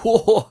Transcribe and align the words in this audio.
Oh, 0.04 0.44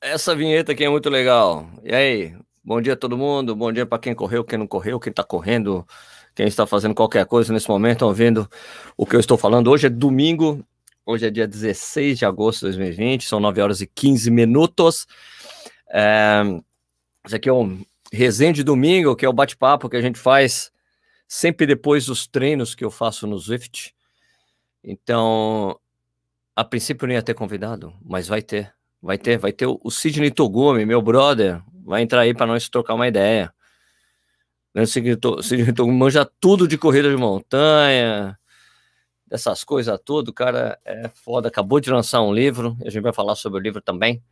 essa 0.00 0.36
vinheta 0.36 0.72
aqui 0.72 0.84
é 0.84 0.88
muito 0.88 1.10
legal. 1.10 1.68
E 1.82 1.92
aí, 1.94 2.36
bom 2.62 2.80
dia 2.80 2.92
a 2.92 2.96
todo 2.96 3.18
mundo, 3.18 3.56
bom 3.56 3.72
dia 3.72 3.84
para 3.84 3.98
quem 3.98 4.14
correu, 4.14 4.44
quem 4.44 4.58
não 4.58 4.66
correu, 4.66 5.00
quem 5.00 5.10
está 5.10 5.24
correndo, 5.24 5.86
quem 6.34 6.46
está 6.46 6.66
fazendo 6.66 6.94
qualquer 6.94 7.26
coisa 7.26 7.52
nesse 7.52 7.68
momento, 7.68 8.02
ouvindo 8.02 8.48
o 8.96 9.04
que 9.04 9.16
eu 9.16 9.20
estou 9.20 9.36
falando. 9.36 9.68
Hoje 9.68 9.86
é 9.86 9.90
domingo, 9.90 10.64
hoje 11.04 11.26
é 11.26 11.30
dia 11.30 11.48
16 11.48 12.18
de 12.18 12.24
agosto 12.24 12.60
de 12.60 12.66
2020, 12.66 13.24
são 13.24 13.40
9 13.40 13.60
horas 13.60 13.80
e 13.80 13.86
15 13.86 14.30
minutos. 14.30 15.06
É, 15.90 16.42
isso 17.26 17.34
aqui 17.34 17.48
é 17.48 17.52
um 17.52 17.84
resenha 18.12 18.52
de 18.52 18.62
domingo, 18.62 19.16
que 19.16 19.26
é 19.26 19.28
o 19.28 19.32
bate-papo 19.32 19.88
que 19.88 19.96
a 19.96 20.02
gente 20.02 20.18
faz 20.18 20.70
sempre 21.26 21.66
depois 21.66 22.06
dos 22.06 22.26
treinos 22.28 22.74
que 22.74 22.84
eu 22.84 22.90
faço 22.90 23.26
no 23.26 23.38
Zwift. 23.38 23.92
Então, 24.84 25.80
a 26.54 26.62
princípio 26.62 27.08
não 27.08 27.14
ia 27.14 27.22
ter 27.22 27.34
convidado, 27.34 27.92
mas 28.04 28.28
vai 28.28 28.40
ter. 28.40 28.72
Vai 29.04 29.18
ter, 29.18 29.36
vai 29.36 29.52
ter 29.52 29.66
o 29.66 29.90
Sidney 29.90 30.30
Togumi, 30.30 30.86
meu 30.86 31.02
brother, 31.02 31.62
vai 31.84 32.00
entrar 32.00 32.22
aí 32.22 32.32
para 32.32 32.46
nós 32.46 32.70
trocar 32.70 32.94
uma 32.94 33.06
ideia. 33.06 33.52
O 34.74 34.86
Sidney 34.86 35.74
Togumi 35.74 35.98
manja 35.98 36.24
tudo 36.40 36.66
de 36.66 36.78
corrida 36.78 37.10
de 37.10 37.16
montanha, 37.18 38.38
dessas 39.26 39.62
coisas 39.62 40.00
tudo, 40.02 40.28
o 40.30 40.32
cara 40.32 40.80
é 40.86 41.10
foda, 41.10 41.48
acabou 41.48 41.80
de 41.80 41.90
lançar 41.90 42.22
um 42.22 42.32
livro, 42.32 42.78
a 42.80 42.88
gente 42.88 43.02
vai 43.02 43.12
falar 43.12 43.34
sobre 43.34 43.60
o 43.60 43.62
livro 43.62 43.82
também. 43.82 44.24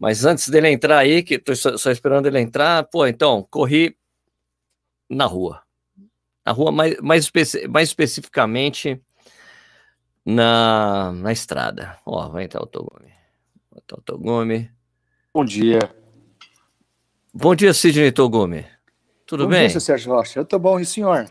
Mas 0.00 0.24
antes 0.24 0.48
dele 0.48 0.70
entrar 0.70 0.96
aí, 0.96 1.22
que 1.22 1.38
tô 1.38 1.54
só, 1.54 1.76
só 1.76 1.90
esperando 1.90 2.24
ele 2.24 2.40
entrar, 2.40 2.82
pô, 2.84 3.06
então, 3.06 3.46
corri 3.50 3.94
na 5.06 5.26
rua. 5.26 5.62
Na 6.46 6.52
rua, 6.52 6.72
mais, 6.72 6.98
mais, 7.02 7.24
especi 7.24 7.68
mais 7.68 7.90
especificamente 7.90 8.98
na, 10.24 11.12
na 11.12 11.30
estrada. 11.30 11.98
Ó, 12.06 12.26
vai 12.30 12.44
entrar 12.44 12.62
o 12.62 12.66
Togumi. 12.66 13.15
Então, 13.76 13.98
Togumi. 14.04 14.70
Bom 15.34 15.44
dia. 15.44 15.78
Bom 17.32 17.54
dia, 17.54 17.74
Sidney 17.74 18.10
Togumi. 18.10 18.64
Tudo 19.26 19.44
bom 19.44 19.50
bem? 19.50 19.66
Bom 19.66 19.72
dia, 19.72 19.80
Sérgio 19.80 20.12
Rocha. 20.12 20.40
Eu 20.40 20.44
tô 20.44 20.58
bom, 20.58 20.80
e 20.80 20.86
senhor? 20.86 21.28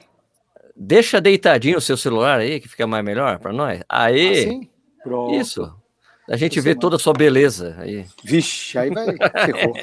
Deixa 0.75 1.19
deitadinho 1.19 1.77
o 1.77 1.81
seu 1.81 1.97
celular 1.97 2.39
aí, 2.39 2.59
que 2.59 2.67
fica 2.67 2.85
mais 2.85 3.03
melhor 3.03 3.39
para 3.39 3.51
nós. 3.51 3.81
Aí. 3.89 4.39
Assim? 4.39 4.69
Pronto. 5.03 5.33
Isso. 5.33 5.75
A 6.27 6.35
gente 6.37 6.59
vê 6.59 6.75
toda 6.75 6.95
a 6.95 6.99
sua 6.99 7.13
beleza 7.13 7.75
aí. 7.79 8.05
Vixe, 8.23 8.77
aí 8.77 8.89
vai. 8.89 9.05
Ferrou. 9.45 9.73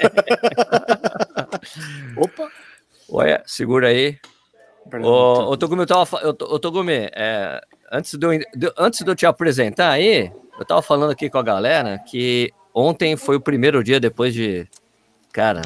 Opa! 2.17 2.51
Olha, 3.09 3.43
segura 3.45 3.87
aí. 3.87 4.17
Ô, 5.01 5.51
ô 5.51 5.57
Togumi, 5.57 5.81
eu 5.83 5.87
tava, 5.87 6.17
eu, 6.21 6.29
ô, 6.29 6.59
Togumi 6.59 7.09
é, 7.13 7.61
antes, 7.91 8.15
de 8.15 8.25
eu, 8.25 8.31
antes 8.77 8.99
de 8.99 9.09
eu 9.09 9.15
te 9.15 9.25
apresentar 9.25 9.91
aí, 9.91 10.31
eu 10.57 10.65
tava 10.65 10.81
falando 10.81 11.11
aqui 11.11 11.29
com 11.29 11.37
a 11.37 11.43
galera 11.43 11.97
que 11.99 12.51
ontem 12.73 13.15
foi 13.17 13.35
o 13.35 13.41
primeiro 13.41 13.83
dia 13.83 13.99
depois 13.99 14.33
de, 14.33 14.67
cara, 15.31 15.61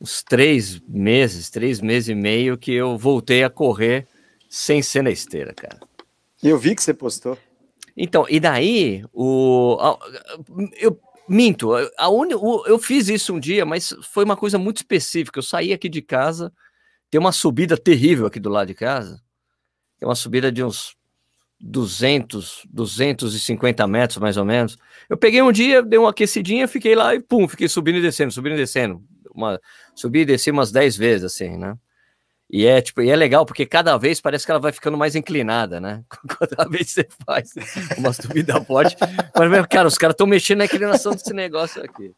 uns 0.00 0.22
três 0.22 0.80
meses, 0.88 1.50
três 1.50 1.80
meses 1.80 2.08
e 2.08 2.14
meio 2.14 2.56
que 2.56 2.72
eu 2.72 2.96
voltei 2.96 3.42
a 3.42 3.50
correr 3.50 4.06
sem 4.48 4.82
ser 4.82 5.02
na 5.02 5.10
esteira, 5.10 5.52
cara. 5.52 5.78
Eu 6.42 6.58
vi 6.58 6.74
que 6.74 6.82
você 6.82 6.94
postou. 6.94 7.36
Então, 7.96 8.24
e 8.28 8.38
daí, 8.38 9.04
o, 9.12 9.76
eu 10.76 10.98
minto, 11.28 11.70
a 11.96 12.08
un, 12.08 12.30
eu 12.66 12.78
fiz 12.78 13.08
isso 13.08 13.34
um 13.34 13.40
dia, 13.40 13.66
mas 13.66 13.92
foi 14.02 14.24
uma 14.24 14.36
coisa 14.36 14.56
muito 14.56 14.78
específica. 14.78 15.38
Eu 15.38 15.42
saí 15.42 15.72
aqui 15.72 15.88
de 15.88 16.00
casa, 16.00 16.52
tem 17.10 17.20
uma 17.20 17.32
subida 17.32 17.76
terrível 17.76 18.26
aqui 18.26 18.38
do 18.38 18.48
lado 18.48 18.68
de 18.68 18.74
casa, 18.74 19.20
tem 19.98 20.08
uma 20.08 20.14
subida 20.14 20.50
de 20.50 20.62
uns 20.62 20.96
200, 21.60 22.66
250 22.70 23.86
metros 23.86 24.18
mais 24.18 24.36
ou 24.36 24.44
menos. 24.44 24.78
Eu 25.08 25.16
peguei 25.16 25.42
um 25.42 25.52
dia, 25.52 25.82
dei 25.82 25.98
uma 25.98 26.10
aquecidinha, 26.10 26.68
fiquei 26.68 26.94
lá 26.94 27.14
e 27.14 27.20
pum, 27.20 27.48
fiquei 27.48 27.68
subindo 27.68 27.98
e 27.98 28.02
descendo, 28.02 28.32
subindo 28.32 28.54
e 28.54 28.58
descendo. 28.58 29.02
Uma, 29.34 29.60
subi 29.94 30.20
e 30.20 30.24
desci 30.24 30.50
umas 30.50 30.72
10 30.72 30.96
vezes, 30.96 31.24
assim, 31.24 31.56
né? 31.56 31.76
E 32.50 32.64
é, 32.64 32.80
tipo, 32.80 33.02
e 33.02 33.10
é 33.10 33.16
legal 33.16 33.44
porque 33.44 33.66
cada 33.66 33.96
vez 33.98 34.20
parece 34.20 34.46
que 34.46 34.50
ela 34.50 34.60
vai 34.60 34.72
ficando 34.72 34.96
mais 34.96 35.14
inclinada, 35.14 35.78
né? 35.80 36.02
Cada 36.40 36.66
vez 36.66 36.90
você 36.90 37.06
faz 37.26 37.52
uma 37.98 38.10
subida 38.12 38.58
forte. 38.64 38.96
Mas, 39.36 39.66
cara, 39.66 39.86
os 39.86 39.98
caras 39.98 40.14
estão 40.14 40.26
mexendo 40.26 40.58
na 40.58 40.64
inclinação 40.64 41.12
desse 41.12 41.34
negócio 41.34 41.82
aqui. 41.82 42.14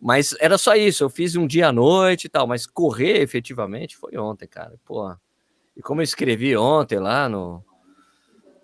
Mas 0.00 0.34
era 0.40 0.56
só 0.56 0.74
isso, 0.74 1.04
eu 1.04 1.10
fiz 1.10 1.36
um 1.36 1.46
dia 1.46 1.68
à 1.68 1.72
noite 1.72 2.24
e 2.24 2.28
tal, 2.28 2.46
mas 2.46 2.66
correr 2.66 3.20
efetivamente 3.20 3.96
foi 3.96 4.16
ontem, 4.16 4.48
cara. 4.48 4.74
Pô. 4.84 5.14
E 5.76 5.82
como 5.82 6.00
eu 6.00 6.04
escrevi 6.04 6.56
ontem 6.56 6.98
lá 6.98 7.28
no, 7.28 7.62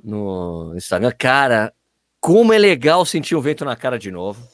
no 0.03 0.75
Instagram. 0.77 1.13
Cara, 1.19 1.73
como 2.21 2.53
é 2.53 2.59
legal 2.59 3.05
sentir 3.05 3.35
o 3.35 3.41
vento 3.41 3.65
na 3.65 3.77
cara 3.77 3.99
de 3.99 4.11
novo. 4.11 4.47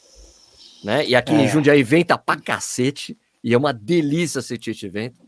Né? 0.82 1.06
E 1.06 1.14
aqui 1.14 1.32
é. 1.32 1.42
em 1.42 1.48
Jundiaí 1.48 1.82
venta 1.82 2.18
pra 2.18 2.40
cacete. 2.40 3.18
E 3.42 3.52
é 3.52 3.58
uma 3.58 3.72
delícia 3.72 4.40
sentir 4.40 4.70
esse 4.70 4.88
vento. 4.88 5.20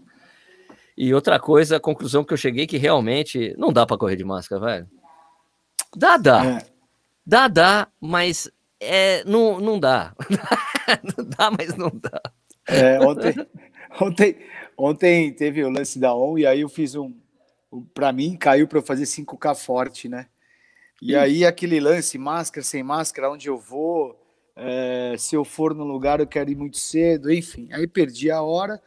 E 0.97 1.13
outra 1.13 1.39
coisa, 1.39 1.77
a 1.77 1.81
conclusão 1.81 2.25
que 2.25 2.33
eu 2.33 2.39
cheguei 2.39 2.67
que 2.67 2.79
realmente 2.79 3.55
não 3.59 3.71
dá 3.71 3.85
para 3.85 3.99
correr 3.99 4.17
de 4.17 4.25
máscara, 4.25 4.65
velho. 4.65 4.91
Dá, 5.95 6.17
dá. 6.17 6.47
É. 6.47 6.67
Dá, 7.27 7.49
dá, 7.49 7.89
mas 8.01 8.51
é, 8.81 9.23
não, 9.25 9.61
não 9.61 9.79
dá. 9.79 10.15
não 11.17 11.25
dá, 11.25 11.51
mas 11.51 11.77
não 11.77 11.91
dá. 11.91 12.23
É, 12.69 12.99
ontem, 13.01 13.35
ontem, 14.01 14.37
ontem 14.77 15.33
teve 15.33 15.63
o 15.65 15.71
lance 15.71 15.99
da 15.99 16.15
ON 16.15 16.39
e 16.39 16.47
aí 16.47 16.61
eu 16.61 16.69
fiz 16.69 16.95
um, 16.95 17.13
para 17.93 18.13
mim 18.13 18.37
caiu 18.37 18.69
para 18.69 18.79
eu 18.79 18.83
fazer 18.83 19.05
5K 19.05 19.55
forte, 19.55 20.09
né? 20.09 20.27
E 21.01 21.09
Sim. 21.09 21.15
aí 21.17 21.45
aquele 21.45 21.79
lance, 21.81 22.17
máscara, 22.17 22.65
sem 22.65 22.83
máscara, 22.83 23.31
onde 23.31 23.49
eu 23.49 23.59
vou, 23.59 24.19
é, 24.57 25.15
se 25.19 25.35
eu 25.35 25.45
for 25.45 25.75
no 25.75 25.85
lugar 25.85 26.21
eu 26.21 26.27
quero 26.27 26.51
ir 26.51 26.57
muito 26.57 26.79
cedo, 26.79 27.31
enfim. 27.31 27.69
Aí 27.73 27.87
perdi 27.87 28.31
a 28.31 28.41
hora 28.41 28.81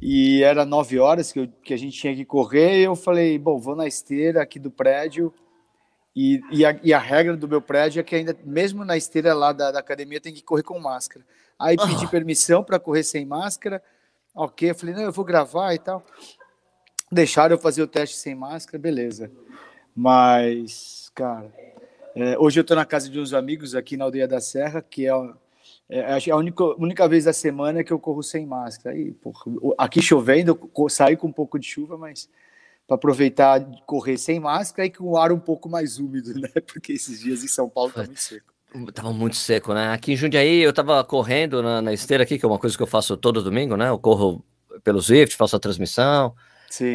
e 0.00 0.42
era 0.42 0.64
9 0.64 0.98
horas 0.98 1.32
que, 1.32 1.40
eu, 1.40 1.48
que 1.62 1.74
a 1.74 1.76
gente 1.76 1.98
tinha 1.98 2.14
que 2.14 2.24
correr. 2.24 2.80
E 2.80 2.84
eu 2.84 2.94
falei, 2.94 3.38
bom, 3.38 3.58
vou 3.58 3.74
na 3.74 3.86
esteira 3.86 4.42
aqui 4.42 4.58
do 4.58 4.70
prédio. 4.70 5.32
E, 6.14 6.40
e, 6.52 6.64
a, 6.64 6.78
e 6.82 6.92
a 6.92 6.98
regra 6.98 7.36
do 7.36 7.48
meu 7.48 7.60
prédio 7.60 8.00
é 8.00 8.02
que 8.04 8.14
ainda, 8.14 8.36
mesmo 8.44 8.84
na 8.84 8.96
esteira 8.96 9.34
lá 9.34 9.52
da, 9.52 9.72
da 9.72 9.80
academia, 9.80 10.20
tem 10.20 10.32
que 10.32 10.42
correr 10.42 10.62
com 10.62 10.78
máscara. 10.78 11.24
Aí 11.58 11.76
pedi 11.76 12.04
oh. 12.04 12.08
permissão 12.08 12.62
para 12.62 12.78
correr 12.78 13.02
sem 13.02 13.24
máscara. 13.24 13.82
Ok, 14.34 14.70
eu 14.70 14.74
falei, 14.74 14.94
não, 14.94 15.02
eu 15.02 15.12
vou 15.12 15.24
gravar 15.24 15.74
e 15.74 15.78
tal. 15.78 16.04
Deixaram 17.10 17.54
eu 17.54 17.58
fazer 17.58 17.82
o 17.82 17.86
teste 17.86 18.16
sem 18.16 18.34
máscara, 18.34 18.78
beleza. 18.78 19.30
Mas, 19.94 21.10
cara, 21.14 21.52
é, 22.14 22.38
hoje 22.38 22.58
eu 22.58 22.62
estou 22.62 22.76
na 22.76 22.84
casa 22.84 23.08
de 23.08 23.18
uns 23.18 23.32
amigos 23.32 23.74
aqui 23.74 23.96
na 23.96 24.04
Aldeia 24.04 24.26
da 24.26 24.40
Serra, 24.40 24.82
que 24.82 25.06
é, 25.06 25.12
é, 25.88 26.18
é 26.26 26.30
a 26.30 26.36
única, 26.36 26.64
única 26.64 27.08
vez 27.08 27.24
da 27.24 27.32
semana 27.32 27.84
que 27.84 27.92
eu 27.92 27.98
corro 27.98 28.22
sem 28.22 28.46
máscara. 28.46 28.94
Aí, 28.94 29.12
porra, 29.12 29.44
aqui 29.78 30.02
chovendo, 30.02 30.70
eu 30.76 30.88
saí 30.88 31.16
com 31.16 31.28
um 31.28 31.32
pouco 31.32 31.58
de 31.58 31.66
chuva, 31.66 31.96
mas 31.96 32.28
para 32.86 32.96
aproveitar 32.96 33.58
de 33.58 33.82
correr 33.86 34.18
sem 34.18 34.38
máscara 34.38 34.86
e 34.86 34.90
com 34.90 35.04
o 35.04 35.16
ar 35.16 35.32
um 35.32 35.38
pouco 35.38 35.68
mais 35.68 35.98
úmido, 35.98 36.38
né? 36.38 36.48
Porque 36.72 36.92
esses 36.92 37.20
dias 37.20 37.42
em 37.42 37.48
São 37.48 37.68
Paulo 37.68 37.92
tá 37.92 38.04
muito 38.04 38.20
seco. 38.20 38.54
Tava 38.92 39.12
muito 39.12 39.36
seco, 39.36 39.72
né? 39.72 39.92
Aqui 39.92 40.12
em 40.12 40.16
Jundiaí 40.16 40.60
eu 40.60 40.72
tava 40.72 41.02
correndo 41.04 41.62
na, 41.62 41.80
na 41.80 41.92
esteira 41.92 42.24
aqui, 42.24 42.38
que 42.38 42.44
é 42.44 42.48
uma 42.48 42.58
coisa 42.58 42.76
que 42.76 42.82
eu 42.82 42.88
faço 42.88 43.16
todo 43.16 43.42
domingo, 43.42 43.76
né? 43.76 43.88
Eu 43.88 43.98
corro 43.98 44.44
pelo 44.82 45.00
Zwift, 45.00 45.36
faço 45.36 45.54
a 45.54 45.60
transmissão. 45.60 46.34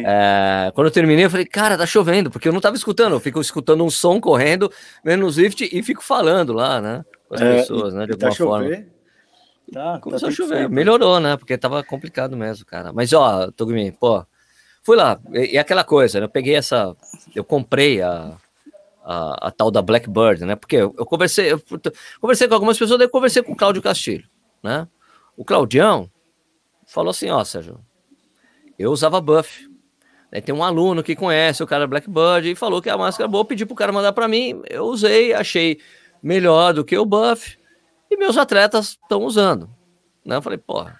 É, 0.06 0.70
quando 0.74 0.88
eu 0.88 0.92
terminei, 0.92 1.24
eu 1.24 1.30
falei, 1.30 1.46
cara, 1.46 1.78
tá 1.78 1.86
chovendo, 1.86 2.30
porque 2.30 2.48
eu 2.48 2.52
não 2.52 2.60
tava 2.60 2.76
escutando, 2.76 3.12
eu 3.14 3.20
fico 3.20 3.40
escutando 3.40 3.84
um 3.84 3.90
som 3.90 4.20
correndo, 4.20 4.70
vendo 5.04 5.24
o 5.24 5.32
Swift 5.32 5.68
e 5.72 5.82
fico 5.82 6.02
falando 6.02 6.52
lá, 6.52 6.80
né? 6.80 7.04
Com 7.28 7.34
as 7.34 7.40
é, 7.40 7.56
pessoas, 7.56 7.94
né? 7.94 8.06
De 8.06 8.16
tá 8.16 8.28
alguma 8.28 8.50
forma. 8.50 8.84
Tá, 9.72 10.00
Começou 10.00 10.28
tá 10.28 10.32
a 10.32 10.36
chover, 10.36 10.68
melhorou, 10.68 11.20
né? 11.20 11.36
Porque 11.36 11.56
tava 11.56 11.82
complicado 11.84 12.36
mesmo, 12.36 12.66
cara. 12.66 12.92
Mas, 12.92 13.12
ó, 13.12 13.50
Togumi, 13.52 13.92
pô, 13.92 14.24
fui 14.82 14.96
lá, 14.96 15.20
e, 15.32 15.54
e, 15.54 15.58
aquela 15.58 15.84
coisa, 15.84 16.18
né? 16.18 16.26
Eu 16.26 16.30
peguei 16.30 16.56
essa, 16.56 16.94
eu 17.34 17.44
comprei 17.44 18.02
a, 18.02 18.36
a, 19.04 19.48
a 19.48 19.50
tal 19.50 19.70
da 19.70 19.80
Blackbird, 19.80 20.44
né? 20.44 20.56
Porque 20.56 20.76
eu, 20.76 20.94
eu 20.98 21.06
conversei, 21.06 21.52
eu, 21.52 21.62
conversei 22.20 22.48
com 22.48 22.54
algumas 22.54 22.78
pessoas, 22.78 22.98
daí 22.98 23.06
eu 23.06 23.10
conversei 23.10 23.42
com 23.42 23.52
o 23.52 23.56
Cláudio 23.56 23.82
Castilho, 23.82 24.28
né? 24.62 24.88
O 25.36 25.44
Claudião 25.44 26.10
falou 26.86 27.10
assim, 27.10 27.30
ó, 27.30 27.42
Sérgio, 27.44 27.80
eu 28.82 28.90
usava 28.90 29.20
buff, 29.20 29.68
tem 30.44 30.54
um 30.54 30.62
aluno 30.62 31.02
que 31.02 31.16
conhece 31.16 31.62
o 31.62 31.66
cara 31.66 31.86
Blackbird 31.86 32.50
e 32.50 32.54
falou 32.54 32.80
que 32.80 32.88
a 32.88 32.96
máscara 32.96 33.28
é 33.28 33.30
boa, 33.30 33.44
pedi 33.44 33.66
pro 33.66 33.74
cara 33.74 33.92
mandar 33.92 34.12
para 34.12 34.28
mim, 34.28 34.62
eu 34.68 34.84
usei, 34.84 35.32
achei 35.32 35.80
melhor 36.22 36.72
do 36.72 36.84
que 36.84 36.96
o 36.96 37.04
buff, 37.04 37.58
e 38.10 38.16
meus 38.16 38.36
atletas 38.36 38.98
estão 39.02 39.24
usando. 39.24 39.68
Né? 40.24 40.36
Eu 40.36 40.42
falei, 40.42 40.58
porra, 40.58 40.98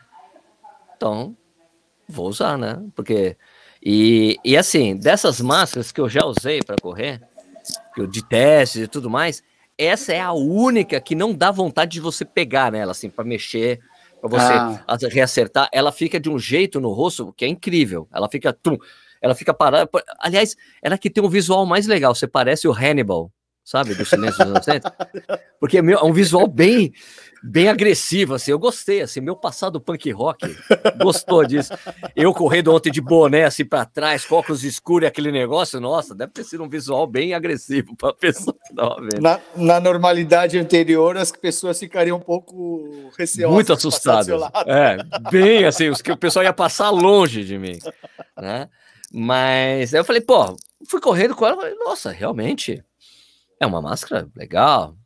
então 0.96 1.36
vou 2.08 2.28
usar, 2.28 2.58
né? 2.58 2.82
Porque. 2.94 3.36
E, 3.82 4.36
e 4.44 4.56
assim, 4.56 4.94
dessas 4.94 5.40
máscaras 5.40 5.90
que 5.90 6.00
eu 6.00 6.08
já 6.08 6.24
usei 6.24 6.60
para 6.60 6.76
correr, 6.76 7.22
de 8.10 8.22
testes 8.22 8.82
e 8.82 8.88
tudo 8.88 9.08
mais, 9.08 9.42
essa 9.78 10.12
é 10.12 10.20
a 10.20 10.32
única 10.32 11.00
que 11.00 11.14
não 11.14 11.32
dá 11.32 11.50
vontade 11.50 11.92
de 11.92 12.00
você 12.00 12.24
pegar 12.24 12.70
nela, 12.70 12.92
assim, 12.92 13.08
para 13.08 13.24
mexer, 13.24 13.80
para 14.20 14.28
você 14.28 14.52
ah. 14.52 15.08
reacertar. 15.10 15.68
Ela 15.72 15.90
fica 15.92 16.20
de 16.20 16.28
um 16.28 16.38
jeito 16.38 16.80
no 16.80 16.90
rosto 16.90 17.32
que 17.36 17.44
é 17.44 17.48
incrível. 17.48 18.08
Ela 18.12 18.28
fica. 18.28 18.52
Tum, 18.52 18.76
ela 19.20 19.34
fica 19.34 19.52
parada. 19.52 19.88
Aliás, 20.18 20.56
ela 20.82 20.98
que 20.98 21.10
tem 21.10 21.22
um 21.22 21.28
visual 21.28 21.64
mais 21.66 21.86
legal. 21.86 22.14
Você 22.14 22.26
parece 22.26 22.68
o 22.68 22.72
Hannibal 22.72 23.32
sabe? 23.70 23.94
Do 23.94 24.04
Silêncio 24.04 24.38
dos 24.38 24.50
Inocentes. 24.50 24.90
Porque 25.60 25.78
é, 25.78 25.82
meu, 25.82 25.98
é 25.98 26.02
um 26.02 26.12
visual 26.12 26.48
bem 26.48 26.92
bem 27.42 27.68
agressivo, 27.68 28.34
assim. 28.34 28.50
Eu 28.50 28.58
gostei, 28.58 29.00
assim. 29.00 29.20
Meu 29.20 29.36
passado 29.36 29.80
punk 29.80 30.10
rock 30.10 30.56
gostou 31.00 31.44
disso. 31.44 31.72
Eu 32.14 32.32
correndo 32.34 32.74
ontem 32.74 32.90
de 32.90 33.00
boné, 33.00 33.44
assim, 33.44 33.64
para 33.64 33.84
trás, 33.84 34.30
óculos 34.30 34.64
escuros 34.64 35.04
e 35.04 35.08
aquele 35.08 35.32
negócio. 35.32 35.80
Nossa, 35.80 36.14
deve 36.14 36.32
ter 36.32 36.44
sido 36.44 36.62
um 36.62 36.68
visual 36.68 37.06
bem 37.06 37.34
agressivo 37.34 37.96
para 37.96 38.10
a 38.10 38.14
pessoa 38.14 38.56
que 38.66 38.74
tava 38.74 38.96
vendo. 39.00 39.20
Na, 39.20 39.40
na, 39.56 39.80
normalidade 39.80 40.58
anterior, 40.58 41.16
as 41.16 41.32
pessoas 41.32 41.78
ficariam 41.78 42.18
um 42.18 42.20
pouco 42.20 43.10
receosas. 43.18 43.54
Muito 43.54 43.72
assustadas. 43.72 44.28
É, 44.66 44.98
bem 45.30 45.64
assim, 45.64 45.88
os 45.88 46.02
que 46.02 46.12
o 46.12 46.16
pessoal 46.16 46.44
ia 46.44 46.52
passar 46.52 46.90
longe 46.90 47.44
de 47.44 47.58
mim, 47.58 47.78
né? 48.36 48.68
Mas 49.12 49.92
aí 49.92 50.00
eu 50.00 50.04
falei, 50.04 50.20
pô, 50.20 50.56
fui 50.88 51.00
correndo 51.00 51.34
com 51.34 51.44
ela, 51.44 51.56
falei, 51.56 51.74
nossa, 51.74 52.10
realmente 52.10 52.82
é 53.58 53.66
uma 53.66 53.82
máscara 53.82 54.28
legal. 54.36 54.96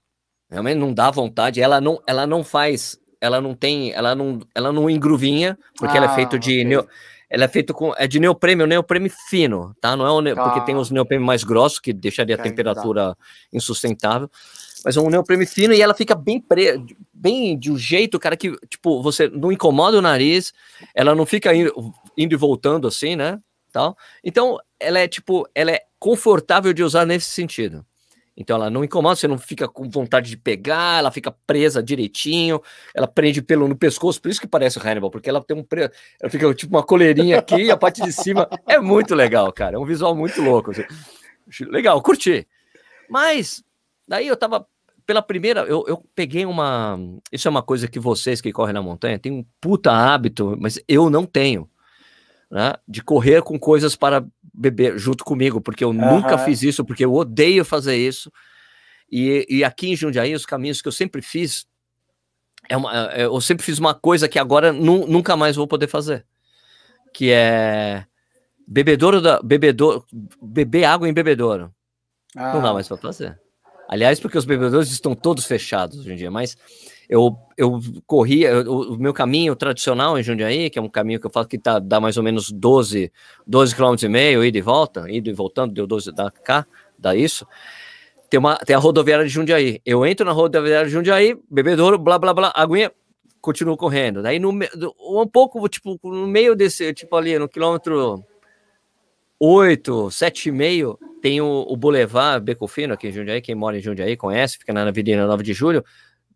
Realmente 0.50 0.78
não 0.78 0.92
dá 0.92 1.10
vontade. 1.10 1.60
Ela 1.60 1.80
não, 1.80 2.00
ela 2.06 2.26
não 2.26 2.44
faz, 2.44 2.98
ela 3.20 3.40
não 3.40 3.54
tem, 3.54 3.92
ela 3.92 4.14
não, 4.14 4.40
ela 4.54 4.72
não 4.72 4.88
engruvinha, 4.88 5.58
porque 5.76 5.96
ah, 5.96 6.02
ela 6.02 6.12
é 6.12 6.14
feito 6.14 6.38
de 6.38 6.52
okay. 6.52 6.64
neo, 6.64 6.88
ela 7.28 7.44
é 7.44 7.48
feito 7.48 7.74
com 7.74 7.92
é 7.96 8.06
de 8.06 8.20
neoprêmio, 8.20 8.66
neoprêmio 8.66 9.10
fino, 9.28 9.74
tá? 9.80 9.96
Não 9.96 10.06
é 10.06 10.32
o 10.32 10.36
porque 10.36 10.60
tem 10.60 10.76
os 10.76 10.90
neoprêmio 10.90 11.26
mais 11.26 11.42
grossos 11.42 11.80
que 11.80 11.92
deixaria 11.92 12.36
a 12.36 12.38
temperatura 12.38 13.16
insustentável. 13.52 14.30
Mas 14.84 14.96
é 14.96 15.00
um 15.00 15.08
neoprêmio 15.08 15.46
fino 15.46 15.72
e 15.72 15.80
ela 15.80 15.94
fica 15.94 16.14
bem 16.14 16.40
pre... 16.40 16.84
bem 17.12 17.58
de 17.58 17.72
um 17.72 17.78
jeito, 17.78 18.20
cara, 18.20 18.36
que 18.36 18.54
tipo, 18.68 19.02
você 19.02 19.28
não 19.28 19.50
incomoda 19.50 19.98
o 19.98 20.02
nariz, 20.02 20.52
ela 20.94 21.14
não 21.14 21.24
fica 21.24 21.54
indo, 21.54 21.72
indo 22.16 22.34
e 22.34 22.36
voltando 22.36 22.86
assim, 22.86 23.16
né? 23.16 23.40
Tal. 23.72 23.96
Então, 24.22 24.58
ela 24.78 25.00
é 25.00 25.08
tipo, 25.08 25.48
ela 25.54 25.72
é 25.72 25.80
confortável 25.98 26.72
de 26.72 26.82
usar 26.82 27.06
nesse 27.06 27.30
sentido. 27.30 27.84
Então 28.36 28.56
ela 28.56 28.68
não 28.68 28.82
incomoda, 28.82 29.14
você 29.14 29.28
não 29.28 29.38
fica 29.38 29.68
com 29.68 29.88
vontade 29.88 30.28
de 30.28 30.36
pegar, 30.36 30.98
ela 30.98 31.10
fica 31.10 31.30
presa 31.46 31.82
direitinho, 31.82 32.60
ela 32.94 33.06
prende 33.06 33.40
pelo 33.40 33.68
no 33.68 33.76
pescoço, 33.76 34.20
por 34.20 34.30
isso 34.30 34.40
que 34.40 34.46
parece 34.46 34.78
o 34.78 34.82
Hannibal, 34.82 35.10
porque 35.10 35.28
ela 35.28 35.42
tem 35.42 35.56
um 35.56 35.62
pre... 35.62 35.90
ela 36.20 36.30
fica 36.30 36.52
tipo 36.54 36.74
uma 36.74 36.82
coleirinha 36.82 37.38
aqui 37.38 37.62
e 37.62 37.70
a 37.70 37.76
parte 37.76 38.02
de 38.02 38.12
cima 38.12 38.48
é 38.66 38.80
muito 38.80 39.14
legal, 39.14 39.52
cara, 39.52 39.76
é 39.76 39.78
um 39.78 39.84
visual 39.84 40.16
muito 40.16 40.42
louco. 40.42 40.72
Assim. 40.72 40.84
Legal, 41.68 42.00
curti. 42.02 42.46
Mas 43.08 43.62
daí 44.08 44.26
eu 44.26 44.36
tava 44.36 44.66
pela 45.06 45.22
primeira, 45.22 45.60
eu, 45.62 45.84
eu 45.86 46.02
peguei 46.14 46.46
uma, 46.46 46.98
isso 47.30 47.46
é 47.46 47.50
uma 47.50 47.62
coisa 47.62 47.86
que 47.86 48.00
vocês 48.00 48.40
que 48.40 48.52
correm 48.52 48.72
na 48.74 48.82
montanha 48.82 49.18
têm 49.18 49.32
um 49.32 49.44
puta 49.60 49.92
hábito, 49.92 50.56
mas 50.58 50.82
eu 50.88 51.10
não 51.10 51.26
tenho 51.26 51.68
né, 52.50 52.72
de 52.88 53.02
correr 53.02 53.42
com 53.42 53.58
coisas 53.58 53.94
para 53.94 54.24
beber 54.54 54.96
junto 54.98 55.24
comigo, 55.24 55.60
porque 55.60 55.82
eu 55.82 55.88
uhum. 55.88 55.94
nunca 55.94 56.38
fiz 56.38 56.62
isso, 56.62 56.84
porque 56.84 57.04
eu 57.04 57.12
odeio 57.12 57.64
fazer 57.64 57.96
isso. 57.96 58.30
E, 59.10 59.46
e 59.48 59.64
aqui 59.64 59.90
em 59.90 59.96
Jundiaí, 59.96 60.34
os 60.34 60.46
caminhos 60.46 60.80
que 60.80 60.88
eu 60.88 60.92
sempre 60.92 61.20
fiz, 61.20 61.66
é 62.68 62.76
uma, 62.76 63.12
é, 63.12 63.24
eu 63.24 63.40
sempre 63.40 63.64
fiz 63.64 63.78
uma 63.78 63.94
coisa 63.94 64.28
que 64.28 64.38
agora 64.38 64.72
nu, 64.72 65.06
nunca 65.06 65.36
mais 65.36 65.56
vou 65.56 65.66
poder 65.66 65.88
fazer, 65.88 66.24
que 67.12 67.30
é 67.30 68.06
bebedouro 68.66 69.20
da 69.20 69.42
bebedouro, 69.42 70.04
beber 70.40 70.84
água 70.84 71.08
em 71.08 71.12
bebedouro. 71.12 71.74
Ah. 72.36 72.54
Não 72.54 72.62
dá 72.62 72.70
ah. 72.70 72.74
mais 72.74 72.88
para 72.88 72.96
fazer. 72.96 73.38
Aliás, 73.88 74.18
porque 74.18 74.38
os 74.38 74.44
bebedouros 74.44 74.90
estão 74.90 75.14
todos 75.14 75.44
fechados 75.44 75.98
hoje 75.98 76.12
em 76.12 76.16
dia, 76.16 76.30
mas 76.30 76.56
eu, 77.14 77.38
eu 77.56 77.80
corria, 78.08 78.68
o, 78.68 78.94
o, 78.94 78.98
meu 78.98 79.14
caminho 79.14 79.54
tradicional 79.54 80.18
em 80.18 80.22
Jundiaí, 80.22 80.68
que 80.68 80.80
é 80.80 80.82
um 80.82 80.88
caminho 80.88 81.20
que 81.20 81.26
eu 81.26 81.30
faço 81.30 81.48
que 81.48 81.56
tá, 81.56 81.78
dá 81.78 82.00
mais 82.00 82.16
ou 82.16 82.24
menos 82.24 82.50
12, 82.50 83.12
12 83.46 83.76
km 83.76 83.94
e 84.02 84.08
meio, 84.08 84.44
ida 84.44 84.58
e 84.58 84.60
volta, 84.60 85.08
indo 85.08 85.30
e 85.30 85.32
voltando, 85.32 85.72
deu 85.72 85.86
12 85.86 86.10
da 86.10 86.28
cá, 86.28 86.66
dá 86.98 87.14
isso. 87.14 87.46
Tem, 88.28 88.40
uma, 88.40 88.56
tem 88.56 88.74
a 88.74 88.80
rodoviária 88.80 89.24
de 89.24 89.30
Jundiaí. 89.30 89.80
Eu 89.86 90.04
entro 90.04 90.26
na 90.26 90.32
rodoviária 90.32 90.88
de 90.88 90.92
Jundiaí, 90.92 91.38
bebedouro, 91.48 91.96
blá, 91.98 92.18
blá, 92.18 92.34
blá, 92.34 92.52
aguinha, 92.52 92.90
continuo 93.40 93.76
correndo. 93.76 94.20
Daí, 94.20 94.40
no, 94.40 94.50
um 94.50 95.26
pouco, 95.28 95.68
tipo, 95.68 95.96
no 96.02 96.26
meio 96.26 96.56
desse, 96.56 96.92
tipo 96.92 97.14
ali, 97.14 97.38
no 97.38 97.48
quilômetro 97.48 98.24
8, 99.38 100.08
7,5, 100.08 100.98
tem 101.22 101.40
o, 101.40 101.64
o 101.68 101.76
Boulevard 101.76 102.44
Becofino 102.44 102.94
aqui 102.94 103.06
em 103.06 103.12
Jundiaí, 103.12 103.40
quem 103.40 103.54
mora 103.54 103.78
em 103.78 103.80
Jundiaí 103.80 104.16
conhece, 104.16 104.58
fica 104.58 104.72
na 104.72 104.82
Avenida 104.82 105.24
9 105.28 105.44
de 105.44 105.52
Julho, 105.52 105.84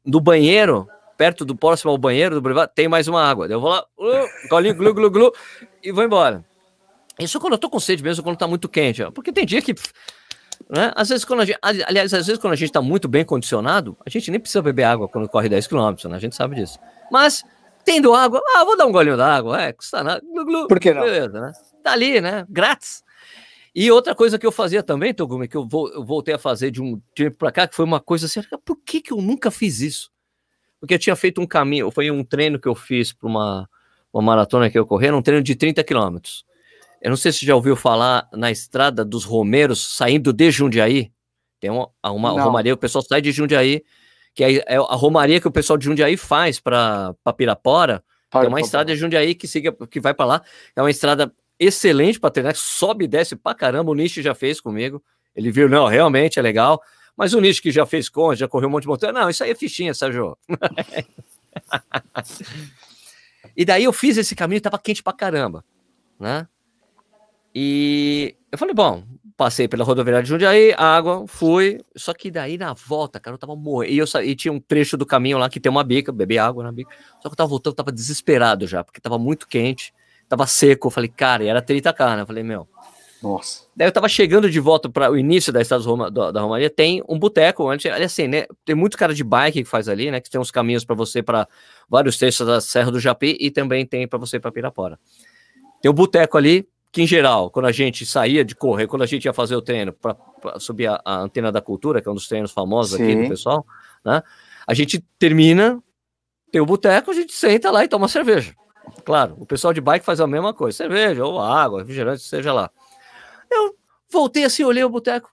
do 0.08 0.20
banheiro, 0.20 0.88
perto 1.18 1.44
do 1.44 1.54
próximo 1.54 1.90
ao 1.90 1.98
banheiro 1.98 2.34
do 2.34 2.40
Boulevard, 2.40 2.72
tem 2.74 2.88
mais 2.88 3.06
uma 3.06 3.22
água. 3.22 3.46
Eu 3.46 3.60
vou 3.60 3.68
lá, 3.68 3.84
uh, 3.98 4.48
golinho, 4.48 4.74
glu, 4.74 4.94
glu, 4.94 5.10
glu, 5.10 5.32
e 5.82 5.92
vou 5.92 6.02
embora. 6.02 6.42
Isso 7.18 7.38
quando 7.38 7.52
eu 7.52 7.58
tô 7.58 7.68
com 7.68 7.78
sede 7.78 8.02
mesmo, 8.02 8.24
quando 8.24 8.38
tá 8.38 8.46
muito 8.46 8.68
quente, 8.68 9.02
ó. 9.02 9.10
Porque 9.10 9.30
tem 9.30 9.44
dia 9.44 9.60
que. 9.60 9.74
Né? 10.70 10.92
Às 10.96 11.10
vezes, 11.10 11.24
quando 11.24 11.40
a 11.40 11.44
gente. 11.44 11.58
Aliás, 11.60 12.14
às 12.14 12.26
vezes, 12.26 12.40
quando 12.40 12.54
a 12.54 12.56
gente 12.56 12.72
tá 12.72 12.80
muito 12.80 13.06
bem 13.06 13.24
condicionado, 13.24 13.96
a 14.06 14.08
gente 14.08 14.30
nem 14.30 14.40
precisa 14.40 14.62
beber 14.62 14.84
água 14.84 15.08
quando 15.08 15.28
corre 15.28 15.48
10 15.48 15.66
km, 15.66 15.94
né? 16.08 16.16
A 16.16 16.20
gente 16.20 16.34
sabe 16.34 16.54
disso. 16.54 16.78
Mas, 17.10 17.44
tendo 17.84 18.14
água, 18.14 18.40
ah, 18.54 18.64
vou 18.64 18.76
dar 18.76 18.86
um 18.86 18.92
golinho 18.92 19.16
d'água, 19.16 19.60
é, 19.60 19.72
custa 19.72 20.02
nada. 20.02 20.22
Glu, 20.32 20.44
glu, 20.44 20.68
Por 20.68 20.80
que 20.80 20.94
não? 20.94 21.02
Beleza, 21.02 21.40
né? 21.40 21.52
Tá 21.82 21.92
ali, 21.92 22.20
né? 22.20 22.46
Grátis. 22.48 23.02
E 23.74 23.90
outra 23.90 24.14
coisa 24.14 24.38
que 24.38 24.46
eu 24.46 24.52
fazia 24.52 24.82
também, 24.82 25.12
Togumi, 25.12 25.46
que 25.46 25.56
eu, 25.56 25.66
voltei 25.66 26.34
a 26.34 26.38
fazer 26.38 26.70
de 26.70 26.82
um 26.82 27.00
tempo 27.14 27.36
para 27.36 27.52
cá, 27.52 27.68
que 27.68 27.74
foi 27.74 27.84
uma 27.84 28.00
coisa 28.00 28.26
assim, 28.26 28.40
por 28.64 28.76
que, 28.84 29.00
que 29.00 29.12
eu 29.12 29.20
nunca 29.20 29.50
fiz 29.50 29.80
isso? 29.80 30.10
Porque 30.80 30.94
eu 30.94 30.98
tinha 30.98 31.16
feito 31.16 31.40
um 31.40 31.46
caminho, 31.46 31.90
foi 31.90 32.10
um 32.10 32.24
treino 32.24 32.58
que 32.58 32.68
eu 32.68 32.74
fiz 32.74 33.12
para 33.12 33.28
uma, 33.28 33.68
uma 34.12 34.22
maratona 34.22 34.70
que 34.70 34.78
eu 34.78 34.86
corri, 34.86 35.10
um 35.10 35.22
treino 35.22 35.42
de 35.42 35.54
30 35.54 35.82
quilômetros. 35.84 36.44
Eu 37.00 37.10
não 37.10 37.16
sei 37.16 37.30
se 37.30 37.46
já 37.46 37.54
ouviu 37.54 37.76
falar 37.76 38.28
na 38.32 38.50
estrada 38.50 39.04
dos 39.04 39.24
Romeiros 39.24 39.96
saindo 39.96 40.32
de 40.32 40.50
Jundiaí. 40.50 41.12
Tem 41.60 41.70
uma, 41.70 41.90
uma 42.04 42.30
romaria, 42.42 42.74
o 42.74 42.76
pessoal 42.76 43.04
sai 43.04 43.20
de 43.20 43.32
Jundiaí, 43.32 43.82
que 44.34 44.44
é, 44.44 44.76
a 44.76 44.94
romaria 44.94 45.40
que 45.40 45.48
o 45.48 45.50
pessoal 45.50 45.76
de 45.76 45.84
Jundiaí 45.84 46.16
faz 46.16 46.60
para 46.60 47.14
Pirapora. 47.36 48.02
Tem 48.30 48.42
é 48.42 48.48
uma 48.48 48.60
estrada 48.60 48.92
de 48.92 48.98
Jundiaí 48.98 49.34
que, 49.34 49.48
siga, 49.48 49.72
que 49.86 50.00
vai 50.00 50.14
para 50.14 50.26
lá. 50.26 50.42
É 50.76 50.82
uma 50.82 50.90
estrada 50.90 51.32
excelente 51.58 52.20
para 52.20 52.30
treinar, 52.30 52.54
sobe 52.54 53.04
e 53.04 53.08
desce 53.08 53.36
pra 53.36 53.54
caramba. 53.54 53.90
O 53.90 53.94
Nish 53.94 54.14
já 54.14 54.34
fez 54.34 54.60
comigo. 54.60 55.02
Ele 55.34 55.50
viu, 55.50 55.68
não, 55.68 55.86
realmente 55.86 56.38
é 56.38 56.42
legal. 56.42 56.80
Mas 57.16 57.34
o 57.34 57.40
Nish 57.40 57.60
que 57.60 57.70
já 57.70 57.84
fez 57.84 58.08
com, 58.08 58.34
já 58.34 58.46
correu 58.46 58.68
um 58.68 58.72
monte 58.72 58.82
de 58.82 58.88
montanha. 58.88 59.12
Não, 59.12 59.28
isso 59.28 59.42
aí 59.42 59.50
é 59.50 59.54
fichinha, 59.54 59.92
Sérgio. 59.92 60.38
e 63.56 63.64
daí 63.64 63.84
eu 63.84 63.92
fiz 63.92 64.16
esse 64.16 64.36
caminho, 64.36 64.60
tava 64.60 64.78
quente 64.78 65.02
pra 65.02 65.12
caramba, 65.12 65.64
né? 66.18 66.46
E 67.54 68.36
eu 68.52 68.58
falei, 68.58 68.74
bom, 68.74 69.02
passei 69.36 69.66
pela 69.66 69.84
rodoviária 69.84 70.22
de 70.22 70.28
Jundiaí, 70.28 70.72
água, 70.76 71.26
fui. 71.26 71.80
Só 71.96 72.14
que 72.14 72.30
daí 72.30 72.56
na 72.56 72.72
volta, 72.72 73.18
cara, 73.18 73.34
eu 73.34 73.38
tava 73.38 73.56
morrendo. 73.56 73.92
E, 73.92 73.98
eu, 73.98 74.06
e 74.22 74.36
tinha 74.36 74.52
um 74.52 74.60
trecho 74.60 74.96
do 74.96 75.04
caminho 75.04 75.38
lá 75.38 75.48
que 75.48 75.58
tem 75.58 75.70
uma 75.70 75.82
bica, 75.82 76.12
beber 76.12 76.38
água 76.38 76.62
na 76.62 76.70
bica. 76.70 76.94
Só 77.20 77.28
que 77.28 77.32
eu 77.32 77.36
tava 77.36 77.48
voltando, 77.48 77.72
eu 77.72 77.76
tava 77.76 77.90
desesperado 77.90 78.66
já, 78.66 78.84
porque 78.84 79.00
tava 79.00 79.18
muito 79.18 79.48
quente 79.48 79.92
tava 80.28 80.46
seco. 80.46 80.88
Eu 80.88 80.90
falei, 80.90 81.08
cara, 81.08 81.44
e 81.44 81.48
era 81.48 81.62
30k, 81.62 82.16
né? 82.16 82.22
Eu 82.22 82.26
falei, 82.26 82.42
meu. 82.42 82.68
Nossa. 83.22 83.66
Daí 83.74 83.88
eu 83.88 83.92
tava 83.92 84.08
chegando 84.08 84.48
de 84.48 84.60
volta 84.60 84.88
para 84.88 85.10
o 85.10 85.16
início 85.16 85.52
da 85.52 85.60
estrada 85.60 85.82
Roma, 85.82 86.10
da, 86.10 86.30
da 86.30 86.40
Romaria, 86.40 86.70
tem 86.70 87.02
um 87.08 87.18
boteco, 87.18 87.64
olha 87.64 88.04
assim, 88.04 88.28
né? 88.28 88.46
Tem 88.64 88.76
muito 88.76 88.96
cara 88.96 89.12
de 89.12 89.24
bike 89.24 89.64
que 89.64 89.68
faz 89.68 89.88
ali, 89.88 90.10
né? 90.10 90.20
Que 90.20 90.30
tem 90.30 90.40
uns 90.40 90.50
caminhos 90.50 90.84
para 90.84 90.94
você 90.94 91.22
para 91.22 91.48
vários 91.88 92.16
trechos 92.16 92.46
da 92.46 92.60
Serra 92.60 92.90
do 92.90 93.00
Japi 93.00 93.36
e 93.40 93.50
também 93.50 93.84
tem 93.84 94.06
para 94.06 94.18
você 94.18 94.38
para 94.38 94.52
Pirapora. 94.52 94.98
Tem 95.82 95.90
um 95.90 95.94
boteco 95.94 96.38
ali 96.38 96.68
que, 96.92 97.02
em 97.02 97.06
geral, 97.06 97.50
quando 97.50 97.66
a 97.66 97.72
gente 97.72 98.06
saía 98.06 98.44
de 98.44 98.54
correr, 98.54 98.86
quando 98.86 99.02
a 99.02 99.06
gente 99.06 99.24
ia 99.24 99.32
fazer 99.32 99.56
o 99.56 99.62
treino 99.62 99.92
para 99.92 100.16
subir 100.58 100.86
a, 100.86 101.00
a, 101.04 101.20
antena 101.20 101.50
da 101.50 101.60
cultura, 101.60 102.00
que 102.00 102.08
é 102.08 102.10
um 102.12 102.14
dos 102.14 102.28
treinos 102.28 102.52
famosos 102.52 102.96
Sim. 102.96 103.04
aqui 103.04 103.22
do 103.22 103.28
pessoal, 103.28 103.66
né? 104.04 104.22
A 104.66 104.74
gente 104.74 105.04
termina, 105.18 105.82
tem 106.52 106.60
o 106.60 106.66
boteco, 106.66 107.10
a 107.10 107.14
gente 107.14 107.32
senta 107.32 107.70
lá 107.70 107.84
e 107.84 107.88
toma 107.88 108.06
cerveja. 108.06 108.54
Claro, 109.04 109.36
o 109.38 109.46
pessoal 109.46 109.72
de 109.72 109.80
bike 109.80 110.04
faz 110.04 110.20
a 110.20 110.26
mesma 110.26 110.52
coisa, 110.52 110.76
cerveja 110.76 111.24
ou 111.24 111.40
água, 111.40 111.80
refrigerante, 111.80 112.22
seja 112.22 112.52
lá. 112.52 112.70
Eu 113.50 113.76
voltei 114.10 114.44
assim, 114.44 114.64
olhei 114.64 114.84
o 114.84 114.90
boteco. 114.90 115.32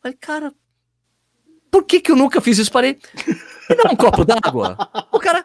Falei, 0.00 0.16
cara, 0.20 0.52
por 1.70 1.84
que 1.84 2.00
que 2.00 2.10
eu 2.10 2.16
nunca 2.16 2.40
fiz 2.40 2.58
isso? 2.58 2.72
Parei, 2.72 2.98
me 3.68 3.76
dá 3.76 3.90
um 3.90 3.96
copo 3.96 4.24
d'água. 4.24 4.76
O 5.10 5.18
cara, 5.18 5.44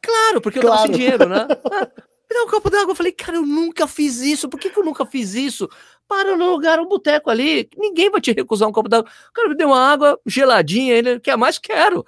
claro, 0.00 0.40
porque 0.40 0.58
eu 0.58 0.62
claro. 0.62 0.76
tava 0.76 0.86
sem 0.86 0.96
dinheiro, 0.96 1.28
né? 1.28 1.46
me 1.48 2.34
dá 2.34 2.44
um 2.44 2.48
copo 2.48 2.70
d'água. 2.70 2.92
Eu 2.92 2.96
falei, 2.96 3.12
cara, 3.12 3.36
eu 3.36 3.42
nunca 3.46 3.86
fiz 3.86 4.20
isso. 4.20 4.48
Por 4.48 4.58
que, 4.58 4.70
que 4.70 4.78
eu 4.78 4.84
nunca 4.84 5.04
fiz 5.04 5.34
isso? 5.34 5.68
Para 6.08 6.36
no 6.36 6.50
lugar, 6.50 6.78
um 6.78 6.86
boteco 6.86 7.28
ali. 7.28 7.68
Ninguém 7.76 8.08
vai 8.10 8.20
te 8.20 8.32
recusar 8.32 8.68
um 8.68 8.72
copo 8.72 8.88
d'água. 8.88 9.10
O 9.28 9.32
cara 9.32 9.48
me 9.48 9.56
deu 9.56 9.68
uma 9.68 9.80
água 9.80 10.18
geladinha. 10.24 10.94
Ele 10.94 11.18
quer 11.18 11.36
mais? 11.36 11.58
Quero. 11.58 12.06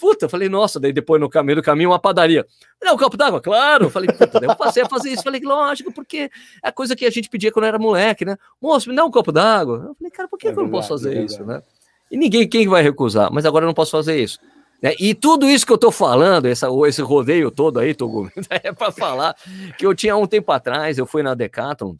Puta, 0.00 0.24
eu 0.24 0.28
falei, 0.28 0.48
nossa. 0.48 0.80
Daí 0.80 0.92
depois 0.92 1.20
no 1.20 1.30
caminho 1.30 1.56
do 1.56 1.62
caminho, 1.62 1.90
uma 1.90 1.98
padaria. 1.98 2.44
Me 2.80 2.88
dá 2.88 2.92
um 2.92 2.98
copo 2.98 3.16
d'água? 3.16 3.40
Claro. 3.40 3.84
Eu 3.84 3.90
falei, 3.90 4.10
puta, 4.12 4.40
eu 4.42 4.56
passei 4.56 4.82
a 4.82 4.88
fazer 4.88 5.10
isso. 5.10 5.22
Falei, 5.22 5.40
lógico, 5.40 5.92
porque 5.92 6.28
é 6.62 6.68
a 6.68 6.72
coisa 6.72 6.96
que 6.96 7.06
a 7.06 7.10
gente 7.10 7.28
pedia 7.28 7.52
quando 7.52 7.66
era 7.66 7.78
moleque, 7.78 8.24
né? 8.24 8.36
Moço, 8.60 8.88
me 8.88 8.96
dá 8.96 9.04
um 9.04 9.10
copo 9.12 9.30
d'água. 9.30 9.86
Eu 9.88 9.94
falei, 9.94 10.10
cara, 10.10 10.28
por 10.28 10.36
que, 10.36 10.48
é 10.48 10.52
que 10.52 10.58
eu 10.58 10.64
não 10.64 10.70
posso 10.70 10.88
fazer 10.88 11.16
é 11.16 11.22
isso, 11.22 11.44
né? 11.44 11.62
E 12.10 12.16
ninguém, 12.16 12.48
quem 12.48 12.66
vai 12.66 12.82
recusar? 12.82 13.32
Mas 13.32 13.46
agora 13.46 13.64
eu 13.64 13.68
não 13.68 13.74
posso 13.74 13.92
fazer 13.92 14.20
isso. 14.20 14.40
Né? 14.82 14.94
E 14.98 15.14
tudo 15.14 15.48
isso 15.48 15.64
que 15.64 15.70
eu 15.70 15.76
estou 15.76 15.92
falando, 15.92 16.46
essa, 16.46 16.66
esse 16.88 17.00
rodeio 17.00 17.48
todo 17.48 17.78
aí, 17.78 17.94
Togo, 17.94 18.28
é 18.50 18.72
para 18.72 18.90
falar 18.90 19.36
que 19.78 19.86
eu 19.86 19.94
tinha 19.94 20.16
um 20.16 20.26
tempo 20.26 20.50
atrás, 20.50 20.98
eu 20.98 21.06
fui 21.06 21.22
na 21.22 21.34
Decathlon 21.34 21.94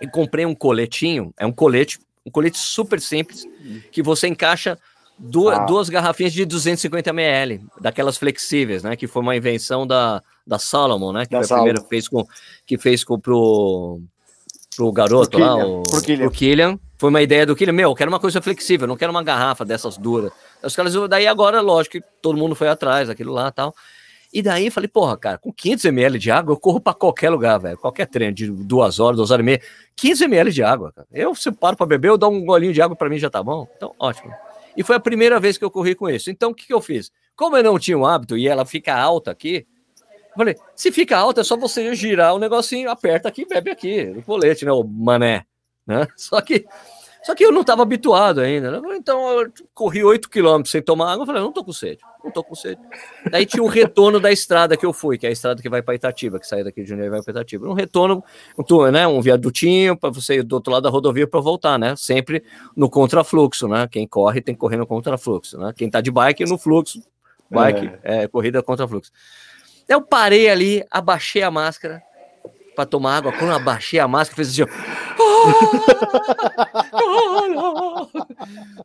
e 0.00 0.06
comprei 0.06 0.44
um 0.44 0.54
coletinho, 0.54 1.32
é 1.38 1.46
um 1.46 1.52
colete 1.52 1.98
Um 2.24 2.30
colete 2.30 2.58
super 2.58 3.00
simples 3.00 3.46
que 3.90 4.02
você 4.02 4.28
encaixa 4.28 4.78
duas, 5.18 5.58
ah. 5.58 5.64
duas 5.64 5.88
garrafinhas 5.88 6.32
de 6.32 6.44
250 6.44 7.10
ml, 7.10 7.64
daquelas 7.80 8.16
flexíveis, 8.16 8.82
né? 8.82 8.96
Que 8.96 9.06
foi 9.06 9.22
uma 9.22 9.36
invenção 9.36 9.86
da, 9.86 10.22
da 10.46 10.58
Solomon, 10.58 11.12
né? 11.12 11.26
Que 11.26 11.32
da 11.32 11.42
foi 11.42 11.56
a 11.56 11.60
primeira 11.60 11.82
que 11.82 11.88
fez 11.88 12.08
com 12.08 12.26
que 12.66 12.78
fez 12.78 13.04
com 13.04 13.18
pro, 13.18 14.00
pro 14.76 14.92
garoto 14.92 15.30
pro 15.30 15.40
lá, 15.40 15.54
Killian, 15.54 15.66
o, 15.66 15.82
pro 15.82 16.02
Killian. 16.02 16.26
pro 16.26 16.30
Killian. 16.30 16.78
Foi 16.98 17.10
uma 17.10 17.20
ideia 17.20 17.44
do 17.44 17.54
Killian, 17.54 17.74
meu, 17.74 17.90
eu 17.90 17.94
quero 17.94 18.10
uma 18.10 18.18
coisa 18.18 18.40
flexível, 18.40 18.88
não 18.88 18.96
quero 18.96 19.10
uma 19.10 19.22
garrafa 19.22 19.66
dessas 19.66 19.98
duras. 19.98 20.32
Os 20.62 20.74
caras, 20.74 20.94
daí 21.10 21.26
agora, 21.26 21.60
lógico 21.60 21.98
que 21.98 22.04
todo 22.22 22.38
mundo 22.38 22.54
foi 22.54 22.68
atrás, 22.68 23.10
aquilo 23.10 23.34
lá 23.34 23.50
tal. 23.52 23.74
E 24.36 24.42
daí 24.42 24.70
falei, 24.70 24.86
porra, 24.86 25.16
cara, 25.16 25.38
com 25.38 25.50
500 25.50 25.86
ml 25.86 26.18
de 26.18 26.30
água 26.30 26.52
eu 26.52 26.60
corro 26.60 26.78
para 26.78 26.92
qualquer 26.92 27.30
lugar, 27.30 27.56
velho. 27.56 27.78
Qualquer 27.78 28.06
treino 28.06 28.34
de 28.34 28.50
duas 28.50 29.00
horas, 29.00 29.16
duas 29.16 29.30
horas 29.30 29.42
e 29.42 29.46
meia. 29.46 29.62
500 29.96 30.20
ml 30.20 30.52
de 30.52 30.62
água, 30.62 30.92
cara. 30.92 31.08
Eu, 31.10 31.34
se 31.34 31.48
eu 31.48 31.54
paro 31.54 31.74
para 31.74 31.86
beber, 31.86 32.08
eu 32.08 32.18
dou 32.18 32.30
um 32.30 32.44
golinho 32.44 32.74
de 32.74 32.82
água 32.82 32.94
para 32.94 33.08
mim 33.08 33.16
já 33.16 33.30
tá 33.30 33.42
bom. 33.42 33.66
Então, 33.74 33.94
ótimo. 33.98 34.30
E 34.76 34.82
foi 34.82 34.94
a 34.94 35.00
primeira 35.00 35.40
vez 35.40 35.56
que 35.56 35.64
eu 35.64 35.70
corri 35.70 35.94
com 35.94 36.10
isso. 36.10 36.30
Então, 36.30 36.50
o 36.50 36.54
que, 36.54 36.66
que 36.66 36.74
eu 36.74 36.82
fiz? 36.82 37.10
Como 37.34 37.56
eu 37.56 37.62
não 37.62 37.78
tinha 37.78 37.96
um 37.96 38.04
hábito 38.04 38.36
e 38.36 38.46
ela 38.46 38.66
fica 38.66 38.94
alta 38.94 39.30
aqui, 39.30 39.66
falei, 40.36 40.54
se 40.74 40.92
fica 40.92 41.16
alta, 41.16 41.40
é 41.40 41.44
só 41.44 41.56
você 41.56 41.94
girar 41.94 42.34
o 42.34 42.38
negocinho, 42.38 42.90
aperta 42.90 43.30
aqui, 43.30 43.46
bebe 43.46 43.70
aqui, 43.70 44.04
no 44.04 44.22
colete, 44.22 44.66
né, 44.66 44.72
o 44.72 44.84
mané. 44.84 45.46
Né? 45.86 46.06
Só 46.14 46.42
que 46.42 46.66
só 47.26 47.34
que 47.34 47.44
eu 47.44 47.50
não 47.50 47.62
estava 47.62 47.82
habituado 47.82 48.40
ainda. 48.40 48.70
Né? 48.70 48.80
Então 48.94 49.40
eu 49.40 49.52
corri 49.74 50.04
8 50.04 50.30
quilômetros 50.30 50.70
sem 50.70 50.80
tomar 50.80 51.10
água. 51.10 51.22
Eu 51.22 51.26
falei, 51.26 51.42
não 51.42 51.50
tô 51.50 51.64
com 51.64 51.72
sede, 51.72 51.98
não 52.22 52.30
tô 52.30 52.44
com 52.44 52.54
sede. 52.54 52.80
Daí 53.28 53.44
tinha 53.44 53.64
um 53.64 53.66
retorno 53.66 54.20
da 54.20 54.30
estrada 54.30 54.76
que 54.76 54.86
eu 54.86 54.92
fui, 54.92 55.18
que 55.18 55.26
é 55.26 55.30
a 55.30 55.32
estrada 55.32 55.60
que 55.60 55.68
vai 55.68 55.82
para 55.82 55.96
Itatiba, 55.96 56.38
que 56.38 56.46
sai 56.46 56.62
daqui 56.62 56.84
de 56.84 56.88
Jundiaí 56.88 57.08
e 57.08 57.10
vai 57.10 57.20
para 57.20 57.32
Itatiba. 57.32 57.68
Um 57.68 57.72
retorno, 57.72 58.22
um, 58.56 58.90
né, 58.92 59.08
um 59.08 59.20
viadutinho 59.20 59.96
para 59.96 60.08
você 60.10 60.36
ir 60.36 60.44
do 60.44 60.52
outro 60.52 60.72
lado 60.72 60.84
da 60.84 60.88
rodovia 60.88 61.26
para 61.26 61.40
voltar, 61.40 61.76
né? 61.80 61.96
Sempre 61.96 62.44
no 62.76 62.88
contrafluxo, 62.88 63.66
né? 63.66 63.88
Quem 63.90 64.06
corre 64.06 64.40
tem 64.40 64.54
que 64.54 64.60
correr 64.60 64.76
no 64.76 64.86
contrafluxo, 64.86 65.58
né? 65.58 65.72
Quem 65.76 65.90
tá 65.90 66.00
de 66.00 66.12
bike 66.12 66.44
no 66.44 66.56
fluxo, 66.56 67.02
bike, 67.50 67.90
é, 68.04 68.22
é 68.22 68.28
corrida 68.28 68.62
contra 68.62 68.86
fluxo. 68.86 69.10
Eu 69.88 70.00
parei 70.00 70.48
ali, 70.48 70.84
abaixei 70.92 71.42
a 71.42 71.50
máscara 71.50 72.00
para 72.76 72.86
tomar 72.86 73.16
água. 73.16 73.32
Quando 73.32 73.50
eu 73.50 73.56
abaixei 73.56 73.98
a 73.98 74.06
máscara, 74.06 74.36
fez 74.36 74.50
assim, 74.50 74.70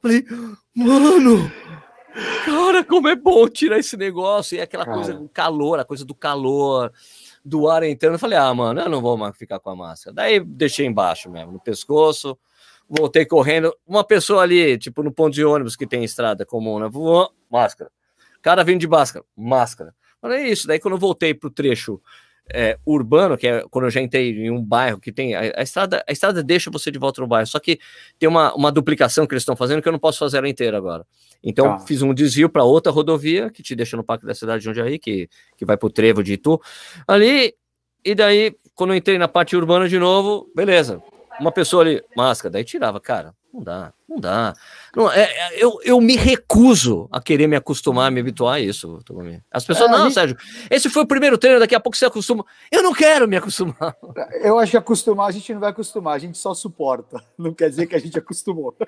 Falei, 0.01 0.25
mano, 0.73 1.51
cara, 2.45 2.83
como 2.83 3.07
é 3.09 3.15
bom 3.15 3.47
tirar 3.47 3.77
esse 3.77 3.97
negócio. 3.97 4.57
E 4.57 4.61
aquela 4.61 4.85
cara. 4.85 4.97
coisa 4.97 5.13
do 5.13 5.29
calor, 5.29 5.79
a 5.79 5.85
coisa 5.85 6.05
do 6.05 6.15
calor, 6.15 6.91
do 7.43 7.69
ar 7.69 7.83
entrando. 7.83 8.13
Eu 8.13 8.19
falei, 8.19 8.37
ah, 8.37 8.53
mano, 8.53 8.79
eu 8.79 8.89
não 8.89 9.01
vou 9.01 9.17
mais 9.17 9.37
ficar 9.37 9.59
com 9.59 9.69
a 9.69 9.75
máscara. 9.75 10.15
Daí 10.15 10.39
deixei 10.39 10.85
embaixo 10.85 11.29
mesmo, 11.29 11.51
no 11.51 11.59
pescoço. 11.59 12.37
Voltei 12.87 13.25
correndo. 13.25 13.75
Uma 13.85 14.03
pessoa 14.03 14.41
ali, 14.43 14.77
tipo 14.77 15.03
no 15.03 15.11
ponto 15.11 15.33
de 15.33 15.43
ônibus 15.43 15.75
que 15.75 15.87
tem 15.87 16.03
estrada 16.03 16.45
comum, 16.45 16.79
né? 16.79 16.89
Máscara. 17.49 17.91
Cara 18.41 18.63
vindo 18.63 18.79
de 18.79 18.87
máscara, 18.87 19.23
máscara. 19.35 19.93
Falei, 20.19 20.43
é 20.43 20.49
isso. 20.49 20.67
Daí 20.67 20.79
quando 20.79 20.95
eu 20.95 20.99
voltei 20.99 21.33
pro 21.33 21.49
trecho 21.49 22.01
é, 22.53 22.77
urbano, 22.85 23.37
que 23.37 23.47
é 23.47 23.63
quando 23.69 23.85
eu 23.85 23.91
já 23.91 24.01
entrei 24.01 24.31
em 24.31 24.51
um 24.51 24.61
bairro 24.61 24.99
que 24.99 25.11
tem. 25.11 25.35
A, 25.35 25.41
a, 25.57 25.61
estrada, 25.61 26.03
a 26.07 26.11
estrada 26.11 26.43
deixa 26.43 26.69
você 26.69 26.91
de 26.91 26.99
volta 26.99 27.21
no 27.21 27.27
bairro, 27.27 27.47
só 27.47 27.59
que 27.59 27.79
tem 28.19 28.27
uma, 28.27 28.53
uma 28.53 28.71
duplicação 28.71 29.25
que 29.25 29.33
eles 29.33 29.41
estão 29.41 29.55
fazendo 29.55 29.81
que 29.81 29.87
eu 29.87 29.91
não 29.91 29.99
posso 29.99 30.19
fazer 30.19 30.37
ela 30.37 30.49
inteira 30.49 30.77
agora. 30.77 31.05
Então, 31.43 31.73
ah. 31.73 31.79
fiz 31.79 32.01
um 32.01 32.13
desvio 32.13 32.49
para 32.49 32.63
outra 32.63 32.91
rodovia 32.91 33.49
que 33.49 33.63
te 33.63 33.75
deixa 33.75 33.97
no 33.97 34.03
Parque 34.03 34.25
da 34.25 34.33
Cidade 34.35 34.59
de 34.59 34.65
Jundiaí, 34.65 34.99
que, 34.99 35.29
que 35.57 35.65
vai 35.65 35.77
para 35.77 35.87
o 35.87 35.89
Trevo 35.89 36.23
de 36.23 36.33
Itu. 36.33 36.59
Ali, 37.07 37.55
e 38.03 38.13
daí, 38.13 38.55
quando 38.75 38.91
eu 38.91 38.97
entrei 38.97 39.17
na 39.17 39.27
parte 39.27 39.55
urbana 39.55 39.87
de 39.87 39.97
novo, 39.97 40.49
beleza. 40.55 41.01
Uma 41.41 41.51
pessoa 41.51 41.81
ali, 41.81 42.03
máscara, 42.15 42.51
daí 42.51 42.63
tirava, 42.63 42.99
cara. 43.01 43.33
Não 43.53 43.61
dá, 43.61 43.93
não 44.07 44.17
dá. 44.17 44.53
Não, 44.95 45.11
é, 45.11 45.23
é, 45.23 45.61
eu, 45.63 45.77
eu 45.83 45.99
me 45.99 46.15
recuso 46.15 47.09
a 47.11 47.21
querer 47.21 47.47
me 47.47 47.55
acostumar, 47.57 48.09
me 48.09 48.21
habituar 48.21 48.55
a 48.55 48.59
isso. 48.61 48.99
As 49.51 49.65
pessoas, 49.65 49.89
é, 49.89 49.91
não, 49.91 50.03
gente... 50.03 50.13
Sérgio, 50.13 50.37
esse 50.69 50.89
foi 50.89 51.03
o 51.03 51.07
primeiro 51.07 51.37
treino, 51.37 51.59
daqui 51.59 51.75
a 51.75 51.79
pouco 51.79 51.97
você 51.97 52.05
acostuma. 52.05 52.45
Eu 52.71 52.81
não 52.81 52.93
quero 52.93 53.27
me 53.27 53.35
acostumar. 53.35 53.97
Eu 54.41 54.57
acho 54.57 54.71
que 54.71 54.77
acostumar 54.77 55.27
a 55.27 55.31
gente 55.31 55.53
não 55.53 55.59
vai 55.59 55.71
acostumar, 55.71 56.15
a 56.15 56.19
gente 56.19 56.37
só 56.37 56.53
suporta. 56.53 57.21
Não 57.37 57.53
quer 57.53 57.69
dizer 57.69 57.87
que 57.87 57.95
a 57.95 57.99
gente 57.99 58.17
acostumou. 58.17 58.75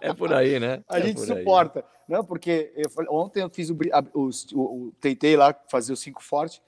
É 0.00 0.12
por 0.12 0.34
aí, 0.34 0.58
né? 0.58 0.82
A 0.88 0.98
é 0.98 1.02
gente 1.02 1.20
suporta. 1.20 1.78
Aí. 1.78 1.84
Não, 2.08 2.24
porque 2.24 2.72
eu, 2.74 2.90
ontem 3.08 3.40
eu 3.40 3.48
fiz 3.48 3.70
o, 3.70 3.78
o, 4.12 4.30
o, 4.52 4.60
o, 4.60 4.92
tentei 5.00 5.36
lá 5.36 5.54
fazer 5.70 5.92
o 5.92 5.96
cinco 5.96 6.20
forte 6.20 6.60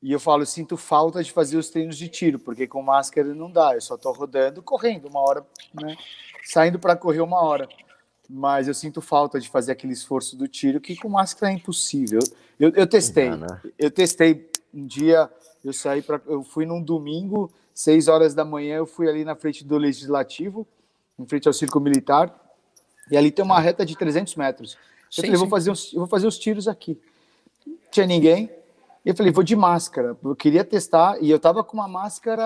e 0.00 0.12
eu 0.12 0.20
falo, 0.20 0.46
sinto 0.46 0.76
falta 0.76 1.22
de 1.22 1.32
fazer 1.32 1.56
os 1.56 1.70
treinos 1.70 1.96
de 1.96 2.08
tiro, 2.08 2.38
porque 2.38 2.66
com 2.66 2.80
máscara 2.80 3.34
não 3.34 3.50
dá, 3.50 3.74
eu 3.74 3.80
só 3.80 3.96
estou 3.96 4.12
rodando, 4.12 4.62
correndo 4.62 5.08
uma 5.08 5.20
hora, 5.20 5.44
né? 5.74 5.96
Saindo 6.44 6.78
para 6.78 6.94
correr 6.94 7.20
uma 7.20 7.42
hora. 7.42 7.68
Mas 8.30 8.68
eu 8.68 8.74
sinto 8.74 9.00
falta 9.00 9.40
de 9.40 9.48
fazer 9.48 9.72
aquele 9.72 9.92
esforço 9.92 10.36
do 10.36 10.46
tiro, 10.46 10.80
que 10.80 10.94
com 10.94 11.08
máscara 11.08 11.52
é 11.52 11.56
impossível. 11.56 12.20
Eu, 12.60 12.70
eu 12.70 12.86
testei, 12.86 13.30
né? 13.30 13.60
eu 13.78 13.90
testei 13.90 14.48
um 14.72 14.86
dia, 14.86 15.28
eu 15.64 15.72
saí 15.72 16.00
para, 16.00 16.20
eu 16.26 16.44
fui 16.44 16.64
num 16.64 16.80
domingo, 16.80 17.50
seis 17.74 18.06
horas 18.06 18.34
da 18.34 18.44
manhã, 18.44 18.76
eu 18.76 18.86
fui 18.86 19.08
ali 19.08 19.24
na 19.24 19.34
frente 19.34 19.64
do 19.64 19.76
Legislativo, 19.76 20.66
em 21.18 21.26
frente 21.26 21.48
ao 21.48 21.54
Circo 21.54 21.80
Militar, 21.80 22.32
e 23.10 23.16
ali 23.16 23.30
tem 23.30 23.44
uma 23.44 23.58
reta 23.58 23.84
de 23.84 23.96
300 23.96 24.36
metros. 24.36 24.74
Eu 24.74 24.78
sim, 25.10 25.22
falei, 25.22 25.36
vou 25.36 25.48
fazer, 25.48 25.70
uns, 25.70 25.92
eu 25.92 26.00
vou 26.00 26.08
fazer 26.08 26.26
os 26.26 26.38
tiros 26.38 26.68
aqui. 26.68 27.00
tinha 27.90 28.06
ninguém, 28.06 28.50
eu 29.10 29.16
falei, 29.16 29.32
vou 29.32 29.42
de 29.42 29.56
máscara. 29.56 30.14
Eu 30.22 30.36
queria 30.36 30.62
testar 30.62 31.16
e 31.22 31.30
eu 31.30 31.40
tava 31.40 31.64
com 31.64 31.78
uma 31.78 31.88
máscara 31.88 32.44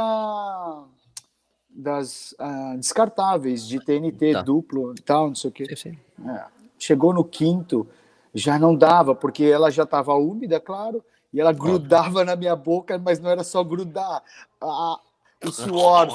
das 1.69 2.37
uh, 2.39 2.79
descartáveis, 2.79 3.67
de 3.67 3.85
TNT 3.85 4.33
tá. 4.33 4.43
duplo 4.43 4.95
e 4.97 5.03
tal, 5.03 5.27
não 5.27 5.35
sei 5.35 5.51
o 5.51 5.53
quê. 5.53 5.67
Sim, 5.75 5.77
sim. 5.91 5.99
É. 6.29 6.45
Chegou 6.79 7.13
no 7.13 7.25
quinto, 7.25 7.89
já 8.33 8.61
não 8.61 8.77
dava, 8.77 9.13
porque 9.13 9.43
ela 9.43 9.73
já 9.73 9.83
estava 9.83 10.15
úmida, 10.15 10.61
claro, 10.61 11.05
e 11.33 11.41
ela 11.41 11.53
grudava 11.53 12.25
na 12.25 12.37
minha 12.37 12.55
boca, 12.55 12.97
mas 12.97 13.19
não 13.19 13.29
era 13.29 13.43
só 13.43 13.65
grudar. 13.65 14.23
A, 14.61 15.01
o 15.45 15.51
suor, 15.51 16.09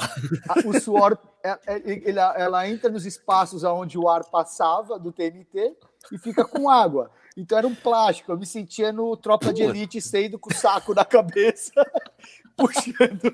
a, 0.47 0.65
o 0.65 0.79
suor, 0.79 1.17
ela, 1.43 1.59
é, 1.67 1.73
é, 1.75 2.09
ela, 2.09 2.33
ela 2.37 2.69
entra 2.69 2.89
nos 2.89 3.05
espaços 3.05 3.65
onde 3.65 3.97
o 3.97 4.07
ar 4.07 4.23
passava 4.23 4.97
do 4.97 5.11
TNT 5.11 5.75
e 6.09 6.17
fica 6.17 6.45
com 6.45 6.69
água. 6.69 7.11
Então 7.37 7.55
era 7.55 7.67
um 7.67 7.75
plástico. 7.75 8.31
Eu 8.31 8.37
me 8.37 8.47
sentia 8.47 8.91
no 8.91 9.15
Tropa 9.15 9.53
de 9.53 9.61
Elite 9.61 10.01
saindo 10.01 10.39
com 10.39 10.49
o 10.49 10.55
saco 10.55 10.95
na 10.95 11.05
cabeça, 11.05 11.71
puxando. 12.57 13.31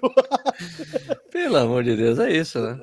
Pelo 1.31 1.55
amor 1.55 1.85
de 1.85 1.95
Deus, 1.95 2.19
é 2.19 2.29
isso, 2.29 2.59
né? 2.59 2.79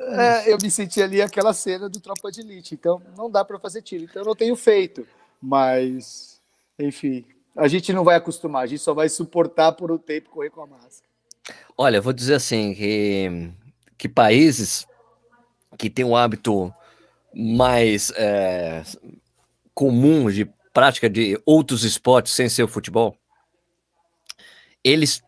É, 0.47 0.51
eu 0.51 0.57
me 0.63 0.71
senti 0.71 1.03
ali 1.03 1.21
aquela 1.21 1.53
cena 1.53 1.91
do 1.91 2.01
Tropa 2.01 2.33
de 2.33 2.41
Elite. 2.41 2.75
Então 2.75 3.03
não 3.19 3.31
dá 3.31 3.45
para 3.45 3.59
fazer 3.59 3.83
tiro. 3.83 4.05
Então 4.05 4.23
eu 4.23 4.27
não 4.27 4.35
tenho 4.35 4.57
feito. 4.57 5.07
Mas, 5.43 6.41
enfim, 6.79 7.27
a 7.55 7.69
gente 7.69 7.93
não 7.93 8.03
vai 8.03 8.17
acostumar. 8.17 8.63
A 8.63 8.67
gente 8.67 8.81
só 8.81 8.95
vai 8.95 9.11
suportar 9.11 9.73
por 9.73 9.93
um 9.93 9.99
tempo 9.99 10.31
correr 10.31 10.49
com 10.49 10.63
a 10.63 10.67
máscara. 10.67 11.11
Olha, 11.77 11.99
eu 11.99 12.03
vou 12.03 12.15
dizer 12.15 12.35
assim 12.35 12.73
que, 12.73 13.51
que 13.99 14.09
países 14.09 14.87
que 15.77 15.91
têm 15.91 16.05
um 16.05 16.17
hábito 16.17 16.73
mais 17.35 18.11
é, 18.17 18.83
comum 19.75 20.31
de 20.31 20.51
prática 20.73 21.09
de 21.09 21.41
outros 21.45 21.85
esportes 21.85 22.33
sem 22.33 22.49
ser 22.49 22.63
o 22.63 22.69
futebol, 22.69 23.17
eles 24.83 25.23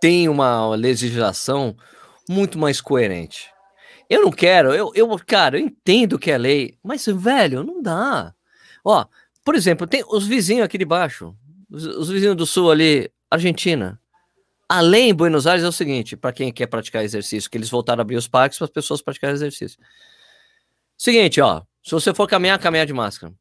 têm 0.00 0.28
uma 0.28 0.74
legislação 0.74 1.76
muito 2.28 2.58
mais 2.58 2.80
coerente. 2.80 3.50
Eu 4.08 4.22
não 4.22 4.30
quero, 4.30 4.72
eu, 4.72 4.92
eu 4.94 5.08
cara, 5.26 5.58
eu 5.58 5.64
entendo 5.64 6.18
que 6.18 6.30
é 6.30 6.38
lei, 6.38 6.78
mas, 6.82 7.06
velho, 7.06 7.64
não 7.64 7.82
dá. 7.82 8.32
Ó, 8.84 9.04
por 9.44 9.54
exemplo, 9.54 9.86
tem 9.86 10.04
os 10.08 10.26
vizinhos 10.26 10.64
aqui 10.64 10.78
de 10.78 10.84
baixo, 10.84 11.34
os, 11.70 11.84
os 11.84 12.08
vizinhos 12.08 12.36
do 12.36 12.46
sul 12.46 12.70
ali, 12.70 13.10
Argentina. 13.30 14.00
Além 14.68 15.10
em 15.10 15.14
Buenos 15.14 15.46
Aires 15.46 15.64
é 15.64 15.68
o 15.68 15.72
seguinte, 15.72 16.16
para 16.16 16.32
quem 16.32 16.52
quer 16.52 16.66
praticar 16.66 17.04
exercício, 17.04 17.50
que 17.50 17.56
eles 17.56 17.70
voltaram 17.70 18.00
a 18.00 18.02
abrir 18.02 18.16
os 18.16 18.26
parques 18.26 18.58
para 18.58 18.64
as 18.64 18.70
pessoas 18.70 19.02
praticarem 19.02 19.34
exercício. 19.34 19.78
Seguinte, 20.96 21.40
ó, 21.40 21.62
se 21.82 21.92
você 21.92 22.12
for 22.14 22.28
caminhar, 22.28 22.58
caminhar 22.58 22.86
de 22.86 22.92
máscara. 22.92 23.32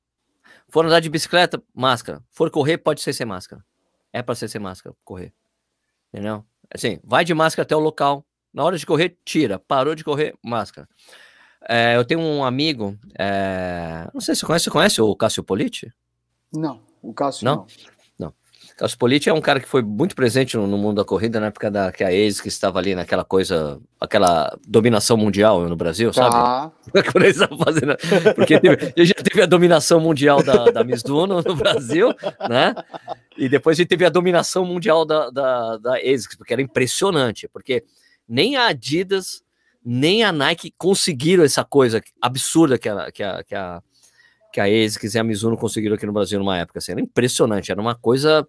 For 0.69 0.85
andar 0.85 0.99
de 0.99 1.09
bicicleta, 1.09 1.61
máscara. 1.73 2.23
For 2.31 2.49
correr, 2.49 2.77
pode 2.77 3.01
ser 3.01 3.13
sem 3.13 3.25
máscara. 3.25 3.63
É 4.11 4.21
para 4.21 4.35
ser 4.35 4.47
sem 4.47 4.59
máscara, 4.59 4.95
correr. 5.03 5.33
Entendeu? 6.13 6.45
Assim, 6.73 6.99
vai 7.03 7.23
de 7.23 7.33
máscara 7.33 7.63
até 7.63 7.75
o 7.75 7.79
local. 7.79 8.25
Na 8.53 8.63
hora 8.63 8.77
de 8.77 8.85
correr, 8.85 9.17
tira. 9.25 9.59
Parou 9.59 9.95
de 9.95 10.03
correr, 10.03 10.33
máscara. 10.43 10.87
É, 11.67 11.95
eu 11.95 12.05
tenho 12.05 12.19
um 12.19 12.43
amigo, 12.43 12.97
é, 13.17 14.07
não 14.13 14.21
sei 14.21 14.35
se 14.35 14.41
você 14.41 14.45
conhece, 14.45 14.65
você 14.65 14.71
conhece 14.71 15.01
o 15.01 15.15
Cássio 15.15 15.43
Politi? 15.43 15.91
Não, 16.53 16.81
o 17.01 17.13
Cássio 17.13 17.43
não. 17.43 17.55
não. 17.55 17.67
Carlos 18.77 18.95
Politi 18.95 19.29
é 19.29 19.33
um 19.33 19.39
cara 19.39 19.61
que 19.61 19.69
foi 19.69 19.81
muito 19.81 20.15
presente 20.15 20.57
no, 20.57 20.67
no, 20.67 20.77
mundo 20.77 20.97
da 20.97 21.05
corrida 21.05 21.39
na 21.39 21.47
época 21.47 21.71
da 21.71 21.93
que 21.93 22.03
a 22.03 22.11
ex 22.11 22.41
que 22.41 22.49
estava 22.49 22.77
ali 22.77 22.93
naquela 22.93 23.23
coisa, 23.23 23.79
aquela 23.99 24.53
dominação 24.67 25.15
mundial 25.15 25.67
no 25.69 25.77
Brasil, 25.77 26.11
sabe? 26.11 26.35
Quando 27.09 27.23
eles 27.23 27.37
fazendo, 27.37 27.95
porque 28.35 28.59
teve, 28.59 28.93
já 29.05 29.13
teve 29.15 29.41
a 29.41 29.45
dominação 29.45 30.01
mundial 30.01 30.43
da, 30.43 30.65
da 30.65 30.83
Mizuno 30.83 31.41
no 31.41 31.55
Brasil, 31.55 32.13
né? 32.49 32.75
E 33.37 33.47
depois 33.47 33.77
a 33.77 33.81
gente 33.81 33.87
teve 33.87 34.05
a 34.05 34.09
dominação 34.09 34.65
mundial 34.65 35.05
da, 35.05 35.29
da, 35.29 35.77
da 35.77 35.95
ASICS, 35.95 36.35
porque 36.35 36.51
era 36.51 36.61
impressionante, 36.61 37.47
porque 37.47 37.85
nem 38.27 38.57
a 38.57 38.67
Adidas 38.67 39.41
nem 39.85 40.23
a 40.23 40.33
Nike 40.33 40.73
conseguiram 40.77 41.43
essa 41.43 41.63
coisa 41.63 42.01
absurda 42.19 42.77
que 42.77 42.89
a, 42.89 43.11
que 43.11 43.23
a, 43.23 43.43
que 43.43 43.55
a, 43.55 43.81
que 44.51 44.59
a 44.59 44.63
ASICS 44.65 45.15
e 45.15 45.19
a 45.19 45.23
Mizuno 45.23 45.55
conseguiram 45.55 45.95
aqui 45.95 46.05
no 46.05 46.11
Brasil 46.11 46.39
numa 46.39 46.57
época. 46.57 46.79
Assim, 46.79 46.91
era 46.91 46.99
impressionante, 46.99 47.71
era 47.71 47.79
uma 47.79 47.93
coisa 47.93 48.45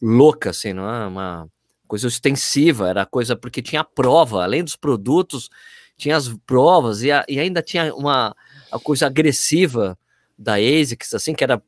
louca, 0.00 0.50
assim, 0.50 0.72
não 0.72 0.88
é? 0.88 1.06
Uma 1.06 1.48
coisa 1.86 2.06
extensiva, 2.06 2.88
era 2.88 3.06
coisa 3.06 3.34
porque 3.34 3.62
tinha 3.62 3.82
prova, 3.82 4.42
além 4.42 4.62
dos 4.62 4.76
produtos, 4.76 5.48
tinha 5.96 6.16
as 6.16 6.28
provas 6.46 7.02
e, 7.02 7.10
a, 7.10 7.24
e 7.28 7.40
ainda 7.40 7.62
tinha 7.62 7.94
uma 7.94 8.34
a 8.70 8.78
coisa 8.78 9.06
agressiva 9.06 9.98
da 10.38 10.54
ASICS, 10.54 11.14
assim, 11.14 11.34
que 11.34 11.42
era 11.42 11.60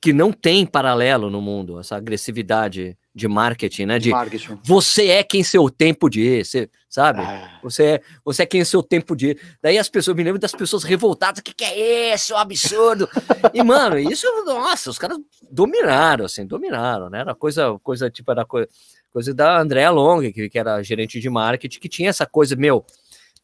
que 0.00 0.12
não 0.12 0.32
tem 0.32 0.66
paralelo 0.66 1.28
no 1.28 1.42
mundo, 1.42 1.78
essa 1.78 1.94
agressividade 1.96 2.96
de 3.14 3.26
marketing, 3.26 3.86
né? 3.86 3.98
De 3.98 4.10
marketing. 4.10 4.58
você 4.62 5.08
é 5.08 5.22
quem 5.22 5.42
seu 5.42 5.68
tempo 5.68 6.08
de 6.08 6.44
você, 6.44 6.70
sabe? 6.88 7.20
Ah. 7.20 7.58
Você, 7.62 7.84
é, 7.84 8.00
você 8.24 8.42
é 8.44 8.46
quem 8.46 8.64
seu 8.64 8.82
tempo 8.82 9.16
de. 9.16 9.36
Daí 9.60 9.78
as 9.78 9.88
pessoas, 9.88 10.16
me 10.16 10.22
lembro 10.22 10.40
das 10.40 10.52
pessoas 10.52 10.84
revoltadas, 10.84 11.40
o 11.40 11.42
que, 11.42 11.52
que 11.52 11.64
é 11.64 12.14
isso? 12.14 12.32
É 12.32 12.36
um 12.36 12.38
absurdo. 12.38 13.08
e, 13.52 13.62
mano, 13.62 13.98
isso, 13.98 14.26
nossa, 14.44 14.90
os 14.90 14.98
caras 14.98 15.18
dominaram, 15.50 16.24
assim, 16.24 16.46
dominaram, 16.46 17.10
né? 17.10 17.20
Era 17.20 17.34
coisa, 17.34 17.78
coisa 17.82 18.08
tipo, 18.08 18.30
era 18.30 18.44
coisa, 18.44 18.68
coisa 19.12 19.34
da 19.34 19.60
Andrea 19.60 19.90
Long, 19.90 20.32
que, 20.32 20.48
que 20.48 20.58
era 20.58 20.82
gerente 20.82 21.18
de 21.18 21.28
marketing, 21.28 21.80
que 21.80 21.88
tinha 21.88 22.10
essa 22.10 22.26
coisa, 22.26 22.54
meu, 22.54 22.84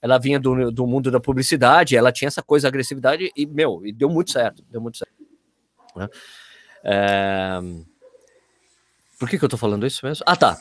ela 0.01 0.19
vinha 0.19 0.39
do, 0.39 0.71
do 0.71 0.87
mundo 0.87 1.11
da 1.11 1.19
publicidade, 1.19 1.97
ela 1.97 2.13
tinha 2.13 2.29
essa 2.29 2.43
coisa 2.43 2.69
agressividade 2.69 3.33
e, 3.37 3.47
meu, 3.47 3.85
e 3.85 3.93
deu 3.93 4.09
muito 4.09 4.31
certo, 4.31 4.63
deu 4.71 4.81
muito 4.81 4.99
certo. 4.99 5.13
Né? 5.97 6.09
É... 6.85 7.61
Por 9.19 9.29
que, 9.29 9.39
que 9.39 9.45
eu 9.45 9.49
tô 9.49 9.57
falando 9.57 9.87
isso 9.87 10.05
mesmo? 10.05 10.25
Ah, 10.27 10.37
tá. 10.37 10.57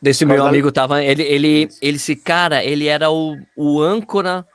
Desse 0.00 0.24
meu 0.24 0.44
amigo 0.44 0.72
tava. 0.72 1.02
Ele, 1.02 1.22
ele, 1.22 1.68
ele, 1.80 1.96
esse 1.96 2.16
cara, 2.16 2.64
ele 2.64 2.86
era 2.88 3.10
o, 3.10 3.36
o 3.56 3.80
âncora 3.80 4.46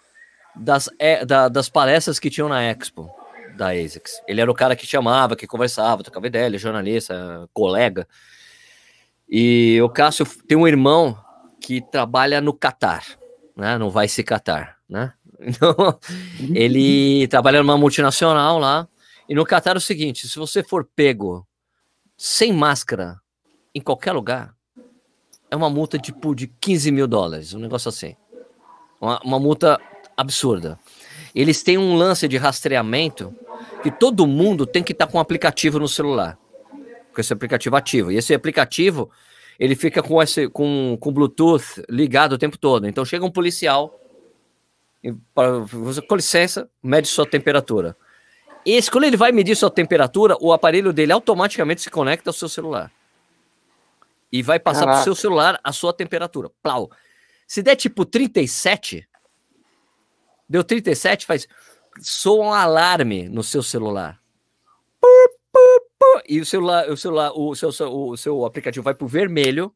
das, 0.56 0.90
é, 1.00 1.26
da, 1.26 1.48
das 1.48 1.70
palestras 1.70 2.20
que 2.20 2.30
tinham 2.30 2.50
na 2.50 2.64
Expo 2.64 3.10
da 3.56 3.72
ASICS. 3.72 4.22
Ele 4.28 4.40
era 4.40 4.52
o 4.52 4.54
cara 4.54 4.76
que 4.76 4.86
chamava, 4.86 5.36
que 5.36 5.48
conversava, 5.48 6.04
tocava 6.04 6.28
ideia, 6.28 6.46
ele 6.46 6.58
é 6.58 6.60
jornalista, 6.60 7.50
colega. 7.54 8.08
E 9.28 9.80
o 9.82 9.90
Cássio 9.90 10.26
tem 10.48 10.58
um 10.58 10.68
irmão 10.68 11.18
que 11.60 11.82
trabalha 11.82 12.40
no 12.40 12.54
Catar, 12.54 13.04
né? 13.56 13.78
Não 13.78 13.90
vai 13.90 14.08
se 14.08 14.24
Catar, 14.24 14.78
né? 14.88 15.14
Então, 15.40 16.00
ele 16.56 17.28
trabalha 17.28 17.62
numa 17.62 17.78
multinacional 17.78 18.58
lá 18.58 18.88
e 19.30 19.36
no 19.36 19.46
Catar 19.46 19.76
é 19.76 19.78
o 19.78 19.82
seguinte: 19.82 20.28
se 20.28 20.40
você 20.40 20.64
for 20.64 20.84
pego 20.96 21.46
sem 22.18 22.52
máscara 22.52 23.22
em 23.74 23.80
qualquer 23.80 24.12
lugar, 24.12 24.56
é 25.52 25.56
uma 25.56 25.70
multa 25.70 26.00
tipo 26.00 26.34
de 26.34 26.48
15 26.48 26.92
mil 26.92 27.08
dólares, 27.08 27.54
um 27.54 27.60
negócio 27.60 27.90
assim. 27.90 28.16
Uma, 29.00 29.20
uma 29.24 29.40
multa 29.40 29.80
absurda. 30.16 30.80
Eles 31.36 31.62
têm 31.62 31.78
um 31.78 31.96
lance 31.96 32.28
de 32.28 32.38
rastreamento 32.38 33.34
que 33.84 33.92
todo 33.92 34.26
mundo 34.26 34.66
tem 34.66 34.84
que 34.84 34.92
estar 34.92 35.06
tá 35.06 35.12
com 35.12 35.20
um 35.20 35.22
aplicativo 35.22 35.80
no 35.80 35.88
celular. 35.88 36.38
Com 37.14 37.22
esse 37.22 37.32
aplicativo 37.32 37.76
ativo. 37.76 38.12
E 38.12 38.18
esse 38.18 38.34
aplicativo, 38.34 39.12
ele 39.60 39.76
fica 39.76 40.02
com 40.02 40.22
esse 40.22 40.50
com, 40.50 40.98
com 41.00 41.12
Bluetooth 41.12 41.84
ligado 41.88 42.34
o 42.34 42.38
tempo 42.38 42.58
todo. 42.58 42.88
Então 42.88 43.06
chega 43.06 43.24
um 43.24 43.32
policial, 43.32 44.00
com 46.08 46.16
licença, 46.16 46.68
mede 46.82 47.08
sua 47.08 47.28
temperatura. 47.28 47.96
Esse, 48.70 48.92
quando 48.92 49.06
ele 49.06 49.16
vai 49.16 49.32
medir 49.32 49.56
sua 49.56 49.72
temperatura, 49.72 50.36
o 50.42 50.52
aparelho 50.52 50.92
dele 50.92 51.14
automaticamente 51.14 51.82
se 51.82 51.90
conecta 51.90 52.32
ao 52.32 52.34
seu 52.34 52.50
celular. 52.50 52.92
E 54.30 54.44
vai 54.44 54.60
passar 54.60 54.84
para 54.84 55.00
o 55.00 55.04
seu 55.06 55.16
celular 55.16 55.58
a 55.64 55.72
sua 55.72 55.94
temperatura. 55.94 56.52
Plau. 56.62 56.92
Se 57.48 57.64
der 57.64 57.78
tipo 57.78 58.04
37, 58.04 59.08
deu 60.50 60.66
37, 60.66 61.26
faz. 61.26 61.48
Soa 62.02 62.46
um 62.46 62.52
alarme 62.52 63.30
no 63.30 63.42
seu 63.42 63.64
celular. 63.64 64.20
E 66.28 66.42
o 66.42 66.46
celular, 66.46 66.90
o 66.90 66.98
celular, 66.98 67.32
o 67.34 67.56
seu, 67.56 67.70
o 67.70 68.18
seu 68.18 68.46
aplicativo 68.46 68.84
vai 68.84 68.94
para 68.94 69.06
o 69.06 69.08
vermelho. 69.08 69.74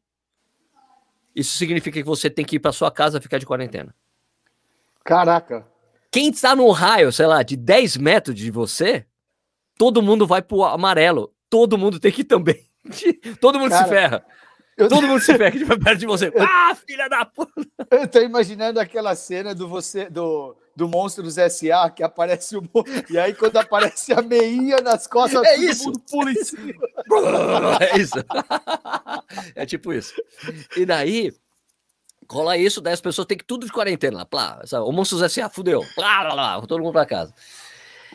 Isso 1.34 1.56
significa 1.56 1.98
que 1.98 2.06
você 2.06 2.28
tem 2.28 2.44
que 2.44 2.56
ir 2.56 2.60
para 2.60 2.72
sua 2.72 2.90
casa 2.90 3.22
ficar 3.22 3.38
de 3.38 3.46
quarentena. 3.46 3.94
Caraca. 5.02 5.71
Quem 6.12 6.28
está 6.28 6.54
no 6.54 6.70
raio, 6.70 7.10
sei 7.10 7.26
lá, 7.26 7.42
de 7.42 7.56
10 7.56 7.96
metros 7.96 8.36
de 8.36 8.50
você, 8.50 9.06
todo 9.78 10.02
mundo 10.02 10.26
vai 10.26 10.42
pro 10.42 10.62
amarelo. 10.62 11.34
Todo 11.48 11.78
mundo 11.78 11.98
tem 11.98 12.12
que 12.12 12.20
ir 12.20 12.24
também. 12.24 12.68
todo 13.40 13.58
mundo 13.58 13.70
Cara, 13.70 13.84
se 13.84 13.88
ferra. 13.88 14.26
Eu... 14.76 14.88
Todo 14.88 15.06
mundo 15.06 15.20
se 15.20 15.34
ferra 15.38 15.50
que 15.50 15.64
vai 15.64 15.78
perto 15.78 15.98
de 16.00 16.06
você. 16.06 16.28
Eu... 16.36 16.42
Ah, 16.42 16.74
filha 16.74 17.08
da 17.08 17.24
puta! 17.24 17.52
Eu 17.90 18.06
tô 18.06 18.20
imaginando 18.20 18.78
aquela 18.78 19.14
cena 19.14 19.54
do 19.54 19.66
você 19.66 20.10
do, 20.10 20.54
do 20.76 20.86
Monstros 20.86 21.38
S.A. 21.38 21.88
que 21.88 22.02
aparece 22.02 22.58
o 22.58 22.62
e 23.08 23.18
aí 23.18 23.34
quando 23.34 23.56
aparece 23.56 24.12
a 24.12 24.20
meinha 24.20 24.78
nas 24.82 25.06
costas, 25.06 25.42
é 25.42 25.54
todo 25.54 25.64
isso. 25.64 25.84
mundo 25.86 26.00
pula 26.10 26.30
em 26.30 26.44
cima. 26.44 26.82
é 27.80 27.98
isso. 27.98 28.18
é 29.54 29.64
tipo 29.64 29.94
isso. 29.94 30.14
E 30.76 30.84
daí 30.84 31.32
rola 32.32 32.56
isso, 32.56 32.80
daí 32.80 32.94
as 32.94 33.00
pessoas 33.00 33.26
têm 33.26 33.36
que 33.36 33.44
tudo 33.44 33.66
de 33.66 33.72
quarentena 33.72 34.18
lá. 34.18 34.26
Plá, 34.26 34.62
sabe? 34.64 34.84
O 34.86 34.92
Monstros 34.92 35.22
S.A. 35.22 35.48
fudeu. 35.48 35.84
Plá, 35.94 36.22
plá, 36.22 36.32
plá, 36.32 36.66
todo 36.66 36.82
mundo 36.82 36.92
pra 36.92 37.06
casa. 37.06 37.34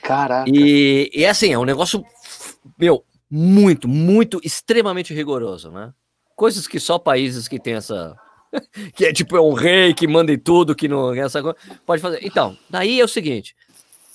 Caraca. 0.01 0.49
E, 0.49 1.09
e 1.13 1.25
assim, 1.25 1.53
é 1.53 1.59
um 1.59 1.65
negócio, 1.65 2.03
meu, 2.77 3.03
muito, 3.29 3.87
muito, 3.87 4.39
extremamente 4.43 5.13
rigoroso, 5.13 5.71
né? 5.71 5.93
Coisas 6.35 6.67
que 6.67 6.79
só 6.79 6.97
países 6.97 7.47
que 7.47 7.59
tem 7.59 7.75
essa. 7.75 8.15
que 8.95 9.05
é 9.05 9.13
tipo, 9.13 9.35
é 9.35 9.41
um 9.41 9.53
rei 9.53 9.93
que 9.93 10.07
manda 10.07 10.31
em 10.31 10.39
tudo, 10.39 10.75
que 10.75 10.87
não. 10.87 11.13
Essa 11.13 11.41
coisa, 11.41 11.57
pode 11.85 12.01
fazer. 12.01 12.19
Então, 12.23 12.57
daí 12.69 12.99
é 12.99 13.03
o 13.03 13.07
seguinte: 13.07 13.55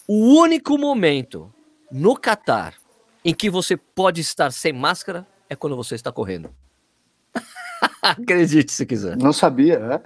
o 0.07 0.41
único 0.41 0.79
momento 0.79 1.53
no 1.91 2.17
Catar 2.17 2.75
em 3.25 3.35
que 3.35 3.51
você 3.51 3.77
pode 3.77 4.21
estar 4.21 4.53
sem 4.53 4.73
máscara 4.73 5.27
é 5.49 5.55
quando 5.55 5.77
você 5.77 5.95
está 5.95 6.11
correndo. 6.11 6.51
Acredite 8.03 8.73
se 8.73 8.87
quiser. 8.87 9.17
Não 9.17 9.33
sabia, 9.33 9.75
é? 9.75 10.01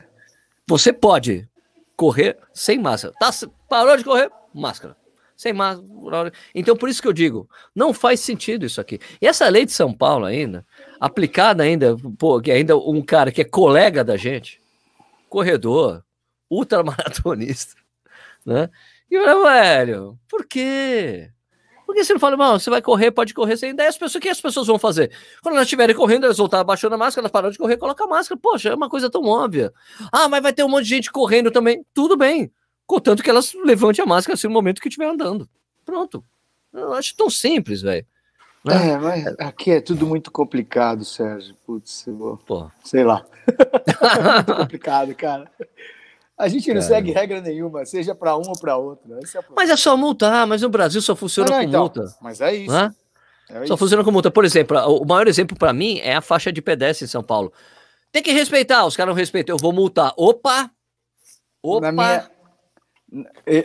Você 0.68 0.92
pode 0.92 1.48
correr 1.96 2.36
sem 2.52 2.78
máscara. 2.78 3.14
Tá, 3.18 3.30
parou 3.68 3.96
de 3.96 4.04
correr, 4.04 4.30
máscara. 4.54 4.96
Sem 5.36 5.52
máscara. 5.52 6.32
Então, 6.54 6.76
por 6.76 6.88
isso 6.88 7.02
que 7.02 7.08
eu 7.08 7.12
digo, 7.12 7.48
não 7.74 7.92
faz 7.92 8.20
sentido 8.20 8.64
isso 8.64 8.80
aqui. 8.80 8.98
E 9.20 9.26
essa 9.26 9.48
lei 9.48 9.66
de 9.66 9.72
São 9.72 9.92
Paulo 9.92 10.24
ainda, 10.24 10.64
aplicada 10.98 11.62
ainda, 11.62 11.96
pô, 12.18 12.40
que 12.40 12.50
ainda 12.50 12.76
um 12.76 13.02
cara 13.02 13.30
que 13.30 13.42
é 13.42 13.44
colega 13.44 14.02
da 14.02 14.16
gente, 14.16 14.60
corredor, 15.28 16.02
ultramaratonista, 16.50 17.74
né? 18.44 18.70
E 19.10 19.14
eu, 19.14 19.44
velho, 19.44 20.18
por 20.28 20.44
quê? 20.46 21.30
Porque 21.96 22.04
você 22.04 22.12
não 22.12 22.20
fala, 22.20 22.36
não, 22.36 22.58
você 22.58 22.68
vai 22.68 22.82
correr, 22.82 23.10
pode 23.10 23.32
correr 23.32 23.56
sem 23.56 23.70
ideia. 23.70 23.88
As 23.88 23.96
pessoas, 23.96 24.16
o 24.16 24.20
que 24.20 24.28
as 24.28 24.38
pessoas 24.38 24.66
vão 24.66 24.78
fazer? 24.78 25.10
Quando 25.42 25.54
elas 25.54 25.64
estiverem 25.64 25.96
correndo, 25.96 26.24
elas 26.24 26.36
vão 26.36 26.44
estar 26.44 26.60
abaixando 26.60 26.94
a 26.94 26.98
máscara, 26.98 27.22
elas 27.22 27.32
param 27.32 27.50
de 27.50 27.56
correr, 27.56 27.78
coloca 27.78 28.04
a 28.04 28.06
máscara. 28.06 28.38
Poxa, 28.38 28.68
é 28.68 28.74
uma 28.74 28.90
coisa 28.90 29.08
tão 29.08 29.24
óbvia. 29.24 29.72
Ah, 30.12 30.28
mas 30.28 30.42
vai 30.42 30.52
ter 30.52 30.62
um 30.62 30.68
monte 30.68 30.84
de 30.84 30.90
gente 30.90 31.10
correndo 31.10 31.50
também. 31.50 31.86
Tudo 31.94 32.14
bem. 32.14 32.52
Contanto 32.86 33.22
que 33.22 33.30
elas 33.30 33.54
levantem 33.64 34.02
a 34.02 34.06
máscara 34.06 34.34
assim 34.34 34.46
no 34.46 34.52
momento 34.52 34.78
que 34.78 34.88
estiver 34.88 35.08
andando. 35.08 35.48
Pronto. 35.86 36.22
Eu 36.70 36.92
acho 36.92 37.16
tão 37.16 37.30
simples, 37.30 37.80
velho. 37.80 38.04
Né? 38.62 38.90
É, 38.90 38.98
mas 38.98 39.26
aqui 39.38 39.70
é 39.70 39.80
tudo 39.80 40.06
muito 40.06 40.30
complicado, 40.30 41.02
Sérgio. 41.02 41.54
Putz, 41.64 42.04
vou... 42.08 42.36
Pô. 42.36 42.70
sei 42.84 43.04
lá. 43.04 43.24
muito 44.36 44.54
complicado, 44.54 45.14
cara. 45.14 45.50
A 46.38 46.48
gente 46.48 46.72
não 46.72 46.82
segue 46.82 47.12
regra 47.12 47.40
nenhuma, 47.40 47.86
seja 47.86 48.14
para 48.14 48.36
um 48.36 48.42
ou 48.46 48.58
para 48.58 48.76
outro. 48.76 49.14
É 49.14 49.40
mas 49.54 49.70
é 49.70 49.76
só 49.76 49.96
multar, 49.96 50.46
mas 50.46 50.60
no 50.60 50.68
Brasil 50.68 51.00
só 51.00 51.16
funciona 51.16 51.48
não, 51.48 51.56
não, 51.56 51.62
com 51.62 51.68
então, 51.68 51.80
multa. 51.80 52.16
Mas 52.20 52.40
é 52.40 52.54
isso. 52.54 52.76
É 52.76 53.66
só 53.66 53.76
funciona 53.76 54.02
com 54.04 54.10
multa. 54.10 54.30
Por 54.30 54.44
exemplo, 54.44 54.76
o 55.00 55.04
maior 55.04 55.28
exemplo 55.28 55.56
para 55.56 55.72
mim 55.72 55.98
é 56.00 56.16
a 56.16 56.20
faixa 56.20 56.52
de 56.52 56.60
pedestre 56.60 57.04
em 57.04 57.08
São 57.08 57.22
Paulo. 57.22 57.52
Tem 58.12 58.22
que 58.22 58.32
respeitar, 58.32 58.84
os 58.86 58.96
caras 58.96 59.14
não 59.14 59.16
respeitam, 59.16 59.54
eu 59.54 59.58
vou 59.58 59.72
multar. 59.72 60.12
Opa! 60.16 60.70
Opa! 61.62 61.92
Minha, 61.92 62.30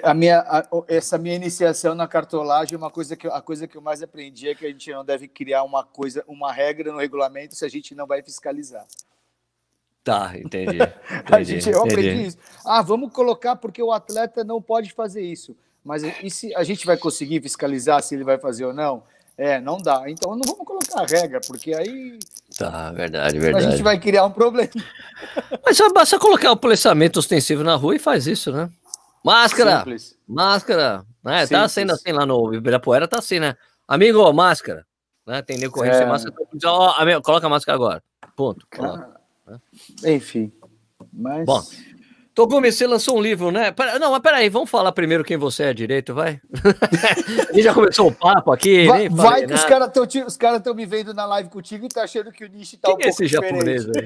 a 0.03 0.13
minha, 0.13 0.39
a, 0.39 0.67
essa 0.87 1.17
minha 1.17 1.35
iniciação 1.35 1.95
na 1.95 2.07
cartolagem, 2.07 2.77
uma 2.77 2.91
coisa 2.91 3.15
que 3.15 3.27
a 3.27 3.41
coisa 3.41 3.67
que 3.67 3.75
eu 3.75 3.81
mais 3.81 4.03
aprendi 4.03 4.49
é 4.49 4.55
que 4.55 4.65
a 4.65 4.69
gente 4.69 4.91
não 4.91 5.03
deve 5.03 5.27
criar 5.27 5.63
uma 5.63 5.83
coisa, 5.83 6.23
uma 6.27 6.51
regra 6.51 6.91
no 6.91 6.99
regulamento 6.99 7.55
se 7.55 7.65
a 7.65 7.69
gente 7.69 7.95
não 7.95 8.05
vai 8.05 8.21
fiscalizar. 8.21 8.85
Tá, 10.03 10.33
entendi. 10.37 10.77
entendi 10.79 10.89
a 11.29 11.43
gente, 11.43 11.69
eu 11.69 11.79
entendi. 11.85 11.93
aprendi 11.93 12.27
isso. 12.27 12.37
Ah, 12.65 12.81
vamos 12.81 13.11
colocar 13.11 13.55
porque 13.55 13.81
o 13.81 13.91
atleta 13.91 14.43
não 14.43 14.61
pode 14.61 14.91
fazer 14.93 15.21
isso. 15.21 15.55
Mas 15.83 16.03
e 16.03 16.29
se 16.29 16.55
a 16.55 16.63
gente 16.63 16.85
vai 16.85 16.97
conseguir 16.97 17.41
fiscalizar 17.41 18.01
se 18.01 18.15
ele 18.15 18.23
vai 18.23 18.37
fazer 18.37 18.65
ou 18.65 18.73
não? 18.73 19.03
É, 19.37 19.59
não 19.59 19.77
dá. 19.77 20.03
Então 20.07 20.35
não 20.35 20.41
vamos 20.45 20.65
colocar 20.65 21.01
a 21.01 21.05
regra, 21.05 21.39
porque 21.47 21.73
aí. 21.73 22.19
Tá, 22.57 22.91
verdade, 22.91 23.39
verdade. 23.39 23.65
A 23.65 23.71
gente 23.71 23.81
vai 23.81 23.99
criar 23.99 24.25
um 24.25 24.31
problema. 24.31 24.69
Mas 25.65 25.77
só 25.77 25.91
basta 25.91 26.19
colocar 26.19 26.51
o 26.51 26.57
policiamento 26.57 27.19
ostensivo 27.19 27.63
na 27.63 27.75
rua 27.75 27.95
e 27.95 27.99
faz 27.99 28.27
isso, 28.27 28.51
né? 28.51 28.69
Máscara! 29.23 29.77
Simples. 29.79 30.17
Máscara! 30.27 31.05
Né? 31.23 31.47
Tá 31.47 31.67
sendo 31.67 31.91
assim 31.91 32.11
lá 32.11 32.25
no 32.25 32.53
Ibirapuera, 32.53 33.07
tá 33.07 33.19
assim, 33.19 33.39
né? 33.39 33.55
Amigo, 33.87 34.31
máscara. 34.33 34.85
Né? 35.25 35.41
Tem 35.41 35.57
nego 35.57 35.73
correndo 35.73 35.95
é... 35.95 36.05
máscara. 36.05 36.35
Ó, 36.65 36.91
amigo, 36.97 37.21
coloca 37.21 37.45
a 37.45 37.49
máscara 37.49 37.75
agora. 37.75 38.03
Ponto. 38.35 38.65
Coloca. 38.75 39.10
Enfim. 40.05 40.51
Mas. 41.11 41.45
Bom, 41.45 41.61
Togumi, 42.33 42.71
você 42.71 42.87
lançou 42.87 43.17
um 43.17 43.21
livro, 43.21 43.51
né? 43.51 43.73
Não, 43.99 44.11
mas 44.11 44.21
peraí, 44.21 44.47
vamos 44.47 44.69
falar 44.69 44.91
primeiro 44.93 45.23
quem 45.23 45.35
você 45.35 45.63
é 45.63 45.73
direito, 45.73 46.13
vai? 46.13 46.39
a 47.49 47.53
gente 47.53 47.63
já 47.63 47.73
começou 47.73 48.07
o 48.07 48.11
papo 48.11 48.53
aqui, 48.53 48.87
vai, 48.87 49.09
vai 49.09 49.45
que 49.45 49.53
os 49.53 49.65
caras 49.65 49.89
estão 49.89 50.25
os 50.25 50.37
cara 50.37 50.61
me 50.73 50.85
vendo 50.85 51.13
na 51.13 51.25
live 51.25 51.49
contigo 51.49 51.85
e 51.85 51.89
tá 51.89 52.03
achando 52.03 52.31
que 52.31 52.45
o 52.45 52.47
Nishi 52.47 52.77
tá 52.77 52.87
quem 52.87 52.95
um 52.95 53.07
é 53.07 53.09
esse 53.09 53.27
japonês 53.27 53.85
aí? 53.85 54.05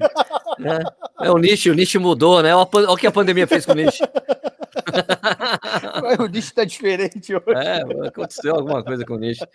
é, 1.20 1.28
é, 1.28 1.32
o 1.32 1.38
Nishi, 1.38 1.70
o 1.70 1.76
Nishi 1.76 2.00
mudou, 2.00 2.42
né? 2.42 2.56
Olha 2.56 2.90
o 2.90 2.98
que 2.98 3.06
a 3.06 3.12
pandemia 3.12 3.46
fez 3.46 3.64
com 3.64 3.74
o 3.74 3.76
Nishi. 3.76 4.02
o 6.19 6.28
Nishi 6.28 6.54
tá 6.54 6.63
diferente 6.63 7.36
hoje. 7.36 7.43
É, 7.56 7.82
aconteceu 8.08 8.56
alguma 8.56 8.84
coisa 8.84 9.06
com 9.06 9.15
o 9.15 9.19
Nishi. 9.19 9.45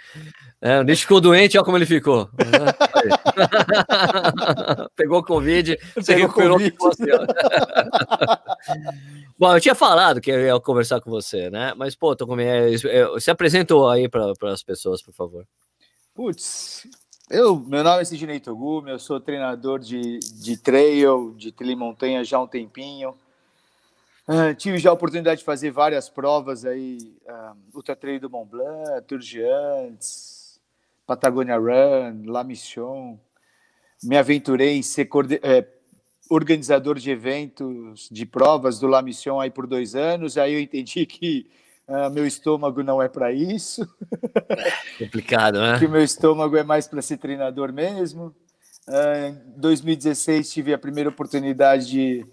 É, 0.61 0.81
o 0.81 0.83
Nishi 0.83 1.03
ficou 1.03 1.21
doente, 1.21 1.57
olha 1.57 1.65
como 1.65 1.77
ele 1.77 1.87
ficou. 1.87 2.29
Pegou 4.97 5.23
Covid, 5.23 5.79
você 5.95 6.15
recuperou. 6.15 6.59
COVID. 6.59 7.11
Bom, 9.39 9.55
eu 9.55 9.61
tinha 9.61 9.75
falado 9.75 10.21
que 10.21 10.31
eu 10.31 10.41
ia 10.41 10.61
conversar 10.61 11.01
com 11.01 11.11
você, 11.11 11.49
né? 11.49 11.73
Mas, 11.77 11.95
pô, 11.95 12.15
tô 12.15 12.27
com... 12.27 12.37
se 13.19 13.31
apresentou 13.31 13.89
aí 13.89 14.09
para 14.09 14.33
as 14.53 14.63
pessoas, 14.63 15.03
por 15.03 15.15
favor. 15.15 15.47
Putz, 16.15 16.87
eu, 17.31 17.61
meu 17.61 17.85
nome 17.85 18.03
é 18.03 18.05
Sidney 18.05 18.41
Togumi, 18.41 18.91
eu 18.91 18.99
sou 18.99 19.21
treinador 19.21 19.79
de, 19.79 20.19
de 20.19 20.57
trail, 20.57 21.33
de 21.37 21.53
trilha 21.53 21.77
montanha 21.77 22.25
já 22.25 22.37
há 22.37 22.43
um 22.43 22.47
tempinho. 22.47 23.15
Uh, 24.31 24.55
tive 24.55 24.79
já 24.79 24.91
a 24.91 24.93
oportunidade 24.93 25.41
de 25.41 25.45
fazer 25.45 25.73
várias 25.73 26.09
provas 26.09 26.65
aí, 26.65 27.17
uh, 27.29 27.57
Ultra 27.75 27.97
Trail 27.97 28.21
do 28.21 28.31
Mont 28.31 28.49
Blanc, 28.49 29.03
Tour 29.05 29.21
Giants, 29.21 30.61
Patagonia 31.05 31.57
Run, 31.57 32.31
La 32.31 32.45
Mission. 32.45 33.19
Me 34.01 34.17
aventurei 34.17 34.77
em 34.77 34.83
ser 34.83 35.09
é, 35.43 35.67
organizador 36.31 36.97
de 36.97 37.11
eventos, 37.11 38.09
de 38.09 38.25
provas 38.25 38.79
do 38.79 38.87
La 38.87 39.03
Mission 39.03 39.41
aí 39.41 39.51
por 39.51 39.67
dois 39.67 39.97
anos. 39.97 40.39
Aí 40.39 40.55
eu 40.55 40.61
entendi 40.61 41.05
que 41.07 41.51
uh, 41.89 42.09
meu 42.09 42.25
estômago 42.25 42.85
não 42.85 43.03
é 43.03 43.09
para 43.09 43.33
isso. 43.33 43.85
Complicado, 44.97 45.61
né? 45.61 45.77
que 45.77 45.89
meu 45.89 46.05
estômago 46.05 46.57
é 46.57 46.63
mais 46.63 46.87
para 46.87 47.03
ser 47.03 47.17
treinador 47.17 47.73
mesmo. 47.73 48.33
em 48.89 49.61
2016 49.61 50.53
tive 50.53 50.73
a 50.73 50.79
primeira 50.79 51.11
oportunidade 51.11 51.91
de 51.91 52.27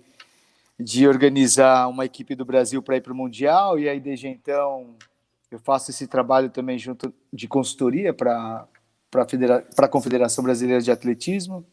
de 0.80 1.08
organizar 1.08 1.88
uma 1.88 2.06
equipe 2.06 2.36
do 2.36 2.46
Brasil 2.46 2.82
para 2.84 2.98
ir 2.98 3.02
para 3.02 3.14
o 3.14 3.16
Mundial, 3.16 3.80
e 3.80 3.90
aí 3.90 4.00
desde 4.00 4.28
então 4.28 4.96
eu 5.50 5.60
faço 5.60 5.92
esse 5.92 6.08
trabalho 6.08 6.50
também 6.50 6.78
junto 6.78 7.14
de 7.32 7.48
consultoria 7.48 8.14
para 8.14 8.68
a 9.78 9.88
Confederação 9.88 10.44
Brasileira 10.44 10.82
de 10.82 10.92
Atletismo, 10.92 11.66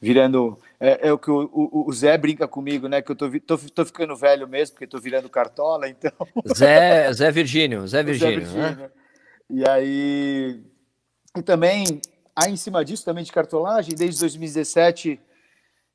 virando. 0.00 0.58
É, 0.78 1.08
é 1.08 1.12
o 1.12 1.18
que 1.18 1.30
o, 1.30 1.50
o, 1.52 1.88
o, 1.88 1.92
Zé 1.92 2.16
brinca 2.16 2.46
comigo, 2.46 2.86
né? 2.86 3.02
Que 3.02 3.10
eu 3.10 3.16
tô, 3.16 3.28
tô, 3.40 3.58
tô 3.58 3.84
ficando 3.84 4.14
velho 4.14 4.46
mesmo, 4.46 4.74
porque 4.74 4.86
tô 4.86 5.00
virando 5.00 5.28
cartola, 5.28 5.88
então. 5.88 6.12
Zé, 6.54 7.12
Zé 7.12 7.30
Virgínio, 7.32 7.86
Zé 7.88 8.02
Virgínio. 8.04 8.46
Zé 8.46 8.60
Virgínio. 8.60 8.76
Né? 8.76 8.90
E 9.50 9.68
aí. 9.68 10.62
E 11.36 11.42
também, 11.42 12.00
aí 12.36 12.52
em 12.52 12.56
cima 12.56 12.84
disso, 12.84 13.04
também 13.04 13.24
de 13.24 13.32
cartolagem, 13.32 13.94
desde 13.94 14.20
2017 14.20 15.20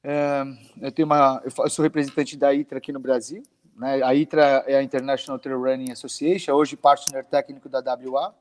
é, 0.04 0.44
eu 0.82 0.92
tenho 0.92 1.06
uma, 1.06 1.42
eu 1.46 1.70
sou 1.70 1.84
representante 1.84 2.36
da 2.36 2.54
ITRA 2.54 2.78
aqui 2.78 2.92
no 2.92 3.00
Brasil. 3.00 3.42
Né? 3.76 4.04
A 4.04 4.14
ITRA 4.14 4.64
é 4.68 4.76
a 4.76 4.84
International 4.84 5.40
Trail 5.40 5.60
Running 5.60 5.92
Association, 5.92 6.52
hoje 6.54 6.76
partner 6.76 7.24
técnico 7.24 7.70
da 7.70 7.80
WA. 7.80 8.34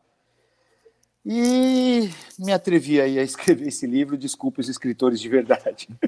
E 1.24 2.10
me 2.36 2.52
atrevi 2.52 3.00
aí 3.00 3.16
a 3.16 3.22
escrever 3.22 3.68
esse 3.68 3.86
livro. 3.86 4.18
Desculpe 4.18 4.60
os 4.60 4.68
escritores 4.68 5.20
de 5.20 5.28
verdade. 5.28 5.88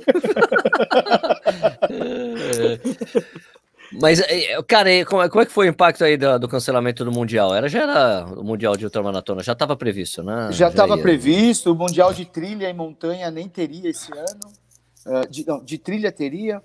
Mas, 4.00 4.18
é, 4.20 4.60
cara, 4.62 4.90
como 5.04 5.22
é, 5.22 5.46
que 5.46 5.52
foi 5.52 5.68
o 5.68 5.70
impacto 5.70 6.02
aí 6.02 6.16
do, 6.16 6.36
do, 6.40 6.48
cancelamento 6.48 7.04
do 7.04 7.12
Mundial? 7.12 7.54
Era, 7.54 7.68
já 7.68 7.82
era 7.82 8.26
o 8.26 8.42
Mundial 8.42 8.76
de 8.76 8.84
ultramaratona, 8.84 9.40
já 9.40 9.52
estava 9.52 9.76
previsto, 9.76 10.20
né? 10.20 10.48
Já 10.50 10.68
estava 10.68 10.98
previsto, 10.98 11.70
o 11.70 11.76
Mundial 11.76 12.12
de 12.12 12.24
trilha 12.24 12.68
e 12.68 12.72
montanha 12.72 13.30
nem 13.30 13.48
teria 13.48 13.88
esse 13.88 14.10
ano. 14.12 14.63
Uh, 15.06 15.28
de, 15.28 15.46
não, 15.46 15.62
de 15.62 15.78
trilha 15.78 16.10
teria, 16.10 16.62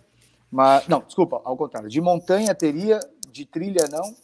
mas 0.52 0.88
não, 0.88 1.02
desculpa, 1.02 1.42
ao 1.44 1.58
contrário, 1.58 1.90
de 1.90 2.02
montanha 2.02 2.56
teria, 2.56 3.00
de 3.32 3.46
trilha 3.46 3.88
não. 3.92 4.16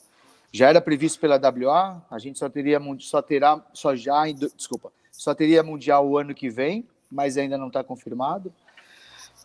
Já 0.51 0.69
era 0.69 0.79
previsto 0.79 1.19
pela 1.19 1.35
WA, 1.35 2.01
a 2.09 2.17
gente 2.17 2.39
só 2.39 2.47
teria 2.47 2.79
só 2.99 3.21
terá 3.21 3.61
só 3.73 3.93
já, 3.95 4.23
desculpa, 4.55 4.91
só 5.11 5.35
teria 5.35 5.61
mundial 5.61 6.07
o 6.07 6.17
ano 6.17 6.33
que 6.33 6.49
vem, 6.49 6.87
mas 7.11 7.37
ainda 7.37 7.57
não 7.57 7.67
está 7.67 7.83
confirmado. 7.83 8.53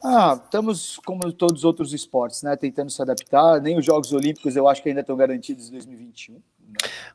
Ah, 0.02 0.40
estamos 0.42 0.98
como 1.04 1.30
todos 1.32 1.58
os 1.58 1.64
outros 1.64 1.92
esportes, 1.92 2.42
né? 2.42 2.56
Tentando 2.56 2.90
se 2.90 3.02
adaptar. 3.02 3.60
Nem 3.60 3.78
os 3.78 3.84
Jogos 3.84 4.12
Olímpicos 4.12 4.56
eu 4.56 4.66
acho 4.66 4.82
que 4.82 4.88
ainda 4.88 5.02
estão 5.02 5.16
garantidos 5.16 5.68
em 5.68 5.72
2021. 5.72 6.34
Né? 6.34 6.40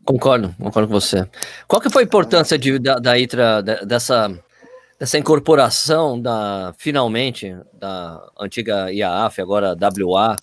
Concordo, 0.04 0.54
concordo 0.62 0.88
com 0.90 0.94
você. 0.94 1.28
Qual 1.68 1.82
que 1.82 1.90
foi 1.90 2.04
a 2.04 2.06
importância 2.06 2.60
de, 2.60 2.78
da, 2.78 3.00
da 3.00 3.18
ITRA, 3.18 3.64
dessa 3.64 4.30
dessa 5.00 5.18
incorporação 5.18 6.20
da 6.20 6.74
finalmente 6.78 7.56
da 7.74 8.26
antiga 8.40 8.92
IAAF, 8.92 9.42
agora 9.42 9.76
WA, 9.76 10.36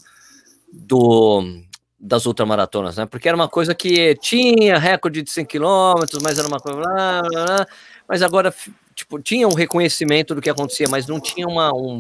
do 0.73 1.63
das 1.99 2.27
ultramaratonas, 2.27 2.97
né? 2.97 3.07
Porque 3.07 3.29
era 3.29 3.37
uma 3.37 3.49
coisa 3.49 3.75
que 3.75 4.17
tinha 4.17 4.77
recorde 4.77 5.23
de 5.23 5.31
100 5.31 5.45
km, 5.47 6.19
mas 6.21 6.37
era 6.37 6.49
uma 6.49 6.59
coisa 6.59 6.81
blá, 6.81 7.23
blá, 7.23 7.45
blá, 7.45 7.67
mas 8.09 8.23
agora 8.23 8.53
tipo 8.95 9.21
tinha 9.21 9.47
um 9.47 9.55
reconhecimento 9.55 10.35
do 10.35 10.41
que 10.41 10.51
acontecia, 10.51 10.87
mas 10.91 11.07
não 11.07 11.21
tinha 11.21 11.47
uma 11.47 11.73
um 11.73 11.99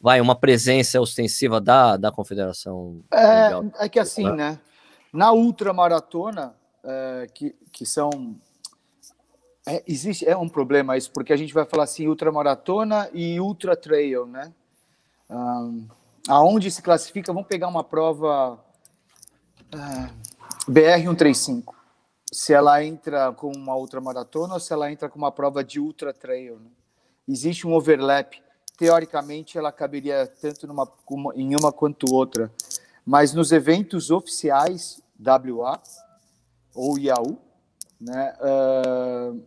vai 0.00 0.20
uma 0.20 0.34
presença 0.34 1.00
ostensiva 1.00 1.60
da, 1.60 1.96
da 1.96 2.12
confederação. 2.12 3.00
É, 3.10 3.86
é 3.86 3.88
que 3.88 3.98
assim, 3.98 4.30
né? 4.32 4.58
Na 5.10 5.32
ultramaratona, 5.32 6.54
é, 6.84 7.26
que, 7.32 7.54
que 7.72 7.86
são 7.86 8.36
é, 9.66 9.82
existe, 9.86 10.28
é 10.28 10.36
um 10.36 10.48
problema 10.48 10.96
isso, 10.96 11.10
porque 11.10 11.32
a 11.32 11.36
gente 11.36 11.54
vai 11.54 11.64
falar 11.64 11.84
assim, 11.84 12.06
ultramaratona 12.06 13.08
e 13.14 13.40
ultra 13.40 13.74
trail, 13.74 14.26
né? 14.26 14.52
Um, 15.30 15.88
aonde 16.28 16.70
se 16.70 16.82
classifica, 16.82 17.32
vamos 17.32 17.48
pegar 17.48 17.68
uma 17.68 17.82
prova 17.82 18.62
uh, 19.74 20.70
BR-135. 20.70 21.74
Se 22.30 22.52
ela 22.52 22.84
entra 22.84 23.32
com 23.32 23.50
uma 23.52 23.74
ultramaratona 23.76 24.54
ou 24.54 24.60
se 24.60 24.72
ela 24.72 24.90
entra 24.92 25.08
com 25.08 25.18
uma 25.18 25.32
prova 25.32 25.64
de 25.64 25.80
ultra 25.80 26.12
trail. 26.12 26.58
Né? 26.58 26.70
Existe 27.28 27.66
um 27.66 27.74
overlap. 27.74 28.34
Teoricamente, 28.76 29.56
ela 29.56 29.70
caberia 29.70 30.26
tanto 30.26 30.66
numa, 30.66 30.90
em 31.36 31.54
uma 31.54 31.72
quanto 31.72 32.12
outra. 32.12 32.52
Mas 33.06 33.32
nos 33.32 33.52
eventos 33.52 34.10
oficiais, 34.10 35.00
WA 35.18 35.80
ou 36.74 36.98
IAU, 36.98 37.38
né, 38.00 38.36
uh, 38.40 39.40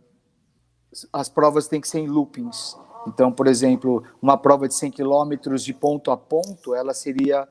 as 1.12 1.28
provas 1.28 1.68
têm 1.68 1.80
que 1.80 1.88
ser 1.88 2.00
em 2.00 2.06
loopings. 2.06 2.76
Então, 3.06 3.32
por 3.32 3.46
exemplo, 3.46 4.04
uma 4.20 4.36
prova 4.36 4.68
de 4.68 4.74
100 4.74 4.92
km 4.92 5.54
de 5.56 5.72
ponto 5.72 6.10
a 6.10 6.16
ponto, 6.16 6.74
ela 6.74 6.92
seria 6.92 7.48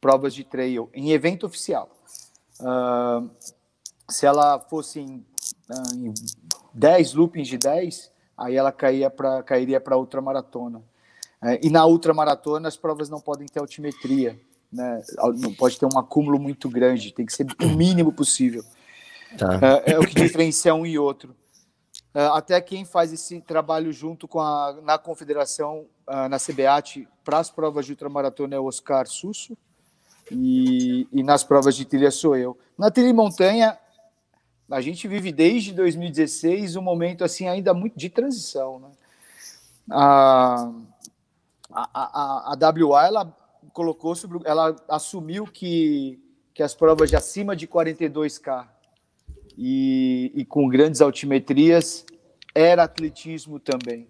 provas 0.00 0.34
de 0.34 0.44
trail 0.44 0.88
em 0.92 1.10
evento 1.10 1.46
oficial. 1.46 1.90
Uh, 2.60 3.30
se 4.08 4.26
ela 4.26 4.58
fosse 4.58 5.00
em, 5.00 5.24
em 5.94 6.14
10 6.74 7.14
loopings 7.14 7.48
de 7.48 7.58
10, 7.58 8.10
aí 8.36 8.56
ela 8.56 8.72
caía 8.72 9.10
pra, 9.10 9.42
cairia 9.42 9.80
para 9.80 9.96
ultramaratona. 9.96 10.78
Uh, 11.42 11.58
e 11.62 11.70
na 11.70 11.86
ultramaratona 11.86 12.68
as 12.68 12.76
provas 12.76 13.08
não 13.08 13.20
podem 13.20 13.46
ter 13.46 13.60
altimetria, 13.60 14.38
né? 14.72 15.02
não 15.36 15.54
pode 15.54 15.78
ter 15.78 15.86
um 15.86 15.98
acúmulo 15.98 16.38
muito 16.38 16.68
grande, 16.68 17.12
tem 17.12 17.24
que 17.24 17.32
ser 17.32 17.46
o 17.62 17.68
mínimo 17.68 18.12
possível. 18.12 18.64
Tá. 19.36 19.82
É, 19.86 19.92
é 19.92 19.98
o 19.98 20.06
que 20.06 20.14
diferencia 20.14 20.74
um 20.74 20.86
e 20.86 20.98
outro. 20.98 21.34
É, 22.18 22.26
até 22.32 22.60
quem 22.60 22.84
faz 22.84 23.12
esse 23.12 23.40
trabalho 23.40 23.92
junto 23.92 24.26
com 24.26 24.40
a 24.40 24.76
na 24.82 24.98
confederação 24.98 25.86
uh, 26.08 26.28
na 26.28 26.36
CBAT 26.36 27.06
para 27.22 27.38
as 27.38 27.48
provas 27.48 27.86
de 27.86 27.92
ultramaratona 27.92 28.56
é 28.56 28.58
o 28.58 28.64
Oscar 28.64 29.06
Susso 29.06 29.56
e, 30.28 31.06
e 31.12 31.22
nas 31.22 31.44
provas 31.44 31.76
de 31.76 31.84
trilha 31.84 32.10
sou 32.10 32.36
eu. 32.36 32.58
Na 32.76 32.90
trilha 32.90 33.10
e 33.10 33.12
montanha 33.12 33.78
a 34.68 34.80
gente 34.80 35.06
vive 35.06 35.30
desde 35.30 35.72
2016 35.72 36.74
um 36.74 36.82
momento 36.82 37.22
assim 37.22 37.46
ainda 37.46 37.72
muito 37.72 37.96
de 37.96 38.10
transição, 38.10 38.80
né? 38.80 38.88
A, 39.88 40.72
a, 41.70 41.88
a, 41.94 42.52
a 42.52 42.84
WA 42.84 43.06
ela 43.06 43.36
colocou 43.72 44.16
sobre, 44.16 44.40
ela 44.44 44.74
assumiu 44.88 45.44
que 45.44 46.18
que 46.52 46.64
as 46.64 46.74
provas 46.74 47.10
de 47.10 47.14
acima 47.14 47.54
de 47.54 47.68
42k 47.68 48.66
e, 49.58 50.30
e 50.36 50.44
com 50.44 50.68
grandes 50.68 51.00
altimetrias, 51.00 52.06
era 52.54 52.84
atletismo 52.84 53.58
também. 53.58 54.06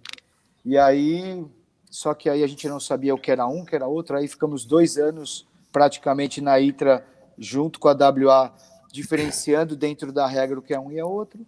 E 0.63 0.77
aí, 0.77 1.43
só 1.91 2.13
que 2.13 2.29
aí 2.29 2.45
a 2.45 2.47
gente 2.47 2.69
não 2.69 2.79
sabia 2.79 3.15
o 3.15 3.19
que 3.19 3.31
era 3.31 3.47
um, 3.47 3.63
o 3.63 3.67
que 3.67 3.75
era 3.75 3.87
outro, 3.87 4.15
aí 4.15 4.29
ficamos 4.29 4.67
dois 4.67 4.99
anos 4.99 5.47
praticamente 5.73 6.43
na 6.43 6.61
ITRA 6.61 7.03
junto 7.39 7.81
com 7.81 7.89
a 7.89 7.93
WA, 7.93 8.55
diferenciando 8.93 9.75
dentro 9.75 10.13
da 10.13 10.27
regra 10.27 10.59
o 10.59 10.63
que 10.63 10.75
é 10.75 10.79
um 10.79 10.93
e 10.93 10.99
é 10.99 11.05
outro. 11.05 11.41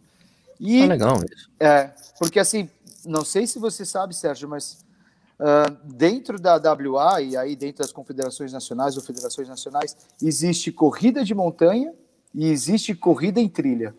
E, 0.59 0.83
é 0.83 0.87
legal 0.87 1.17
isso. 1.17 1.51
É, 1.61 1.93
porque 2.19 2.39
assim, 2.39 2.71
não 3.05 3.25
sei 3.25 3.47
se 3.47 3.59
você 3.59 3.85
sabe, 3.85 4.15
Sérgio, 4.15 4.49
mas 4.49 4.89
Uh, 5.43 5.75
dentro 5.95 6.39
da 6.39 6.57
WA 6.57 7.23
e 7.23 7.35
aí 7.35 7.57
dentro 7.57 7.79
das 7.79 7.91
confederações 7.91 8.53
nacionais 8.53 8.99
ou 8.99 9.03
federações 9.03 9.49
nacionais, 9.49 9.97
existe 10.23 10.71
corrida 10.71 11.25
de 11.25 11.35
montanha 11.35 11.95
e 12.35 12.47
existe 12.47 12.95
corrida 12.95 13.41
em 13.41 13.49
trilha. 13.49 13.95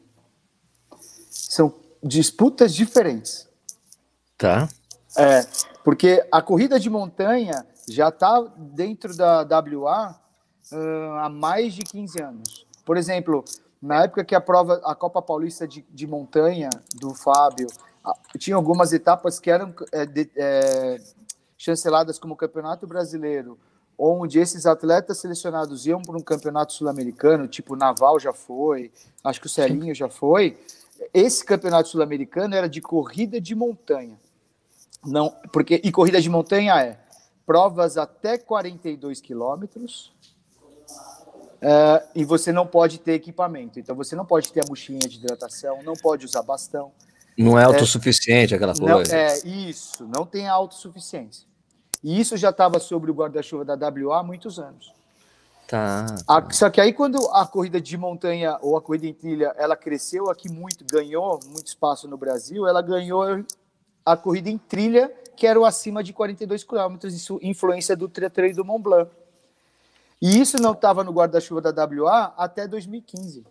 São 1.30 1.74
disputas 2.04 2.74
diferentes. 2.74 3.48
Tá. 4.38 4.68
É, 5.18 5.46
porque 5.84 6.26
a 6.32 6.42
corrida 6.42 6.80
de 6.80 6.90
montanha 6.90 7.66
já 7.88 8.10
está 8.10 8.42
dentro 8.58 9.16
da 9.16 9.42
WA 9.44 10.20
uh, 10.72 11.12
há 11.20 11.30
mais 11.30 11.74
de 11.74 11.82
15 11.82 12.22
anos. 12.22 12.66
Por 12.86 12.98
exemplo, 12.98 13.44
na 13.82 14.04
época 14.04 14.24
que 14.24 14.36
a 14.36 14.42
prova, 14.42 14.82
a 14.86 14.96
Copa 14.96 15.22
Paulista 15.22 15.68
de, 15.68 15.86
de 15.90 16.08
Montanha 16.08 16.70
do 16.96 17.14
Fábio, 17.14 17.68
tinha 18.38 18.56
algumas 18.56 18.94
etapas 18.94 19.40
que 19.40 19.50
eram 19.50 19.74
é, 19.92 20.06
de, 20.06 20.30
é, 20.36 21.02
chanceladas 21.58 22.18
como 22.18 22.36
Campeonato 22.36 22.88
Brasileiro, 22.88 23.60
onde 24.04 24.40
esses 24.40 24.66
atletas 24.66 25.20
selecionados 25.20 25.86
iam 25.86 26.02
para 26.02 26.18
um 26.18 26.22
campeonato 26.22 26.74
sul-americano, 26.74 27.48
tipo 27.48 27.76
Naval 27.76 28.20
já 28.20 28.34
foi, 28.34 28.92
acho 29.24 29.40
que 29.40 29.46
o 29.46 29.50
Celinho 29.50 29.94
já 29.94 30.10
foi. 30.10 30.58
Esse 31.14 31.46
campeonato 31.46 31.90
sul-americano 31.90 32.56
era 32.56 32.68
de 32.68 32.82
corrida 32.82 33.40
de 33.40 33.54
montanha. 33.54 34.20
Não, 35.06 35.36
porque 35.52 35.80
e 35.84 35.92
corrida 35.92 36.20
de 36.20 36.30
montanha 36.30 36.82
é 36.82 37.00
provas 37.46 37.98
até 37.98 38.38
42 38.38 39.22
quilômetros, 39.22 40.12
Uh, 41.62 42.02
e 42.16 42.26
você 42.26 42.52
não 42.52 42.66
pode 42.66 42.98
ter 42.98 43.14
equipamento. 43.14 43.80
Então 43.80 43.96
você 43.96 44.16
não 44.16 44.26
pode 44.26 44.52
ter 44.52 44.62
a 44.62 44.68
mochilinha 44.68 45.08
de 45.08 45.18
hidratação, 45.18 45.84
não 45.84 45.94
pode 45.94 46.26
usar 46.26 46.42
bastão. 46.42 46.92
Não 47.38 47.58
é 47.58 47.64
autossuficiente 47.64 48.56
é, 48.56 48.58
aquela 48.58 48.74
coisa. 48.74 49.14
Não, 49.14 49.20
é 49.20 49.38
isso, 49.46 50.08
não 50.08 50.26
tem 50.26 50.48
autossuficiência. 50.48 51.46
E 52.04 52.20
isso 52.20 52.36
já 52.36 52.50
estava 52.50 52.80
sobre 52.80 53.12
o 53.12 53.14
guarda-chuva 53.14 53.64
da 53.64 53.76
WA 53.76 54.20
há 54.20 54.24
muitos 54.24 54.60
anos. 54.60 54.94
Tá, 55.68 56.06
tá. 56.26 56.38
A, 56.38 56.52
só 56.52 56.70
que 56.70 56.82
aí 56.82 56.92
quando 56.92 57.18
a 57.30 57.46
corrida 57.46 57.80
de 57.80 57.98
montanha 57.98 58.58
ou 58.62 58.76
a 58.76 58.82
corrida 58.82 59.08
em 59.08 59.14
trilha, 59.14 59.54
ela 59.58 59.76
cresceu 59.76 60.30
aqui 60.30 60.50
muito, 60.50 60.84
ganhou 60.84 61.40
muito 61.46 61.68
espaço 61.68 62.08
no 62.08 62.18
Brasil, 62.18 62.68
ela 62.68 62.82
ganhou 62.82 63.44
a 64.06 64.18
corrida 64.18 64.50
em 64.50 64.58
trilha, 64.58 65.14
que 65.36 65.48
era 65.48 65.60
o 65.60 65.66
acima 65.66 66.04
de 66.04 66.12
42 66.12 66.64
quilômetros, 66.64 67.14
isso 67.14 67.40
influência 67.42 67.96
do 67.96 68.10
Trail 68.10 68.56
do 68.56 68.66
Mont 68.66 68.84
Blanc. 68.84 69.12
E 70.22 70.40
isso 70.40 70.62
não 70.62 70.74
estava 70.74 71.04
no 71.04 71.12
guarda-chuva 71.12 71.62
da 71.62 71.86
WA 71.86 72.34
até 72.38 72.68
2015. 72.68 73.44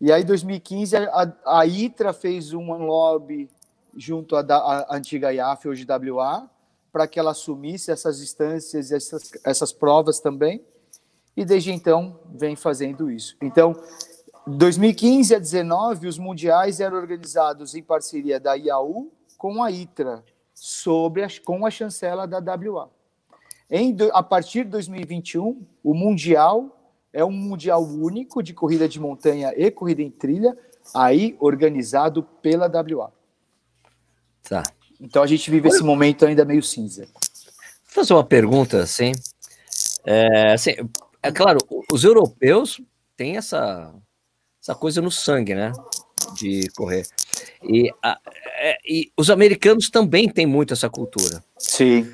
E 0.00 0.12
aí, 0.12 0.22
em 0.22 0.26
2015, 0.26 0.96
a, 0.96 1.32
a 1.46 1.66
ITRA 1.66 2.12
fez 2.12 2.52
um 2.52 2.72
lobby 2.84 3.48
junto 3.96 4.34
à, 4.36 4.40
à 4.40 4.96
antiga 4.96 5.32
IAF, 5.32 5.68
hoje 5.68 5.86
WA, 5.88 6.48
para 6.94 7.08
que 7.08 7.18
ela 7.18 7.32
assumisse 7.32 7.90
essas 7.90 8.22
instâncias, 8.22 8.92
essas, 8.92 9.32
essas 9.44 9.72
provas 9.72 10.20
também. 10.20 10.64
E 11.36 11.44
desde 11.44 11.72
então 11.72 12.20
vem 12.32 12.54
fazendo 12.54 13.10
isso. 13.10 13.36
Então, 13.42 13.74
2015 14.46 15.34
a 15.34 15.38
2019, 15.38 16.06
os 16.06 16.18
mundiais 16.18 16.78
eram 16.78 16.96
organizados 16.96 17.74
em 17.74 17.82
parceria 17.82 18.38
da 18.38 18.54
IAU 18.54 19.10
com 19.36 19.60
a 19.60 19.72
ITRA, 19.72 20.22
sobre 20.54 21.24
a, 21.24 21.28
com 21.44 21.66
a 21.66 21.70
chancela 21.70 22.28
da 22.28 22.38
WA. 22.38 22.88
Em, 23.68 23.96
a 24.12 24.22
partir 24.22 24.62
de 24.62 24.70
2021, 24.70 25.66
o 25.82 25.94
Mundial 25.94 26.94
é 27.12 27.24
um 27.24 27.32
Mundial 27.32 27.82
único 27.82 28.40
de 28.40 28.54
corrida 28.54 28.88
de 28.88 29.00
montanha 29.00 29.52
e 29.56 29.68
corrida 29.68 30.00
em 30.00 30.12
trilha, 30.12 30.56
aí 30.94 31.36
organizado 31.40 32.22
pela 32.22 32.68
WA. 32.68 33.12
Tá. 34.48 34.62
Então 35.04 35.22
a 35.22 35.26
gente 35.26 35.50
vive 35.50 35.68
esse 35.68 35.82
momento 35.82 36.24
ainda 36.24 36.46
meio 36.46 36.62
cinza. 36.62 37.04
Vou 37.04 37.22
fazer 37.88 38.14
uma 38.14 38.24
pergunta 38.24 38.82
assim. 38.82 39.12
É, 40.02 40.54
assim, 40.54 40.74
é 41.22 41.30
claro, 41.30 41.58
os 41.92 42.04
europeus 42.04 42.80
têm 43.14 43.36
essa, 43.36 43.94
essa 44.62 44.74
coisa 44.74 45.02
no 45.02 45.10
sangue, 45.10 45.54
né? 45.54 45.72
De 46.34 46.70
correr. 46.74 47.06
E, 47.62 47.92
a, 48.02 48.18
é, 48.56 48.78
e 48.88 49.12
os 49.14 49.28
americanos 49.28 49.90
também 49.90 50.26
têm 50.26 50.46
muito 50.46 50.72
essa 50.72 50.88
cultura. 50.88 51.44
Sim. 51.58 52.10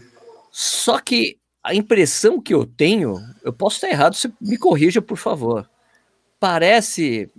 Só 0.51 0.99
que 0.99 1.39
a 1.63 1.73
impressão 1.73 2.41
que 2.41 2.53
eu 2.53 2.67
tenho, 2.67 3.19
eu 3.45 3.53
posso 3.53 3.77
estar 3.77 3.89
errado, 3.89 4.17
você 4.17 4.33
me 4.41 4.59
corrija, 4.59 5.01
por 5.01 5.17
favor. 5.17 5.69
Parece 6.41 7.31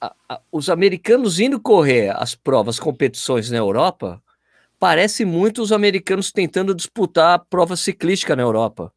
a, 0.00 0.12
a, 0.28 0.40
os 0.50 0.68
americanos 0.68 1.38
indo 1.38 1.60
correr 1.60 2.10
as 2.16 2.34
provas, 2.34 2.80
competições 2.80 3.50
na 3.50 3.58
Europa, 3.58 4.20
parece 4.78 5.24
muito 5.24 5.62
os 5.62 5.72
americanos 5.72 6.32
tentando 6.32 6.74
disputar 6.74 7.34
a 7.34 7.38
prova 7.38 7.76
ciclística 7.76 8.36
na 8.36 8.42
Europa. 8.42 8.92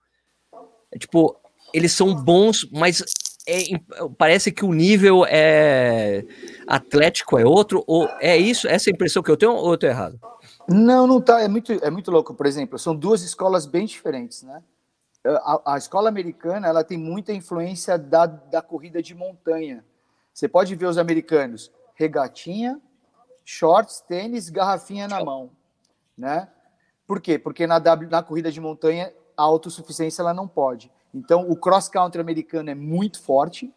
É, 0.91 0.97
tipo, 0.97 1.35
eles 1.73 1.91
são 1.91 2.13
bons, 2.13 2.67
mas 2.71 3.03
é, 3.47 3.63
parece 4.17 4.51
que 4.51 4.65
o 4.65 4.73
nível 4.73 5.25
é 5.25 6.23
atlético 6.67 7.37
é 7.37 7.45
outro, 7.45 7.83
ou 7.87 8.07
é 8.19 8.37
isso, 8.37 8.67
essa 8.67 8.89
é 8.89 8.93
impressão 8.93 9.23
que 9.23 9.31
eu 9.31 9.37
tenho, 9.37 9.53
ou 9.53 9.69
eu 9.69 9.75
estou 9.75 9.89
errado? 9.89 10.19
Não, 10.67 11.07
não 11.07 11.19
tá. 11.19 11.41
É 11.41 11.47
muito, 11.47 11.71
é 11.71 11.89
muito 11.89 12.11
louco. 12.11 12.33
Por 12.33 12.45
exemplo, 12.45 12.77
são 12.77 12.95
duas 12.95 13.23
escolas 13.23 13.65
bem 13.65 13.85
diferentes, 13.85 14.43
né? 14.43 14.61
A, 15.25 15.73
a 15.73 15.77
escola 15.77 16.09
americana 16.09 16.67
ela 16.67 16.83
tem 16.83 16.97
muita 16.97 17.33
influência 17.33 17.97
da, 17.97 18.25
da 18.25 18.61
corrida 18.61 19.01
de 19.01 19.15
montanha. 19.15 19.83
Você 20.33 20.47
pode 20.47 20.75
ver 20.75 20.85
os 20.85 20.97
americanos 20.97 21.71
regatinha, 21.95 22.79
shorts, 23.43 23.99
tênis, 24.01 24.47
garrafinha 24.49 25.07
na 25.07 25.23
mão, 25.23 25.51
né? 26.19 26.47
Por 27.07 27.19
quê? 27.21 27.39
Porque 27.39 27.65
na, 27.65 27.79
na 27.79 28.21
corrida 28.21 28.51
de 28.51 28.59
montanha 28.61 29.11
a 29.35 29.41
autossuficiência 29.41 30.21
ela 30.21 30.33
não 30.33 30.47
pode. 30.47 30.91
Então 31.13 31.49
o 31.49 31.55
cross 31.55 31.87
country 31.87 32.21
americano 32.21 32.69
é 32.69 32.75
muito 32.75 33.21
forte. 33.21 33.73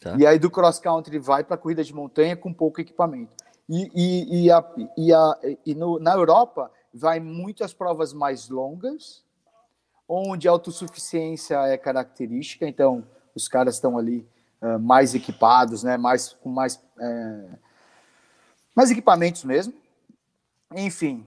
Tá. 0.00 0.16
E 0.18 0.26
aí 0.26 0.38
do 0.38 0.50
cross 0.50 0.78
country 0.78 1.18
vai 1.18 1.44
para 1.44 1.54
a 1.54 1.58
corrida 1.58 1.82
de 1.82 1.94
montanha 1.94 2.36
com 2.36 2.52
pouco 2.52 2.80
equipamento. 2.80 3.32
E, 3.68 3.90
e, 3.94 4.44
e, 4.44 4.50
a, 4.50 4.64
e, 4.98 5.14
a, 5.14 5.38
e 5.64 5.74
no, 5.74 5.98
na 5.98 6.12
Europa, 6.12 6.70
vai 6.92 7.20
muito 7.20 7.64
as 7.64 7.72
provas 7.72 8.12
mais 8.12 8.48
longas, 8.48 9.24
onde 10.06 10.46
a 10.46 10.50
autossuficiência 10.50 11.56
é 11.66 11.78
característica, 11.78 12.66
então 12.66 13.06
os 13.34 13.48
caras 13.48 13.76
estão 13.76 13.96
ali 13.96 14.28
uh, 14.60 14.78
mais 14.78 15.14
equipados, 15.14 15.82
né, 15.82 15.96
mais, 15.96 16.34
com 16.34 16.50
mais, 16.50 16.82
é, 17.00 17.48
mais 18.74 18.90
equipamentos 18.90 19.44
mesmo. 19.44 19.72
Enfim. 20.76 21.26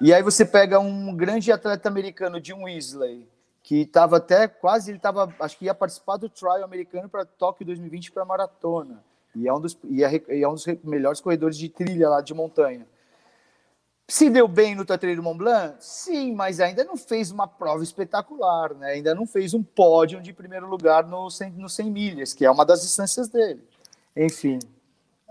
E 0.00 0.12
aí 0.12 0.22
você 0.22 0.44
pega 0.44 0.78
um 0.78 1.14
grande 1.14 1.50
atleta 1.52 1.88
americano, 1.88 2.42
Jim 2.42 2.62
Weasley, 2.62 3.28
que 3.62 3.82
estava 3.82 4.18
até 4.18 4.46
quase, 4.46 4.90
ele 4.90 4.98
estava, 4.98 5.32
acho 5.40 5.56
que 5.56 5.64
ia 5.64 5.74
participar 5.74 6.16
do 6.16 6.28
trial 6.28 6.64
americano 6.64 7.08
para 7.08 7.24
Tóquio 7.24 7.64
2020 7.66 8.12
para 8.12 8.24
maratona. 8.24 9.02
E 9.34 9.48
é 9.48 9.52
um 9.52 9.60
dos, 9.60 9.76
e 9.84 10.04
é, 10.04 10.22
e 10.28 10.42
é 10.42 10.48
um 10.48 10.54
dos 10.54 10.66
melhores 10.84 11.20
corredores 11.20 11.56
de 11.56 11.68
trilha 11.68 12.08
lá 12.08 12.20
de 12.20 12.34
montanha. 12.34 12.86
Se 14.06 14.28
deu 14.28 14.46
bem 14.46 14.74
no 14.74 14.84
Tatreiro 14.84 15.22
Mont 15.22 15.38
Blanc? 15.38 15.76
Sim, 15.80 16.34
mas 16.34 16.60
ainda 16.60 16.84
não 16.84 16.96
fez 16.96 17.30
uma 17.30 17.48
prova 17.48 17.82
espetacular, 17.82 18.74
né? 18.74 18.92
Ainda 18.92 19.14
não 19.14 19.26
fez 19.26 19.54
um 19.54 19.62
pódio 19.62 20.20
de 20.20 20.32
primeiro 20.32 20.68
lugar 20.68 21.06
no 21.06 21.30
100, 21.30 21.52
no 21.52 21.70
100 21.70 21.90
milhas, 21.90 22.34
que 22.34 22.44
é 22.44 22.50
uma 22.50 22.66
das 22.66 22.82
distâncias 22.82 23.28
dele. 23.28 23.62
Enfim. 24.14 24.58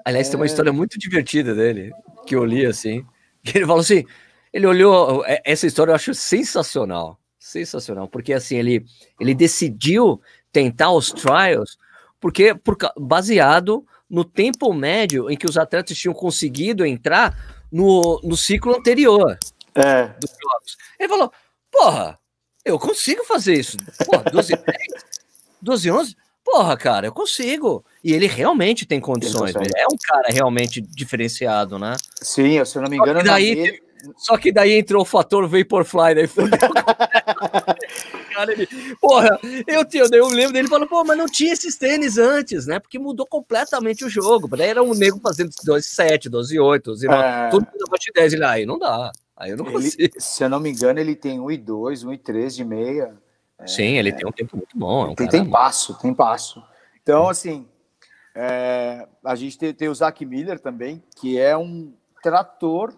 Aliás, 0.04 0.28
é... 0.28 0.32
tem 0.32 0.39
uma 0.39 0.46
é. 0.46 0.48
história 0.48 0.74
muito 0.74 0.98
divertida 0.98 1.54
dele, 1.54 1.94
que 2.26 2.36
eu 2.36 2.44
li 2.44 2.66
assim. 2.66 3.06
Ele 3.54 3.66
falou 3.66 3.82
assim: 3.82 4.06
ele 4.52 4.68
olhou. 4.68 5.26
É, 5.26 5.42
essa 5.46 5.66
história 5.68 5.92
eu 5.92 5.96
acho 5.96 6.14
sensacional. 6.14 7.20
Sensacional, 7.40 8.08
porque 8.08 8.32
assim, 8.32 8.56
ele, 8.56 8.86
ele 9.20 9.36
decidiu 9.36 10.22
tentar 10.52 10.92
os 10.92 11.12
trials 11.12 11.78
porque 12.24 12.56
por, 12.56 12.78
baseado 12.98 13.86
no 14.10 14.24
tempo 14.24 14.74
médio 14.74 15.30
em 15.30 15.36
que 15.36 15.46
os 15.46 15.58
atletas 15.58 15.98
tinham 15.98 16.14
conseguido 16.14 16.86
entrar 16.86 17.38
no, 17.70 18.22
no 18.24 18.38
ciclo 18.38 18.74
anterior 18.74 19.38
é. 19.76 20.06
dos 20.06 20.30
jogos. 20.30 20.78
Ele 20.98 21.10
falou: 21.10 21.34
porra, 21.70 22.18
eu 22.64 22.80
consigo 22.80 23.26
fazer 23.26 23.56
isso. 23.56 23.76
Porra, 24.06 24.24
12 24.32 24.56
10, 24.56 24.66
12 25.62 25.92
11, 25.92 26.16
porra, 26.44 26.78
cara, 26.78 27.08
eu 27.08 27.12
consigo. 27.12 27.84
E 28.04 28.14
ele 28.14 28.28
realmente 28.28 28.86
tem 28.86 29.00
condições. 29.00 29.56
Ele 29.56 29.72
é 29.76 29.86
um 29.86 29.98
cara 29.98 30.28
realmente 30.30 30.82
diferenciado, 30.82 31.80
né? 31.80 31.96
Sim, 32.22 32.64
se 32.66 32.78
eu 32.78 32.82
não 32.82 32.90
me 32.90 32.98
engano, 32.98 33.24
daí, 33.24 33.80
só 34.18 34.38
que 34.38 34.52
daí 34.52 34.74
entrou 34.74 35.02
o 35.02 35.06
fator 35.06 35.48
Vaporfly, 35.48 36.16
daí 36.16 36.28
fudeu. 36.28 36.60
cara, 38.34 38.52
ele, 38.52 38.68
porra, 39.00 39.40
eu, 39.68 39.86
eu, 39.94 40.08
eu 40.12 40.28
lembro 40.28 40.54
dele 40.54 40.68
falando, 40.68 40.88
pô, 40.88 41.04
mas 41.04 41.18
não 41.18 41.28
tinha 41.28 41.54
esses 41.54 41.78
tênis 41.78 42.18
antes, 42.18 42.68
né? 42.68 42.80
Porque 42.80 43.00
mudou 43.00 43.26
completamente 43.26 44.04
o 44.04 44.10
jogo. 44.10 44.48
Daí 44.58 44.70
era 44.70 44.84
um 44.84 44.94
nego 44.94 45.20
fazendo 45.22 45.52
12, 45.64 45.88
7, 45.88 46.30
12, 46.30 46.60
8, 46.60 46.86
12, 46.86 47.08
9, 47.08 47.24
é... 47.24 47.50
tudo 47.50 47.68
abaixo 47.88 48.06
de 48.06 48.12
10. 48.14 48.34
Ele, 48.34 48.46
aí 48.46 48.66
não 48.66 48.78
dá. 48.78 49.12
Aí 49.38 49.52
eu 49.52 49.58
não 49.58 49.66
ele, 49.66 49.74
consigo. 49.74 50.14
Se 50.18 50.44
eu 50.44 50.50
não 50.50 50.60
me 50.60 50.70
engano, 50.70 51.00
ele 51.00 51.16
tem 51.16 51.40
1 51.40 51.52
e 51.52 51.58
2, 51.58 52.04
1 52.04 52.14
e 52.14 52.18
3 52.18 52.56
de 52.56 52.66
meia. 52.66 53.16
Sim, 53.65 53.97
ele 53.97 54.12
tem 54.12 54.28
um 54.28 54.32
tempo 54.32 54.58
muito 54.58 54.78
bom. 54.78 55.08
É 55.08 55.10
um 55.10 55.15
tem, 55.15 55.28
tem 55.28 55.49
passo, 55.49 55.97
tem 55.99 56.13
passo. 56.13 56.63
Então, 57.02 57.30
assim, 57.30 57.67
é, 58.36 59.08
a 59.23 59.36
gente 59.36 59.58
tem, 59.58 59.73
tem 59.73 59.89
o 59.89 59.95
Zac 59.95 60.26
Miller 60.26 60.60
também, 60.60 61.04
que 61.15 61.38
é 61.38 61.56
um 61.56 61.93
trator 62.21 62.93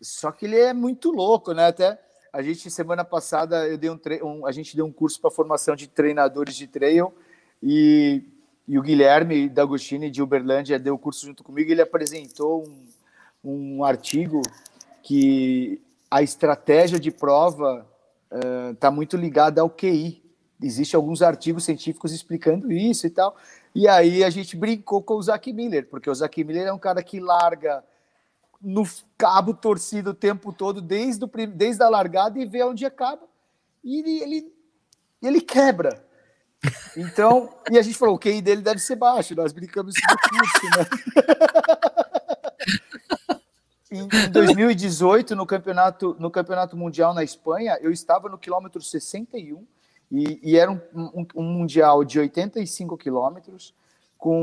Só 0.00 0.32
que 0.32 0.46
ele 0.46 0.58
é 0.58 0.72
muito 0.72 1.10
louco, 1.10 1.52
né? 1.52 1.66
Até 1.66 1.98
a 2.32 2.42
gente, 2.42 2.70
semana 2.70 3.04
passada, 3.04 3.66
eu 3.66 3.78
dei 3.78 3.90
um, 3.90 3.98
um 4.22 4.46
a 4.46 4.52
gente 4.52 4.76
deu 4.76 4.84
um 4.84 4.92
curso 4.92 5.20
para 5.20 5.30
formação 5.30 5.74
de 5.74 5.86
treinadores 5.86 6.54
de 6.54 6.66
trail 6.66 7.14
e, 7.62 8.22
e 8.68 8.78
o 8.78 8.82
Guilherme 8.82 9.48
D'Agostini 9.48 10.10
de 10.10 10.22
Uberlândia 10.22 10.78
deu 10.78 10.94
o 10.94 10.98
curso 10.98 11.24
junto 11.24 11.42
comigo. 11.42 11.70
E 11.70 11.72
ele 11.72 11.82
apresentou 11.82 12.66
um, 13.42 13.78
um 13.78 13.84
artigo 13.84 14.42
que 15.02 15.80
a 16.10 16.22
estratégia 16.22 16.98
de 16.98 17.10
prova 17.10 17.86
está 18.72 18.88
uh, 18.88 18.92
muito 18.92 19.16
ligada 19.16 19.60
ao 19.60 19.70
QI. 19.70 20.22
Existem 20.62 20.96
alguns 20.96 21.22
artigos 21.22 21.64
científicos 21.64 22.12
explicando 22.12 22.72
isso 22.72 23.06
e 23.06 23.10
tal. 23.10 23.36
E 23.74 23.86
aí 23.86 24.24
a 24.24 24.30
gente 24.30 24.56
brincou 24.56 25.02
com 25.02 25.14
o 25.14 25.22
Zac 25.22 25.52
Miller, 25.52 25.88
porque 25.88 26.08
o 26.08 26.14
Zac 26.14 26.42
Miller 26.42 26.66
é 26.66 26.72
um 26.72 26.78
cara 26.78 27.02
que 27.02 27.20
larga 27.20 27.84
no 28.60 28.84
cabo 29.18 29.52
torcido 29.52 30.10
o 30.10 30.14
tempo 30.14 30.52
todo, 30.52 30.80
desde, 30.80 31.24
o, 31.24 31.30
desde 31.46 31.82
a 31.82 31.88
largada, 31.88 32.38
e 32.38 32.46
vê 32.46 32.64
onde 32.64 32.86
acaba. 32.86 33.22
E 33.84 34.00
ele, 34.00 34.22
ele, 34.22 34.52
ele 35.22 35.40
quebra. 35.40 36.04
Então, 36.96 37.50
e 37.70 37.78
a 37.78 37.82
gente 37.82 37.98
falou, 37.98 38.14
o 38.14 38.18
QI 38.18 38.40
dele 38.40 38.62
deve 38.62 38.80
ser 38.80 38.96
baixo, 38.96 39.34
nós 39.34 39.52
brincamos 39.52 39.94
no 39.94 40.16
curso, 40.30 40.64
né? 40.78 40.86
em, 43.90 44.02
em 44.02 44.30
2018, 44.30 45.36
no 45.36 45.46
campeonato, 45.46 46.16
no 46.18 46.30
campeonato 46.30 46.76
mundial 46.76 47.14
na 47.14 47.22
Espanha, 47.22 47.78
eu 47.80 47.90
estava 47.90 48.28
no 48.28 48.38
quilômetro 48.38 48.82
61 48.82 49.64
e, 50.10 50.40
e 50.42 50.56
era 50.56 50.70
um, 50.70 50.80
um, 50.94 51.26
um, 51.34 51.42
mundial 51.42 52.04
de 52.04 52.18
85 52.18 52.96
quilômetros 52.96 53.74
com, 54.16 54.42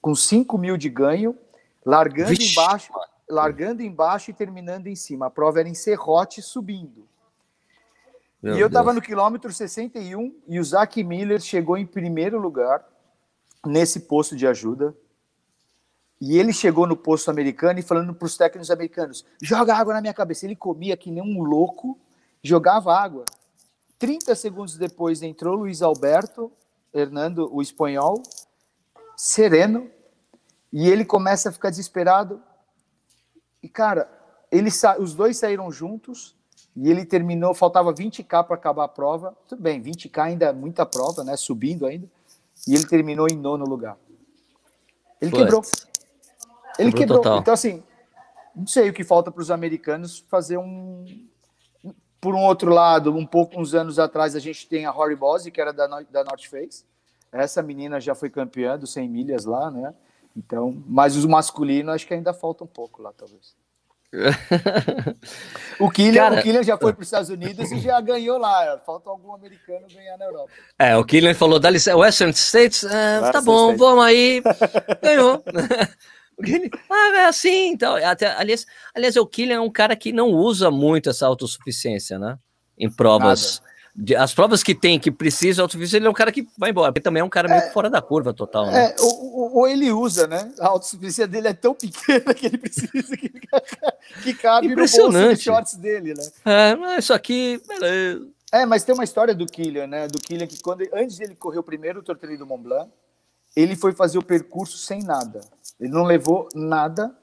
com 0.00 0.14
5 0.14 0.58
mil 0.58 0.76
de 0.76 0.88
ganho, 0.88 1.36
largando 1.84 2.30
Vixe. 2.30 2.52
embaixo 2.52 2.92
largando 3.28 3.82
embaixo 3.82 4.30
e 4.30 4.34
terminando 4.34 4.86
em 4.86 4.96
cima. 4.96 5.26
A 5.26 5.30
prova 5.30 5.60
era 5.60 5.68
em 5.68 5.74
serrote 5.74 6.40
subindo. 6.40 7.06
Meu 8.42 8.56
e 8.56 8.60
eu 8.60 8.68
estava 8.68 8.92
no 8.92 9.02
quilômetro 9.02 9.52
61 9.52 10.34
e 10.46 10.58
o 10.58 10.64
Zac 10.64 11.02
Miller 11.02 11.40
chegou 11.40 11.76
em 11.76 11.84
primeiro 11.84 12.40
lugar 12.40 12.84
nesse 13.66 14.00
posto 14.00 14.36
de 14.36 14.46
ajuda. 14.46 14.96
E 16.20 16.36
ele 16.36 16.52
chegou 16.52 16.86
no 16.86 16.96
posto 16.96 17.30
americano 17.30 17.78
e 17.78 17.82
falando 17.82 18.12
para 18.12 18.26
os 18.26 18.36
técnicos 18.36 18.70
americanos: 18.70 19.24
joga 19.42 19.74
água 19.74 19.94
na 19.94 20.00
minha 20.00 20.14
cabeça. 20.14 20.46
Ele 20.46 20.56
comia 20.56 20.96
que 20.96 21.10
nem 21.10 21.22
um 21.22 21.42
louco, 21.42 21.98
jogava 22.42 22.94
água. 22.94 23.24
30 23.98 24.34
segundos 24.34 24.76
depois 24.76 25.22
entrou 25.22 25.56
Luiz 25.56 25.82
Alberto, 25.82 26.52
Hernando, 26.92 27.48
o 27.52 27.60
espanhol, 27.60 28.22
sereno, 29.16 29.90
e 30.72 30.88
ele 30.88 31.04
começa 31.04 31.48
a 31.48 31.52
ficar 31.52 31.70
desesperado. 31.70 32.40
E, 33.62 33.68
cara, 33.68 34.08
ele 34.50 34.70
os 34.98 35.14
dois 35.14 35.36
saíram 35.36 35.70
juntos 35.70 36.36
e 36.76 36.88
ele 36.88 37.04
terminou, 37.04 37.54
faltava 37.54 37.92
20k 37.92 38.44
para 38.44 38.54
acabar 38.54 38.84
a 38.84 38.88
prova. 38.88 39.36
Tudo 39.48 39.60
bem, 39.60 39.82
20k 39.82 40.22
ainda 40.22 40.46
é 40.46 40.52
muita 40.52 40.86
prova, 40.86 41.24
né? 41.24 41.36
Subindo 41.36 41.86
ainda. 41.86 42.08
E 42.66 42.74
ele 42.74 42.86
terminou 42.86 43.26
em 43.28 43.36
nono 43.36 43.64
lugar. 43.64 43.96
Ele 45.20 45.32
quebrou. 45.32 45.62
Ele 46.78 46.92
quebrou. 46.92 47.20
quebrou. 47.20 47.40
Então, 47.40 47.54
assim, 47.54 47.82
não 48.54 48.66
sei 48.66 48.90
o 48.90 48.92
que 48.92 49.04
falta 49.04 49.30
para 49.30 49.40
os 49.40 49.50
americanos 49.50 50.24
fazer 50.28 50.56
um. 50.58 51.04
Por 52.20 52.34
um 52.34 52.40
outro 52.44 52.72
lado, 52.72 53.14
um 53.14 53.24
pouco 53.24 53.60
uns 53.60 53.74
anos 53.74 53.98
atrás, 53.98 54.34
a 54.34 54.40
gente 54.40 54.66
tem 54.66 54.86
a 54.86 54.90
Rory 54.90 55.14
Bose, 55.14 55.52
que 55.52 55.60
era 55.60 55.72
da, 55.72 55.86
da 55.86 56.24
North 56.24 56.46
Face. 56.50 56.84
Essa 57.30 57.62
menina 57.62 58.00
já 58.00 58.14
foi 58.14 58.28
campeã 58.28 58.76
dos 58.76 58.92
100 58.92 59.08
milhas 59.08 59.44
lá, 59.44 59.70
né? 59.70 59.94
Então, 60.36 60.82
mas 60.86 61.16
os 61.16 61.24
masculinos 61.24 61.94
acho 61.94 62.06
que 62.06 62.14
ainda 62.14 62.32
falta 62.32 62.64
um 62.64 62.66
pouco 62.66 63.02
lá, 63.02 63.12
talvez. 63.12 63.56
o, 65.78 65.90
Killian, 65.90 66.22
Cara... 66.22 66.40
o 66.40 66.42
Killian 66.42 66.62
já 66.62 66.78
foi 66.78 66.94
para 66.94 67.02
os 67.02 67.06
Estados 67.06 67.28
Unidos 67.28 67.70
e 67.70 67.78
já 67.78 68.00
ganhou 68.00 68.38
lá. 68.38 68.78
Falta 68.86 69.10
algum 69.10 69.34
americano 69.34 69.86
ganhar 69.92 70.16
na 70.16 70.24
Europa. 70.24 70.50
É, 70.78 70.96
o 70.96 71.04
Killian 71.04 71.34
falou, 71.34 71.60
dá 71.60 71.68
licença, 71.68 71.96
Western 71.96 72.32
States, 72.32 72.84
é, 72.84 73.30
tá 73.30 73.42
bom, 73.42 73.72
States. 73.72 73.78
vamos 73.78 74.04
aí. 74.04 74.42
Ganhou. 75.02 75.44
ah, 76.90 77.16
é 77.16 77.24
assim, 77.26 77.68
então. 77.68 77.96
Até, 77.96 78.32
aliás, 78.32 78.66
aliás, 78.94 79.16
o 79.16 79.26
Killian 79.26 79.56
é 79.56 79.60
um 79.60 79.70
cara 79.70 79.96
que 79.96 80.12
não 80.12 80.30
usa 80.30 80.70
muito 80.70 81.10
essa 81.10 81.26
autossuficiência, 81.26 82.18
né? 82.18 82.38
Em 82.78 82.90
provas. 82.90 83.60
Nada 83.60 83.68
as 84.16 84.32
provas 84.32 84.62
que 84.62 84.74
tem, 84.74 84.98
que 84.98 85.10
precisa 85.10 85.62
autossuficiência, 85.62 85.96
ele 85.96 86.06
é 86.06 86.10
um 86.10 86.14
cara 86.14 86.30
que 86.30 86.46
vai 86.56 86.70
embora, 86.70 86.92
porque 86.92 87.02
também 87.02 87.20
é 87.20 87.24
um 87.24 87.28
cara 87.28 87.48
meio 87.48 87.62
é, 87.62 87.70
fora 87.70 87.90
da 87.90 88.00
curva 88.00 88.32
total, 88.32 88.66
né? 88.66 88.86
É, 88.86 88.96
ou, 89.00 89.56
ou, 89.56 89.68
ele 89.68 89.90
usa, 89.90 90.26
né? 90.26 90.52
A 90.60 90.68
autossuficiência 90.68 91.26
dele 91.26 91.48
é 91.48 91.52
tão 91.52 91.74
pequena 91.74 92.32
que 92.32 92.46
ele 92.46 92.58
precisa 92.58 93.16
que, 93.16 93.28
que 94.22 94.34
cabe 94.34 94.68
Impressionante. 94.68 95.14
no 95.14 95.26
bolso 95.26 95.36
de 95.36 95.42
shorts 95.42 95.74
dele, 95.74 96.14
né? 96.14 96.24
É, 96.44 96.76
mas 96.76 97.04
isso 97.04 97.12
aqui, 97.12 97.60
beleza. 97.66 98.28
É, 98.52 98.64
mas 98.64 98.84
tem 98.84 98.94
uma 98.94 99.04
história 99.04 99.34
do 99.34 99.46
Killian, 99.46 99.86
né? 99.88 100.06
Do 100.06 100.18
Killian 100.18 100.46
que 100.46 100.60
quando 100.60 100.82
antes 100.92 101.16
de 101.16 101.24
ele 101.24 101.34
correr 101.34 101.58
o 101.58 101.62
primeiro 101.62 102.02
torneio 102.02 102.38
do 102.38 102.46
Mont 102.46 102.62
Blanc, 102.62 102.90
ele 103.56 103.74
foi 103.74 103.92
fazer 103.92 104.18
o 104.18 104.22
percurso 104.22 104.78
sem 104.78 105.02
nada. 105.02 105.40
Ele 105.80 105.90
não 105.90 106.04
levou 106.04 106.48
nada 106.54 107.16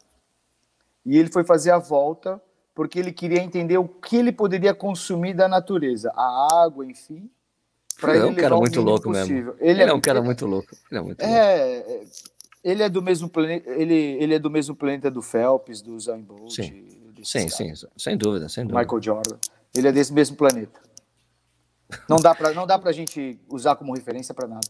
e 1.05 1.17
ele 1.17 1.31
foi 1.31 1.43
fazer 1.43 1.71
a 1.71 1.77
volta 1.77 2.41
porque 2.73 2.99
ele 2.99 3.11
queria 3.11 3.41
entender 3.41 3.77
o 3.77 3.87
que 3.87 4.17
ele 4.17 4.31
poderia 4.31 4.73
consumir 4.73 5.33
da 5.33 5.47
natureza, 5.47 6.11
a 6.15 6.63
água, 6.63 6.85
enfim. 6.85 7.29
Para 7.99 8.15
ele 8.15 8.25
é 8.25 8.27
um 8.27 8.35
cara 8.35 8.57
muito 8.57 8.81
louco 8.81 9.03
possível. 9.03 9.35
mesmo. 9.35 9.55
Ele, 9.59 9.69
ele 9.69 9.83
é, 9.83 9.87
é, 9.87 9.93
um 9.93 10.01
cara 10.01 10.21
muito 10.21 10.45
louco. 10.45 10.75
Ele 10.91 10.99
é, 10.99 11.01
muito 11.01 11.21
é, 11.21 11.83
louco. 11.87 12.11
ele 12.61 12.83
é 12.83 12.89
do 12.89 13.01
mesmo 13.01 13.29
planeta. 13.29 13.69
Ele, 13.69 13.93
ele 13.93 14.33
é 14.33 14.39
do 14.39 14.49
mesmo 14.49 14.75
planeta 14.75 15.09
do 15.09 15.21
Phelps, 15.21 15.81
do 15.81 15.95
Usain 15.95 16.21
Bolt. 16.21 16.51
Sim, 16.51 16.85
sim, 17.23 17.47
sim, 17.47 17.73
sem 17.95 18.17
dúvida, 18.17 18.49
sem 18.49 18.65
dúvida. 18.65 18.81
Michael 18.81 19.01
Jordan. 19.01 19.37
Ele 19.73 19.87
é 19.87 19.91
desse 19.93 20.11
mesmo 20.11 20.35
planeta. 20.35 20.81
Não 22.09 22.17
dá 22.17 22.35
para 22.35 22.51
não 22.53 22.67
dá 22.67 22.77
para 22.77 22.91
gente 22.91 23.39
usar 23.47 23.75
como 23.75 23.93
referência 23.93 24.33
para 24.33 24.47
nada 24.47 24.67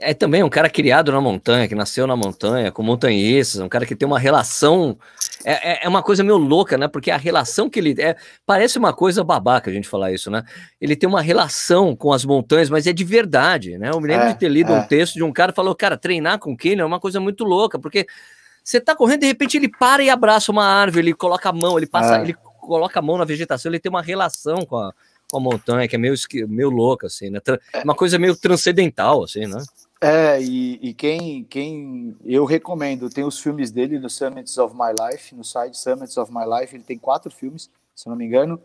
é 0.00 0.14
também 0.14 0.42
um 0.42 0.48
cara 0.48 0.68
criado 0.68 1.12
na 1.12 1.20
montanha, 1.20 1.68
que 1.68 1.74
nasceu 1.74 2.06
na 2.06 2.16
montanha, 2.16 2.72
com 2.72 2.82
montanhistas, 2.82 3.60
um 3.60 3.68
cara 3.68 3.84
que 3.84 3.94
tem 3.94 4.06
uma 4.06 4.18
relação. 4.18 4.98
É, 5.44 5.72
é, 5.72 5.84
é, 5.84 5.88
uma 5.88 6.02
coisa 6.02 6.24
meio 6.24 6.36
louca, 6.36 6.76
né? 6.76 6.88
Porque 6.88 7.10
a 7.10 7.16
relação 7.16 7.68
que 7.68 7.78
ele. 7.78 7.94
É, 8.00 8.16
parece 8.44 8.78
uma 8.78 8.92
coisa 8.92 9.22
babaca 9.22 9.70
a 9.70 9.72
gente 9.72 9.88
falar 9.88 10.12
isso, 10.12 10.30
né? 10.30 10.42
Ele 10.80 10.96
tem 10.96 11.08
uma 11.08 11.20
relação 11.20 11.94
com 11.94 12.12
as 12.12 12.24
montanhas, 12.24 12.70
mas 12.70 12.86
é 12.86 12.92
de 12.92 13.04
verdade, 13.04 13.78
né? 13.78 13.90
Eu 13.90 14.00
me 14.00 14.08
lembro 14.08 14.26
é, 14.26 14.32
de 14.32 14.38
ter 14.38 14.48
lido 14.48 14.72
um 14.72 14.78
é. 14.78 14.86
texto 14.86 15.14
de 15.14 15.22
um 15.22 15.32
cara 15.32 15.52
que 15.52 15.56
falou: 15.56 15.74
cara, 15.74 15.96
treinar 15.96 16.38
com 16.38 16.56
Kenny 16.56 16.80
é 16.80 16.84
uma 16.84 17.00
coisa 17.00 17.20
muito 17.20 17.44
louca, 17.44 17.78
porque 17.78 18.06
você 18.64 18.80
tá 18.80 18.94
correndo, 18.94 19.20
de 19.20 19.26
repente 19.26 19.56
ele 19.56 19.68
para 19.68 20.02
e 20.02 20.10
abraça 20.10 20.50
uma 20.50 20.64
árvore, 20.64 21.06
ele 21.06 21.14
coloca 21.14 21.48
a 21.48 21.52
mão, 21.52 21.76
ele 21.76 21.86
passa, 21.86 22.18
é. 22.18 22.22
ele 22.22 22.34
coloca 22.60 22.98
a 22.98 23.02
mão 23.02 23.18
na 23.18 23.24
vegetação, 23.24 23.70
ele 23.70 23.80
tem 23.80 23.90
uma 23.90 24.02
relação 24.02 24.64
com 24.64 24.76
a, 24.76 24.92
com 25.30 25.38
a 25.38 25.40
montanha 25.40 25.88
que 25.88 25.96
é 25.96 25.98
meio, 25.98 26.14
meio 26.48 26.70
louca, 26.70 27.06
assim, 27.06 27.30
né? 27.30 27.40
Uma 27.84 27.94
coisa 27.94 28.18
meio 28.18 28.36
transcendental, 28.36 29.24
assim, 29.24 29.46
né? 29.46 29.62
É, 30.00 30.40
e, 30.40 30.78
e, 30.80 30.94
quem, 30.94 31.44
quem 31.44 32.16
eu 32.24 32.46
recomendo, 32.46 33.10
tem 33.10 33.22
os 33.22 33.38
filmes 33.38 33.70
dele 33.70 33.98
no 33.98 34.08
Summits 34.08 34.56
of 34.56 34.74
My 34.74 34.94
Life, 34.98 35.34
no 35.34 35.44
site 35.44 35.76
Summits 35.76 36.16
of 36.16 36.32
My 36.32 36.44
Life, 36.46 36.74
ele 36.74 36.84
tem 36.84 36.98
quatro 36.98 37.30
filmes, 37.30 37.68
se 37.94 38.08
não 38.08 38.16
me 38.16 38.24
engano, 38.24 38.58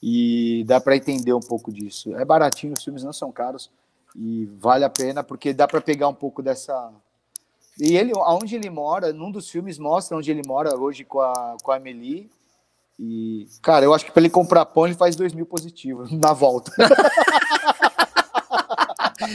e 0.00 0.64
dá 0.68 0.80
para 0.80 0.96
entender 0.96 1.32
um 1.32 1.40
pouco 1.40 1.72
disso. 1.72 2.14
É 2.14 2.24
baratinho, 2.24 2.74
os 2.74 2.84
filmes 2.84 3.02
não 3.02 3.12
são 3.12 3.32
caros 3.32 3.68
e 4.14 4.46
vale 4.58 4.84
a 4.84 4.90
pena 4.90 5.22
porque 5.22 5.52
dá 5.52 5.66
para 5.66 5.80
pegar 5.80 6.08
um 6.08 6.14
pouco 6.14 6.42
dessa. 6.42 6.92
E 7.78 7.96
ele, 7.96 8.12
aonde 8.14 8.54
ele 8.54 8.70
mora, 8.70 9.12
num 9.12 9.30
dos 9.30 9.48
filmes 9.48 9.78
mostra 9.78 10.16
onde 10.16 10.30
ele 10.30 10.42
mora 10.46 10.76
hoje 10.76 11.04
com 11.04 11.20
a, 11.20 11.56
com 11.62 11.72
a 11.72 11.76
Amelie. 11.76 12.30
E, 12.98 13.48
cara, 13.62 13.84
eu 13.84 13.94
acho 13.94 14.04
que 14.04 14.12
para 14.12 14.20
ele 14.20 14.30
comprar 14.30 14.66
pão, 14.66 14.86
ele 14.86 14.94
faz 14.94 15.16
dois 15.16 15.32
mil 15.32 15.46
positivos 15.46 16.12
na 16.14 16.32
volta. 16.32 16.72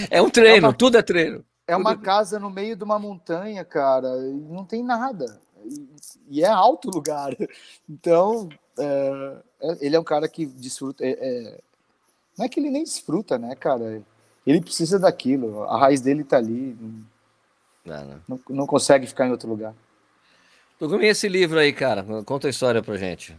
É 0.09 0.21
um 0.21 0.29
treino, 0.29 0.67
é 0.67 0.69
uma, 0.69 0.73
tudo 0.73 0.97
é 0.97 1.01
treino. 1.01 1.45
É 1.67 1.75
uma 1.75 1.97
casa 1.97 2.39
no 2.39 2.49
meio 2.49 2.75
de 2.75 2.83
uma 2.83 2.99
montanha, 2.99 3.63
cara, 3.65 4.07
e 4.27 4.33
não 4.33 4.65
tem 4.65 4.83
nada. 4.83 5.39
E, 6.29 6.43
é 6.43 6.47
alto 6.47 6.89
lugar. 6.89 7.35
Então, 7.89 8.49
é, 8.77 9.37
é, 9.61 9.77
ele 9.85 9.95
é 9.95 9.99
um 9.99 10.03
cara 10.03 10.27
que 10.27 10.45
desfruta. 10.45 11.03
É, 11.05 11.11
é, 11.11 11.59
não 12.37 12.45
é 12.45 12.49
que 12.49 12.59
ele 12.59 12.69
nem 12.69 12.83
desfruta, 12.83 13.37
né, 13.37 13.55
cara? 13.55 14.01
Ele 14.45 14.61
precisa 14.61 14.99
daquilo. 14.99 15.63
A 15.63 15.77
raiz 15.77 16.01
dele 16.01 16.23
tá 16.23 16.37
ali. 16.37 16.77
Não, 17.85 18.05
não. 18.05 18.21
não, 18.27 18.39
não 18.49 18.67
consegue 18.67 19.07
ficar 19.07 19.27
em 19.27 19.31
outro 19.31 19.49
lugar. 19.49 19.73
Tugumi, 20.77 21.07
esse 21.07 21.29
livro 21.29 21.57
aí, 21.57 21.71
cara, 21.71 22.05
conta 22.25 22.47
a 22.47 22.49
história 22.49 22.83
pra 22.83 22.97
gente. 22.97 23.35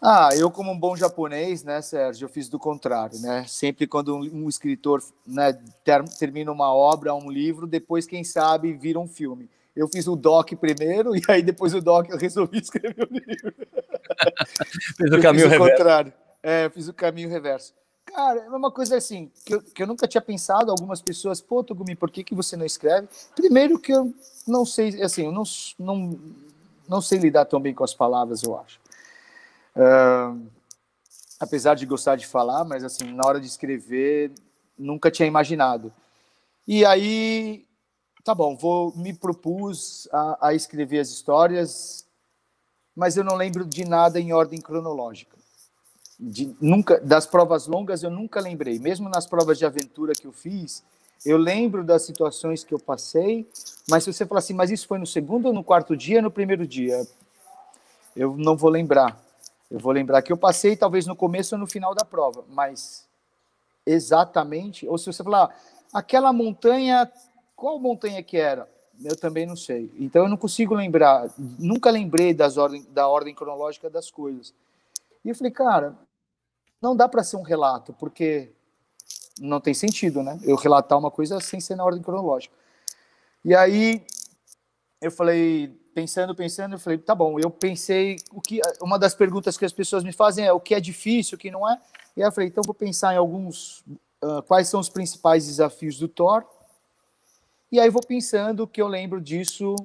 Ah, 0.00 0.30
eu 0.36 0.50
como 0.50 0.70
um 0.70 0.78
bom 0.78 0.94
japonês, 0.94 1.64
né, 1.64 1.80
Sérgio, 1.80 2.26
eu 2.26 2.28
fiz 2.28 2.48
do 2.48 2.58
contrário, 2.58 3.18
né? 3.20 3.44
Sempre 3.48 3.86
quando 3.86 4.14
um, 4.14 4.44
um 4.44 4.48
escritor 4.48 5.02
né, 5.26 5.52
ter, 5.82 6.04
termina 6.18 6.52
uma 6.52 6.74
obra, 6.74 7.14
um 7.14 7.30
livro, 7.30 7.66
depois, 7.66 8.06
quem 8.06 8.22
sabe, 8.22 8.74
vira 8.74 8.98
um 8.98 9.08
filme. 9.08 9.48
Eu 9.74 9.88
fiz 9.88 10.06
o 10.06 10.14
doc 10.14 10.52
primeiro 10.54 11.16
e 11.16 11.22
aí 11.28 11.42
depois 11.42 11.74
o 11.74 11.80
doc 11.80 12.08
eu 12.10 12.18
resolvi 12.18 12.58
escrever 12.62 13.08
o 13.10 13.12
livro. 13.12 13.54
Fiz 14.96 15.12
o 15.12 15.20
caminho 15.20 15.48
fiz 15.48 15.58
o 15.58 15.58
reverso. 15.58 15.76
Contrário. 15.76 16.12
É, 16.42 16.66
eu 16.66 16.70
fiz 16.70 16.88
o 16.88 16.92
caminho 16.92 17.28
reverso. 17.28 17.72
Cara, 18.04 18.40
é 18.40 18.48
uma 18.50 18.70
coisa 18.70 18.96
assim, 18.96 19.30
que 19.44 19.54
eu, 19.54 19.62
que 19.62 19.82
eu 19.82 19.86
nunca 19.86 20.06
tinha 20.06 20.20
pensado, 20.20 20.70
algumas 20.70 21.00
pessoas, 21.00 21.40
pô, 21.40 21.64
Togumi, 21.64 21.96
por 21.96 22.10
que, 22.10 22.22
que 22.22 22.34
você 22.34 22.56
não 22.56 22.66
escreve? 22.66 23.08
Primeiro 23.34 23.78
que 23.78 23.92
eu 23.92 24.14
não 24.46 24.66
sei, 24.66 25.02
assim, 25.02 25.24
eu 25.24 25.32
não, 25.32 25.42
não, 25.78 26.18
não 26.86 27.00
sei 27.00 27.18
lidar 27.18 27.46
tão 27.46 27.58
bem 27.58 27.74
com 27.74 27.82
as 27.82 27.94
palavras, 27.94 28.42
eu 28.42 28.58
acho. 28.58 28.78
Uh, 29.76 30.46
apesar 31.38 31.74
de 31.74 31.86
gostar 31.86 32.16
de 32.16 32.26
falar, 32.26 32.64
mas 32.64 32.84
assim, 32.84 33.12
na 33.12 33.26
hora 33.26 33.40
de 33.40 33.46
escrever, 33.46 34.32
nunca 34.78 35.10
tinha 35.10 35.26
imaginado. 35.26 35.92
E 36.66 36.84
aí, 36.84 37.66
tá 38.22 38.34
bom, 38.34 38.56
vou 38.56 38.96
me 38.96 39.12
propus 39.12 40.08
a, 40.12 40.48
a 40.48 40.54
escrever 40.54 41.00
as 41.00 41.10
histórias, 41.10 42.06
mas 42.94 43.16
eu 43.16 43.24
não 43.24 43.36
lembro 43.36 43.64
de 43.64 43.84
nada 43.84 44.20
em 44.20 44.32
ordem 44.32 44.60
cronológica. 44.60 45.36
De, 46.18 46.56
nunca 46.60 47.00
das 47.00 47.26
provas 47.26 47.66
longas 47.66 48.02
eu 48.02 48.10
nunca 48.10 48.40
lembrei, 48.40 48.78
mesmo 48.78 49.08
nas 49.08 49.26
provas 49.26 49.58
de 49.58 49.66
aventura 49.66 50.12
que 50.12 50.26
eu 50.26 50.32
fiz, 50.32 50.82
eu 51.24 51.36
lembro 51.36 51.82
das 51.82 52.02
situações 52.02 52.62
que 52.62 52.72
eu 52.72 52.78
passei, 52.78 53.48
mas 53.88 54.04
se 54.04 54.12
você 54.12 54.24
falar 54.26 54.38
assim, 54.38 54.54
mas 54.54 54.70
isso 54.70 54.86
foi 54.86 54.98
no 54.98 55.06
segundo 55.06 55.46
ou 55.46 55.52
no 55.52 55.64
quarto 55.64 55.96
dia, 55.96 56.22
no 56.22 56.30
primeiro 56.30 56.66
dia, 56.66 57.06
eu 58.14 58.36
não 58.36 58.56
vou 58.56 58.70
lembrar. 58.70 59.23
Eu 59.74 59.80
vou 59.80 59.90
lembrar 59.90 60.22
que 60.22 60.32
eu 60.32 60.36
passei 60.36 60.76
talvez 60.76 61.04
no 61.04 61.16
começo 61.16 61.56
ou 61.56 61.58
no 61.58 61.66
final 61.66 61.96
da 61.96 62.04
prova, 62.04 62.44
mas 62.48 63.08
exatamente, 63.84 64.86
ou 64.86 64.96
se 64.96 65.06
você 65.06 65.24
falar, 65.24 65.52
ah, 65.92 65.98
aquela 65.98 66.32
montanha, 66.32 67.10
qual 67.56 67.76
montanha 67.80 68.22
que 68.22 68.36
era? 68.36 68.70
Eu 69.02 69.16
também 69.16 69.44
não 69.44 69.56
sei. 69.56 69.92
Então 69.98 70.22
eu 70.22 70.28
não 70.28 70.36
consigo 70.36 70.76
lembrar, 70.76 71.28
nunca 71.58 71.90
lembrei 71.90 72.32
das 72.32 72.56
ordem, 72.56 72.86
da 72.90 73.08
ordem 73.08 73.34
cronológica 73.34 73.90
das 73.90 74.12
coisas. 74.12 74.54
E 75.24 75.30
eu 75.30 75.34
falei, 75.34 75.50
cara, 75.50 75.98
não 76.80 76.94
dá 76.94 77.08
para 77.08 77.24
ser 77.24 77.36
um 77.36 77.42
relato, 77.42 77.92
porque 77.94 78.52
não 79.40 79.60
tem 79.60 79.74
sentido, 79.74 80.22
né? 80.22 80.38
Eu 80.44 80.54
relatar 80.54 80.96
uma 80.96 81.10
coisa 81.10 81.40
sem 81.40 81.58
ser 81.58 81.74
na 81.74 81.84
ordem 81.84 82.00
cronológica. 82.00 82.54
E 83.44 83.52
aí 83.56 84.06
eu 85.00 85.10
falei, 85.10 85.76
pensando, 85.94 86.34
pensando, 86.34 86.74
eu 86.74 86.78
falei, 86.78 86.98
tá 86.98 87.14
bom, 87.14 87.38
eu 87.38 87.50
pensei, 87.50 88.16
o 88.32 88.40
que 88.40 88.60
uma 88.82 88.98
das 88.98 89.14
perguntas 89.14 89.56
que 89.56 89.64
as 89.64 89.72
pessoas 89.72 90.02
me 90.02 90.12
fazem 90.12 90.44
é 90.44 90.52
o 90.52 90.60
que 90.60 90.74
é 90.74 90.80
difícil, 90.80 91.36
o 91.36 91.38
que 91.38 91.50
não 91.50 91.68
é. 91.68 91.80
E 92.16 92.22
aí 92.22 92.28
eu 92.28 92.32
falei, 92.32 92.48
então 92.48 92.62
vou 92.66 92.74
pensar 92.74 93.14
em 93.14 93.16
alguns, 93.16 93.80
uh, 94.22 94.42
quais 94.46 94.68
são 94.68 94.80
os 94.80 94.88
principais 94.88 95.46
desafios 95.46 95.98
do 95.98 96.08
Thor. 96.08 96.44
E 97.70 97.78
aí 97.78 97.88
vou 97.88 98.02
pensando 98.04 98.66
que 98.66 98.82
eu 98.82 98.88
lembro 98.88 99.20
disso 99.20 99.76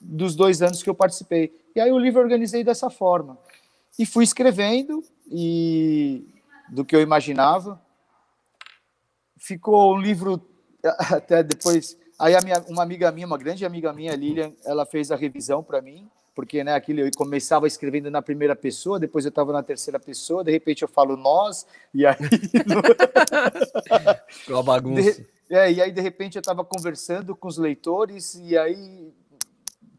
dos 0.00 0.36
dois 0.36 0.62
anos 0.62 0.82
que 0.82 0.88
eu 0.88 0.94
participei. 0.94 1.52
E 1.74 1.80
aí 1.80 1.90
o 1.90 1.98
livro 1.98 2.20
eu 2.20 2.24
organizei 2.24 2.62
dessa 2.62 2.88
forma. 2.88 3.36
E 3.98 4.06
fui 4.06 4.22
escrevendo 4.22 5.04
e 5.30 6.24
do 6.70 6.84
que 6.84 6.94
eu 6.94 7.00
imaginava. 7.00 7.80
Ficou 9.36 9.96
um 9.96 10.00
livro 10.00 10.40
até 11.12 11.42
depois 11.42 11.96
Aí 12.18 12.34
a 12.34 12.40
minha, 12.40 12.64
uma 12.68 12.82
amiga 12.82 13.12
minha, 13.12 13.26
uma 13.26 13.38
grande 13.38 13.64
amiga 13.64 13.92
minha, 13.92 14.14
Lilian, 14.16 14.52
ela 14.64 14.84
fez 14.84 15.12
a 15.12 15.16
revisão 15.16 15.62
para 15.62 15.80
mim, 15.80 16.10
porque 16.34 16.64
né, 16.64 16.74
aquilo 16.74 17.00
eu 17.00 17.10
começava 17.16 17.66
escrevendo 17.66 18.10
na 18.10 18.20
primeira 18.20 18.56
pessoa, 18.56 18.98
depois 18.98 19.24
eu 19.24 19.28
estava 19.28 19.52
na 19.52 19.62
terceira 19.62 20.00
pessoa, 20.00 20.42
de 20.42 20.50
repente 20.50 20.82
eu 20.82 20.88
falo 20.88 21.16
nós, 21.16 21.66
e 21.94 22.04
aí. 22.04 22.16
uma 24.48 24.62
bagunça. 24.62 25.20
De, 25.20 25.28
é, 25.50 25.72
e 25.72 25.80
aí, 25.80 25.92
de 25.92 26.00
repente, 26.00 26.36
eu 26.36 26.40
estava 26.40 26.64
conversando 26.64 27.34
com 27.34 27.48
os 27.48 27.56
leitores, 27.56 28.34
e 28.34 28.58
aí 28.58 29.12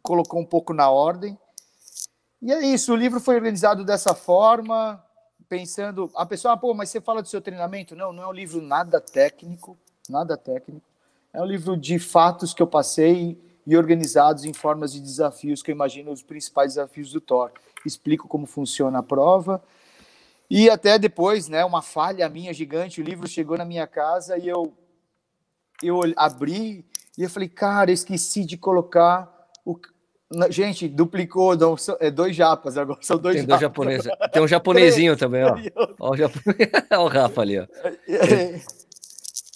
colocou 0.04 0.40
um 0.40 0.46
pouco 0.46 0.74
na 0.74 0.90
ordem. 0.90 1.38
E 2.42 2.52
é 2.52 2.66
isso, 2.66 2.94
o 2.94 2.96
livro 2.96 3.20
foi 3.20 3.36
organizado 3.36 3.84
dessa 3.84 4.14
forma, 4.14 5.04
pensando. 5.48 6.10
A 6.16 6.26
pessoa, 6.26 6.54
ah, 6.54 6.58
pô, 6.58 6.74
mas 6.74 6.90
você 6.90 7.02
fala 7.02 7.22
do 7.22 7.28
seu 7.28 7.42
treinamento? 7.42 7.96
Não, 7.96 8.14
não 8.14 8.24
é 8.24 8.28
um 8.28 8.34
livro 8.34 8.62
nada 8.62 9.02
técnico, 9.02 9.78
nada 10.08 10.38
técnico. 10.38 10.89
É 11.34 11.42
um 11.42 11.46
livro 11.46 11.78
de 11.78 12.00
fatos 12.00 12.54
que 12.54 12.62
eu 12.62 12.68
passei 12.68 13.40
e 13.66 13.78
organizados 13.78 14.46
em 14.46 14.54
formas 14.54 14.92
de 14.92 15.00
desafios 15.00 15.62
que 15.62 15.70
eu 15.70 15.76
imagino 15.76 16.12
os 16.12 16.24
principais 16.24 16.74
desafios 16.74 17.12
do 17.12 17.22
Thor. 17.22 17.52
Explico 17.86 18.28
como 18.28 18.48
funciona 18.48 19.00
a 19.00 19.04
prova. 19.04 19.62
E 20.50 20.70
até 20.70 20.98
depois, 20.98 21.48
né, 21.48 21.64
uma 21.64 21.82
falha 21.82 22.28
minha 22.28 22.52
gigante, 22.52 23.00
o 23.00 23.04
livro 23.04 23.28
chegou 23.28 23.58
na 23.58 23.66
minha 23.66 23.86
casa 23.86 24.38
e 24.38 24.48
eu 24.48 24.74
eu 25.82 26.02
abri 26.18 26.86
e 27.18 27.24
eu 27.24 27.30
falei, 27.30 27.48
cara, 27.48 27.92
esqueci 27.92 28.44
de 28.44 28.58
colocar 28.58 29.32
o 29.64 29.80
Gente, 30.52 30.88
duplicou, 30.88 31.58
não, 31.58 31.76
é 32.00 32.12
dois 32.12 32.36
japas 32.36 32.78
agora, 32.78 33.00
são 33.02 33.18
dois 33.18 33.38
Tem 33.38 33.46
dois 33.46 33.60
japoneses. 33.60 34.12
Tem 34.32 34.42
um 34.42 34.48
japonesinho 34.48 35.18
também, 35.18 35.44
ó. 35.44 35.56
Ó 36.00 36.12
o, 36.12 36.16
ó 36.98 37.04
o 37.04 37.08
Rafa 37.08 37.42
ali, 37.42 37.60
ó. 37.60 37.66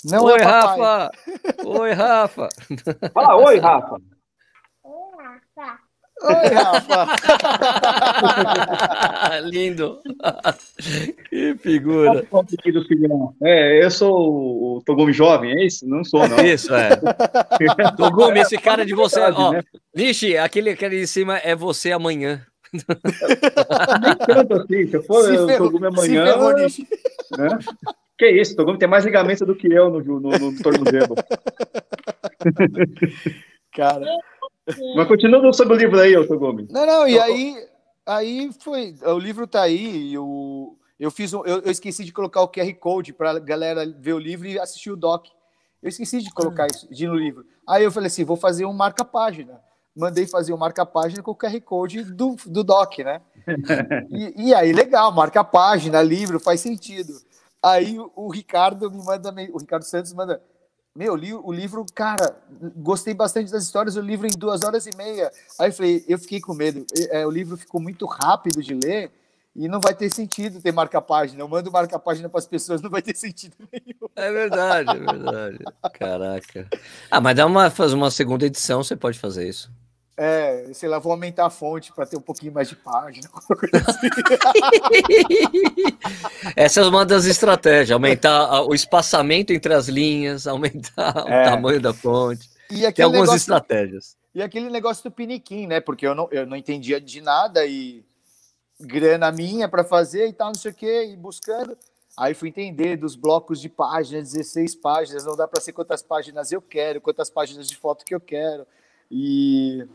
Não 0.06 0.26
oi, 0.26 0.40
é 0.40 0.44
Rafa! 0.44 1.12
Oi, 1.64 1.92
Rafa! 1.94 2.50
Fala 3.14 3.36
oi, 3.38 3.58
Rafa! 3.58 3.96
Oi, 4.84 5.16
Rafa! 5.18 5.80
Oi, 6.22 6.48
Rafa! 6.54 7.08
Lindo! 9.46 10.02
que 11.30 11.56
figura! 11.56 12.28
É, 13.42 13.84
eu 13.86 13.92
sou 13.92 14.78
o 14.78 14.82
Togumi 14.86 15.14
jovem, 15.14 15.52
é 15.54 15.66
isso? 15.66 15.88
Não 15.88 16.04
sou, 16.04 16.28
não. 16.28 16.44
Isso, 16.44 16.74
é. 16.76 16.90
Togumi, 17.96 18.40
esse 18.40 18.58
cara 18.58 18.86
de 18.86 18.94
você. 18.94 19.22
Ó, 19.22 19.54
né? 19.54 19.64
Vixe, 19.96 20.38
aquele, 20.38 20.72
aquele 20.72 21.00
de 21.00 21.08
cima 21.08 21.38
é 21.38 21.56
você 21.56 21.94
amanhã. 21.94 22.46
Nem 22.74 24.16
tanto 24.16 24.54
assim, 24.56 24.88
se 24.88 24.96
eu 24.98 25.04
for 25.04 25.24
se 25.24 25.46
ferrou, 25.46 25.72
Togumi 25.72 25.88
amanhã. 25.88 26.26
Se 26.26 26.34
ferrou, 26.34 26.54
né? 27.38 27.60
Que 28.18 28.30
isso, 28.30 28.56
Togumi 28.56 28.78
tem 28.78 28.88
mais 28.88 29.04
ligamento 29.06 29.46
do 29.46 29.56
que 29.56 29.72
eu 29.72 29.90
no, 29.90 30.00
no, 30.00 30.20
no 30.20 30.62
tornozelo. 30.62 31.16
Cara. 33.74 34.06
Mas 34.96 35.08
continua 35.08 35.52
sobre 35.54 35.76
o 35.76 35.78
livro 35.78 36.00
aí, 36.00 36.14
Togumi. 36.28 36.68
Não, 36.70 36.86
não, 36.86 37.08
e 37.08 37.20
aí, 37.20 37.56
aí 38.06 38.52
foi. 38.60 38.96
O 39.04 39.18
livro 39.18 39.48
tá 39.48 39.64
aí, 39.64 40.14
eu, 40.14 40.78
eu 41.00 41.10
fiz 41.10 41.34
um, 41.34 41.44
eu, 41.46 41.60
eu 41.62 41.72
esqueci 41.72 42.04
de 42.04 42.14
colocar 42.14 42.42
o 42.42 42.48
QR 42.48 42.72
Code 42.76 43.14
para 43.14 43.32
a 43.32 43.40
galera 43.40 43.86
ver 43.86 44.14
o 44.14 44.20
livro 44.20 44.48
e 44.48 44.60
assistir 44.60 44.92
o 44.92 44.96
doc. 44.96 45.26
Eu 45.82 45.90
esqueci 45.90 46.22
de 46.22 46.32
colocar 46.32 46.68
isso 46.68 46.88
de 46.94 47.08
no 47.08 47.16
livro. 47.16 47.46
Aí 47.68 47.84
eu 47.84 47.92
falei 47.92 48.08
assim: 48.08 48.24
vou 48.24 48.38
fazer 48.38 48.66
um 48.66 48.74
marca-página. 48.74 49.60
Mandei 49.96 50.26
fazer 50.26 50.54
um 50.54 50.58
marca-página 50.58 51.22
com 51.22 51.32
o 51.32 51.36
QR 51.36 51.60
Code 51.62 52.04
do, 52.04 52.36
do 52.46 52.64
doc, 52.64 53.00
né? 53.00 53.22
E, 54.10 54.48
e 54.48 54.54
aí, 54.54 54.72
legal, 54.72 55.12
marca-página, 55.12 56.02
livro, 56.02 56.40
faz 56.40 56.62
sentido. 56.62 57.14
Aí 57.64 57.98
o 57.98 58.30
Ricardo 58.30 58.92
me 58.92 59.02
manda, 59.04 59.34
o 59.54 59.58
Ricardo 59.58 59.84
Santos 59.84 60.12
manda, 60.12 60.42
meu, 60.94 61.16
li 61.16 61.34
o 61.34 61.52
livro, 61.52 61.86
cara, 61.96 62.36
gostei 62.76 63.14
bastante 63.14 63.50
das 63.52 63.64
histórias, 63.64 63.96
o 63.96 64.02
livro 64.02 64.28
em 64.28 64.38
duas 64.38 64.64
horas 64.64 64.86
e 64.86 64.96
meia. 64.98 65.32
Aí 65.58 65.70
eu 65.70 65.74
falei, 65.74 66.06
eu 66.08 66.20
fiquei 66.20 66.42
com 66.42 66.54
medo, 66.54 66.86
é, 67.10 67.26
o 67.26 67.32
livro 67.32 67.56
ficou 67.56 67.80
muito 67.82 68.06
rápido 68.06 68.62
de 68.62 68.74
ler 68.74 69.12
e 69.56 69.68
não 69.68 69.80
vai 69.80 69.94
ter 69.96 70.14
sentido 70.14 70.62
ter 70.62 70.72
marca-página. 70.74 71.42
Eu 71.42 71.48
mando 71.48 71.72
marca-página 71.72 72.28
para 72.28 72.40
as 72.40 72.48
pessoas, 72.48 72.82
não 72.82 72.90
vai 72.90 73.02
ter 73.02 73.16
sentido 73.16 73.56
nenhum. 73.72 74.10
É 74.16 74.32
verdade, 74.32 74.90
é 74.90 75.00
verdade. 75.00 75.60
Caraca. 75.94 76.68
Ah, 77.10 77.22
mas 77.22 77.36
dá 77.36 77.46
uma, 77.46 77.70
fazer 77.70 77.96
uma 77.96 78.12
segunda 78.12 78.46
edição, 78.46 78.84
você 78.84 78.96
pode 78.96 79.18
fazer 79.18 79.48
isso. 79.48 79.72
É, 80.16 80.70
sei 80.74 80.88
lá, 80.88 81.00
vou 81.00 81.12
aumentar 81.12 81.48
a 81.48 81.50
fonte 81.50 81.92
para 81.92 82.06
ter 82.06 82.16
um 82.18 82.22
pouquinho 82.22 82.54
mais 82.54 82.70
de 82.70 82.76
página. 82.76 83.28
Assim. 83.88 84.10
Essa 86.56 86.82
é 86.82 86.84
uma 86.86 87.04
das 87.04 87.26
estratégias, 87.26 87.92
aumentar 87.92 88.62
o 88.64 88.76
espaçamento 88.76 89.52
entre 89.52 89.74
as 89.74 89.88
linhas, 89.88 90.46
aumentar 90.48 91.26
é. 91.28 91.42
o 91.42 91.52
tamanho 91.52 91.82
da 91.82 91.94
fonte. 91.94 92.48
E 92.70 92.92
Tem 92.92 93.06
algumas 93.06 93.28
negócio, 93.28 93.38
estratégias. 93.38 94.16
E 94.36 94.42
aquele 94.42 94.70
negócio 94.70 95.04
do 95.04 95.12
piniquim, 95.12 95.66
né? 95.66 95.80
Porque 95.80 96.06
eu 96.06 96.14
não, 96.14 96.28
eu 96.32 96.46
não 96.46 96.56
entendia 96.56 97.02
de 97.02 97.20
nada 97.20 97.66
e 97.66 98.06
grana 98.80 99.32
minha 99.32 99.68
para 99.68 99.84
fazer 99.84 100.28
e 100.28 100.34
tal, 100.34 100.48
não 100.48 100.56
sei 100.56 100.72
o 100.72 100.76
quê, 100.76 101.06
e 101.12 101.16
buscando. 101.16 101.76
Aí 102.16 102.36
fui 102.36 102.50
entender 102.50 102.98
dos 102.98 103.16
blocos 103.16 103.60
de 103.60 103.70
páginas, 103.70 104.32
16 104.32 104.76
páginas, 104.76 105.26
não 105.26 105.36
dá 105.36 105.48
para 105.48 105.60
ser 105.60 105.74
quantas 105.74 106.04
páginas 106.04 106.52
eu 106.52 106.62
quero, 106.62 107.02
quantas 107.02 107.30
páginas 107.30 107.68
de 107.68 107.76
foto 107.76 108.06
que 108.06 108.14
eu 108.14 108.20
quero. 108.20 108.68
E 109.10 109.88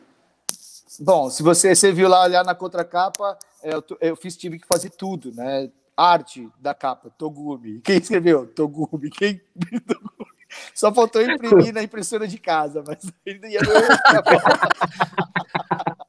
Bom, 1.00 1.30
se 1.30 1.42
você, 1.42 1.74
você 1.74 1.92
viu 1.92 2.08
lá 2.08 2.22
olhar 2.22 2.44
na 2.44 2.54
contracapa, 2.54 3.38
é, 3.62 3.74
eu, 3.74 3.84
eu 4.00 4.16
fiz, 4.16 4.36
tive 4.36 4.58
que 4.58 4.66
fazer 4.66 4.90
tudo, 4.90 5.32
né? 5.32 5.70
Arte 5.96 6.48
da 6.60 6.74
capa, 6.74 7.10
Togumi. 7.18 7.80
Quem 7.80 7.98
escreveu? 7.98 8.46
Togumi. 8.46 9.10
Quem. 9.10 9.40
Só 10.74 10.94
faltou 10.94 11.20
imprimir 11.20 11.74
na 11.74 11.82
impressora 11.82 12.26
de 12.26 12.38
casa, 12.38 12.82
mas 12.86 12.98
ainda 13.26 13.48
ia 13.48 13.60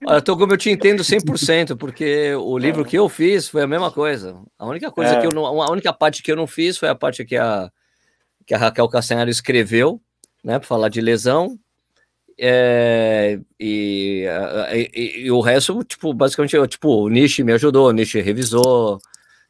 Olha, 0.05 0.21
Togumi, 0.21 0.53
eu 0.53 0.57
te 0.57 0.69
entendo 0.69 1.03
100%, 1.03 1.75
porque 1.77 2.33
o 2.35 2.57
livro 2.57 2.85
que 2.85 2.97
eu 2.97 3.09
fiz 3.09 3.49
foi 3.49 3.63
a 3.63 3.67
mesma 3.67 3.91
coisa. 3.91 4.41
A 4.57 4.65
única 4.65 4.91
coisa 4.91 5.15
é. 5.15 5.21
que 5.21 5.27
eu 5.27 5.31
não, 5.33 5.45
a 5.45 5.71
única 5.71 5.91
parte 5.91 6.23
que 6.23 6.31
eu 6.31 6.35
não 6.35 6.47
fiz 6.47 6.77
foi 6.77 6.87
a 6.87 6.95
parte 6.95 7.25
que 7.25 7.35
a, 7.35 7.69
que 8.45 8.53
a 8.53 8.57
Raquel 8.57 8.87
Castanhari 8.87 9.29
escreveu, 9.29 10.01
né, 10.43 10.57
para 10.57 10.67
falar 10.67 10.89
de 10.89 11.01
lesão, 11.01 11.59
é, 12.39 13.39
e, 13.59 14.25
e, 14.71 15.25
e, 15.25 15.31
o 15.31 15.41
resto, 15.41 15.83
tipo, 15.83 16.13
basicamente, 16.13 16.55
tipo, 16.67 17.03
o 17.03 17.09
Nishi 17.09 17.43
me 17.43 17.51
ajudou, 17.53 17.89
o 17.89 17.91
Nishi 17.91 18.21
revisou, 18.21 18.99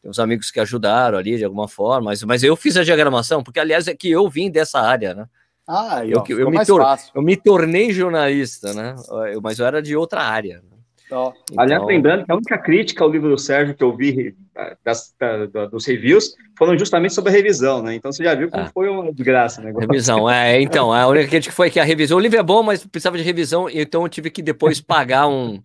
tem 0.02 0.10
uns 0.10 0.18
amigos 0.18 0.50
que 0.50 0.60
ajudaram 0.60 1.18
ali 1.18 1.38
de 1.38 1.46
alguma 1.46 1.68
forma, 1.68 2.06
mas, 2.06 2.24
mas 2.24 2.44
eu 2.44 2.56
fiz 2.56 2.76
a 2.78 2.84
diagramação, 2.84 3.44
porque 3.44 3.60
aliás 3.60 3.88
é 3.88 3.96
que 3.96 4.10
eu 4.10 4.28
vim 4.28 4.50
dessa 4.50 4.80
área, 4.80 5.14
né? 5.14 5.28
Ah, 5.68 6.04
eu, 6.04 6.24
eu, 6.28 6.50
me 6.50 6.66
tor 6.66 6.84
eu 7.14 7.22
me 7.22 7.38
tornei 7.38 7.94
jornalista, 7.94 8.74
né? 8.74 8.96
Eu, 9.32 9.40
mas 9.40 9.60
eu 9.60 9.68
era 9.68 9.84
de 9.84 9.96
outra 9.96 10.24
área. 10.24 10.64
Né? 10.64 10.79
Então... 11.10 11.34
Aliás, 11.58 11.84
lembrando 11.84 12.24
que 12.24 12.32
a 12.32 12.36
única 12.36 12.58
crítica 12.60 13.04
ao 13.04 13.10
livro 13.10 13.30
do 13.30 13.38
Sérgio 13.38 13.74
que 13.74 13.84
eu 13.84 13.96
vi 13.96 14.36
eh, 14.56 14.78
das, 14.86 15.12
da, 15.20 15.66
dos 15.66 15.88
reviews 15.88 16.36
foram 16.56 16.78
justamente 16.78 17.16
sobre 17.16 17.32
a 17.32 17.34
revisão, 17.34 17.82
né? 17.82 17.96
Então 17.96 18.12
você 18.12 18.24
já 18.24 18.36
viu 18.36 18.48
como 18.48 18.64
ah. 18.64 18.70
foi 18.72 18.88
uma 18.88 19.12
desgraça, 19.12 19.60
né? 19.60 19.74
Revisão, 19.76 20.30
é, 20.30 20.62
então, 20.62 20.94
a 20.94 21.08
única 21.08 21.28
crítica 21.28 21.56
foi 21.56 21.72
que 21.72 21.80
a 21.80 21.84
revisão, 21.84 22.16
o 22.16 22.22
livro 22.22 22.38
é 22.38 22.44
bom, 22.44 22.62
mas 22.62 22.86
precisava 22.86 23.18
de 23.18 23.24
revisão, 23.24 23.68
então 23.68 24.04
eu 24.04 24.10
tive 24.10 24.30
que 24.30 24.44
depois 24.44 24.80
pagar 24.80 25.28
um, 25.28 25.60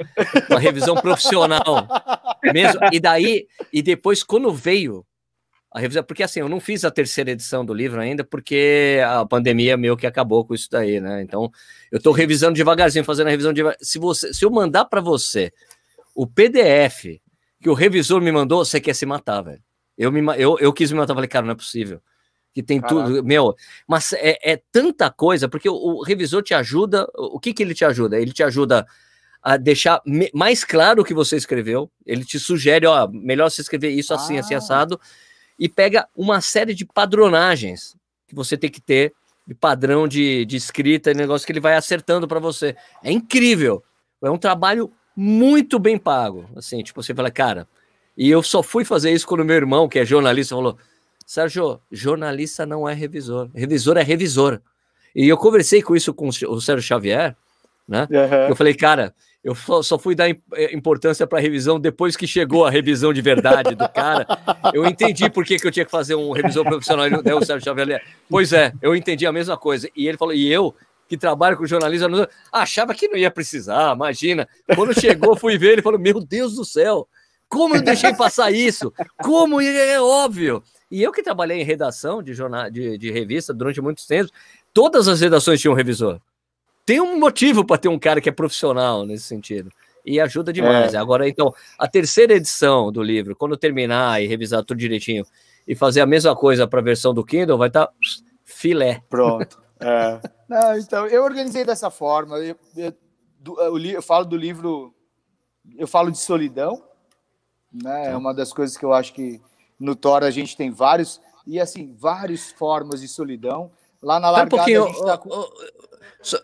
uma 0.48 0.58
revisão 0.58 0.94
profissional 0.94 1.86
mesmo. 2.42 2.80
E 2.90 2.98
daí, 2.98 3.46
e 3.70 3.82
depois, 3.82 4.22
quando 4.22 4.50
veio 4.50 5.04
a 5.74 5.80
revisão, 5.80 6.04
porque 6.04 6.22
assim, 6.22 6.38
eu 6.38 6.48
não 6.48 6.60
fiz 6.60 6.84
a 6.84 6.90
terceira 6.90 7.32
edição 7.32 7.64
do 7.64 7.74
livro 7.74 8.00
ainda, 8.00 8.22
porque 8.22 9.00
a 9.04 9.26
pandemia 9.26 9.76
meio 9.76 9.96
que 9.96 10.06
acabou 10.06 10.44
com 10.44 10.54
isso 10.54 10.68
daí, 10.70 11.00
né? 11.00 11.20
Então, 11.20 11.50
eu 11.90 11.98
estou 11.98 12.12
revisando 12.12 12.54
devagarzinho, 12.54 13.04
fazendo 13.04 13.26
a 13.26 13.30
revisão 13.30 13.52
de 13.52 13.60
se 13.80 13.98
você, 13.98 14.32
se 14.32 14.44
eu 14.44 14.50
mandar 14.52 14.84
para 14.84 15.00
você 15.00 15.52
o 16.14 16.28
PDF 16.28 17.20
que 17.60 17.68
o 17.68 17.74
revisor 17.74 18.20
me 18.20 18.30
mandou, 18.30 18.64
você 18.64 18.80
quer 18.80 18.94
se 18.94 19.04
matar, 19.04 19.42
velho. 19.42 19.60
Eu, 19.98 20.12
me, 20.12 20.20
eu, 20.38 20.56
eu 20.60 20.72
quis 20.72 20.92
me 20.92 20.98
matar, 20.98 21.12
falei, 21.12 21.28
cara, 21.28 21.44
não 21.44 21.52
é 21.52 21.56
possível. 21.56 22.00
Que 22.52 22.62
tem 22.62 22.80
Caraca. 22.80 23.08
tudo, 23.08 23.24
meu, 23.24 23.56
mas 23.88 24.12
é, 24.12 24.38
é 24.52 24.62
tanta 24.70 25.10
coisa, 25.10 25.48
porque 25.48 25.68
o, 25.68 25.74
o, 25.74 26.02
revisor 26.04 26.40
te 26.40 26.54
ajuda, 26.54 27.04
o 27.16 27.40
que 27.40 27.52
que 27.52 27.64
ele 27.64 27.74
te 27.74 27.84
ajuda? 27.84 28.20
Ele 28.20 28.32
te 28.32 28.44
ajuda 28.44 28.86
a 29.42 29.56
deixar 29.56 30.00
mais 30.32 30.62
claro 30.62 31.02
o 31.02 31.04
que 31.04 31.12
você 31.12 31.36
escreveu, 31.36 31.90
ele 32.06 32.24
te 32.24 32.38
sugere, 32.38 32.86
ó, 32.86 33.08
melhor 33.08 33.50
você 33.50 33.60
escrever 33.60 33.90
isso 33.90 34.14
assim, 34.14 34.38
assim 34.38 34.54
ah. 34.54 34.58
assim, 34.58 34.72
assado, 34.72 35.00
e 35.58 35.68
pega 35.68 36.08
uma 36.16 36.40
série 36.40 36.74
de 36.74 36.84
padronagens 36.84 37.96
que 38.26 38.34
você 38.34 38.56
tem 38.56 38.70
que 38.70 38.80
ter 38.80 39.12
de 39.46 39.54
padrão 39.54 40.08
de, 40.08 40.44
de 40.44 40.56
escrita 40.56 41.10
e 41.10 41.14
negócio 41.14 41.46
que 41.46 41.52
ele 41.52 41.60
vai 41.60 41.76
acertando 41.76 42.26
para 42.26 42.40
você. 42.40 42.74
É 43.02 43.12
incrível. 43.12 43.82
É 44.22 44.30
um 44.30 44.38
trabalho 44.38 44.90
muito 45.14 45.78
bem 45.78 45.98
pago. 45.98 46.48
Assim, 46.56 46.82
tipo, 46.82 47.02
você 47.02 47.14
fala, 47.14 47.30
cara, 47.30 47.68
e 48.16 48.30
eu 48.30 48.42
só 48.42 48.62
fui 48.62 48.84
fazer 48.84 49.12
isso 49.12 49.26
quando 49.26 49.44
meu 49.44 49.56
irmão, 49.56 49.88
que 49.88 49.98
é 49.98 50.04
jornalista, 50.04 50.54
falou: 50.54 50.78
Sérgio, 51.26 51.80
jornalista 51.90 52.64
não 52.64 52.88
é 52.88 52.94
revisor, 52.94 53.50
revisor 53.54 53.96
é 53.96 54.02
revisor. 54.02 54.60
E 55.14 55.28
eu 55.28 55.36
conversei 55.36 55.82
com 55.82 55.94
isso 55.94 56.12
com 56.12 56.28
o 56.28 56.60
Sérgio 56.60 56.82
Xavier, 56.82 57.36
né? 57.86 58.08
Uhum. 58.10 58.48
Eu 58.48 58.56
falei, 58.56 58.74
cara, 58.74 59.14
eu 59.44 59.54
só 59.54 59.98
fui 59.98 60.14
dar 60.14 60.30
eh, 60.30 60.74
importância 60.74 61.26
para 61.26 61.38
a 61.38 61.42
revisão 61.42 61.78
depois 61.78 62.16
que 62.16 62.26
chegou 62.26 62.64
a 62.64 62.70
revisão 62.70 63.12
de 63.12 63.20
verdade 63.20 63.74
do 63.74 63.86
cara. 63.90 64.26
Eu 64.72 64.86
entendi 64.86 65.28
por 65.28 65.44
que, 65.44 65.58
que 65.58 65.66
eu 65.66 65.70
tinha 65.70 65.84
que 65.84 65.90
fazer 65.90 66.14
um 66.14 66.32
revisor 66.32 66.64
profissional. 66.64 67.10
Né, 67.10 67.34
o 67.34 67.44
Sérgio 67.44 67.62
Xavier. 67.62 68.02
Pois 68.30 68.54
é, 68.54 68.72
eu 68.80 68.96
entendi 68.96 69.26
a 69.26 69.32
mesma 69.32 69.58
coisa. 69.58 69.86
E 69.94 70.08
ele 70.08 70.16
falou, 70.16 70.32
e 70.32 70.50
eu, 70.50 70.74
que 71.06 71.18
trabalho 71.18 71.58
com 71.58 71.66
jornalismo, 71.66 72.26
achava 72.50 72.94
que 72.94 73.06
não 73.06 73.18
ia 73.18 73.30
precisar, 73.30 73.94
imagina. 73.94 74.48
Quando 74.74 74.98
chegou, 74.98 75.36
fui 75.36 75.58
ver, 75.58 75.72
ele 75.72 75.82
falou: 75.82 75.98
Meu 75.98 76.20
Deus 76.24 76.54
do 76.54 76.64
céu, 76.64 77.06
como 77.46 77.76
eu 77.76 77.82
deixei 77.82 78.14
passar 78.14 78.50
isso? 78.50 78.94
Como 79.22 79.60
é 79.60 80.00
óbvio. 80.00 80.62
E 80.90 81.02
eu 81.02 81.12
que 81.12 81.22
trabalhei 81.22 81.60
em 81.60 81.64
redação 81.64 82.22
de, 82.22 82.32
jornal, 82.32 82.70
de, 82.70 82.96
de 82.96 83.10
revista 83.10 83.52
durante 83.52 83.80
muitos 83.82 84.06
tempos, 84.06 84.32
todas 84.72 85.06
as 85.06 85.20
redações 85.20 85.60
tinham 85.60 85.74
revisor 85.74 86.18
tem 86.84 87.00
um 87.00 87.18
motivo 87.18 87.64
para 87.64 87.78
ter 87.78 87.88
um 87.88 87.98
cara 87.98 88.20
que 88.20 88.28
é 88.28 88.32
profissional 88.32 89.06
nesse 89.06 89.24
sentido. 89.24 89.70
E 90.04 90.20
ajuda 90.20 90.52
demais. 90.52 90.92
É. 90.92 90.98
Agora, 90.98 91.26
então, 91.26 91.54
a 91.78 91.88
terceira 91.88 92.34
edição 92.34 92.92
do 92.92 93.02
livro, 93.02 93.34
quando 93.34 93.56
terminar 93.56 94.22
e 94.22 94.26
revisar 94.26 94.62
tudo 94.62 94.78
direitinho 94.78 95.24
e 95.66 95.74
fazer 95.74 96.02
a 96.02 96.06
mesma 96.06 96.36
coisa 96.36 96.66
para 96.66 96.80
a 96.80 96.82
versão 96.82 97.14
do 97.14 97.24
Kindle, 97.24 97.56
vai 97.56 97.68
estar 97.68 97.86
tá 97.86 97.92
filé. 98.44 99.02
Pronto. 99.08 99.62
É. 99.80 100.20
Não, 100.48 100.78
então, 100.78 101.06
eu 101.08 101.24
organizei 101.24 101.62
dessa 101.64 101.90
forma. 101.90 102.38
Eu, 102.38 102.56
eu, 102.76 102.94
eu, 103.58 103.78
eu, 103.78 104.02
falo 104.02 104.24
do 104.24 104.36
livro, 104.36 104.94
eu 105.76 105.86
falo 105.86 106.10
de 106.10 106.16
solidão, 106.16 106.82
né? 107.70 108.12
É 108.12 108.16
uma 108.16 108.32
das 108.32 108.52
coisas 108.52 108.78
que 108.78 108.84
eu 108.84 108.94
acho 108.94 109.12
que 109.12 109.42
no 109.78 109.94
Thor 109.94 110.22
a 110.22 110.30
gente 110.30 110.56
tem 110.56 110.70
vários, 110.70 111.20
e 111.46 111.60
assim, 111.60 111.94
várias 111.98 112.52
formas 112.52 113.00
de 113.00 113.08
solidão. 113.08 113.70
Lá 114.00 114.20
na 114.20 114.30
largada 114.30 114.56
um 114.56 114.60
a 114.60 114.88
gente 114.88 115.04
tá 115.04 115.18
com... 115.18 115.30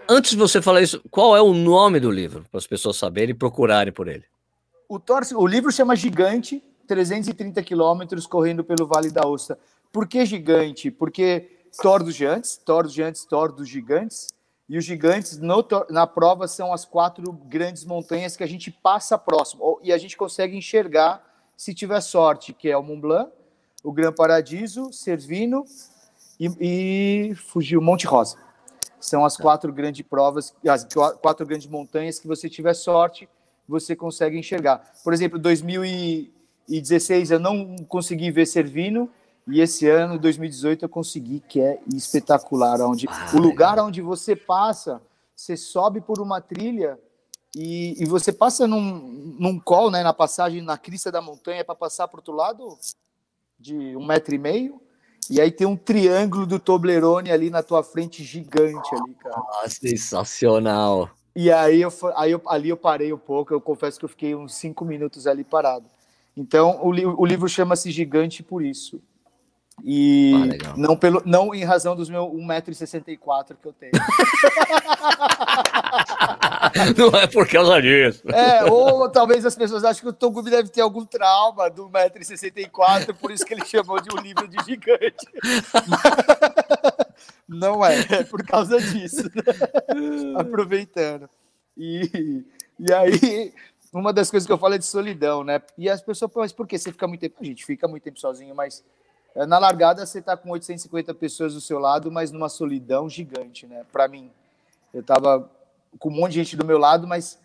Antes 0.08 0.32
de 0.32 0.36
você 0.36 0.60
falar 0.60 0.82
isso, 0.82 1.02
qual 1.10 1.36
é 1.36 1.40
o 1.40 1.54
nome 1.54 2.00
do 2.00 2.10
livro, 2.10 2.44
para 2.50 2.58
as 2.58 2.66
pessoas 2.66 2.96
saberem 2.96 3.30
e 3.30 3.38
procurarem 3.38 3.92
por 3.92 4.08
ele? 4.08 4.24
O, 4.88 4.98
Thor, 4.98 5.22
o 5.34 5.46
livro 5.46 5.72
chama 5.72 5.96
Gigante, 5.96 6.62
330 6.86 7.62
quilômetros 7.62 8.26
correndo 8.26 8.64
pelo 8.64 8.86
Vale 8.86 9.10
da 9.10 9.26
Ossa. 9.26 9.58
Por 9.92 10.06
que 10.06 10.26
gigante? 10.26 10.90
Porque 10.90 11.48
Thor 11.80 12.02
dos 12.02 12.14
Gigantes, 12.14 12.56
Thor 12.56 12.82
dos 12.82 12.92
Gigantes, 12.92 13.24
Thor 13.24 13.52
dos 13.52 13.68
Gigantes. 13.68 14.28
E 14.68 14.78
os 14.78 14.84
gigantes 14.84 15.36
no, 15.36 15.66
na 15.88 16.06
prova 16.06 16.46
são 16.46 16.72
as 16.72 16.84
quatro 16.84 17.32
grandes 17.32 17.84
montanhas 17.84 18.36
que 18.36 18.44
a 18.44 18.46
gente 18.46 18.70
passa 18.70 19.18
próximo. 19.18 19.80
E 19.82 19.92
a 19.92 19.98
gente 19.98 20.16
consegue 20.16 20.56
enxergar, 20.56 21.24
se 21.56 21.74
tiver 21.74 22.00
sorte, 22.00 22.52
que 22.52 22.68
é 22.68 22.76
o 22.76 22.82
Mont 22.82 23.00
Blanc, 23.00 23.32
o 23.82 23.92
Gran 23.92 24.12
Paradiso, 24.12 24.92
Cervino 24.92 25.64
e, 26.38 27.30
e 27.30 27.34
fugiu 27.34 27.80
Monte 27.80 28.06
Rosa. 28.06 28.36
São 29.00 29.24
as 29.24 29.36
quatro 29.36 29.72
grandes 29.72 30.06
provas, 30.06 30.54
as 30.68 30.86
quatro 31.22 31.46
grandes 31.46 31.66
montanhas 31.66 32.18
que 32.18 32.28
você 32.28 32.48
tiver 32.48 32.74
sorte, 32.74 33.28
você 33.66 33.96
consegue 33.96 34.38
enxergar. 34.38 34.92
Por 35.02 35.12
exemplo, 35.12 35.38
2016 35.38 37.30
eu 37.30 37.40
não 37.40 37.76
consegui 37.88 38.30
ver 38.30 38.46
Servino 38.46 39.10
e 39.48 39.60
esse 39.60 39.88
ano, 39.88 40.18
2018, 40.18 40.84
eu 40.84 40.88
consegui, 40.88 41.42
que 41.48 41.60
é 41.60 41.80
espetacular, 41.92 42.80
onde 42.82 43.08
ah, 43.08 43.30
o 43.34 43.38
lugar 43.38 43.78
é. 43.78 43.82
onde 43.82 44.00
você 44.00 44.36
passa, 44.36 45.02
você 45.34 45.56
sobe 45.56 46.00
por 46.00 46.20
uma 46.20 46.40
trilha 46.40 46.98
e, 47.56 48.00
e 48.00 48.06
você 48.06 48.32
passa 48.32 48.66
num, 48.66 49.36
num 49.38 49.58
col, 49.58 49.90
né, 49.90 50.02
na 50.02 50.12
passagem 50.12 50.62
na 50.62 50.78
crista 50.78 51.10
da 51.10 51.20
montanha 51.20 51.64
para 51.64 51.74
passar 51.74 52.06
para 52.06 52.18
o 52.18 52.20
outro 52.20 52.34
lado 52.34 52.78
de 53.58 53.96
um 53.96 54.06
metro 54.06 54.34
e 54.34 54.38
meio 54.38 54.80
e 55.30 55.40
aí 55.40 55.52
tem 55.52 55.64
um 55.64 55.76
triângulo 55.76 56.44
do 56.44 56.58
Toblerone 56.58 57.30
ali 57.30 57.50
na 57.50 57.62
tua 57.62 57.84
frente 57.84 58.24
gigante 58.24 58.94
ali, 58.94 59.14
cara. 59.14 59.40
Ah, 59.62 59.68
sensacional. 59.68 61.08
E 61.36 61.52
aí, 61.52 61.80
eu, 61.80 61.92
aí 62.16 62.32
eu, 62.32 62.42
ali 62.46 62.68
eu 62.68 62.76
parei 62.76 63.12
um 63.12 63.18
pouco, 63.18 63.54
eu 63.54 63.60
confesso 63.60 63.96
que 63.96 64.04
eu 64.04 64.08
fiquei 64.08 64.34
uns 64.34 64.54
cinco 64.54 64.84
minutos 64.84 65.28
ali 65.28 65.44
parado. 65.44 65.86
Então, 66.36 66.80
o, 66.82 66.90
li, 66.90 67.06
o 67.06 67.24
livro 67.24 67.48
chama-se 67.48 67.92
Gigante 67.92 68.42
por 68.42 68.64
isso. 68.64 69.00
E 69.84 70.32
ah, 70.66 70.74
não, 70.76 70.96
pelo, 70.96 71.22
não 71.24 71.54
em 71.54 71.64
razão 71.64 71.94
dos 71.94 72.10
meus 72.10 72.28
1,64m 72.28 73.56
que 73.60 73.68
eu 73.68 73.72
tenho. 73.72 73.92
não 76.96 77.18
é 77.18 77.26
por 77.26 77.48
causa 77.48 77.80
disso. 77.80 78.22
É, 78.28 78.64
ou 78.64 79.08
talvez 79.08 79.44
as 79.44 79.54
pessoas 79.54 79.84
achem 79.84 80.02
que 80.02 80.08
o 80.08 80.12
Togumi 80.12 80.50
deve 80.50 80.68
ter 80.68 80.80
algum 80.80 81.04
trauma 81.04 81.70
do 81.70 81.88
1,64m, 81.88 83.14
por 83.14 83.30
isso 83.30 83.44
que 83.44 83.54
ele 83.54 83.64
chamou 83.64 84.00
de 84.00 84.14
um 84.14 84.20
livro 84.20 84.48
de 84.48 84.56
gigante. 84.64 85.26
Não 87.48 87.84
é, 87.84 87.98
é 88.10 88.24
por 88.24 88.44
causa 88.44 88.80
disso. 88.80 89.28
Aproveitando. 90.38 91.28
E, 91.76 92.44
e 92.78 92.92
aí, 92.92 93.52
uma 93.92 94.12
das 94.12 94.30
coisas 94.30 94.46
que 94.46 94.52
eu 94.52 94.58
falo 94.58 94.74
é 94.74 94.78
de 94.78 94.86
solidão, 94.86 95.42
né? 95.42 95.60
E 95.76 95.88
as 95.88 96.00
pessoas, 96.00 96.30
mas 96.34 96.52
por 96.52 96.66
que 96.66 96.78
você 96.78 96.92
fica 96.92 97.08
muito 97.08 97.20
tempo? 97.20 97.36
A 97.40 97.44
gente 97.44 97.64
fica 97.64 97.88
muito 97.88 98.04
tempo 98.04 98.20
sozinho, 98.20 98.54
mas 98.54 98.84
é, 99.34 99.44
na 99.46 99.58
largada 99.58 100.06
você 100.06 100.20
está 100.20 100.36
com 100.36 100.50
850 100.50 101.12
pessoas 101.14 101.54
do 101.54 101.60
seu 101.60 101.78
lado, 101.78 102.10
mas 102.10 102.30
numa 102.30 102.48
solidão 102.48 103.08
gigante, 103.08 103.66
né? 103.66 103.84
Para 103.92 104.06
mim, 104.06 104.30
eu 104.94 105.00
estava 105.00 105.50
com 105.98 106.08
um 106.08 106.12
monte 106.12 106.32
de 106.32 106.38
gente 106.38 106.56
do 106.56 106.64
meu 106.64 106.78
lado, 106.78 107.06
mas 107.06 107.38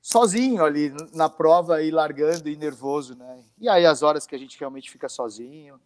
sozinho 0.00 0.64
ali 0.64 0.92
na 1.12 1.28
prova 1.28 1.82
e 1.82 1.90
largando 1.90 2.48
e 2.48 2.56
nervoso, 2.56 3.16
né? 3.16 3.40
E 3.58 3.68
aí 3.68 3.84
as 3.84 4.02
horas 4.02 4.26
que 4.26 4.34
a 4.34 4.38
gente 4.38 4.58
realmente 4.58 4.90
fica 4.90 5.08
sozinho 5.08 5.80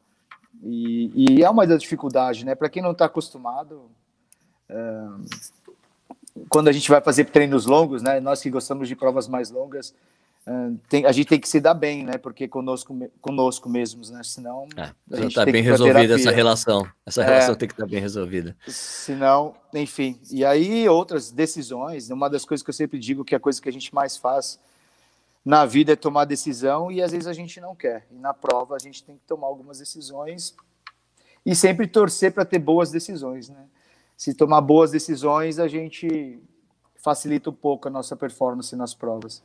e, 0.63 1.39
e 1.39 1.43
é 1.43 1.49
uma 1.49 1.67
da 1.67 1.77
dificuldade, 1.77 2.45
né? 2.45 2.55
Para 2.55 2.69
quem 2.69 2.83
não 2.83 2.93
está 2.93 3.07
acostumado, 3.07 3.91
é, 4.69 5.07
quando 6.49 6.69
a 6.69 6.73
gente 6.73 6.91
vai 6.91 7.01
fazer 7.01 7.25
treinos 7.27 7.67
longos, 7.67 8.03
né? 8.03 8.21
Nós 8.21 8.43
que 8.43 8.51
gostamos 8.51 8.89
de 8.89 8.97
provas 8.97 9.27
mais 9.27 9.51
longas, 9.51 9.95
tem, 10.89 11.05
a 11.05 11.13
gente 11.13 11.29
tem 11.29 11.39
que 11.39 11.49
se 11.49 11.61
dar 11.61 11.75
bem, 11.75 12.05
né? 12.05 12.17
Porque 12.17 12.49
conosco, 12.49 12.97
conosco 13.21 13.69
mesmos, 13.69 14.11
né? 14.11 14.23
Senão. 14.23 14.67
É, 14.77 14.91
a 15.13 15.21
gente 15.21 15.35
tá 15.35 15.45
bem 15.45 15.63
resolvida 15.63 16.15
essa 16.15 16.31
relação. 16.31 16.87
Essa 17.05 17.23
relação 17.23 17.55
é, 17.55 17.57
tem 17.57 17.69
que 17.69 17.75
estar 17.75 17.85
tá 17.85 17.91
bem 17.91 18.01
resolvida. 18.01 18.57
Senão, 18.67 19.55
enfim. 19.75 20.19
E 20.31 20.45
aí, 20.45 20.89
outras 20.89 21.31
decisões. 21.31 22.11
Uma 22.11 22.29
das 22.29 22.45
coisas 22.45 22.65
que 22.65 22.71
eu 22.71 22.75
sempre 22.75 22.99
digo 22.99 23.25
que 23.25 23.35
a 23.35 23.41
coisa 23.41 23.61
que 23.61 23.69
a 23.69 23.73
gente 23.73 23.95
mais 23.95 24.17
faz 24.17 24.59
na 25.45 25.65
vida 25.65 25.93
é 25.93 25.97
tomar 25.97 26.25
decisão 26.25 26.91
e 26.91 27.03
às 27.03 27.13
vezes 27.13 27.27
a 27.27 27.33
gente 27.33 27.61
não 27.61 27.75
quer. 27.75 28.07
E 28.11 28.15
na 28.15 28.35
prova 28.35 28.77
a 28.77 28.79
gente 28.79 29.05
tem 29.05 29.17
que 29.17 29.23
tomar 29.27 29.47
algumas 29.47 29.79
decisões 29.79 30.55
e 31.45 31.55
sempre 31.55 31.87
torcer 31.87 32.33
para 32.33 32.45
ter 32.45 32.59
boas 32.59 32.91
decisões, 32.91 33.49
né? 33.49 33.65
Se 34.17 34.35
tomar 34.35 34.61
boas 34.61 34.91
decisões, 34.91 35.59
a 35.59 35.67
gente 35.67 36.39
facilita 36.97 37.49
um 37.49 37.55
pouco 37.55 37.89
a 37.89 37.91
nossa 37.91 38.15
performance 38.15 38.77
nas 38.77 38.93
provas. 38.93 39.43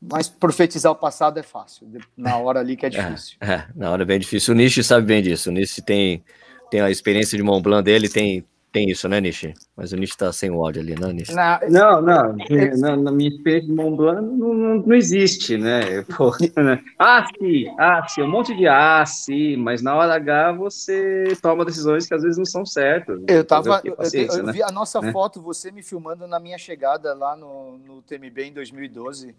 Mas 0.00 0.28
profetizar 0.28 0.90
o 0.90 0.96
passado 0.96 1.38
é 1.38 1.42
fácil, 1.42 1.86
na 2.16 2.36
hora 2.38 2.60
ali 2.60 2.76
que 2.76 2.86
é, 2.86 2.88
é 2.90 2.90
difícil. 2.90 3.36
É, 3.40 3.52
é 3.52 3.66
na 3.74 3.90
hora 3.90 4.02
é 4.02 4.06
bem 4.06 4.18
difícil. 4.18 4.54
O 4.54 4.56
Nishi 4.56 4.82
sabe 4.82 5.06
bem 5.06 5.22
disso. 5.22 5.50
O 5.50 5.52
Nishi 5.52 5.82
tem, 5.82 6.24
tem 6.70 6.80
a 6.80 6.90
experiência 6.90 7.36
de 7.36 7.42
Mont 7.42 7.62
Blanc 7.62 7.84
dele, 7.84 8.08
tem 8.08 8.44
tem 8.72 8.88
isso, 8.88 9.08
né, 9.08 9.20
Nishi? 9.20 9.52
Mas 9.76 9.92
o 9.92 9.96
Nishi 9.96 10.16
tá 10.16 10.32
sem 10.32 10.48
o 10.48 10.64
áudio 10.64 10.80
ali, 10.80 10.94
né, 10.94 11.12
Nishi? 11.12 11.34
Não, 11.34 11.58
não, 11.68 12.02
não. 12.02 13.02
Na, 13.02 13.10
minha 13.10 13.28
experiência 13.28 13.68
de 13.68 13.74
Mont 13.74 13.96
Blanc 13.96 14.22
não, 14.22 14.54
não, 14.54 14.74
não 14.76 14.94
existe, 14.94 15.58
né? 15.58 16.02
Porra, 16.16 16.38
né? 16.56 16.80
Ah, 16.96 17.26
sim, 17.36 17.64
ah, 17.78 18.06
sim, 18.06 18.22
um 18.22 18.30
monte 18.30 18.56
de 18.56 18.68
ah, 18.68 19.04
sim, 19.04 19.56
mas 19.56 19.82
na 19.82 19.96
hora 19.96 20.14
H 20.14 20.52
você 20.52 21.36
toma 21.42 21.64
decisões 21.64 22.06
que 22.06 22.14
às 22.14 22.22
vezes 22.22 22.38
não 22.38 22.44
são 22.44 22.64
certas. 22.64 23.20
Eu 23.26 23.44
tava, 23.44 23.80
eu, 23.84 23.96
eu, 23.98 24.26
eu, 24.26 24.42
né? 24.44 24.52
vi 24.52 24.62
a 24.62 24.70
nossa 24.70 25.00
né? 25.00 25.10
foto, 25.10 25.42
você 25.42 25.72
me 25.72 25.82
filmando 25.82 26.28
na 26.28 26.38
minha 26.38 26.56
chegada 26.56 27.12
lá 27.12 27.34
no, 27.34 27.76
no 27.78 28.02
TMB 28.02 28.38
em 28.44 28.52
2012. 28.52 29.34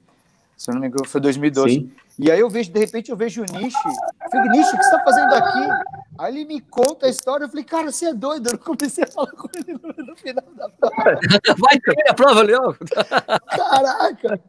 Se 0.62 0.70
eu 0.70 0.76
não 0.76 0.82
me 0.82 0.89
engano, 0.89 1.07
foi 1.07 1.20
2012. 1.20 1.74
Sim. 1.74 1.91
E 2.20 2.30
aí 2.30 2.39
eu 2.39 2.47
vejo, 2.47 2.72
de 2.72 2.80
repente, 2.80 3.09
eu 3.09 3.18
vejo 3.18 3.41
o 3.41 3.45
Nishi. 3.45 3.76
Falei, 4.32 4.49
Nishi, 4.51 4.76
o 4.76 4.78
que 4.78 4.84
você 4.84 4.95
está 4.95 5.03
fazendo 5.03 5.34
aqui? 5.34 5.68
Aí 6.20 6.36
ele 6.36 6.45
me 6.45 6.62
conta 6.62 7.07
a 7.07 7.09
história. 7.09 7.45
Eu 7.45 7.49
falei, 7.49 7.64
cara, 7.64 7.91
você 7.91 8.09
é 8.09 8.14
doido. 8.14 8.51
Eu 8.51 8.59
comecei 8.59 9.03
a 9.03 9.07
falar 9.07 9.32
com 9.32 9.49
ele 9.55 9.74
no, 9.74 10.16
final 10.16 10.43
da 10.55 10.70
prova. 10.70 11.20
Vai 11.57 11.80
também 11.80 12.05
a 12.07 12.14
prova, 12.14 12.43
Leão. 12.43 12.76
Caraca. 13.49 14.39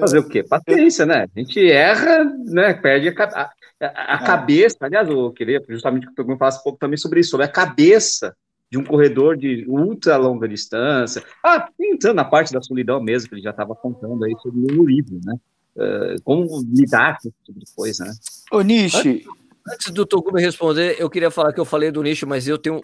Fazer 0.00 0.18
o 0.18 0.28
quê? 0.28 0.42
Paciência, 0.42 1.06
né? 1.06 1.26
A 1.34 1.40
gente 1.40 1.66
erra, 1.66 2.24
né? 2.44 2.74
Perde 2.74 3.08
a, 3.08 3.24
a, 3.24 3.50
a 3.80 4.22
é. 4.22 4.26
cabeça. 4.26 4.76
Aliás, 4.82 5.08
eu 5.08 5.32
queria 5.32 5.64
justamente 5.66 6.06
que 6.14 6.20
o 6.20 6.36
falasse 6.36 6.60
um 6.60 6.62
pouco 6.62 6.78
também 6.78 6.98
sobre 6.98 7.20
isso, 7.20 7.30
sobre 7.30 7.46
a 7.46 7.50
cabeça 7.50 8.36
de 8.70 8.78
um 8.78 8.84
corredor 8.84 9.36
de 9.36 9.64
ultra 9.68 10.16
longa 10.16 10.48
distância. 10.48 11.22
Ah, 11.44 11.68
entrando 11.80 12.16
na 12.16 12.24
parte 12.24 12.52
da 12.52 12.60
solidão 12.60 13.00
mesmo, 13.00 13.28
que 13.28 13.34
ele 13.36 13.42
já 13.42 13.50
estava 13.50 13.74
contando 13.74 14.24
aí 14.24 14.34
sobre 14.42 14.60
o 14.72 14.84
livro, 14.84 15.20
né? 15.24 15.34
Uh, 15.76 16.22
como 16.24 16.64
lidar 16.72 17.18
com 17.20 17.28
esse 17.28 17.36
tipo 17.44 17.60
de 17.60 17.66
coisa, 17.74 18.04
né? 18.06 18.12
Ô, 18.50 18.62
Nishi. 18.62 19.24
Antes, 19.68 19.90
do 19.90 20.06
Togumi 20.06 20.40
responder, 20.40 20.96
eu 20.98 21.10
queria 21.10 21.30
falar 21.30 21.52
que 21.52 21.60
eu 21.60 21.64
falei 21.64 21.90
do 21.90 22.02
Nishi, 22.02 22.24
mas 22.24 22.46
eu 22.48 22.56
tenho 22.56 22.80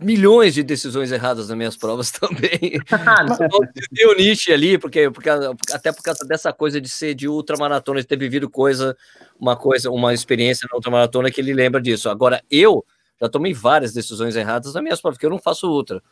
milhões 0.00 0.54
de 0.54 0.62
decisões 0.62 1.12
erradas 1.12 1.48
nas 1.48 1.56
minhas 1.56 1.76
provas 1.76 2.10
também. 2.12 2.80
Tem 3.94 4.06
o 4.06 4.14
Nishi 4.16 4.52
ali, 4.52 4.78
porque, 4.78 5.10
porque 5.10 5.28
até 5.28 5.92
por 5.92 6.02
causa 6.02 6.24
dessa 6.26 6.52
coisa 6.52 6.80
de 6.80 6.88
ser 6.88 7.14
de 7.14 7.28
ultramaratona, 7.28 8.00
de 8.00 8.06
ter 8.06 8.18
vivido 8.18 8.48
coisa, 8.48 8.96
uma 9.38 9.56
coisa, 9.56 9.90
uma 9.90 10.14
experiência 10.14 10.66
na 10.70 10.76
ultramaratona 10.76 11.30
que 11.30 11.40
ele 11.40 11.52
lembra 11.52 11.80
disso. 11.80 12.08
Agora, 12.08 12.42
eu 12.50 12.84
já 13.20 13.28
tomei 13.28 13.52
várias 13.52 13.92
decisões 13.92 14.36
erradas 14.36 14.74
nas 14.74 14.82
minhas 14.82 15.00
provas, 15.00 15.16
porque 15.16 15.26
eu 15.26 15.30
não 15.30 15.38
faço 15.38 15.70
ultra. 15.70 16.02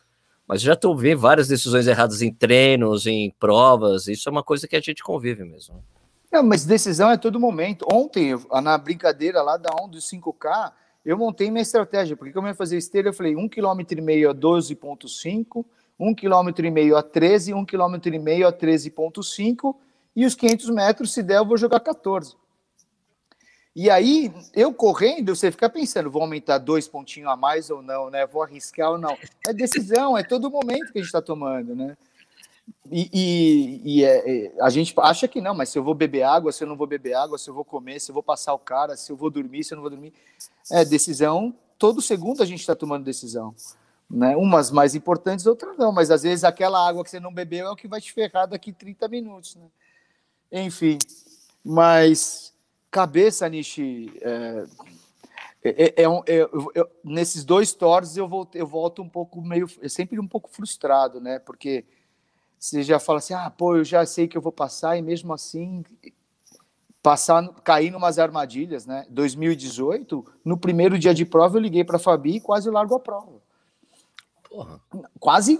Mas 0.47 0.61
já 0.61 0.75
tomei 0.75 1.15
várias 1.15 1.47
decisões 1.47 1.87
erradas 1.87 2.21
em 2.21 2.33
treinos, 2.33 3.05
em 3.05 3.31
provas. 3.39 4.07
Isso 4.07 4.27
é 4.27 4.31
uma 4.31 4.43
coisa 4.43 4.67
que 4.67 4.75
a 4.75 4.81
gente 4.81 5.03
convive 5.03 5.43
mesmo. 5.43 5.83
Não, 6.31 6.43
mas 6.43 6.65
decisão 6.65 7.09
é 7.09 7.17
todo 7.17 7.39
momento. 7.39 7.85
Ontem, 7.91 8.35
na 8.61 8.77
brincadeira 8.77 9.41
lá 9.41 9.55
da 9.55 9.69
onda 9.79 9.91
dos 9.91 10.09
5K, 10.09 10.71
eu 11.05 11.17
montei 11.17 11.49
minha 11.49 11.61
estratégia. 11.61 12.17
Porque 12.17 12.33
como 12.33 12.47
eu 12.47 12.51
ia 12.51 12.55
fazer 12.55 12.77
esteira, 12.77 13.09
eu 13.09 13.13
falei 13.13 13.35
1,5 13.35 13.49
km 13.49 14.29
a 14.29 14.33
12,5, 14.33 15.65
1,5 15.99 16.53
km 16.53 16.95
a 16.97 17.03
13, 17.03 17.53
1,5 17.53 17.65
km 17.65 18.47
a 18.47 18.51
13,5 18.51 19.75
e 20.15 20.25
os 20.25 20.35
500 20.35 20.69
metros, 20.69 21.13
se 21.13 21.23
der, 21.23 21.37
eu 21.37 21.45
vou 21.45 21.57
jogar 21.57 21.79
14. 21.79 22.35
E 23.75 23.89
aí, 23.89 24.31
eu 24.53 24.71
correndo, 24.71 25.35
você 25.35 25.51
fica 25.51 25.67
pensando, 25.67 26.11
vou 26.11 26.21
aumentar 26.21 26.59
dois 26.59 26.87
pontinhos 26.87 27.31
a 27.31 27.35
mais 27.35 27.71
ou 27.71 27.81
não, 27.81 28.09
né? 28.09 28.25
Vou 28.27 28.43
arriscar 28.43 28.91
ou 28.91 28.97
não. 28.99 29.17
É 29.47 29.51
decisão, 29.51 30.15
é 30.15 30.23
todo 30.23 30.51
momento 30.51 30.91
que 30.91 30.99
a 30.99 31.01
gente 31.01 31.07
está 31.07 31.21
tomando, 31.21 31.75
né? 31.75 31.97
E, 32.91 33.09
e, 33.11 33.81
e 33.83 34.03
é, 34.03 34.45
é, 34.45 34.53
a 34.61 34.69
gente 34.69 34.93
acha 34.97 35.27
que 35.27 35.41
não, 35.41 35.55
mas 35.55 35.69
se 35.69 35.79
eu 35.79 35.83
vou 35.83 35.95
beber 35.95 36.21
água, 36.21 36.51
se 36.51 36.63
eu 36.63 36.67
não 36.67 36.77
vou 36.77 36.85
beber 36.85 37.13
água, 37.13 37.37
se 37.37 37.49
eu 37.49 37.53
vou 37.53 37.65
comer, 37.65 37.99
se 37.99 38.11
eu 38.11 38.13
vou 38.13 38.21
passar 38.21 38.53
o 38.53 38.59
cara, 38.59 38.95
se 38.95 39.11
eu 39.11 39.15
vou 39.15 39.31
dormir, 39.31 39.63
se 39.63 39.73
eu 39.73 39.77
não 39.77 39.81
vou 39.81 39.89
dormir. 39.89 40.13
É 40.71 40.85
decisão, 40.85 41.55
todo 41.77 42.01
segundo 42.01 42.43
a 42.43 42.45
gente 42.45 42.59
está 42.59 42.75
tomando 42.75 43.03
decisão. 43.03 43.55
Né? 44.09 44.35
Umas 44.35 44.69
mais 44.69 44.93
importantes, 44.93 45.47
outras 45.47 45.75
não, 45.77 45.91
mas 45.91 46.11
às 46.11 46.21
vezes 46.21 46.43
aquela 46.43 46.87
água 46.87 47.03
que 47.03 47.09
você 47.09 47.19
não 47.19 47.33
bebeu 47.33 47.67
é 47.67 47.71
o 47.71 47.75
que 47.75 47.87
vai 47.87 47.99
te 47.99 48.13
ferrar 48.13 48.47
daqui 48.47 48.71
30 48.71 49.07
minutos. 49.07 49.55
Né? 49.55 49.65
Enfim, 50.65 50.99
mas 51.63 52.52
cabeça, 52.93 53.49
Nishi, 53.49 54.13
é, 54.21 54.65
é, 55.63 55.83
é, 55.83 56.03
é 56.03 56.05
eu, 56.05 56.91
nesses 57.03 57.43
dois 57.43 57.73
torres 57.73 58.15
eu, 58.15 58.27
volto, 58.27 58.55
eu 58.55 58.67
volto 58.67 59.01
um 59.01 59.09
pouco 59.09 59.41
meio, 59.41 59.67
sempre 59.89 60.19
um 60.19 60.27
pouco 60.27 60.47
frustrado, 60.47 61.19
né? 61.19 61.39
Porque 61.39 61.83
você 62.59 62.83
já 62.83 62.99
fala 62.99 63.17
assim, 63.17 63.33
ah, 63.33 63.49
pô, 63.49 63.75
eu 63.75 63.83
já 63.83 64.05
sei 64.05 64.27
que 64.27 64.37
eu 64.37 64.41
vou 64.41 64.51
passar 64.51 64.95
e 64.95 65.01
mesmo 65.01 65.33
assim 65.33 65.83
passar, 67.01 67.49
cair 67.63 67.91
numas 67.91 68.19
armadilhas, 68.19 68.85
né? 68.85 69.07
2018, 69.09 70.23
no 70.45 70.55
primeiro 70.55 70.99
dia 70.99 71.15
de 71.15 71.25
prova 71.25 71.57
eu 71.57 71.61
liguei 71.61 71.83
para 71.83 71.97
Fabi 71.97 72.35
e 72.35 72.41
quase 72.41 72.69
largo 72.69 72.93
a 72.93 72.99
prova. 72.99 73.41
Porra. 74.47 74.79
Quase, 75.19 75.59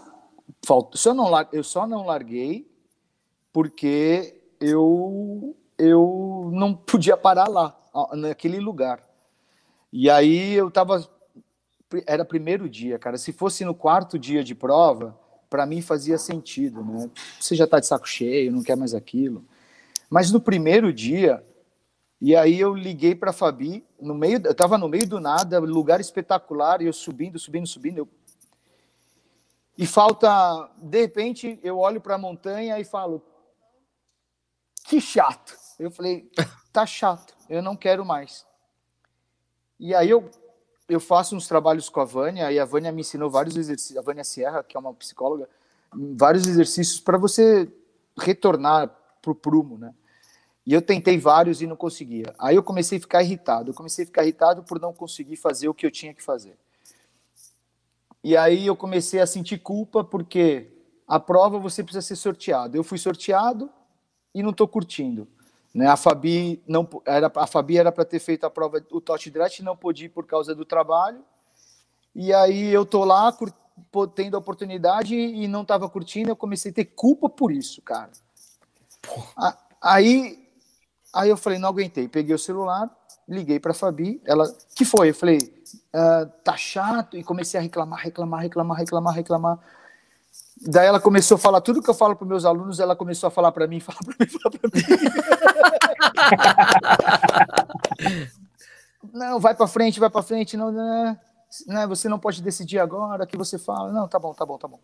falta, 0.64 0.98
só 0.98 1.16
não, 1.16 1.32
eu 1.52 1.64
só 1.64 1.88
não 1.88 2.06
larguei 2.06 2.72
porque 3.52 4.40
eu 4.60 5.56
eu 5.84 6.50
não 6.54 6.74
podia 6.74 7.18
parar 7.18 7.48
lá, 7.48 7.78
naquele 8.14 8.60
lugar. 8.60 9.04
E 9.92 10.10
aí 10.10 10.54
eu 10.54 10.72
tava. 10.72 11.08
Era 12.08 12.26
primeiro 12.26 12.68
dia, 12.68 12.98
cara. 12.98 13.18
Se 13.18 13.32
fosse 13.32 13.64
no 13.64 13.76
quarto 13.76 14.18
dia 14.18 14.44
de 14.44 14.56
prova, 14.56 15.18
para 15.50 15.66
mim 15.66 15.82
fazia 15.82 16.18
sentido, 16.18 16.84
né? 16.84 17.10
Você 17.40 17.56
já 17.56 17.68
tá 17.68 17.80
de 17.80 17.86
saco 17.86 18.08
cheio, 18.08 18.52
não 18.52 18.64
quer 18.64 18.76
mais 18.76 18.96
aquilo. 18.96 19.46
Mas 20.10 20.32
no 20.32 20.42
primeiro 20.42 20.92
dia, 20.92 21.46
e 22.20 22.36
aí 22.36 22.60
eu 22.60 22.74
liguei 22.74 23.14
para 23.14 23.34
Fabi, 23.34 23.86
no 24.02 24.16
meio, 24.16 24.42
eu 24.44 24.56
tava 24.56 24.78
no 24.78 24.88
meio 24.88 25.08
do 25.08 25.20
nada, 25.20 25.60
lugar 25.60 26.00
espetacular, 26.00 26.82
e 26.82 26.86
eu 26.86 26.94
subindo, 26.94 27.38
subindo, 27.38 27.68
subindo. 27.68 27.98
Eu... 28.00 28.10
E 29.78 29.86
falta, 29.86 30.72
de 30.78 31.02
repente, 31.02 31.60
eu 31.62 31.78
olho 31.78 32.02
para 32.02 32.16
a 32.16 32.18
montanha 32.18 32.80
e 32.80 32.84
falo: 32.84 33.22
que 34.84 35.00
chato. 35.00 35.63
Eu 35.80 35.92
falei, 35.92 36.30
tá 36.72 36.86
chato, 36.86 37.36
eu 37.50 37.62
não 37.62 37.76
quero 37.76 38.06
mais. 38.06 38.46
E 39.80 39.94
aí 39.94 40.10
eu, 40.10 40.30
eu 40.88 41.00
faço 41.00 41.36
uns 41.36 41.48
trabalhos 41.48 41.90
com 41.90 42.00
a 42.00 42.06
Vânia, 42.06 42.52
e 42.52 42.60
a 42.60 42.66
Vânia 42.66 42.92
me 42.92 43.02
ensinou 43.02 43.30
vários 43.30 43.56
exercícios, 43.56 43.98
a 43.98 44.02
Vânia 44.02 44.24
Sierra, 44.24 44.64
que 44.64 44.78
é 44.78 44.80
uma 44.80 44.94
psicóloga, 44.94 45.50
vários 45.94 46.48
exercícios 46.48 47.00
para 47.00 47.18
você 47.18 47.72
retornar 48.18 48.90
pro 49.22 49.36
prumo, 49.36 49.78
né? 49.78 49.94
E 50.66 50.74
eu 50.74 50.82
tentei 50.82 51.18
vários 51.18 51.62
e 51.62 51.68
não 51.68 51.76
conseguia. 51.76 52.34
Aí 52.40 52.56
eu 52.56 52.64
comecei 52.64 52.98
a 52.98 53.02
ficar 53.02 53.22
irritado. 53.22 53.72
Eu 53.72 53.74
comecei 53.74 54.04
a 54.04 54.08
ficar 54.08 54.24
irritado 54.24 54.64
por 54.64 54.80
não 54.80 54.94
conseguir 54.94 55.36
fazer 55.36 55.68
o 55.68 55.74
que 55.74 55.86
eu 55.86 55.92
tinha 55.92 56.14
que 56.14 56.24
fazer. 56.24 56.58
E 58.24 58.38
aí 58.38 58.66
eu 58.66 58.76
comecei 58.76 59.20
a 59.20 59.28
sentir 59.28 59.58
culpa 59.58 60.04
porque 60.04 60.72
a 61.06 61.20
prova 61.20 61.60
você 61.60 61.84
precisa 61.84 62.02
ser 62.02 62.16
sorteado. 62.16 62.78
Eu 62.78 62.84
fui 62.84 62.98
sorteado 62.98 63.70
e 64.34 64.42
não 64.42 64.52
estou 64.52 64.68
curtindo. 64.68 65.28
Né? 65.74 65.88
A 65.88 65.98
Fabi 65.98 66.62
não 66.68 66.88
era 67.06 67.32
a 67.36 67.48
Fabi 67.48 67.78
era 67.78 67.92
para 67.92 68.06
ter 68.06 68.20
feito 68.20 68.46
a 68.46 68.50
prova 68.50 68.84
o 68.92 69.02
Tot 69.02 69.30
Dress 69.30 69.64
não 69.64 69.76
pôde 69.76 70.06
ir 70.06 70.10
por 70.10 70.26
causa 70.26 70.54
do 70.54 70.66
trabalho. 70.66 71.24
E 72.16 72.32
aí 72.34 72.70
eu 72.70 72.86
tô 72.86 73.04
lá 73.04 73.36
tendo 74.16 74.36
a 74.36 74.40
oportunidade 74.40 75.16
e 75.16 75.48
não 75.48 75.64
estava 75.64 75.90
curtindo, 75.90 76.30
eu 76.30 76.36
comecei 76.36 76.72
a 76.72 76.76
ter 76.76 76.86
culpa 76.86 77.28
por 77.28 77.52
isso, 77.52 77.82
cara. 77.82 78.12
Aí 79.82 80.44
aí 81.14 81.30
eu 81.30 81.38
falei, 81.38 81.60
não 81.60 81.70
aguentei, 81.70 82.08
peguei 82.08 82.34
o 82.34 82.40
celular, 82.40 82.90
liguei 83.28 83.60
para 83.60 83.72
a 83.72 83.76
Fabi, 83.76 84.20
ela, 84.26 84.52
que 84.76 84.84
foi? 84.84 85.12
Eu 85.12 85.16
falei, 85.16 85.38
ah, 85.94 86.28
tá 86.44 86.58
chato 86.58 87.16
e 87.16 87.24
comecei 87.24 87.60
a 87.60 87.64
reclamar, 87.64 88.00
reclamar, 88.00 88.42
reclamar, 88.42 88.78
reclamar, 88.78 89.14
reclamar. 89.14 89.60
Daí 90.62 90.88
ela 90.88 91.00
começou 91.00 91.36
a 91.36 91.40
falar 91.40 91.62
tudo 91.62 91.82
que 91.82 91.90
eu 91.90 91.94
falo 91.94 92.16
para 92.16 92.28
meus 92.28 92.46
alunos, 92.46 92.80
ela 92.80 92.96
começou 92.96 93.28
a 93.28 93.32
falar 93.32 93.52
para 93.52 93.66
mim, 93.68 93.80
falar 93.80 94.00
para 94.00 94.16
mim, 94.20 94.28
falar 94.32 94.58
para 94.58 94.70
mim. 94.74 94.82
não, 99.14 99.40
vai 99.40 99.56
para 99.56 99.68
frente, 99.68 100.00
vai 100.00 100.10
para 100.10 100.22
frente, 100.22 100.56
não, 100.56 100.72
não, 100.72 101.18
não, 101.68 101.88
você 101.88 102.08
não 102.08 102.20
pode 102.20 102.42
decidir 102.42 102.80
agora, 102.80 103.26
que 103.26 103.38
você 103.38 103.58
fala. 103.58 103.92
Não, 103.92 104.08
tá 104.08 104.20
bom, 104.20 104.34
tá 104.34 104.46
bom, 104.46 104.58
tá 104.58 104.68
bom. 104.68 104.80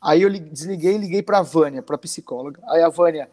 Aí 0.00 0.22
eu 0.22 0.30
desliguei, 0.30 0.98
liguei 0.98 1.22
para 1.22 1.38
a 1.38 1.42
Vânia, 1.42 1.82
para 1.82 1.96
a 1.96 1.98
psicóloga. 1.98 2.60
Aí 2.68 2.82
a 2.82 2.90
Vânia, 2.90 3.30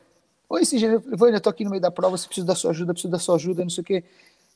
oi, 0.49 0.63
Sidney, 0.63 0.97
Vânia, 0.97 1.37
eu 1.37 1.41
tô 1.41 1.49
aqui 1.49 1.63
no 1.65 1.69
meio 1.69 1.81
da 1.81 1.91
prova, 1.91 2.17
você 2.17 2.25
precisa 2.25 2.47
da 2.47 2.55
sua 2.55 2.71
ajuda, 2.71 2.93
preciso 2.93 3.11
da 3.11 3.19
sua 3.19 3.35
ajuda, 3.35 3.63
não 3.63 3.69
sei 3.69 3.81
o 3.81 3.85
quê. 3.85 4.03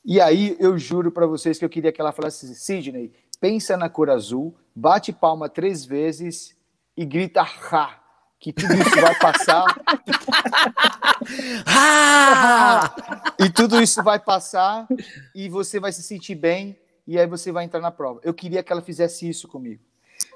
E 0.04 0.22
aí 0.22 0.56
eu 0.60 0.78
juro 0.78 1.12
para 1.12 1.26
vocês 1.26 1.60
que 1.60 1.66
eu 1.66 1.70
queria 1.70 1.92
que 1.92 2.00
ela 2.00 2.12
falasse, 2.12 2.56
Sidney, 2.56 3.12
pensa 3.40 3.76
na 3.76 3.90
cor 3.90 4.10
azul, 4.10 4.56
bate 4.74 5.12
palma 5.12 5.50
três 5.50 5.84
vezes 5.84 6.56
e 6.96 7.06
grita 7.06 7.41
ha, 7.41 8.00
que 8.39 8.54
tudo 8.54 8.74
isso 8.74 9.02
vai 9.02 9.20
passar. 9.20 9.66
e 13.39 13.50
tudo 13.50 13.82
isso 13.82 14.04
vai 14.04 14.20
passar 14.20 14.88
e 15.34 15.50
você 15.50 15.80
vai 15.80 15.91
se 15.91 16.04
sentir 16.04 16.36
bem 16.36 16.78
e 17.08 17.20
aí 17.20 17.28
você 17.28 17.52
vai 17.52 17.66
entrar 17.66 17.80
na 17.80 17.91
prova. 17.91 18.20
Eu 18.24 18.34
queria 18.34 18.64
que 18.64 18.72
ela 18.72 18.82
fizesse 18.82 19.28
isso 19.28 19.48
comigo. 19.48 19.82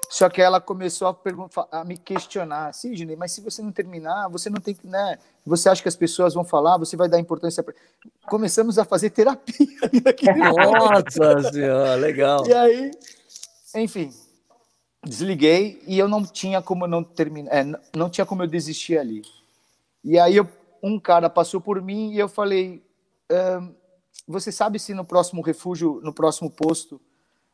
Só 0.08 0.28
que 0.28 0.42
ela 0.42 0.60
começou 0.60 1.08
a, 1.08 1.16
a 1.80 1.84
me 1.84 1.96
questionar, 1.96 2.74
Sidney, 2.74 3.14
mas 3.14 3.30
se 3.30 3.40
você 3.40 3.62
não 3.62 3.70
terminar, 3.70 4.28
você 4.28 4.50
não 4.50 4.60
tem 4.60 4.74
que, 4.74 4.84
né? 4.84 5.16
Você 5.46 5.68
acha 5.68 5.80
que 5.80 5.88
as 5.88 5.94
pessoas 5.94 6.34
vão 6.34 6.44
falar, 6.44 6.76
você 6.78 6.96
vai 6.96 7.08
dar 7.08 7.20
importância 7.20 7.62
para. 7.62 7.74
Começamos 8.28 8.76
a 8.76 8.84
fazer 8.84 9.10
terapia. 9.10 9.68
Nossa 10.36 11.52
senhora, 11.52 11.94
legal. 11.94 12.44
E 12.44 12.52
aí, 12.52 12.90
enfim, 13.76 14.12
desliguei 15.04 15.82
e 15.86 15.98
eu 15.98 16.08
não 16.08 16.24
tinha 16.24 16.60
como 16.60 16.86
não 16.86 17.02
terminar, 17.02 17.54
é, 17.54 17.64
não 17.96 18.10
tinha 18.10 18.26
como 18.26 18.42
eu 18.42 18.46
desistir 18.46 18.98
ali. 18.98 19.22
E 20.04 20.18
aí 20.18 20.36
eu, 20.36 20.48
um 20.82 20.98
cara 20.98 21.28
passou 21.28 21.60
por 21.60 21.80
mim 21.80 22.12
e 22.12 22.18
eu 22.18 22.28
falei, 22.28 22.82
você 24.26 24.52
sabe 24.52 24.78
se 24.78 24.94
no 24.94 25.04
próximo 25.04 25.42
refúgio, 25.42 26.00
no 26.02 26.12
próximo 26.12 26.50
posto, 26.50 27.00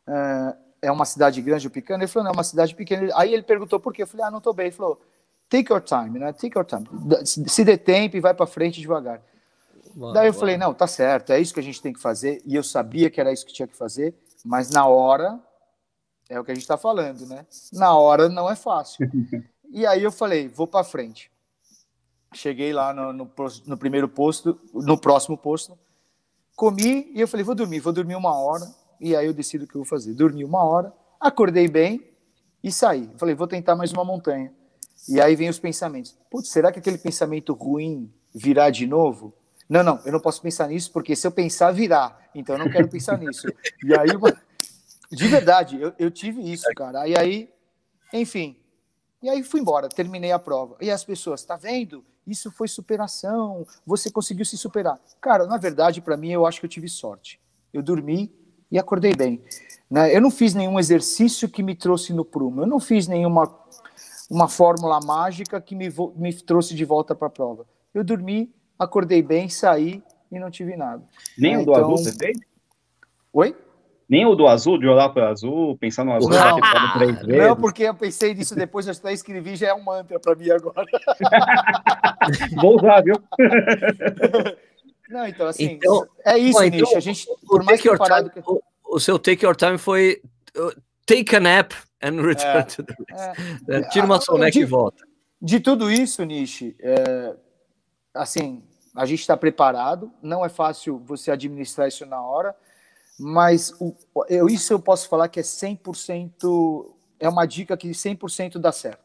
uh, 0.07 0.57
é 0.83 0.91
uma 0.91 1.05
cidade 1.05 1.41
grande 1.41 1.67
ou 1.67 1.71
pequena? 1.71 2.05
Ele 2.05 2.07
falou, 2.07 2.25
não, 2.25 2.33
é 2.33 2.37
uma 2.37 2.45
cidade 2.45 2.75
pequena. 2.75 3.11
Aí 3.15 3.33
ele 3.33 3.43
perguntou 3.43 3.81
por 3.81 3.93
quê. 3.93 4.03
Eu 4.03 4.07
falei, 4.07 4.27
ah, 4.27 4.31
não 4.31 4.39
estou 4.39 4.53
bem. 4.53 4.67
Ele 4.67 4.75
falou, 4.75 5.01
take 5.49 5.73
your 5.73 5.81
time, 5.81 6.19
né? 6.19 6.33
Take 6.33 6.57
your 6.57 6.65
time. 6.65 6.87
Se 7.25 7.65
dê 7.65 7.77
tempo 7.77 8.17
e 8.17 8.21
vai 8.21 8.35
para 8.35 8.47
frente 8.47 8.81
devagar. 8.81 9.23
Uau, 9.97 10.13
Daí 10.13 10.27
eu 10.27 10.33
uau. 10.33 10.41
falei, 10.41 10.57
não, 10.57 10.75
tá 10.75 10.87
certo, 10.87 11.33
é 11.33 11.41
isso 11.41 11.55
que 11.55 11.61
a 11.61 11.63
gente 11.63 11.81
tem 11.81 11.93
que 11.93 12.01
fazer. 12.01 12.43
E 12.45 12.55
eu 12.55 12.63
sabia 12.63 13.09
que 13.09 13.21
era 13.21 13.33
isso 13.33 13.47
que 13.47 13.53
tinha 13.53 13.67
que 13.67 13.77
fazer, 13.77 14.15
mas 14.45 14.71
na 14.71 14.87
hora 14.87 15.41
é 16.29 16.39
o 16.39 16.45
que 16.45 16.51
a 16.51 16.55
gente 16.55 16.63
está 16.63 16.77
falando, 16.77 17.27
né? 17.27 17.47
Na 17.73 17.97
hora 17.97 18.29
não 18.29 18.51
é 18.51 18.57
fácil. 18.57 19.09
e 19.71 19.87
aí 19.87 20.03
eu 20.03 20.13
falei, 20.13 20.49
vou 20.49 20.67
para 20.67 20.85
frente. 20.85 21.31
Cheguei 22.35 22.73
lá 22.73 22.93
no, 22.93 23.13
no, 23.13 23.31
no, 23.67 23.79
primeiro 23.79 24.09
posto, 24.09 24.61
no 24.75 24.99
próximo 24.99 25.39
posto, 25.39 25.79
comi 26.55 27.11
e 27.15 27.21
eu 27.21 27.29
falei, 27.29 27.45
vou 27.45 27.55
dormir, 27.55 27.81
vou 27.81 27.93
dormir 27.93 28.17
uma 28.17 28.35
hora 28.35 28.67
e 29.01 29.15
aí 29.15 29.27
eu 29.27 29.33
decido 29.33 29.65
o 29.65 29.69
que 29.69 29.77
eu 29.77 29.83
vou 29.83 29.89
fazer. 29.89 30.13
Dormi 30.15 30.45
uma 30.45 30.63
hora, 30.65 30.93
acordei 31.21 31.69
bem 31.69 32.11
e 32.63 32.73
saí. 32.73 33.09
falei, 33.17 33.35
vou 33.35 33.47
tentar 33.47 33.77
mais 33.77 33.93
uma 33.93 34.05
montanha. 34.05 34.53
E 35.09 35.21
aí 35.21 35.37
vem 35.37 35.49
os 35.49 35.59
pensamentos. 35.59 36.17
Putz, 36.31 36.49
será 36.49 36.73
que 36.73 36.79
aquele 36.79 36.99
pensamento 36.99 37.53
ruim 37.53 38.13
virá 38.35 38.71
de 38.71 38.87
novo? 38.87 39.33
Não, 39.69 39.83
não, 39.83 40.01
eu 40.05 40.13
não 40.13 40.21
posso 40.21 40.41
pensar 40.41 40.69
nisso, 40.69 40.91
porque 40.93 41.15
se 41.15 41.27
eu 41.27 41.31
pensar, 41.31 41.71
virá. 41.73 42.17
Então 42.35 42.57
eu 42.57 42.59
não 42.59 42.71
quero 42.71 42.89
pensar 42.89 43.19
nisso. 43.19 43.47
E 43.85 43.95
aí, 43.97 44.09
de 45.11 45.29
verdade, 45.29 45.81
eu, 45.81 45.93
eu 45.99 46.11
tive 46.11 46.41
isso, 46.53 46.67
cara. 46.77 47.07
E 47.07 47.17
aí, 47.17 47.51
enfim. 48.13 48.57
E 49.23 49.29
aí 49.29 49.43
fui 49.43 49.61
embora, 49.61 49.89
terminei 49.89 50.33
a 50.33 50.39
prova. 50.39 50.77
E 50.81 50.91
as 50.91 51.05
pessoas, 51.05 51.45
tá 51.45 51.57
vendo? 51.57 52.05
Isso 52.27 52.51
foi 52.51 52.67
superação, 52.67 53.67
você 53.85 54.11
conseguiu 54.11 54.45
se 54.45 54.59
superar. 54.59 55.01
Cara, 55.21 55.47
na 55.47 55.57
verdade, 55.57 56.01
para 56.01 56.17
mim, 56.17 56.31
eu 56.31 56.45
acho 56.45 56.61
que 56.61 56.67
eu 56.67 56.71
tive 56.71 56.89
sorte. 56.89 57.41
Eu 57.73 57.83
dormi 57.83 58.35
e 58.71 58.79
acordei 58.79 59.15
bem. 59.15 59.43
Né? 59.89 60.15
Eu 60.15 60.21
não 60.21 60.31
fiz 60.31 60.55
nenhum 60.55 60.79
exercício 60.79 61.49
que 61.49 61.63
me 61.63 61.75
trouxe 61.75 62.13
no 62.13 62.25
prumo, 62.25 62.63
eu 62.63 62.67
não 62.67 62.81
fiz 62.81 63.07
nenhuma 63.07 63.65
uma 64.29 64.49
fórmula 64.49 64.99
mágica 65.01 65.61
que 65.61 65.77
me, 65.77 65.89
me 66.17 66.33
trouxe 66.35 66.75
de 66.75 66.85
volta 66.85 67.15
para 67.15 67.29
a 67.29 67.31
prova. 67.31 67.65
Eu 67.95 68.03
dormi, 68.03 68.53
acordei 68.77 69.23
bem, 69.23 69.49
saí 69.49 70.03
e 70.33 70.39
não 70.39 70.51
tive 70.51 70.77
nada. 70.77 71.03
Nem 71.39 71.57
né? 71.57 71.63
o 71.63 71.65
do 71.65 71.71
então... 71.71 71.85
azul 71.85 71.99
você 71.99 72.13
fez? 72.13 72.39
Oi? 73.33 73.57
Nem 74.09 74.25
o 74.25 74.37
do 74.37 74.47
azul, 74.47 74.79
de 74.79 74.87
olhar 74.87 75.09
para 75.09 75.27
o 75.27 75.29
azul, 75.31 75.77
pensar 75.79 76.05
no 76.05 76.13
azul, 76.13 76.31
não, 76.31 76.61
três 76.93 77.23
vezes. 77.23 77.49
Não, 77.49 77.57
porque 77.57 77.83
eu 77.83 77.95
pensei 77.95 78.35
nisso 78.35 78.55
depois, 78.55 78.87
eu 78.87 78.93
até 78.93 79.13
escrevi, 79.13 79.57
já 79.57 79.69
é 79.69 79.75
um 79.75 79.83
mantra 79.83 80.21
para 80.21 80.37
mim 80.37 80.49
agora. 80.51 80.85
Vou 82.61 82.77
usar, 82.77 83.03
viu? 83.03 83.17
Não, 85.09 85.27
então, 85.27 85.47
assim, 85.47 85.65
então, 85.65 86.07
é 86.25 86.37
isso, 86.37 86.59
bom, 86.59 86.65
então, 86.65 86.97
A 86.97 87.01
gente, 87.01 87.27
por 87.47 87.63
mais 87.63 87.81
que 87.81 87.97
parado... 87.97 88.29
Time, 88.29 88.45
o, 88.45 88.61
o, 88.97 88.99
seu 88.99 89.19
take 89.19 89.45
your 89.45 89.55
time 89.55 89.79
foi 89.79 90.21
uh, 90.57 90.73
take 91.07 91.37
a 91.37 91.41
nap 91.41 91.73
and 92.03 92.21
return 92.23 92.59
é, 92.59 92.63
to 92.65 92.83
the 92.83 92.95
race. 93.09 93.63
É, 93.69 93.83
Tira 93.89 94.05
uma 94.05 94.21
soneca 94.21 94.59
e 94.59 94.65
volta. 94.65 95.05
De 95.41 95.61
tudo 95.61 95.91
isso, 95.91 96.25
Nishi, 96.25 96.75
é, 96.81 97.37
assim, 98.15 98.65
a 98.97 99.05
gente 99.07 99.21
está 99.21 99.37
preparado, 99.37 100.11
não 100.23 100.45
é 100.45 100.49
fácil 100.49 100.99
você 100.99 101.31
administrar 101.31 101.87
isso 101.87 102.05
na 102.05 102.21
hora, 102.21 102.55
mas 103.19 103.73
o, 103.81 103.95
eu, 104.29 104.47
isso 104.47 104.73
eu 104.73 104.79
posso 104.79 105.09
falar 105.09 105.29
que 105.29 105.41
é 105.41 105.43
100%, 105.43 106.95
é 107.19 107.29
uma 107.29 107.47
dica 107.47 107.77
que 107.77 107.89
100% 107.91 108.59
dá 108.59 108.73
certo. 108.73 109.05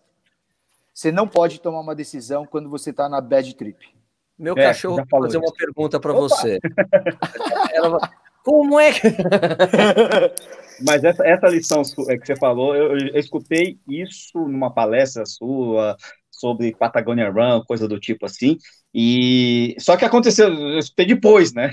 Você 0.94 1.12
não 1.12 1.28
pode 1.28 1.62
tomar 1.62 1.80
uma 1.80 1.96
decisão 1.96 2.46
quando 2.46 2.70
você 2.70 2.90
está 2.90 3.08
na 3.08 3.22
bad 3.22 3.56
trip. 3.56 3.96
Meu 4.38 4.54
é, 4.58 4.64
cachorro 4.64 4.98
vai 4.98 5.06
fazer 5.08 5.38
isso. 5.38 5.40
uma 5.40 5.54
pergunta 5.54 6.00
para 6.00 6.14
você. 6.14 6.60
Ela, 7.74 8.00
como 8.44 8.80
é 8.80 8.92
que... 8.92 9.08
Mas 10.86 11.04
essa, 11.04 11.26
essa 11.26 11.48
lição 11.48 11.84
é 12.10 12.18
que 12.18 12.26
você 12.26 12.36
falou, 12.36 12.76
eu, 12.76 12.98
eu, 12.98 13.20
escutei 13.20 13.80
isso 13.88 14.40
numa 14.40 14.74
palestra 14.74 15.26
sua 15.26 15.96
sobre 16.32 16.76
Patagonia 16.76 17.30
Run, 17.30 17.64
coisa 17.66 17.88
do 17.88 18.00
tipo 18.00 18.26
assim, 18.26 18.58
e 18.94 19.76
só 19.80 19.96
que 19.96 20.04
aconteceu, 20.04 20.50
eu 20.50 20.78
escutei 20.80 21.06
depois, 21.06 21.54
né? 21.54 21.72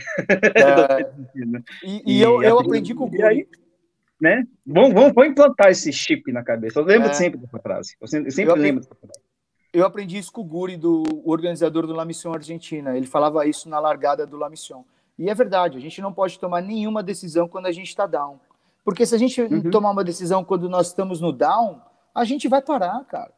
É, 0.55 1.11
e, 1.85 2.19
e, 2.19 2.23
eu, 2.23 2.43
eu 2.43 2.59
aprendi 2.61 2.95
com 2.95 3.05
o 3.05 3.11
Guri. 3.11 3.49
Né? 4.21 4.45
Vamos, 4.66 4.93
vamos, 4.93 5.12
vamos, 5.14 5.31
implantar 5.31 5.69
esse 5.69 5.93
chip 5.93 6.33
na 6.33 6.43
cabeça. 6.43 6.81
Eu 6.81 6.85
lembro 6.85 7.11
é. 7.11 7.14
sempre 7.14 7.39
dessa 7.39 7.59
frase. 7.59 7.97
Eu 8.01 8.09
sempre, 8.09 8.31
sempre 8.31 8.53
eu 8.53 8.57
lembro 8.57 8.83
dessa 8.83 8.95
frase. 8.95 9.21
Eu 9.73 9.85
aprendi 9.85 10.16
isso 10.16 10.33
com 10.33 10.41
o 10.41 10.45
Guri, 10.45 10.77
do 10.77 11.05
organizador 11.25 11.87
do 11.87 11.93
La 11.93 12.05
Mission 12.05 12.33
Argentina. 12.33 12.97
Ele 12.97 13.07
falava 13.07 13.47
isso 13.47 13.69
na 13.69 13.79
largada 13.79 14.27
do 14.27 14.37
La 14.37 14.49
Mission. 14.49 14.85
E 15.19 15.29
é 15.29 15.35
verdade, 15.35 15.77
a 15.77 15.81
gente 15.81 16.01
não 16.01 16.12
pode 16.12 16.39
tomar 16.39 16.61
nenhuma 16.61 17.03
decisão 17.03 17.49
quando 17.49 17.66
a 17.66 17.73
gente 17.73 17.89
está 17.89 18.07
down. 18.07 18.41
Porque 18.85 19.05
se 19.05 19.14
a 19.14 19.19
gente 19.19 19.41
uhum. 19.43 19.71
tomar 19.71 19.91
uma 19.91 20.05
decisão 20.05 20.45
quando 20.45 20.69
nós 20.69 20.89
estamos 20.89 21.21
no 21.21 21.33
down, 21.33 21.81
a 22.14 22.25
gente 22.25 22.49
vai 22.49 22.62
parar, 22.62 23.05
cara. 23.05 23.33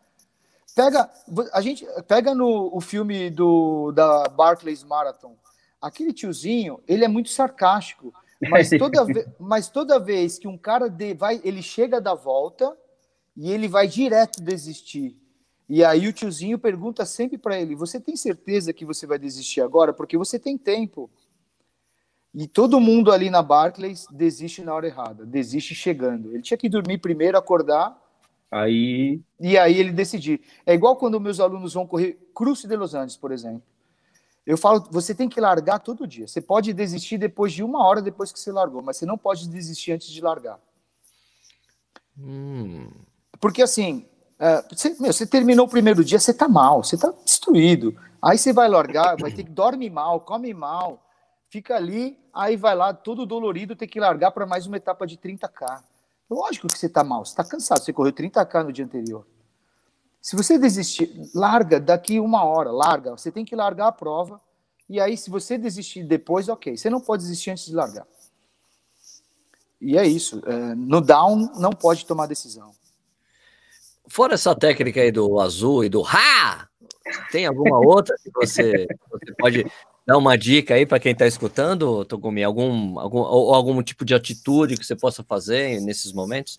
Pega, 0.74 1.10
a 1.52 1.60
gente 1.60 1.86
pega 2.06 2.34
no 2.34 2.74
o 2.74 2.80
filme 2.80 3.30
do 3.30 3.92
da 3.92 4.28
Barclays 4.28 4.84
Marathon. 4.84 5.36
Aquele 5.80 6.12
tiozinho, 6.12 6.80
ele 6.86 7.04
é 7.04 7.08
muito 7.08 7.30
sarcástico, 7.30 8.12
mas 8.48 8.70
toda, 8.78 9.04
ve, 9.04 9.26
mas 9.38 9.68
toda 9.68 9.98
vez 9.98 10.38
que 10.38 10.46
um 10.46 10.58
cara 10.58 10.88
de, 10.88 11.14
vai, 11.14 11.40
ele 11.42 11.62
chega 11.62 12.00
da 12.00 12.14
volta 12.14 12.76
e 13.36 13.50
ele 13.50 13.66
vai 13.66 13.88
direto 13.88 14.42
desistir. 14.42 15.16
E 15.68 15.84
aí 15.84 16.06
o 16.06 16.12
tiozinho 16.12 16.58
pergunta 16.58 17.04
sempre 17.04 17.38
para 17.38 17.58
ele: 17.58 17.74
"Você 17.74 18.00
tem 18.00 18.16
certeza 18.16 18.72
que 18.72 18.84
você 18.84 19.06
vai 19.06 19.18
desistir 19.18 19.60
agora? 19.60 19.92
Porque 19.92 20.16
você 20.16 20.38
tem 20.38 20.58
tempo". 20.58 21.10
E 22.32 22.46
todo 22.46 22.80
mundo 22.80 23.10
ali 23.10 23.28
na 23.28 23.42
Barclays 23.42 24.06
desiste 24.10 24.62
na 24.62 24.72
hora 24.72 24.86
errada, 24.86 25.26
desiste 25.26 25.74
chegando. 25.74 26.32
Ele 26.32 26.42
tinha 26.42 26.58
que 26.58 26.68
dormir 26.68 26.98
primeiro, 26.98 27.36
acordar. 27.36 27.98
Aí. 28.50 29.20
E 29.38 29.56
aí 29.56 29.78
ele 29.78 29.92
decidir. 29.92 30.40
É 30.66 30.74
igual 30.74 30.96
quando 30.96 31.20
meus 31.20 31.38
alunos 31.38 31.74
vão 31.74 31.86
correr 31.86 32.18
Cruze 32.34 32.66
de 32.66 32.76
Los 32.76 32.94
Angeles, 32.94 33.16
por 33.16 33.32
exemplo. 33.32 33.62
Eu 34.46 34.56
falo, 34.56 34.88
você 34.90 35.14
tem 35.14 35.28
que 35.28 35.40
largar 35.40 35.78
todo 35.78 36.06
dia. 36.06 36.26
Você 36.26 36.40
pode 36.40 36.72
desistir 36.72 37.18
depois 37.18 37.52
de 37.52 37.62
uma 37.62 37.84
hora 37.86 38.02
depois 38.02 38.32
que 38.32 38.40
você 38.40 38.50
largou, 38.50 38.82
mas 38.82 38.96
você 38.96 39.06
não 39.06 39.16
pode 39.16 39.48
desistir 39.48 39.92
antes 39.92 40.08
de 40.08 40.20
largar. 40.20 40.58
Hum. 42.18 42.88
Porque 43.40 43.62
assim, 43.62 44.06
é, 44.38 44.64
você, 44.70 44.96
meu, 44.98 45.12
você 45.12 45.26
terminou 45.26 45.66
o 45.66 45.70
primeiro 45.70 46.04
dia, 46.04 46.18
você 46.18 46.34
tá 46.34 46.48
mal, 46.48 46.82
você 46.82 46.96
tá 46.96 47.12
destruído. 47.24 47.96
Aí 48.20 48.36
você 48.36 48.52
vai 48.52 48.68
largar, 48.68 49.16
vai 49.16 49.30
ter 49.30 49.44
que 49.44 49.50
dormir 49.50 49.90
mal, 49.90 50.20
come 50.20 50.52
mal 50.52 51.00
fica 51.50 51.74
ali, 51.74 52.16
aí 52.32 52.56
vai 52.56 52.74
lá, 52.76 52.94
todo 52.94 53.26
dolorido, 53.26 53.74
tem 53.74 53.88
que 53.88 53.98
largar 53.98 54.30
para 54.30 54.46
mais 54.46 54.66
uma 54.66 54.76
etapa 54.76 55.06
de 55.06 55.18
30K. 55.18 55.82
Lógico 56.30 56.68
que 56.68 56.78
você 56.78 56.86
está 56.86 57.02
mal, 57.02 57.24
você 57.24 57.32
está 57.32 57.44
cansado, 57.44 57.82
você 57.82 57.92
correu 57.92 58.12
30K 58.12 58.62
no 58.62 58.72
dia 58.72 58.84
anterior. 58.84 59.26
Se 60.22 60.36
você 60.36 60.58
desistir, 60.58 61.10
larga 61.34 61.80
daqui 61.80 62.20
uma 62.20 62.44
hora, 62.44 62.70
larga. 62.70 63.10
Você 63.12 63.32
tem 63.32 63.44
que 63.44 63.56
largar 63.56 63.88
a 63.88 63.92
prova. 63.92 64.40
E 64.88 65.00
aí, 65.00 65.16
se 65.16 65.30
você 65.30 65.56
desistir 65.56 66.04
depois, 66.04 66.48
ok. 66.48 66.76
Você 66.76 66.90
não 66.90 67.00
pode 67.00 67.22
desistir 67.22 67.50
antes 67.50 67.66
de 67.66 67.74
largar. 67.74 68.06
E 69.80 69.96
é 69.96 70.06
isso. 70.06 70.42
É, 70.44 70.74
no 70.74 71.00
down, 71.00 71.50
não 71.56 71.70
pode 71.70 72.04
tomar 72.04 72.26
decisão. 72.26 72.72
Fora 74.06 74.34
essa 74.34 74.54
técnica 74.54 75.00
aí 75.00 75.10
do 75.10 75.40
azul 75.40 75.84
e 75.84 75.88
do 75.88 76.04
ha, 76.04 76.68
tem 77.30 77.46
alguma 77.46 77.78
outra 77.78 78.14
que 78.22 78.30
você, 78.34 78.86
você 79.10 79.34
pode 79.38 79.72
Dá 80.10 80.18
uma 80.18 80.36
dica 80.36 80.74
aí 80.74 80.84
para 80.84 80.98
quem 80.98 81.12
está 81.12 81.24
escutando, 81.24 82.04
Togumi, 82.04 82.42
algum, 82.42 82.98
algum, 82.98 83.20
ou 83.20 83.54
algum 83.54 83.80
tipo 83.80 84.04
de 84.04 84.12
atitude 84.12 84.76
que 84.76 84.84
você 84.84 84.96
possa 84.96 85.22
fazer 85.22 85.80
nesses 85.80 86.12
momentos? 86.12 86.58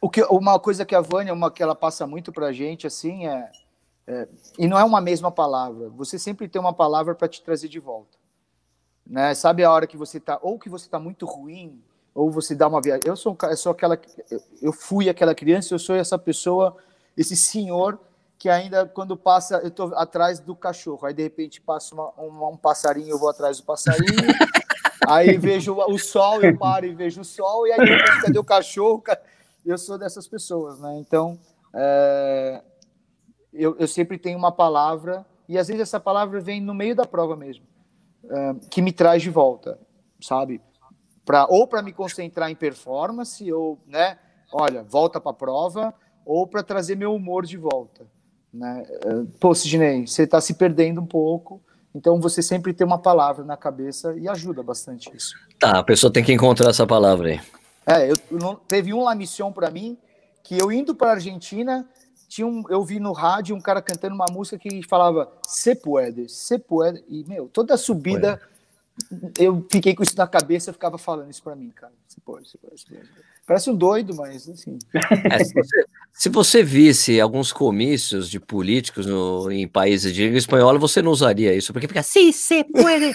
O 0.00 0.08
que, 0.08 0.22
uma 0.22 0.60
coisa 0.60 0.84
que 0.84 0.94
a 0.94 1.00
Vânia, 1.00 1.34
uma 1.34 1.50
que 1.50 1.60
ela 1.60 1.74
passa 1.74 2.06
muito 2.06 2.30
para 2.30 2.46
a 2.46 2.52
gente, 2.52 2.86
assim, 2.86 3.26
é, 3.26 3.50
é, 4.06 4.28
e 4.56 4.68
não 4.68 4.78
é 4.78 4.84
uma 4.84 5.00
mesma 5.00 5.28
palavra. 5.32 5.88
Você 5.88 6.20
sempre 6.20 6.46
tem 6.46 6.60
uma 6.60 6.72
palavra 6.72 7.16
para 7.16 7.26
te 7.26 7.42
trazer 7.42 7.66
de 7.66 7.80
volta. 7.80 8.16
Né? 9.04 9.34
Sabe 9.34 9.64
a 9.64 9.72
hora 9.72 9.88
que 9.88 9.96
você 9.96 10.18
está, 10.18 10.38
ou 10.40 10.56
que 10.56 10.68
você 10.68 10.84
está 10.84 11.00
muito 11.00 11.26
ruim, 11.26 11.82
ou 12.14 12.30
você 12.30 12.54
dá 12.54 12.68
uma 12.68 12.80
viagem. 12.80 13.02
Eu 13.04 13.16
sou, 13.16 13.36
eu 13.42 13.56
sou 13.56 13.72
aquela, 13.72 14.00
eu 14.62 14.72
fui 14.72 15.08
aquela 15.08 15.34
criança, 15.34 15.74
eu 15.74 15.80
sou 15.80 15.96
essa 15.96 16.16
pessoa, 16.16 16.76
esse 17.16 17.34
senhor 17.34 17.98
que 18.44 18.48
ainda 18.50 18.84
quando 18.84 19.16
passa, 19.16 19.56
eu 19.62 19.68
estou 19.68 19.94
atrás 19.94 20.38
do 20.38 20.54
cachorro, 20.54 21.06
aí 21.06 21.14
de 21.14 21.22
repente 21.22 21.62
passa 21.62 21.94
uma, 21.94 22.10
uma, 22.10 22.48
um 22.50 22.58
passarinho, 22.58 23.08
eu 23.08 23.18
vou 23.18 23.30
atrás 23.30 23.56
do 23.56 23.64
passarinho, 23.64 24.04
aí 25.08 25.38
vejo 25.38 25.74
o 25.74 25.98
sol, 25.98 26.42
eu 26.42 26.54
paro 26.58 26.84
e 26.84 26.92
vejo 26.92 27.22
o 27.22 27.24
sol, 27.24 27.66
e 27.66 27.72
aí 27.72 27.78
depois, 27.78 28.20
cadê 28.20 28.38
o 28.38 28.44
cachorro? 28.44 29.02
Eu 29.64 29.78
sou 29.78 29.96
dessas 29.96 30.28
pessoas, 30.28 30.78
né? 30.78 30.94
Então, 30.98 31.38
é, 31.74 32.62
eu, 33.50 33.78
eu 33.78 33.88
sempre 33.88 34.18
tenho 34.18 34.36
uma 34.36 34.52
palavra, 34.52 35.24
e 35.48 35.56
às 35.56 35.68
vezes 35.68 35.80
essa 35.80 35.98
palavra 35.98 36.38
vem 36.38 36.60
no 36.60 36.74
meio 36.74 36.94
da 36.94 37.06
prova 37.06 37.34
mesmo, 37.34 37.64
é, 38.28 38.54
que 38.70 38.82
me 38.82 38.92
traz 38.92 39.22
de 39.22 39.30
volta, 39.30 39.78
sabe? 40.20 40.60
Pra, 41.24 41.46
ou 41.48 41.66
para 41.66 41.80
me 41.80 41.94
concentrar 41.94 42.50
em 42.50 42.54
performance, 42.54 43.50
ou, 43.50 43.78
né? 43.86 44.18
Olha, 44.52 44.82
volta 44.82 45.18
para 45.18 45.30
a 45.30 45.34
prova, 45.34 45.94
ou 46.26 46.46
para 46.46 46.62
trazer 46.62 46.94
meu 46.94 47.14
humor 47.14 47.46
de 47.46 47.56
volta. 47.56 48.12
Né? 48.54 48.84
É, 48.88 49.22
pô, 49.40 49.52
Sidney, 49.52 50.06
você 50.06 50.22
está 50.22 50.40
se 50.40 50.54
perdendo 50.54 51.00
um 51.00 51.06
pouco, 51.06 51.60
então 51.92 52.20
você 52.20 52.40
sempre 52.40 52.72
tem 52.72 52.86
uma 52.86 52.98
palavra 52.98 53.44
na 53.44 53.56
cabeça 53.56 54.14
e 54.16 54.28
ajuda 54.28 54.62
bastante 54.62 55.10
isso. 55.14 55.34
Tá, 55.58 55.78
a 55.80 55.82
pessoa 55.82 56.12
tem 56.12 56.22
que 56.22 56.32
encontrar 56.32 56.70
essa 56.70 56.86
palavra 56.86 57.30
aí. 57.30 57.40
É, 57.84 58.10
eu, 58.10 58.14
não, 58.30 58.54
teve 58.54 58.94
um 58.94 59.02
La 59.02 59.14
Mission 59.14 59.50
para 59.52 59.70
mim 59.70 59.98
que 60.42 60.56
eu 60.56 60.70
indo 60.70 60.94
para 60.94 61.08
a 61.08 61.14
Argentina, 61.14 61.86
tinha 62.28 62.46
um, 62.46 62.62
eu 62.68 62.84
vi 62.84 63.00
no 63.00 63.12
rádio 63.12 63.56
um 63.56 63.60
cara 63.60 63.82
cantando 63.82 64.14
uma 64.14 64.26
música 64.30 64.58
que 64.58 64.86
falava 64.86 65.30
Se 65.46 65.74
puede, 65.74 66.28
se 66.28 66.58
puede, 66.58 67.02
e 67.08 67.24
meu, 67.24 67.48
toda 67.48 67.74
a 67.74 67.78
subida 67.78 68.40
eu 69.38 69.66
fiquei 69.70 69.94
com 69.94 70.02
isso 70.02 70.16
na 70.16 70.26
cabeça, 70.26 70.70
eu 70.70 70.74
ficava 70.74 70.96
falando 70.98 71.30
isso 71.30 71.42
para 71.42 71.56
mim, 71.56 71.70
cara. 71.70 71.92
Se 72.06 72.20
pode, 72.20 72.48
se 72.48 72.58
pode, 72.58 72.80
se 72.80 72.86
pode. 72.86 73.08
Parece 73.46 73.68
um 73.68 73.76
doido, 73.76 74.14
mas 74.14 74.48
assim. 74.48 74.78
É, 75.30 75.44
se, 75.44 75.52
você, 75.52 75.86
se, 76.12 76.28
você, 76.30 76.62
visse 76.62 77.20
alguns 77.20 77.52
comícios 77.52 78.30
de 78.30 78.40
políticos 78.40 79.04
no, 79.04 79.50
em 79.50 79.68
países 79.68 80.14
de 80.14 80.24
língua 80.24 80.38
espanhola, 80.38 80.78
você 80.78 81.02
não 81.02 81.10
usaria 81.10 81.54
isso, 81.54 81.72
porque 81.72 81.86
fica 81.86 82.02
sim, 82.02 82.32
se 82.32 82.64
puede, 82.64 83.12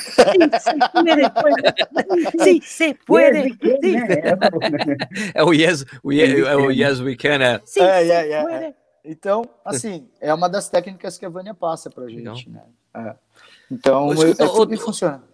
sim, 2.44 2.62
se 2.62 2.94
puede, 3.06 3.58
É 5.34 5.44
o 5.44 5.52
yes, 5.52 5.86
o 6.04 6.12
yes, 6.12 6.46
é 6.46 6.56
o 6.56 6.72
yes 6.72 7.00
we 7.00 7.16
can, 7.16 7.42
é. 7.42 7.62
Sim, 7.66 7.82
é, 7.82 8.08
é, 8.08 8.34
é, 8.34 8.74
Então, 9.04 9.50
assim, 9.66 10.10
é 10.22 10.32
uma 10.32 10.48
das 10.48 10.70
técnicas 10.70 11.18
que 11.18 11.26
a 11.26 11.30
Vânia 11.30 11.56
passa 11.56 11.90
pra 11.90 12.08
gente, 12.08 12.50
né? 12.50 12.62
É. 12.94 13.16
Então, 13.72 14.14
eu, 14.14 14.36
é, 14.38 14.46
o, 14.46 14.78
funciona. 14.78 15.29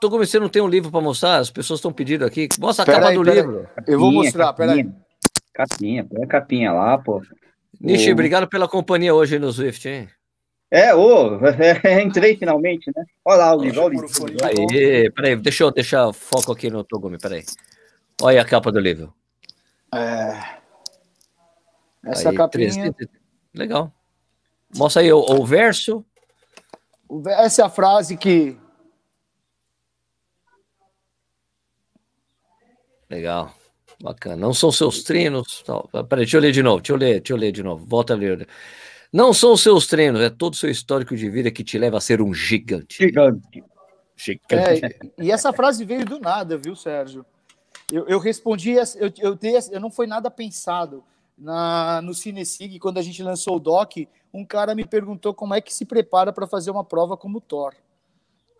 Togumi, 0.00 0.26
você 0.26 0.38
não 0.38 0.48
tem 0.48 0.62
um 0.62 0.68
livro 0.68 0.90
para 0.90 1.00
mostrar? 1.00 1.36
As 1.36 1.50
pessoas 1.50 1.78
estão 1.78 1.92
pedindo 1.92 2.24
aqui. 2.24 2.48
Mostra 2.58 2.84
a 2.84 2.86
capa 2.86 3.08
aí, 3.08 3.14
do 3.14 3.22
livro. 3.22 3.68
Aí. 3.76 3.84
Eu 3.86 3.98
vou 3.98 4.12
mostrar, 4.12 4.52
peraí. 4.52 4.88
Capinha, 5.52 6.04
põe 6.04 6.22
a 6.22 6.26
capinha 6.26 6.72
lá, 6.72 6.98
pô. 6.98 7.22
Nishi, 7.80 8.12
obrigado 8.12 8.46
pela 8.46 8.68
companhia 8.68 9.14
hoje 9.14 9.38
no 9.38 9.52
Swift, 9.52 9.88
hein? 9.88 10.08
É, 10.70 10.94
ô, 10.94 11.38
oh, 11.38 11.40
entrei 12.02 12.36
finalmente, 12.36 12.90
né? 12.94 13.04
Olha 13.24 13.38
lá 13.38 13.56
o 13.56 13.62
livro, 13.62 13.82
olha 13.82 13.98
o 13.98 14.26
livro. 14.26 14.44
Aí, 14.44 15.10
peraí, 15.10 15.36
deixa 15.36 15.64
eu 15.64 15.70
deixar 15.70 16.12
foco 16.12 16.52
aqui 16.52 16.68
no 16.68 16.82
Togumi, 16.82 17.18
peraí. 17.18 17.44
Olha 18.20 18.42
a 18.42 18.44
capa 18.44 18.72
do 18.72 18.80
livro. 18.80 19.14
É... 19.94 20.56
Essa 22.04 22.30
aí, 22.30 22.36
capinha... 22.36 22.68
300... 22.68 23.06
Legal. 23.54 23.92
Mostra 24.76 25.02
aí 25.02 25.12
o, 25.12 25.18
o 25.18 25.46
verso. 25.46 26.04
Essa 27.26 27.62
é 27.62 27.64
a 27.64 27.70
frase 27.70 28.16
que 28.16 28.58
Legal. 33.10 33.54
Bacana. 34.00 34.36
Não 34.36 34.52
são 34.52 34.70
seus 34.70 35.02
treinos. 35.02 35.64
Peraí, 36.08 36.24
deixa 36.24 36.36
eu 36.36 36.40
ler 36.40 36.52
de 36.52 36.62
novo. 36.62 36.78
Deixa 36.78 36.92
eu 36.92 36.96
ler, 36.96 37.20
deixa 37.20 37.32
eu 37.32 37.36
ler 37.36 37.52
de 37.52 37.62
novo. 37.62 37.84
Volta 37.86 38.12
a 38.12 38.16
ler. 38.16 38.46
Não 39.12 39.32
são 39.32 39.52
os 39.52 39.62
seus 39.62 39.86
treinos, 39.86 40.20
é 40.20 40.28
todo 40.28 40.52
o 40.52 40.56
seu 40.56 40.70
histórico 40.70 41.16
de 41.16 41.30
vida 41.30 41.50
que 41.50 41.64
te 41.64 41.78
leva 41.78 41.96
a 41.96 42.00
ser 42.00 42.20
um 42.20 42.34
gigante. 42.34 42.98
Gigante. 42.98 43.64
Gigante. 44.16 44.84
É, 44.84 44.98
e 45.18 45.30
essa 45.30 45.52
frase 45.52 45.84
veio 45.84 46.04
do 46.04 46.18
nada, 46.18 46.58
viu, 46.58 46.74
Sérgio? 46.74 47.24
Eu, 47.90 48.06
eu 48.08 48.18
respondi, 48.18 48.72
eu, 48.72 49.12
eu, 49.18 49.34
dei, 49.34 49.54
eu 49.70 49.80
não 49.80 49.90
foi 49.90 50.06
nada 50.06 50.30
pensado. 50.30 51.04
Na, 51.38 52.00
no 52.02 52.14
Cinesig, 52.14 52.78
quando 52.78 52.98
a 52.98 53.02
gente 53.02 53.22
lançou 53.22 53.56
o 53.56 53.60
doc, 53.60 53.96
um 54.32 54.44
cara 54.44 54.74
me 54.74 54.84
perguntou 54.84 55.34
como 55.34 55.54
é 55.54 55.60
que 55.60 55.72
se 55.72 55.84
prepara 55.84 56.32
para 56.32 56.46
fazer 56.46 56.70
uma 56.70 56.84
prova 56.84 57.16
como 57.16 57.40
Thor. 57.40 57.74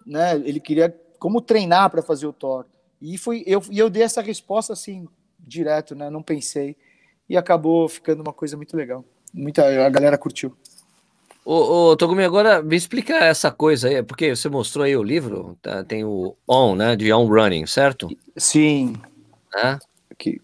Né? 0.06 0.36
Ele 0.36 0.60
queria 0.60 0.94
como 1.18 1.40
treinar 1.40 1.90
para 1.90 2.02
fazer 2.02 2.26
o 2.26 2.32
Thor. 2.32 2.66
E 3.00 3.18
foi 3.18 3.42
eu, 3.46 3.62
e 3.70 3.78
eu 3.78 3.90
dei 3.90 4.02
essa 4.02 4.20
resposta 4.20 4.72
assim, 4.72 5.06
direto, 5.38 5.94
né? 5.94 6.10
Não 6.10 6.22
pensei. 6.22 6.76
E 7.28 7.36
acabou 7.36 7.88
ficando 7.88 8.22
uma 8.22 8.32
coisa 8.32 8.56
muito 8.56 8.76
legal. 8.76 9.04
Muita, 9.32 9.64
a 9.84 9.88
galera 9.88 10.16
curtiu. 10.16 10.56
Ô, 11.44 11.90
ô 11.90 11.96
Togumi, 11.96 12.24
agora 12.24 12.60
me 12.60 12.74
explica 12.74 13.14
essa 13.14 13.52
coisa 13.52 13.88
aí, 13.88 14.02
porque 14.02 14.34
você 14.34 14.48
mostrou 14.48 14.84
aí 14.84 14.96
o 14.96 15.02
livro, 15.02 15.56
tá, 15.62 15.84
tem 15.84 16.04
o 16.04 16.34
On, 16.48 16.74
né, 16.74 16.96
de 16.96 17.12
On 17.12 17.24
Running, 17.24 17.66
certo? 17.66 18.08
Sim. 18.36 18.94
É? 19.54 19.78
Que... 20.18 20.40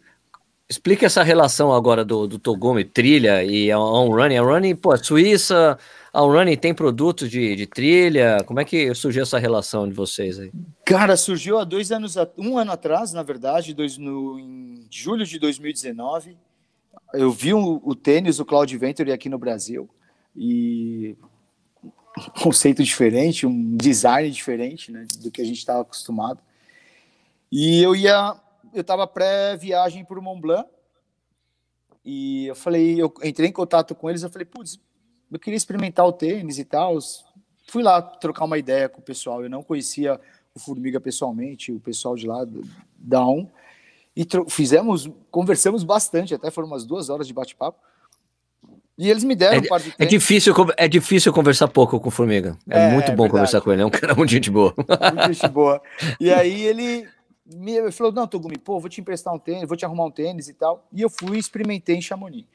Explica 0.68 1.06
essa 1.06 1.22
relação 1.22 1.72
agora 1.72 2.04
do, 2.04 2.28
do 2.28 2.38
Togumi, 2.38 2.84
trilha 2.84 3.42
e 3.44 3.74
On 3.74 4.08
Running. 4.10 4.36
A 4.36 4.42
Running, 4.42 4.76
pô, 4.76 4.96
Suíça, 4.96 5.76
a 6.12 6.20
Running 6.20 6.56
tem 6.56 6.74
produtos 6.74 7.30
de, 7.30 7.56
de 7.56 7.66
trilha? 7.66 8.44
Como 8.44 8.60
é 8.60 8.64
que 8.64 8.94
surgiu 8.94 9.22
essa 9.22 9.38
relação 9.38 9.88
de 9.88 9.94
vocês 9.94 10.38
aí? 10.38 10.52
Cara, 10.84 11.16
surgiu 11.16 11.58
há 11.58 11.64
dois 11.64 11.90
anos, 11.90 12.16
um 12.36 12.58
ano 12.58 12.72
atrás, 12.72 13.14
na 13.14 13.22
verdade, 13.22 13.72
dois, 13.72 13.96
no, 13.96 14.38
em 14.38 14.86
julho 14.90 15.24
de 15.24 15.38
2019. 15.38 16.36
Eu 17.14 17.32
vi 17.32 17.54
um, 17.54 17.80
o 17.82 17.94
tênis, 17.94 18.38
o 18.38 18.44
Cloud 18.44 18.76
Venture 18.76 19.10
aqui 19.10 19.30
no 19.30 19.38
Brasil 19.38 19.88
e 20.36 21.16
um 22.18 22.42
conceito 22.42 22.82
diferente, 22.82 23.46
um 23.46 23.74
design 23.74 24.30
diferente, 24.30 24.92
né, 24.92 25.06
do 25.18 25.30
que 25.30 25.40
a 25.40 25.44
gente 25.44 25.58
estava 25.58 25.80
acostumado. 25.80 26.40
E 27.50 27.82
eu 27.82 27.96
ia, 27.96 28.36
eu 28.74 28.82
estava 28.82 29.06
pré-viagem 29.06 30.04
para 30.04 30.18
o 30.18 30.22
Mont 30.22 30.42
Blanc 30.42 30.68
e 32.04 32.48
eu 32.48 32.54
falei, 32.54 33.00
eu 33.00 33.12
entrei 33.24 33.48
em 33.48 33.52
contato 33.52 33.94
com 33.94 34.10
eles, 34.10 34.22
eu 34.22 34.30
falei, 34.30 34.44
putz, 34.44 34.78
eu 35.32 35.38
queria 35.38 35.56
experimentar 35.56 36.06
o 36.06 36.12
tênis 36.12 36.58
e 36.58 36.64
tal. 36.64 36.98
Fui 37.66 37.82
lá 37.82 38.02
trocar 38.02 38.44
uma 38.44 38.58
ideia 38.58 38.88
com 38.88 39.00
o 39.00 39.02
pessoal. 39.04 39.42
Eu 39.42 39.48
não 39.48 39.62
conhecia 39.62 40.20
o 40.54 40.60
Formiga 40.60 41.00
pessoalmente, 41.00 41.72
o 41.72 41.80
pessoal 41.80 42.14
de 42.14 42.26
lá 42.26 42.46
da 42.98 43.24
ON. 43.24 43.46
E 44.14 44.26
fizemos, 44.50 45.08
conversamos 45.30 45.82
bastante, 45.82 46.34
até 46.34 46.50
foram 46.50 46.68
umas 46.68 46.84
duas 46.84 47.08
horas 47.08 47.26
de 47.26 47.32
bate-papo. 47.32 47.78
E 48.98 49.08
eles 49.08 49.24
me 49.24 49.34
deram 49.34 49.56
é, 49.56 49.60
um 49.60 49.64
par 49.64 49.80
de 49.80 49.94
é 49.98 50.04
difícil 50.04 50.54
É 50.76 50.86
difícil 50.86 51.32
conversar 51.32 51.66
pouco 51.66 51.98
com 51.98 52.08
o 52.08 52.10
Formiga. 52.10 52.58
É, 52.68 52.88
é 52.88 52.90
muito 52.90 53.06
bom 53.12 53.22
verdade. 53.22 53.30
conversar 53.30 53.60
com 53.62 53.72
ele, 53.72 53.80
é 53.80 53.86
um 53.86 53.90
cara 53.90 54.14
muito 54.14 54.30
gente 54.30 54.50
boa. 54.50 54.74
Muito 54.76 55.32
gente 55.32 55.48
boa. 55.48 55.80
E 56.20 56.30
aí 56.30 56.66
ele 56.66 57.08
me 57.46 57.90
falou: 57.90 58.12
Não, 58.12 58.26
Togumi, 58.26 58.58
pô, 58.58 58.78
vou 58.78 58.90
te 58.90 59.00
emprestar 59.00 59.32
um 59.32 59.38
tênis, 59.38 59.66
vou 59.66 59.78
te 59.78 59.84
arrumar 59.86 60.04
um 60.04 60.10
tênis 60.10 60.48
e 60.48 60.52
tal. 60.52 60.86
E 60.92 61.00
eu 61.00 61.08
fui 61.08 61.38
e 61.38 61.40
experimentei 61.40 61.96
em 61.96 62.02
Chamonix. 62.02 62.46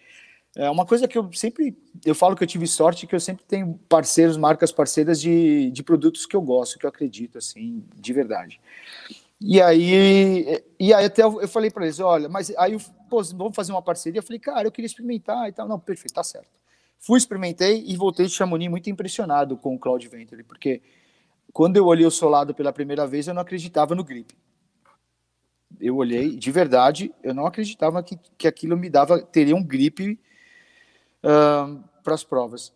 É 0.59 0.67
uma 0.71 0.87
coisa 0.87 1.07
que 1.07 1.15
eu 1.15 1.31
sempre, 1.33 1.77
eu 2.03 2.15
falo 2.15 2.35
que 2.35 2.43
eu 2.43 2.47
tive 2.47 2.65
sorte, 2.65 3.05
que 3.05 3.13
eu 3.13 3.19
sempre 3.19 3.45
tenho 3.45 3.79
parceiros, 3.87 4.35
marcas 4.37 4.71
parceiras 4.71 5.21
de, 5.21 5.69
de 5.69 5.83
produtos 5.83 6.25
que 6.25 6.35
eu 6.35 6.41
gosto, 6.41 6.79
que 6.79 6.85
eu 6.87 6.89
acredito, 6.89 7.37
assim, 7.37 7.85
de 7.95 8.11
verdade. 8.11 8.59
E 9.39 9.61
aí, 9.61 10.63
e 10.79 10.91
aí 10.91 11.05
até 11.05 11.21
eu, 11.21 11.47
falei 11.47 11.69
para 11.69 11.85
eles, 11.85 11.99
olha, 11.99 12.27
mas 12.27 12.51
aí, 12.57 12.75
pô, 13.07 13.21
vamos 13.35 13.55
fazer 13.55 13.71
uma 13.71 13.83
parceria? 13.83 14.17
Eu 14.17 14.23
falei, 14.23 14.39
cara, 14.39 14.67
eu 14.67 14.71
queria 14.71 14.87
experimentar 14.87 15.47
e 15.47 15.51
tal. 15.51 15.67
Não, 15.67 15.79
perfeito, 15.79 16.15
tá 16.15 16.23
certo. 16.23 16.49
Fui, 16.97 17.19
experimentei 17.19 17.83
e 17.85 17.95
voltei 17.95 18.25
de 18.25 18.31
Chamonix 18.31 18.67
muito 18.67 18.89
impressionado 18.89 19.57
com 19.57 19.75
o 19.75 19.79
Cloud 19.79 20.07
Venture, 20.07 20.43
porque 20.43 20.81
quando 21.53 21.77
eu 21.77 21.85
olhei 21.85 22.07
o 22.07 22.09
solado 22.09 22.55
pela 22.55 22.73
primeira 22.73 23.05
vez, 23.05 23.27
eu 23.27 23.33
não 23.35 23.43
acreditava 23.43 23.93
no 23.93 24.03
grip. 24.03 24.35
Eu 25.79 25.97
olhei, 25.97 26.35
de 26.35 26.51
verdade, 26.51 27.13
eu 27.21 27.35
não 27.35 27.45
acreditava 27.45 28.01
que, 28.01 28.17
que 28.35 28.47
aquilo 28.47 28.75
me 28.75 28.89
dava, 28.89 29.21
teria 29.21 29.55
um 29.55 29.63
grip 29.63 30.19
para 32.03 32.13
as 32.13 32.23
provas. 32.23 32.73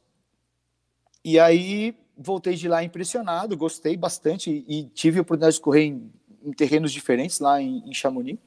E 1.23 1.39
aí 1.39 1.95
voltei 2.17 2.55
de 2.55 2.67
lá 2.67 2.83
impressionado, 2.83 3.57
gostei 3.57 3.95
bastante 3.95 4.63
e 4.67 4.83
tive 4.93 5.19
a 5.19 5.21
oportunidade 5.21 5.55
de 5.55 5.61
correr 5.61 5.85
em, 5.85 6.11
em 6.43 6.51
terrenos 6.51 6.91
diferentes 6.91 7.39
lá 7.39 7.61
em, 7.61 7.83
em, 7.87 7.93
Chamonix. 7.93 8.39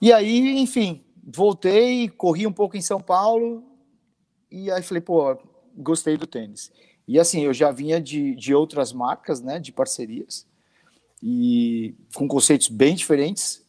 E 0.00 0.12
aí, 0.12 0.58
enfim, 0.58 1.02
voltei, 1.24 2.08
corri 2.08 2.46
um 2.46 2.52
pouco 2.52 2.76
em 2.76 2.82
São 2.82 3.00
Paulo 3.00 3.62
e 4.50 4.70
aí 4.70 4.82
falei, 4.82 5.00
pô, 5.00 5.38
gostei 5.76 6.16
do 6.16 6.26
tênis. 6.26 6.72
E 7.08 7.18
assim, 7.18 7.42
eu 7.42 7.54
já 7.54 7.70
vinha 7.70 8.00
de, 8.00 8.34
de 8.34 8.54
outras 8.54 8.92
marcas, 8.92 9.40
né, 9.40 9.58
de 9.58 9.72
parcerias 9.72 10.46
e 11.22 11.94
com 12.14 12.28
conceitos 12.28 12.68
bem 12.68 12.94
diferentes 12.94 13.65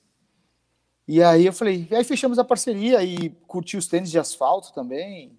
e 1.07 1.23
aí 1.23 1.45
eu 1.45 1.53
falei, 1.53 1.87
aí 1.91 2.03
fechamos 2.03 2.37
a 2.37 2.43
parceria 2.43 3.03
e 3.03 3.29
curti 3.47 3.77
os 3.77 3.87
tênis 3.87 4.11
de 4.11 4.19
asfalto 4.19 4.73
também, 4.73 5.31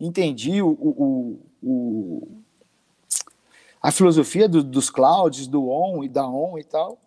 entendi 0.00 0.60
o, 0.60 0.68
o, 0.70 1.40
o 1.62 2.42
a 3.80 3.92
filosofia 3.92 4.48
do, 4.48 4.64
dos 4.64 4.90
clouds, 4.90 5.46
do 5.46 5.68
on 5.68 6.02
e 6.02 6.08
da 6.08 6.26
on 6.26 6.58
e 6.58 6.64
tal. 6.64 6.98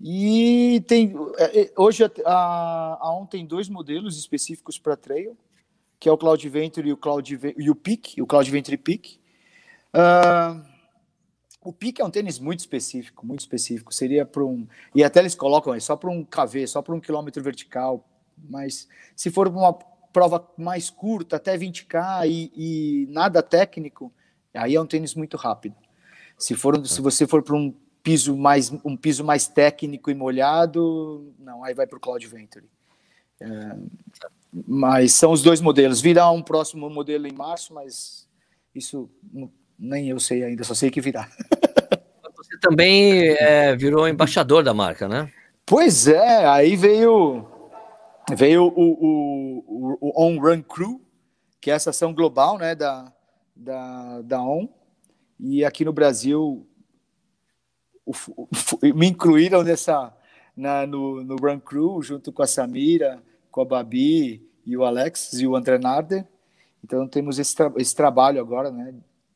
E 0.00 0.84
tem 0.88 1.14
é, 1.38 1.60
é, 1.62 1.72
hoje 1.76 2.04
a, 2.26 2.98
a 3.00 3.14
on 3.14 3.24
tem 3.24 3.46
dois 3.46 3.68
modelos 3.68 4.18
específicos 4.18 4.76
para 4.76 4.96
trail, 4.96 5.36
que 6.00 6.08
é 6.08 6.12
o 6.12 6.18
Cloud 6.18 6.46
Venture 6.48 6.88
e 6.88 6.92
o 6.92 6.96
Cloud 6.96 7.54
e 7.56 7.70
o 7.70 7.74
Peak, 7.74 8.20
o 8.20 8.26
Cloud 8.26 8.50
Venture 8.50 8.76
Peak. 8.76 9.18
Uh, 9.94 10.73
o 11.64 11.72
pique 11.72 12.02
é 12.02 12.04
um 12.04 12.10
tênis 12.10 12.38
muito 12.38 12.60
específico, 12.60 13.26
muito 13.26 13.40
específico. 13.40 13.92
Seria 13.92 14.26
para 14.26 14.44
um. 14.44 14.66
E 14.94 15.02
até 15.02 15.20
eles 15.20 15.34
colocam 15.34 15.72
aí, 15.72 15.80
só 15.80 15.96
para 15.96 16.10
um 16.10 16.22
KV, 16.22 16.66
só 16.66 16.82
para 16.82 16.94
um 16.94 17.00
quilômetro 17.00 17.42
vertical. 17.42 18.06
Mas 18.50 18.86
se 19.16 19.30
for 19.30 19.48
uma 19.48 19.72
prova 19.72 20.46
mais 20.58 20.90
curta, 20.90 21.36
até 21.36 21.56
20K 21.56 22.28
e, 22.28 22.52
e 22.54 23.06
nada 23.10 23.42
técnico, 23.42 24.12
aí 24.52 24.74
é 24.74 24.80
um 24.80 24.86
tênis 24.86 25.14
muito 25.14 25.38
rápido. 25.38 25.74
Se, 26.38 26.54
for, 26.54 26.86
se 26.86 27.00
você 27.00 27.26
for 27.26 27.42
para 27.42 27.56
um 27.56 27.74
piso 28.02 28.36
mais 28.36 28.70
um 28.84 28.96
piso 28.96 29.24
mais 29.24 29.48
técnico 29.48 30.10
e 30.10 30.14
molhado, 30.14 31.32
não, 31.38 31.64
aí 31.64 31.72
vai 31.72 31.86
para 31.86 31.96
o 31.96 32.00
Cloud 32.00 32.26
Venture. 32.26 32.66
É, 33.40 33.76
Mas 34.52 35.14
são 35.14 35.32
os 35.32 35.42
dois 35.42 35.60
modelos. 35.62 36.00
Virá 36.02 36.30
um 36.30 36.42
próximo 36.42 36.90
modelo 36.90 37.26
em 37.26 37.32
março, 37.32 37.72
mas 37.72 38.28
isso 38.74 39.08
nem 39.78 40.08
eu 40.08 40.18
sei 40.20 40.44
ainda, 40.44 40.64
só 40.64 40.74
sei 40.74 40.90
que 40.90 41.00
virá. 41.00 41.28
Você 42.36 42.58
também 42.58 43.28
é, 43.38 43.74
virou 43.74 44.08
embaixador 44.08 44.62
da 44.62 44.74
marca, 44.74 45.08
né? 45.08 45.30
Pois 45.66 46.06
é, 46.06 46.46
aí 46.46 46.76
veio 46.76 47.46
veio 48.34 48.64
o, 48.64 48.72
o, 48.76 49.98
o, 50.00 50.22
On 50.22 50.38
Run 50.38 50.62
Crew, 50.62 51.00
que 51.60 51.70
é 51.70 51.74
essa 51.74 51.90
ação 51.90 52.14
global 52.14 52.58
né, 52.58 52.74
da, 52.74 53.12
da, 53.54 54.22
da 54.22 54.42
ON, 54.42 54.68
e 55.38 55.64
aqui 55.64 55.84
no 55.84 55.92
Brasil 55.92 56.66
o, 58.04 58.12
me 58.94 59.08
incluíram 59.08 59.62
nessa 59.62 60.14
na, 60.56 60.86
no, 60.86 61.22
no 61.24 61.36
Run 61.36 61.60
Crew 61.60 62.02
junto 62.02 62.32
com 62.32 62.42
a 62.42 62.46
Samira, 62.46 63.22
com 63.50 63.60
a 63.60 63.64
Babi 63.64 64.46
e 64.64 64.76
o 64.76 64.84
Alex 64.84 65.32
e 65.34 65.46
o 65.46 65.56
André 65.56 65.78
Narder. 65.78 66.26
Então 66.82 67.08
temos 67.08 67.38
esse, 67.38 67.54
tra 67.54 67.72
esse 67.76 67.94
trabalho 67.94 68.40
agora, 68.40 68.70
né, 68.70 68.94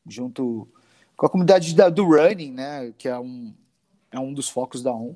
junto 0.09 0.67
com 1.15 1.25
a 1.25 1.29
comunidade 1.29 1.75
da, 1.75 1.89
do 1.89 2.05
running, 2.05 2.51
né, 2.51 2.93
que 2.97 3.07
é 3.07 3.17
um 3.17 3.53
é 4.11 4.19
um 4.19 4.33
dos 4.33 4.49
focos 4.49 4.81
da 4.81 4.91
ON. 4.91 5.13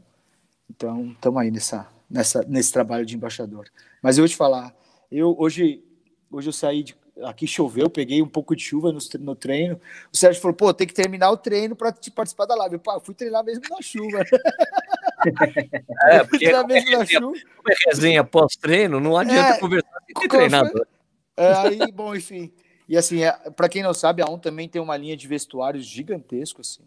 Então 0.69 1.11
estamos 1.11 1.41
aí 1.41 1.51
nessa 1.51 1.87
nessa 2.09 2.43
nesse 2.43 2.71
trabalho 2.71 3.05
de 3.05 3.15
embaixador. 3.15 3.67
Mas 4.01 4.17
eu 4.17 4.23
vou 4.23 4.29
te 4.29 4.35
falar, 4.35 4.75
eu 5.11 5.35
hoje 5.37 5.83
hoje 6.31 6.49
eu 6.49 6.53
saí 6.53 6.83
de 6.83 6.95
aqui 7.21 7.45
choveu, 7.45 7.89
peguei 7.89 8.21
um 8.21 8.27
pouco 8.27 8.55
de 8.55 8.63
chuva 8.63 8.91
no, 8.91 8.99
no 9.19 9.35
treino. 9.35 9.79
O 10.11 10.17
Sérgio 10.17 10.41
falou: 10.41 10.55
pô, 10.55 10.73
tem 10.73 10.87
que 10.87 10.93
terminar 10.93 11.31
o 11.31 11.37
treino 11.37 11.75
para 11.75 11.93
participar 12.15 12.45
da 12.45 12.55
live. 12.55 12.79
Eu 12.85 13.01
fui 13.01 13.13
treinar 13.13 13.43
mesmo 13.43 13.63
na 13.69 13.81
chuva. 13.81 14.23
É, 16.05 16.21
porque 16.25 16.39
treinar 16.51 16.67
mesmo 16.67 16.97
na 16.97 17.05
chuva. 17.05 17.37
É 17.69 17.89
resenha 17.89 18.25
pós-treino, 18.25 18.99
não 18.99 19.15
adianta 19.15 19.55
é, 19.55 19.57
conversar 19.57 19.99
com 20.13 20.27
treinador. 20.27 20.85
É, 21.37 21.53
aí, 21.53 21.91
bom, 21.93 22.13
enfim. 22.13 22.51
E 22.87 22.97
assim, 22.97 23.23
é, 23.23 23.31
para 23.31 23.69
quem 23.69 23.83
não 23.83 23.93
sabe, 23.93 24.21
a 24.21 24.25
ON 24.25 24.37
também 24.37 24.67
tem 24.67 24.81
uma 24.81 24.97
linha 24.97 25.15
de 25.15 25.27
vestuários 25.27 25.85
gigantesco, 25.85 26.61
assim. 26.61 26.83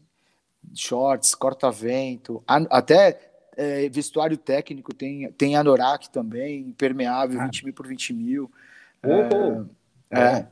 Shorts, 0.74 1.34
corta-vento, 1.34 2.42
até 2.46 3.30
é, 3.56 3.88
vestuário 3.88 4.36
técnico, 4.36 4.94
tem, 4.94 5.30
tem 5.32 5.56
anorak 5.56 6.10
também, 6.10 6.60
impermeável, 6.60 7.40
ah. 7.40 7.44
20 7.44 7.64
mil 7.64 7.74
por 7.74 7.86
20 7.86 8.12
mil. 8.12 8.50
Oh, 9.02 9.64
é. 10.10 10.20
é. 10.20 10.48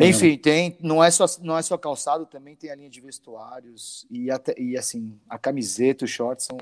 Enfim, 0.00 0.36
tem, 0.36 0.76
não 0.80 1.02
é 1.02 1.10
só 1.10 1.26
não 1.40 1.56
é 1.56 1.62
só 1.62 1.78
calçado, 1.78 2.26
também 2.26 2.56
tem 2.56 2.70
a 2.70 2.74
linha 2.74 2.90
de 2.90 3.00
vestuários 3.00 4.06
e 4.10 4.30
até 4.30 4.54
e 4.58 4.76
assim, 4.76 5.16
a 5.28 5.38
camiseta, 5.38 6.04
os 6.04 6.10
shorts 6.10 6.46
são 6.46 6.58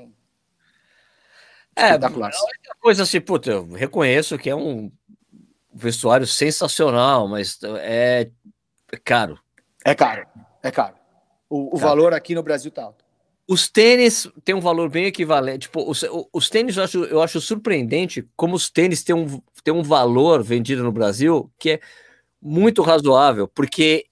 é, 1.75 1.85
espetaculares. 1.87 2.37
É 2.37 2.73
coisa 2.79 3.03
assim, 3.03 3.19
puta, 3.19 3.49
eu 3.49 3.71
reconheço 3.71 4.37
que 4.37 4.49
é 4.49 4.55
um 4.55 4.91
vestuário 5.73 6.27
sensacional, 6.27 7.27
mas 7.27 7.59
é 7.79 8.29
caro. 9.03 9.39
É 9.85 9.95
caro, 9.95 10.25
é 10.61 10.71
caro. 10.71 10.95
O, 11.49 11.67
o 11.67 11.69
caro. 11.71 11.81
valor 11.81 12.13
aqui 12.13 12.35
no 12.35 12.43
Brasil 12.43 12.71
tá 12.71 12.83
alto. 12.83 13.03
Os 13.47 13.67
tênis 13.67 14.29
têm 14.45 14.55
um 14.55 14.61
valor 14.61 14.89
bem 14.89 15.05
equivalente. 15.05 15.63
Tipo, 15.63 15.89
os, 15.89 16.05
os 16.31 16.49
tênis 16.49 16.77
eu 16.77 16.83
acho, 16.83 17.03
eu 17.05 17.21
acho 17.21 17.41
surpreendente 17.41 18.27
como 18.35 18.55
os 18.55 18.69
tênis 18.69 19.03
têm 19.03 19.15
um, 19.15 19.41
têm 19.63 19.73
um 19.73 19.83
valor 19.83 20.43
vendido 20.43 20.83
no 20.83 20.91
Brasil 20.91 21.51
que 21.59 21.71
é 21.71 21.79
muito 22.41 22.81
razoável, 22.81 23.47
porque 23.47 24.05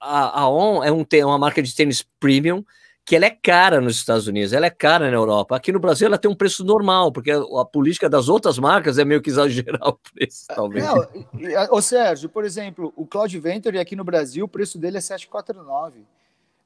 a, 0.00 0.40
a 0.40 0.48
ON 0.48 0.82
é 0.82 0.90
um, 0.90 1.04
é 1.10 1.26
uma 1.26 1.38
marca 1.38 1.62
de 1.62 1.74
tênis 1.74 2.04
premium 2.18 2.64
que 3.08 3.16
ela 3.16 3.24
é 3.24 3.30
cara 3.30 3.80
nos 3.80 3.96
Estados 3.96 4.26
Unidos, 4.26 4.52
ela 4.52 4.66
é 4.66 4.70
cara 4.70 5.10
na 5.10 5.16
Europa. 5.16 5.56
Aqui 5.56 5.72
no 5.72 5.80
Brasil 5.80 6.06
ela 6.06 6.18
tem 6.18 6.30
um 6.30 6.34
preço 6.34 6.62
normal, 6.62 7.10
porque 7.10 7.30
a, 7.30 7.64
política 7.64 8.06
das 8.06 8.28
outras 8.28 8.58
marcas 8.58 8.98
é 8.98 9.04
meio 9.04 9.22
que 9.22 9.30
exagerar 9.30 9.80
o 9.88 9.98
preço, 10.12 10.44
talvez. 10.48 10.84
Não, 10.84 11.08
ô 11.70 11.80
Sérgio, 11.80 12.28
por 12.28 12.44
exemplo, 12.44 12.92
o 12.94 13.06
Cloud 13.06 13.38
Venture 13.38 13.78
aqui 13.78 13.96
no 13.96 14.04
Brasil, 14.04 14.44
o 14.44 14.48
preço 14.48 14.78
dele 14.78 14.98
é 14.98 15.00
749. 15.00 16.04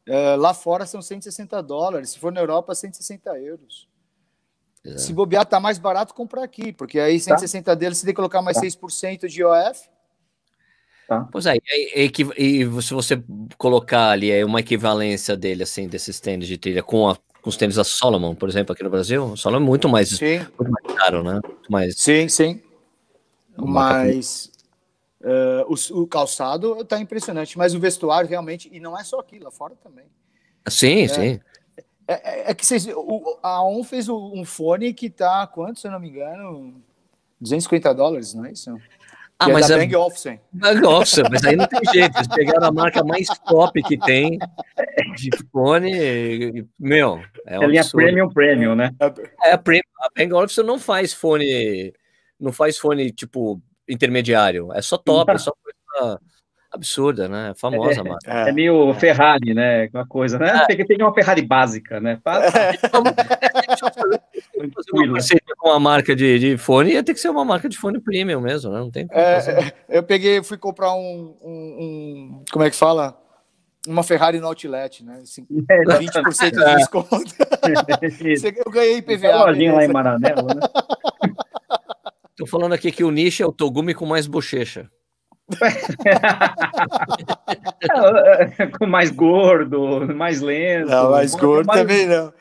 É, 0.04 0.34
lá 0.34 0.52
fora 0.52 0.84
são 0.84 1.00
160 1.00 1.62
dólares, 1.62 2.10
se 2.10 2.18
for 2.18 2.32
na 2.32 2.40
Europa, 2.40 2.74
160 2.74 3.38
euros. 3.38 3.88
É. 4.84 4.98
Se 4.98 5.12
bobear, 5.12 5.46
tá 5.46 5.60
mais 5.60 5.78
barato 5.78 6.12
comprar 6.12 6.42
aqui, 6.42 6.72
porque 6.72 6.98
aí 6.98 7.20
160 7.20 7.64
tá. 7.64 7.74
deles 7.76 7.98
você 7.98 8.06
tem 8.06 8.12
que 8.12 8.16
colocar 8.16 8.42
mais 8.42 8.56
tá. 8.56 8.66
6% 8.66 9.28
de 9.28 9.42
IOF. 9.42 9.91
Tá. 11.12 11.28
Pois 11.30 11.44
é, 11.44 11.56
e, 11.56 12.10
e, 12.38 12.62
e, 12.62 12.82
se 12.82 12.94
você 12.94 13.22
colocar 13.58 14.10
ali 14.10 14.30
é 14.30 14.42
uma 14.46 14.60
equivalência 14.60 15.36
dele, 15.36 15.62
assim, 15.62 15.86
desses 15.86 16.18
tênis 16.18 16.48
de 16.48 16.56
trilha 16.56 16.82
com, 16.82 17.06
a, 17.06 17.16
com 17.42 17.50
os 17.50 17.56
tênis 17.56 17.76
da 17.76 17.84
Solomon, 17.84 18.34
por 18.34 18.48
exemplo, 18.48 18.72
aqui 18.72 18.82
no 18.82 18.88
Brasil, 18.88 19.24
o 19.24 19.36
Solomon 19.36 19.62
é 19.62 19.68
muito 19.68 19.88
mais, 19.90 20.18
muito 20.18 20.70
mais 20.70 20.96
caro, 20.96 21.22
né? 21.22 21.40
Muito 21.44 21.70
mais... 21.70 21.98
Sim, 21.98 22.28
sim. 22.28 22.62
Mas 23.56 24.50
Uh, 25.24 25.62
o, 25.72 26.02
o, 26.02 26.06
calçado 26.08 26.80
está 26.80 26.98
impressionante, 26.98 27.56
mas 27.56 27.76
o 27.76 27.78
vestuário 27.78 28.28
realmente, 28.28 28.68
e 28.72 28.80
não 28.80 28.98
é 28.98 29.04
só 29.04 29.20
aqui, 29.20 29.38
lá 29.38 29.52
fora 29.52 29.76
também. 29.80 30.06
Sim, 30.68 31.02
é, 31.02 31.08
sim. 31.08 31.40
É, 32.08 32.12
é, 32.48 32.50
é 32.50 32.54
que 32.54 32.66
vocês, 32.66 32.88
o, 32.88 33.38
a 33.40 33.62
ON 33.62 33.84
fez 33.84 34.08
um 34.08 34.44
fone 34.44 34.92
que 34.92 35.06
está, 35.06 35.46
quanto, 35.46 35.78
se 35.78 35.86
eu 35.86 35.92
não 35.92 36.00
me 36.00 36.08
engano, 36.08 36.74
250 37.40 37.94
dólares, 37.94 38.34
não 38.34 38.46
é 38.46 38.50
isso? 38.50 38.76
Ah, 39.42 39.50
é 39.50 39.52
mas 39.52 39.70
é 39.70 39.78
Bang 39.78 39.96
Olufsen. 39.96 40.40
Bang 40.52 40.86
Olufsen, 40.86 41.24
mas 41.30 41.44
aí 41.44 41.56
não 41.56 41.66
tem 41.66 41.80
jeito. 41.92 42.16
Eles 42.16 42.28
pegaram 42.28 42.66
a 42.68 42.72
marca 42.72 43.02
mais 43.02 43.28
top 43.46 43.82
que 43.82 43.98
tem 43.98 44.38
de 45.16 45.30
fone. 45.50 46.66
Meu, 46.78 47.20
é, 47.46 47.56
é 47.56 47.66
linha 47.66 47.84
premium, 47.90 48.28
premium, 48.28 48.74
né? 48.74 48.94
É, 49.44 49.52
a, 49.52 49.58
premium, 49.58 49.82
a 50.00 50.08
Bang 50.16 50.32
Olufsen 50.32 50.64
não 50.64 50.78
faz 50.78 51.12
fone, 51.12 51.92
não 52.38 52.52
faz 52.52 52.78
fone 52.78 53.10
tipo 53.10 53.60
intermediário. 53.88 54.72
É 54.72 54.80
só 54.80 54.96
top, 54.96 55.32
é 55.32 55.38
só 55.38 55.52
coisa 55.52 56.20
absurda, 56.70 57.28
né? 57.28 57.50
É 57.50 57.54
famosa, 57.54 58.00
é, 58.00 58.02
mano. 58.02 58.18
É, 58.26 58.48
é 58.48 58.52
meio 58.52 58.94
Ferrari, 58.94 59.52
né? 59.54 59.88
Uma 59.92 60.06
coisa, 60.06 60.38
né? 60.38 60.62
É. 60.62 60.66
Tem 60.66 60.76
que 60.76 60.84
ter 60.84 61.02
uma 61.02 61.12
Ferrari 61.12 61.42
básica, 61.42 62.00
né? 62.00 62.20
com 65.58 65.68
uma 65.68 65.80
marca 65.80 66.14
de, 66.14 66.38
de 66.38 66.56
fone 66.56 66.92
ia 66.92 67.02
ter 67.02 67.14
que 67.14 67.20
ser 67.20 67.28
uma 67.28 67.44
marca 67.44 67.68
de 67.68 67.78
fone 67.78 68.00
premium 68.00 68.40
mesmo, 68.40 68.72
né? 68.72 68.78
Não 68.78 68.90
tem 68.90 69.06
é, 69.10 69.72
Eu 69.88 70.02
peguei, 70.02 70.42
fui 70.42 70.58
comprar 70.58 70.92
um, 70.92 71.36
um, 71.42 71.50
um, 71.50 72.44
Como 72.52 72.64
é 72.64 72.70
que 72.70 72.76
fala? 72.76 73.18
Uma 73.86 74.02
Ferrari 74.02 74.38
no 74.38 74.46
Outlet, 74.46 75.04
né? 75.04 75.20
Assim, 75.22 75.44
20% 75.50 76.50
de 76.50 76.76
desconto. 76.76 77.34
eu 78.64 78.72
ganhei 78.72 79.02
PVA. 79.02 79.46
Lojinha 79.46 79.74
lá 79.74 79.84
em 79.84 79.88
Maranello, 79.88 80.46
né? 80.48 80.60
Tô 82.36 82.46
falando 82.46 82.72
aqui 82.72 82.90
que 82.90 83.04
o 83.04 83.10
nicho 83.10 83.42
é 83.42 83.46
o 83.46 83.52
Togumi 83.52 83.94
com 83.94 84.06
mais 84.06 84.26
bochecha. 84.26 84.90
com 88.78 88.86
mais 88.86 89.10
gordo, 89.10 90.12
mais 90.14 90.40
lento. 90.40 90.88
Não, 90.88 91.10
mais 91.10 91.34
gordo 91.34 91.66
mais... 91.66 91.80
também 91.80 92.06
não. 92.06 92.32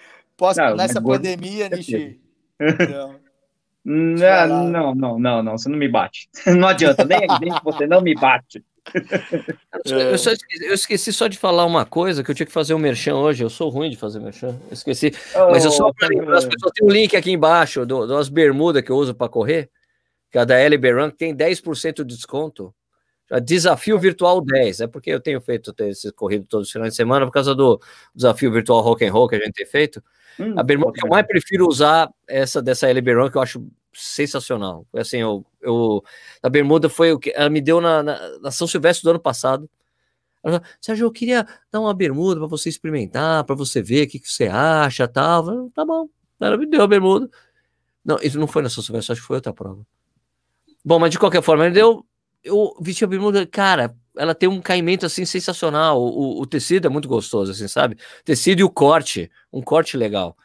Posso, 0.41 0.59
não, 0.59 0.75
nessa 0.75 0.99
pandemia, 0.99 1.69
Nishi. 1.69 2.19
Não. 2.89 3.21
Não, 3.83 4.95
não, 4.95 5.19
não, 5.19 5.43
não, 5.43 5.57
você 5.57 5.67
não 5.67 5.77
me 5.77 5.87
bate. 5.87 6.29
Não 6.45 6.67
adianta, 6.67 7.03
nem, 7.03 7.21
nem 7.39 7.51
você 7.63 7.87
não 7.87 7.99
me 7.99 8.13
bate. 8.13 8.63
Eu, 9.85 10.17
só 10.19 10.31
esqueci, 10.31 10.65
eu, 10.65 10.73
esqueci, 10.73 11.13
só 11.13 11.27
de 11.27 11.37
falar 11.37 11.65
uma 11.65 11.83
coisa 11.83 12.23
que 12.23 12.29
eu 12.29 12.35
tinha 12.35 12.45
que 12.45 12.51
fazer 12.51 12.75
um 12.75 12.79
merchan 12.79 13.15
hoje. 13.15 13.43
Eu 13.43 13.49
sou 13.49 13.69
ruim 13.69 13.89
de 13.89 13.97
fazer 13.97 14.19
merchan, 14.19 14.59
eu 14.67 14.73
esqueci. 14.73 15.11
Oh, 15.35 15.51
Mas 15.51 15.65
eu 15.65 15.71
só 15.71 15.91
para 15.93 16.09
lembrar 16.09 16.37
as 16.37 16.45
pessoas, 16.45 16.71
tem 16.73 16.87
um 16.87 16.91
link 16.91 17.15
aqui 17.15 17.31
embaixo 17.31 17.85
do, 17.85 18.05
das 18.05 18.29
bermudas 18.29 18.83
que 18.83 18.91
eu 18.91 18.95
uso 18.95 19.15
para 19.15 19.29
correr 19.29 19.69
que 20.31 20.37
é 20.37 20.41
a 20.41 20.45
da 20.45 20.57
LB 20.57 20.91
Run, 20.93 21.11
que 21.11 21.17
tem 21.17 21.35
10% 21.35 22.03
de 22.03 22.15
desconto. 22.15 22.73
Desafio 23.43 23.97
Virtual 23.97 24.41
10, 24.41 24.81
é 24.81 24.87
porque 24.87 25.09
eu 25.09 25.19
tenho 25.19 25.39
feito 25.39 25.73
esse 25.85 26.11
corrido 26.11 26.45
todos 26.45 26.67
os 26.67 26.71
finais 26.71 26.91
de 26.91 26.97
semana 26.97 27.25
por 27.25 27.31
causa 27.31 27.55
do 27.55 27.79
desafio 28.13 28.51
virtual 28.51 28.81
rock 28.81 29.05
and 29.05 29.11
roll 29.13 29.27
que 29.27 29.35
a 29.35 29.39
gente 29.39 29.53
tem 29.53 29.65
feito. 29.65 30.03
Hum, 30.39 30.53
a 30.57 30.63
bermuda 30.63 30.93
que 30.93 31.05
eu 31.05 31.09
mais 31.09 31.25
prefiro 31.25 31.67
usar 31.67 32.09
essa 32.27 32.61
dessa 32.61 32.89
LB 32.89 33.13
Run, 33.13 33.29
que 33.29 33.37
eu 33.37 33.41
acho 33.41 33.65
sensacional. 33.93 34.85
Assim, 34.93 35.17
eu, 35.17 35.45
eu 35.61 36.03
a 36.41 36.49
bermuda 36.49 36.89
foi 36.89 37.11
o 37.11 37.19
que 37.19 37.31
ela 37.35 37.49
me 37.49 37.61
deu 37.61 37.81
na, 37.81 38.01
na, 38.01 38.39
na 38.39 38.51
São 38.51 38.67
Silvestre 38.67 39.03
do 39.03 39.11
ano 39.11 39.19
passado. 39.19 39.69
Ela 40.43 40.59
falou, 40.59 40.67
Sérgio, 40.79 41.05
eu 41.05 41.11
queria 41.11 41.45
dar 41.71 41.79
uma 41.79 41.93
bermuda 41.93 42.39
para 42.39 42.47
você 42.47 42.69
experimentar, 42.69 43.43
para 43.43 43.55
você 43.55 43.81
ver 43.81 44.07
o 44.07 44.09
que, 44.09 44.19
que 44.19 44.31
você 44.31 44.47
acha, 44.47 45.07
tal. 45.07 45.45
Falei, 45.45 45.69
tá 45.71 45.85
bom. 45.85 46.09
Ela 46.39 46.57
me 46.57 46.65
deu 46.65 46.81
a 46.81 46.87
bermuda. 46.87 47.29
Não, 48.03 48.17
isso 48.21 48.39
não 48.39 48.47
foi 48.47 48.63
na 48.63 48.69
São 48.69 48.83
Silvestre, 48.83 49.13
acho 49.13 49.21
que 49.21 49.27
foi 49.27 49.37
outra 49.37 49.53
prova. 49.53 49.85
Bom, 50.83 50.97
mas 50.97 51.11
de 51.11 51.19
qualquer 51.19 51.43
forma, 51.43 51.67
eu, 51.67 52.03
eu 52.43 52.75
vesti 52.81 53.03
a 53.03 53.07
bermuda, 53.07 53.45
cara, 53.45 53.95
ela 54.17 54.35
tem 54.35 54.47
um 54.49 54.61
caimento 54.61 55.05
assim 55.05 55.25
sensacional. 55.25 56.01
O, 56.01 56.07
o, 56.07 56.41
o, 56.41 56.45
tecido 56.45 56.87
é 56.87 56.89
muito 56.89 57.07
gostoso, 57.07 57.51
assim, 57.51 57.67
sabe? 57.67 57.97
Tecido 58.23 58.59
e 58.59 58.63
o 58.63 58.69
corte, 58.69 59.29
um 59.51 59.61
corte 59.61 59.97
legal. 59.97 60.35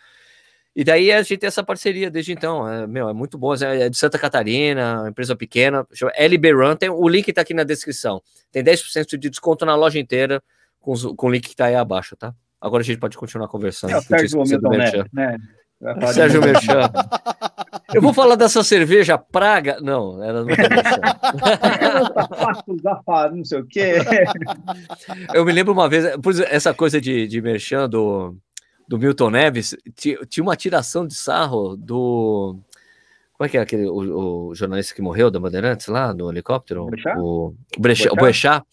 E 0.74 0.84
daí 0.84 1.10
a 1.10 1.22
gente 1.22 1.38
tem 1.38 1.48
essa 1.48 1.64
parceria 1.64 2.10
desde 2.10 2.32
então. 2.32 2.68
É, 2.68 2.86
meu, 2.86 3.08
é 3.08 3.12
muito 3.12 3.38
bom. 3.38 3.54
É 3.54 3.88
de 3.88 3.96
Santa 3.96 4.18
Catarina, 4.18 5.06
empresa 5.08 5.34
pequena. 5.34 5.86
Chama 5.92 6.12
LB 6.14 6.52
Run. 6.52 6.76
Tem, 6.76 6.90
o 6.90 7.08
link 7.08 7.32
tá 7.32 7.40
aqui 7.40 7.54
na 7.54 7.64
descrição. 7.64 8.22
Tem 8.52 8.62
10% 8.62 9.18
de 9.18 9.30
desconto 9.30 9.64
na 9.64 9.74
loja 9.74 9.98
inteira 9.98 10.42
com, 10.78 10.94
com 11.14 11.26
o 11.28 11.30
link 11.30 11.48
que 11.48 11.56
tá 11.56 11.66
aí 11.66 11.74
abaixo, 11.74 12.14
tá? 12.14 12.34
Agora 12.60 12.82
a 12.82 12.84
gente 12.84 12.98
pode 12.98 13.16
continuar 13.16 13.48
conversando. 13.48 13.92
É 13.92 13.98
o 13.98 14.02
Sérgio 14.02 14.42
Milton, 14.42 14.68
né? 14.70 15.04
né? 15.12 15.38
Sérgio 16.12 16.40
Merchan. 16.40 16.90
Eu 17.95 18.03
vou 18.03 18.12
falar 18.12 18.34
dessa 18.34 18.64
cerveja 18.64 19.16
Praga. 19.16 19.78
Não, 19.80 20.22
ela 20.22 20.45
não 20.45 20.57
tá 22.93 23.30
não 23.32 23.45
sei 23.45 23.61
o 23.61 23.66
quê. 23.66 23.95
Eu 25.32 25.45
me 25.45 25.53
lembro 25.53 25.72
uma 25.72 25.89
vez, 25.89 26.05
essa 26.51 26.74
coisa 26.74 27.01
de, 27.01 27.28
de 27.28 27.41
merchan 27.41 27.89
do, 27.89 28.37
do 28.89 28.99
Milton 28.99 29.30
Neves, 29.30 29.76
tinha 29.95 30.18
uma 30.43 30.57
tiração 30.57 31.07
de 31.07 31.14
sarro 31.14 31.76
do. 31.76 32.59
Como 33.34 33.47
é 33.47 33.51
que 33.51 33.59
é 33.59 33.61
aquele 33.61 33.87
o, 33.87 34.49
o, 34.49 34.55
jornalista 34.55 34.95
que 34.95 35.03
morreu 35.03 35.30
da 35.30 35.39
Bandeirantes 35.39 35.89
lá 35.89 36.14
no 36.14 36.30
helicóptero? 36.30 36.89
O, 37.18 37.49
o 37.49 37.80
Brechá. 37.80 38.11
O 38.11 38.16
Boechat. 38.16 38.64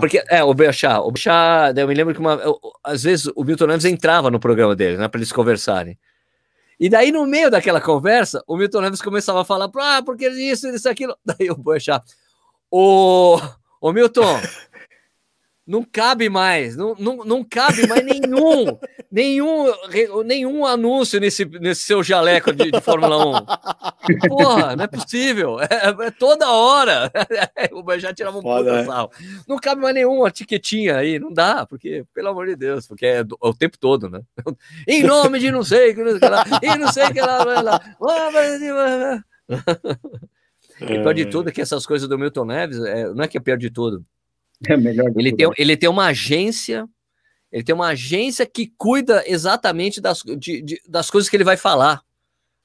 Porque, 0.00 0.24
é, 0.28 0.42
o 0.42 0.54
Boechat. 0.54 0.98
O 1.00 1.10
Boechat, 1.10 1.78
eu 1.78 1.86
me 1.86 1.94
lembro 1.94 2.14
que 2.14 2.20
uma, 2.20 2.34
eu, 2.36 2.58
às 2.82 3.02
vezes 3.02 3.30
o 3.36 3.44
Milton 3.44 3.66
Neves 3.66 3.84
entrava 3.84 4.30
no 4.30 4.40
programa 4.40 4.74
dele, 4.74 4.96
né, 4.96 5.06
para 5.08 5.18
eles 5.18 5.30
conversarem. 5.30 5.98
E 6.78 6.88
daí, 6.90 7.10
no 7.10 7.26
meio 7.26 7.50
daquela 7.50 7.80
conversa, 7.80 8.42
o 8.46 8.56
Milton 8.56 8.82
Neves 8.82 9.00
começava 9.00 9.40
a 9.40 9.44
falar, 9.44 9.70
ah, 9.78 10.02
porque 10.04 10.28
isso, 10.28 10.68
isso, 10.68 10.88
aquilo. 10.88 11.16
Daí 11.24 11.50
o 11.50 11.56
Boechat, 11.56 12.04
ô, 12.70 13.40
ô 13.80 13.92
Milton, 13.92 14.40
não 15.66 15.82
cabe 15.82 16.28
mais, 16.28 16.76
não, 16.76 16.94
não, 16.96 17.16
não 17.24 17.42
cabe 17.42 17.88
mais 17.88 18.04
nenhum, 18.04 18.78
nenhum, 19.10 19.72
nenhum 20.24 20.64
anúncio 20.64 21.18
nesse, 21.18 21.44
nesse 21.44 21.82
seu 21.82 22.04
jaleco 22.04 22.52
de, 22.52 22.70
de 22.70 22.80
Fórmula 22.80 23.42
1. 24.06 24.28
Porra, 24.28 24.76
não 24.76 24.84
é 24.84 24.86
possível, 24.86 25.60
é, 25.60 26.06
é 26.06 26.10
toda 26.12 26.50
hora. 26.50 27.10
O 27.72 27.98
já 27.98 28.12
tirava 28.12 28.38
um 28.38 28.42
Foda, 28.42 28.70
puta 28.70 28.80
é. 28.82 28.84
sal. 28.84 29.10
Não 29.48 29.56
cabe 29.56 29.80
mais 29.80 29.94
nenhuma 29.94 30.28
etiquetinha 30.28 30.96
aí, 30.96 31.18
não 31.18 31.32
dá, 31.32 31.66
porque, 31.66 32.04
pelo 32.14 32.28
amor 32.28 32.46
de 32.46 32.54
Deus, 32.54 32.86
porque 32.86 33.06
é, 33.06 33.24
do, 33.24 33.36
é 33.42 33.48
o 33.48 33.54
tempo 33.54 33.78
todo, 33.78 34.08
né? 34.08 34.20
Em 34.86 35.02
nome 35.02 35.38
de 35.38 35.50
não 35.50 35.64
sei, 35.64 35.94
que 35.94 36.02
lá, 36.02 36.44
e 36.62 36.76
não 36.76 36.92
sei 36.92 37.10
que 37.10 37.20
lá, 37.20 37.42
lá, 37.42 37.60
lá. 37.62 37.80
E 40.80 40.86
pior 40.86 41.14
de 41.14 41.26
tudo 41.26 41.48
é 41.48 41.52
que 41.52 41.60
essas 41.60 41.86
coisas 41.86 42.08
do 42.08 42.18
Milton 42.18 42.44
Neves, 42.44 42.78
é, 42.84 43.08
não 43.08 43.24
é 43.24 43.28
que 43.28 43.38
é 43.38 43.40
pior 43.40 43.56
de 43.56 43.70
tudo, 43.70 44.04
é 44.68 44.76
melhor. 44.76 45.10
Ele 45.16 45.34
tem, 45.34 45.50
ele 45.56 45.76
tem 45.76 45.88
uma 45.88 46.06
agência, 46.06 46.86
ele 47.50 47.62
tem 47.62 47.74
uma 47.74 47.88
agência 47.88 48.46
que 48.46 48.72
cuida 48.76 49.22
exatamente 49.26 50.00
das, 50.00 50.22
de, 50.38 50.62
de, 50.62 50.82
das 50.88 51.10
coisas 51.10 51.28
que 51.28 51.36
ele 51.36 51.44
vai 51.44 51.56
falar. 51.56 52.02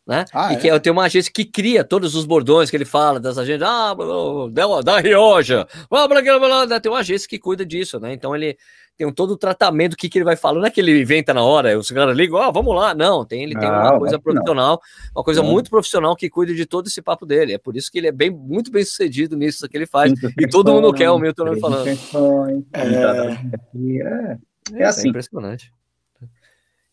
Né? 0.05 0.25
Ah, 0.33 0.51
e 0.51 0.57
que 0.57 0.67
é? 0.67 0.79
tem 0.79 0.91
uma 0.91 1.05
agência 1.05 1.31
que 1.31 1.45
cria 1.45 1.83
todos 1.83 2.15
os 2.15 2.25
bordões 2.25 2.71
que 2.71 2.75
ele 2.75 2.85
fala, 2.85 3.19
das 3.19 3.37
agências, 3.37 3.69
ah, 3.69 3.95
da, 4.51 4.81
da 4.81 4.99
Rioja, 4.99 5.67
tem 6.81 6.91
uma 6.91 6.99
agência 6.99 7.29
que 7.29 7.37
cuida 7.37 7.63
disso, 7.63 7.99
né? 7.99 8.11
Então 8.11 8.35
ele 8.35 8.57
tem 9.01 9.11
todo 9.11 9.31
o 9.31 9.37
tratamento, 9.37 9.93
o 9.93 9.97
que, 9.97 10.07
que 10.07 10.19
ele 10.19 10.25
vai 10.25 10.35
falar, 10.35 10.59
não 10.59 10.67
é 10.67 10.69
que 10.69 10.79
ele 10.79 11.01
inventa 11.01 11.33
na 11.33 11.43
hora, 11.43 11.77
os 11.77 11.89
caras 11.89 12.15
ligam, 12.15 12.37
ah, 12.37 12.51
vamos 12.51 12.75
lá, 12.75 12.93
não, 12.93 13.25
tem, 13.25 13.43
ele 13.43 13.57
tem 13.57 13.67
uma 13.67 13.97
coisa 13.97 14.19
profissional, 14.19 14.79
não. 14.79 15.11
uma 15.15 15.23
coisa 15.23 15.41
não. 15.41 15.49
muito 15.49 15.69
profissional 15.69 16.15
que 16.15 16.29
cuida 16.29 16.53
de 16.53 16.65
todo 16.67 16.87
esse 16.87 17.01
papo 17.01 17.25
dele, 17.25 17.53
é 17.53 17.57
por 17.57 17.75
isso 17.75 17.91
que 17.91 17.97
ele 17.97 18.07
é 18.07 18.11
bem, 18.11 18.29
muito 18.29 18.71
bem 18.71 18.83
sucedido 18.83 19.35
nisso 19.35 19.67
que 19.67 19.75
ele 19.75 19.87
faz, 19.87 20.13
e 20.39 20.47
todo 20.47 20.71
mundo 20.71 20.93
quer 20.93 21.09
o 21.09 21.17
Milton 21.17 21.57
falando. 21.59 21.87
É, 21.87 21.97
é, 23.73 24.37
é 24.73 24.83
assim. 24.85 25.07
É 25.07 25.09
impressionante. 25.09 25.73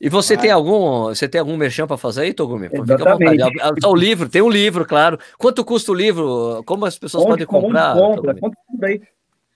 E 0.01 0.09
você 0.09 0.35
ah. 0.35 0.39
tem 0.39 0.51
algum, 0.51 1.07
você 1.07 1.29
tem 1.29 1.41
algum 1.41 1.57
merchan 1.57 1.87
para 1.87 1.97
fazer 1.97 2.23
aí, 2.23 2.33
Togumi? 2.33 2.69
Fica 2.69 2.95
à 2.95 3.15
vontade. 3.15 3.43
O 3.85 3.95
livro, 3.95 4.29
tem 4.29 4.41
um 4.41 4.49
livro, 4.49 4.87
claro. 4.87 5.19
Quanto 5.37 5.65
custa 5.65 5.91
o 5.91 5.95
livro? 5.95 6.63
Como 6.65 6.87
as 6.87 6.97
pessoas 6.97 7.25
podem 7.25 7.45
comprar? 7.45 7.95
Compra, 7.95 8.35
compra 8.37 8.57
aí. 8.89 9.03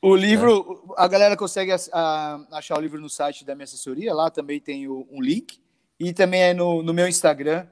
O 0.05 0.17
livro, 0.17 0.93
a 0.97 1.07
galera 1.07 1.37
consegue 1.37 1.71
achar 1.71 2.77
o 2.77 2.81
livro 2.81 3.01
no 3.01 3.09
site 3.09 3.45
da 3.45 3.55
minha 3.55 3.63
assessoria, 3.63 4.13
lá 4.13 4.29
também 4.31 4.59
tem 4.59 4.89
um 4.89 5.23
link. 5.23 5.63
E 6.01 6.13
também 6.13 6.43
é 6.43 6.53
no, 6.53 6.83
no, 6.83 6.93
meu 6.93 7.07
Instagram, 7.07 7.65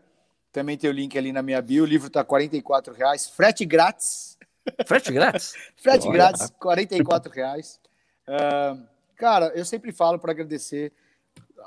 também 0.52 0.78
tem 0.78 0.88
o 0.88 0.92
link 0.92 1.18
ali 1.18 1.32
na 1.32 1.42
minha 1.42 1.60
bio. 1.60 1.82
O 1.82 1.86
livro 1.86 2.06
está 2.06 2.20
R$ 2.20 2.94
reais, 2.96 3.28
frete 3.28 3.64
grátis. 3.64 4.38
Frete 4.86 5.10
grátis? 5.10 5.54
frete 5.74 6.06
Olha. 6.06 6.12
grátis, 6.12 6.52
R$ 6.62 7.30
reais. 7.32 7.80
Uh, 8.28 8.80
cara, 9.16 9.46
eu 9.56 9.64
sempre 9.64 9.90
falo 9.90 10.18
para 10.18 10.30
agradecer 10.30 10.92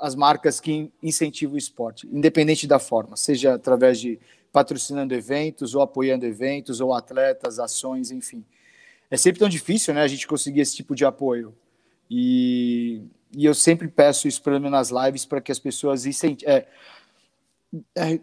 as 0.00 0.14
marcas 0.14 0.60
que 0.60 0.90
incentivam 1.02 1.56
o 1.56 1.58
esporte, 1.58 2.06
independente 2.06 2.66
da 2.66 2.78
forma, 2.78 3.16
seja 3.16 3.54
através 3.54 4.00
de 4.00 4.18
patrocinando 4.52 5.12
eventos, 5.12 5.74
ou 5.74 5.82
apoiando 5.82 6.24
eventos, 6.24 6.80
ou 6.80 6.94
atletas, 6.94 7.58
ações, 7.58 8.10
enfim. 8.10 8.44
É 9.14 9.16
sempre 9.16 9.38
tão 9.38 9.48
difícil, 9.48 9.94
né, 9.94 10.02
a 10.02 10.08
gente 10.08 10.26
conseguir 10.26 10.60
esse 10.60 10.74
tipo 10.74 10.92
de 10.92 11.04
apoio. 11.04 11.54
E, 12.10 13.00
e 13.32 13.44
eu 13.44 13.54
sempre 13.54 13.86
peço 13.86 14.26
isso, 14.26 14.42
pelo 14.42 14.56
menos 14.56 14.72
nas 14.72 14.90
lives, 14.90 15.24
para 15.24 15.40
que 15.40 15.52
as 15.52 15.58
pessoas 15.60 16.04
incentivem. 16.04 16.52
É, 16.52 16.66
é, 17.94 18.20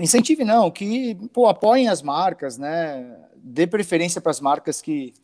incentive 0.00 0.44
não, 0.44 0.68
que 0.68 1.14
pô, 1.32 1.46
apoiem 1.46 1.88
as 1.88 2.02
marcas, 2.02 2.58
né? 2.58 3.24
Dê 3.36 3.68
preferência 3.68 4.20
para 4.20 4.32
as 4.32 4.40
marcas 4.40 4.82
que, 4.82 5.14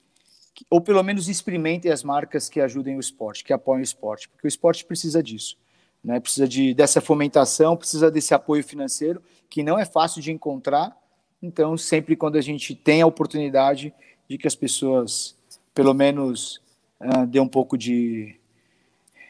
ou 0.70 0.80
pelo 0.80 1.02
menos 1.02 1.28
experimentem 1.28 1.90
as 1.90 2.04
marcas 2.04 2.48
que 2.48 2.60
ajudem 2.60 2.96
o 2.96 3.00
esporte, 3.00 3.42
que 3.42 3.52
apoiem 3.52 3.80
o 3.80 3.82
esporte, 3.82 4.28
porque 4.28 4.46
o 4.46 4.48
esporte 4.48 4.84
precisa 4.84 5.20
disso, 5.20 5.58
né? 6.02 6.20
Precisa 6.20 6.46
de 6.46 6.74
dessa 6.74 7.00
fomentação, 7.00 7.76
precisa 7.76 8.08
desse 8.08 8.34
apoio 8.34 8.62
financeiro 8.62 9.20
que 9.48 9.64
não 9.64 9.76
é 9.76 9.84
fácil 9.84 10.22
de 10.22 10.30
encontrar. 10.30 10.96
Então, 11.42 11.76
sempre 11.76 12.14
quando 12.14 12.36
a 12.36 12.40
gente 12.40 12.72
tem 12.72 13.02
a 13.02 13.06
oportunidade 13.06 13.92
de 14.30 14.38
que 14.38 14.46
as 14.46 14.54
pessoas, 14.54 15.36
pelo 15.74 15.92
menos, 15.92 16.62
uh, 17.00 17.26
dê 17.26 17.40
um 17.40 17.48
pouco 17.48 17.76
de, 17.76 18.36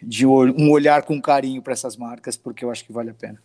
de 0.02 0.26
um 0.26 0.70
olhar 0.70 1.04
com 1.04 1.18
carinho 1.22 1.62
para 1.62 1.72
essas 1.72 1.96
marcas, 1.96 2.36
porque 2.36 2.62
eu 2.62 2.70
acho 2.70 2.84
que 2.84 2.92
vale 2.92 3.08
a 3.08 3.14
pena. 3.14 3.42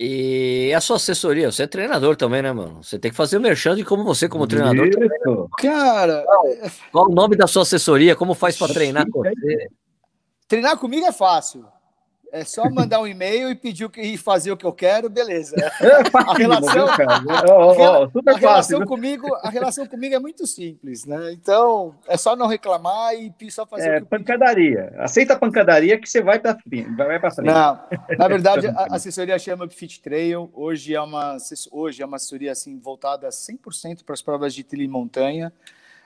E 0.00 0.72
a 0.74 0.80
sua 0.80 0.96
assessoria, 0.96 1.52
você 1.52 1.64
é 1.64 1.66
treinador 1.66 2.16
também, 2.16 2.40
né, 2.40 2.52
mano? 2.52 2.82
Você 2.82 2.98
tem 2.98 3.10
que 3.10 3.16
fazer 3.16 3.36
o 3.36 3.40
merchan 3.40 3.76
de 3.76 3.84
como 3.84 4.02
você, 4.02 4.30
como 4.30 4.46
treinador. 4.46 4.88
Também, 4.88 5.08
né? 5.08 5.46
Cara, 5.58 6.24
qual 6.90 7.10
o 7.10 7.14
nome 7.14 7.36
da 7.36 7.46
sua 7.46 7.62
assessoria? 7.62 8.16
Como 8.16 8.32
faz 8.34 8.56
para 8.56 8.72
treinar 8.72 9.06
com 9.10 9.22
você? 9.22 9.68
Treinar 10.48 10.78
comigo 10.78 11.04
é 11.04 11.12
fácil. 11.12 11.66
É 12.36 12.44
só 12.44 12.68
mandar 12.68 13.00
um 13.00 13.06
e-mail 13.06 13.50
e 13.50 13.54
pedir 13.54 13.88
que, 13.88 13.98
e 14.02 14.18
fazer 14.18 14.52
o 14.52 14.56
que 14.58 14.66
eu 14.66 14.72
quero, 14.72 15.08
beleza. 15.08 15.56
É 15.86 16.18
a 16.18 16.34
relação, 16.34 16.86
a, 16.86 18.32
a 18.32 18.36
relação 18.36 18.84
comigo, 18.84 19.26
a 19.42 19.48
relação 19.48 19.86
comigo 19.86 20.14
é 20.14 20.18
muito 20.18 20.46
simples, 20.46 21.04
né? 21.04 21.32
Então 21.32 21.94
é 22.06 22.16
só 22.16 22.34
não 22.34 22.46
reclamar 22.46 23.14
e 23.14 23.32
só 23.50 23.64
fazer. 23.64 23.88
É 23.88 24.00
pancadaria. 24.00 24.92
Aceita 24.98 25.34
a 25.34 25.38
pancadaria 25.38 25.98
que 25.98 26.08
você 26.08 26.20
vai 26.20 26.38
para 26.38 26.58
frente, 26.58 26.94
vai 26.94 27.18
para 27.18 27.30
frente. 27.30 27.46
Não, 27.46 27.80
na 28.18 28.28
verdade 28.28 28.66
a 28.66 28.96
assessoria 28.96 29.38
chama 29.38 29.68
Fit 29.68 30.02
Trail. 30.02 30.50
Hoje 30.52 30.94
é 30.94 31.00
uma 31.00 31.36
hoje 31.70 32.02
é 32.02 32.06
uma 32.06 32.16
assessoria 32.16 32.52
assim 32.52 32.78
voltada 32.78 33.28
100% 33.28 34.04
para 34.04 34.14
as 34.14 34.22
provas 34.22 34.54
de 34.54 34.62
trilha 34.62 34.84
e 34.84 34.88
montanha. 34.88 35.52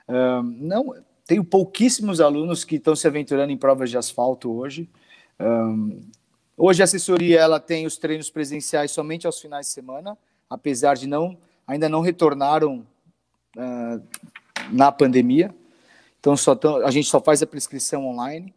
Um, 0.07 0.41
não 0.43 0.95
tenho 1.25 1.43
pouquíssimos 1.43 2.21
alunos 2.21 2.63
que 2.63 2.75
estão 2.75 2.95
se 2.95 3.07
aventurando 3.07 3.51
em 3.51 3.57
provas 3.57 3.89
de 3.89 3.97
asfalto 3.97 4.51
hoje. 4.51 4.89
Um, 5.39 6.01
hoje 6.61 6.81
a 6.81 6.85
assessoria 6.85 7.39
ela 7.39 7.59
tem 7.59 7.85
os 7.85 7.97
treinos 7.97 8.29
presenciais 8.29 8.91
somente 8.91 9.25
aos 9.25 9.39
finais 9.39 9.67
de 9.67 9.73
semana, 9.73 10.17
apesar 10.49 10.95
de 10.95 11.07
não 11.07 11.37
ainda 11.65 11.89
não 11.89 12.01
retornaram 12.01 12.85
uh, 13.57 14.01
na 14.71 14.91
pandemia. 14.91 15.53
Então 16.19 16.37
só 16.37 16.53
tão, 16.53 16.85
a 16.85 16.91
gente 16.91 17.07
só 17.07 17.19
faz 17.19 17.41
a 17.41 17.47
prescrição 17.47 18.05
online. 18.05 18.53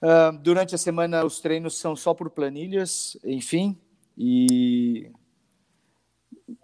Uh, 0.00 0.38
durante 0.38 0.74
a 0.74 0.78
semana 0.78 1.24
os 1.24 1.40
treinos 1.40 1.76
são 1.76 1.94
só 1.94 2.14
por 2.14 2.30
planilhas, 2.30 3.16
enfim. 3.24 3.76
E 4.16 5.10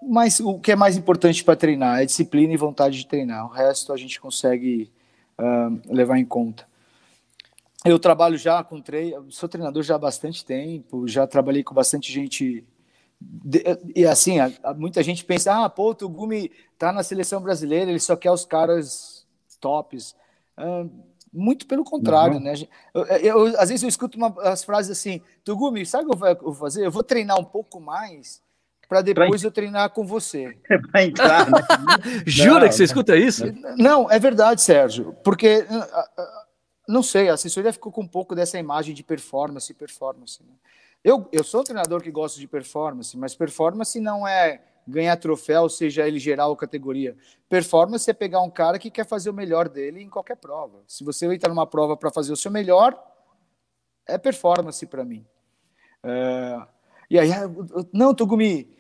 mas 0.01 0.41
o 0.41 0.59
que 0.59 0.73
é 0.73 0.77
mais 0.77 0.97
importante 0.97 1.45
para 1.45 1.57
treinar 1.57 2.01
é 2.01 2.07
disciplina 2.07 2.53
e 2.53 2.57
vontade 2.57 2.97
de 2.97 3.07
treinar. 3.07 3.45
O 3.47 3.51
resto 3.51 3.93
a 3.93 3.97
gente 3.97 4.21
consegue 4.21 4.91
uh, 5.39 5.95
levar 5.95 6.19
em 6.19 6.25
conta. 6.25 6.67
Eu 7.85 7.99
trabalho 7.99 8.39
já 8.39 8.65
com 8.65 8.81
treino, 8.81 9.31
sou 9.31 9.47
treinador 9.47 9.83
já 9.83 9.97
há 9.97 9.99
bastante 9.99 10.43
tempo, 10.43 11.07
já 11.07 11.27
trabalhei 11.27 11.63
com 11.63 11.75
bastante 11.75 12.11
gente. 12.11 12.65
E 13.95 14.07
assim, 14.07 14.37
muita 14.77 15.03
gente 15.03 15.23
pensa: 15.23 15.65
ah, 15.65 15.69
pô, 15.69 15.91
o 15.91 16.09
Gumi 16.09 16.51
tá 16.79 16.93
na 16.93 17.03
seleção 17.03 17.43
brasileira, 17.43 17.91
ele 17.91 18.01
só 18.01 18.17
quer 18.17 18.31
os 18.31 18.47
caras 18.47 19.27
tops. 19.61 20.17
Muito 21.31 21.67
pelo 21.67 21.85
contrário, 21.85 22.37
uhum. 22.37 22.43
né? 22.43 22.55
Eu, 22.95 23.05
eu, 23.05 23.47
às 23.59 23.69
vezes 23.69 23.83
eu 23.83 23.89
escuto 23.89 24.17
uma, 24.17 24.35
as 24.43 24.65
frases 24.65 24.91
assim: 24.91 25.21
Tugumi, 25.45 25.85
sabe 25.85 26.05
o 26.05 26.17
que 26.17 26.25
eu 26.27 26.37
vou 26.37 26.55
fazer? 26.55 26.87
Eu 26.87 26.91
vou 26.91 27.03
treinar 27.03 27.39
um 27.39 27.45
pouco 27.45 27.79
mais 27.81 28.43
para 28.89 29.03
depois 29.03 29.41
pra... 29.41 29.49
eu 29.49 29.53
treinar 29.53 29.91
com 29.91 30.07
você. 30.07 30.57
para 30.91 31.05
entrar. 31.05 31.51
Né? 31.51 31.59
Jura 32.25 32.61
não, 32.61 32.69
que 32.69 32.75
você 32.75 32.85
escuta 32.85 33.17
isso? 33.17 33.45
Não, 33.77 34.11
é 34.11 34.19
verdade, 34.19 34.63
Sérgio, 34.63 35.15
porque 35.25 35.67
não 36.89 37.03
sei, 37.03 37.29
a 37.29 37.35
assessoria 37.35 37.73
ficou 37.73 37.91
com 37.91 38.03
um 38.03 38.09
pouco 38.09 38.35
dessa 38.35 38.59
imagem 38.59 38.95
de 38.95 39.03
performance 39.03 39.73
performance. 39.75 40.43
Né? 40.43 40.53
Eu, 41.03 41.29
eu 41.33 41.45
sou 41.45 41.61
um 41.61 41.65
treinador 41.65 42.03
que 42.03 42.11
gosta 42.11 42.39
de 42.39 42.47
performance, 42.47 43.17
mas 43.17 43.35
performance 43.35 43.99
não 44.01 44.27
é 44.27 44.63
ganhar 44.87 45.17
troféu, 45.17 45.69
seja 45.69 46.07
ele 46.07 46.19
geral 46.19 46.51
ou 46.51 46.57
categoria. 46.57 47.17
Performance 47.49 48.11
é 48.11 48.13
pegar 48.13 48.43
um 48.43 48.51
cara 48.51 48.79
que 48.79 48.91
quer 48.91 49.07
fazer 49.07 49.31
o 49.31 49.35
melhor 49.35 49.69
dele 49.69 50.03
em 50.03 50.11
qualquer 50.11 50.37
prova. 50.37 50.83
Se 50.87 51.03
você 51.03 51.27
entra 51.33 51.49
numa 51.49 51.67
prova 51.67 51.97
para 51.97 52.11
fazer 52.11 52.33
o 52.33 52.37
seu 52.37 52.51
melhor, 52.51 53.03
é 54.07 54.19
performance 54.19 54.85
para 54.87 55.05
mim. 55.05 55.27
É... 56.03 56.67
E 57.09 57.19
aí, 57.19 57.31
não, 57.93 58.15
Tugumi, 58.15 58.75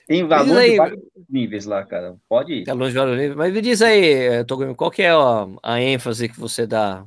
Tem 0.07 0.27
valor 0.27 0.57
aí, 0.57 0.71
de 0.71 0.77
vários 0.77 0.99
níveis 1.29 1.65
lá, 1.65 1.85
cara. 1.85 2.15
Pode 2.27 2.53
ir. 2.53 2.63
Tem 2.65 2.77
de 2.77 2.91
vários 2.91 3.17
níveis. 3.17 3.35
Mas 3.35 3.53
me 3.53 3.61
diz 3.61 3.81
aí, 3.81 4.43
Togumi, 4.43 4.75
qual 4.75 4.91
que 4.91 5.03
é 5.03 5.11
a, 5.11 5.47
a 5.63 5.81
ênfase 5.81 6.27
que 6.27 6.39
você 6.39 6.67
dá? 6.67 7.05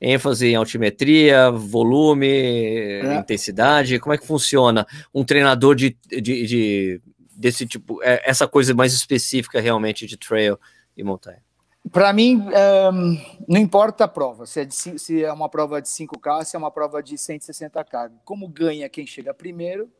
ênfase 0.00 0.46
em 0.46 0.54
altimetria, 0.54 1.50
volume, 1.50 2.26
é. 2.26 3.16
intensidade? 3.16 3.98
Como 3.98 4.14
é 4.14 4.18
que 4.18 4.26
funciona 4.26 4.86
um 5.12 5.22
treinador 5.22 5.74
de, 5.74 5.96
de, 6.08 6.46
de 6.46 7.00
desse 7.36 7.66
tipo, 7.66 8.02
é, 8.02 8.22
essa 8.24 8.48
coisa 8.48 8.72
mais 8.74 8.94
específica 8.94 9.60
realmente 9.60 10.06
de 10.06 10.16
trail 10.16 10.58
e 10.96 11.04
montanha? 11.04 11.42
Para 11.90 12.12
mim, 12.12 12.44
um, 12.92 13.16
não 13.48 13.58
importa 13.58 14.04
a 14.04 14.08
prova, 14.08 14.44
se 14.46 14.60
é, 14.60 14.64
de, 14.64 14.74
se 14.74 15.24
é 15.24 15.32
uma 15.32 15.48
prova 15.48 15.80
de 15.80 15.88
5K, 15.88 16.44
se 16.44 16.54
é 16.54 16.58
uma 16.58 16.70
prova 16.70 17.02
de 17.02 17.16
160K. 17.16 18.12
Como 18.24 18.46
ganha 18.48 18.88
quem 18.88 19.06
chega 19.06 19.32
primeiro, 19.32 19.90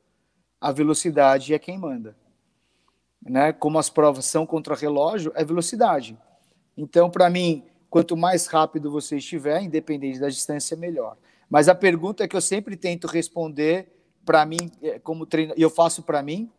a 0.61 0.70
velocidade 0.70 1.55
é 1.55 1.59
quem 1.59 1.78
manda. 1.78 2.15
Né? 3.23 3.52
Como 3.52 3.78
as 3.78 3.89
provas 3.89 4.27
são 4.27 4.44
contra 4.44 4.74
relógio, 4.74 5.32
é 5.35 5.44
velocidade. 5.44 6.19
Então, 6.77 7.11
para 7.11 7.31
mim, 7.31 7.65
quanto 7.89 8.16
mais 8.16 8.47
rápido 8.47 8.90
você 8.90 9.16
estiver, 9.16 9.62
independente 9.62 10.20
da 10.20 10.28
distância, 10.28 10.77
melhor. 10.77 11.16
Mas 11.48 11.69
a 11.69 11.74
pergunta 11.74 12.28
que 12.28 12.36
eu 12.36 12.40
sempre 12.40 12.77
tento 12.77 13.07
responder 13.07 13.89
para 14.24 14.44
mim, 14.44 14.70
é, 14.82 14.98
como 14.98 15.27
treino, 15.27 15.55
eu 15.57 15.70
faço 15.70 16.02
para 16.02 16.23
mim, 16.23 16.51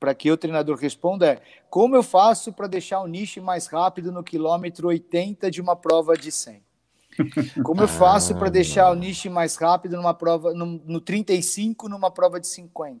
para 0.00 0.14
que 0.14 0.32
o 0.32 0.36
treinador 0.36 0.76
responda 0.78 1.26
é: 1.34 1.42
como 1.68 1.94
eu 1.94 2.02
faço 2.02 2.52
para 2.52 2.66
deixar 2.66 3.00
o 3.00 3.06
nicho 3.06 3.42
mais 3.42 3.66
rápido 3.66 4.10
no 4.10 4.24
quilômetro 4.24 4.88
80 4.88 5.50
de 5.50 5.60
uma 5.60 5.76
prova 5.76 6.16
de 6.16 6.32
100? 6.32 6.62
Como 7.62 7.82
eu 7.82 7.88
faço 7.88 8.34
para 8.36 8.48
deixar 8.48 8.90
o 8.90 8.94
nicho 8.94 9.30
mais 9.30 9.56
rápido 9.56 9.94
numa 9.94 10.14
prova 10.14 10.54
no, 10.54 10.64
no 10.64 11.00
35 11.02 11.86
numa 11.86 12.10
prova 12.10 12.40
de 12.40 12.46
50? 12.46 12.96
Uh, 12.96 13.00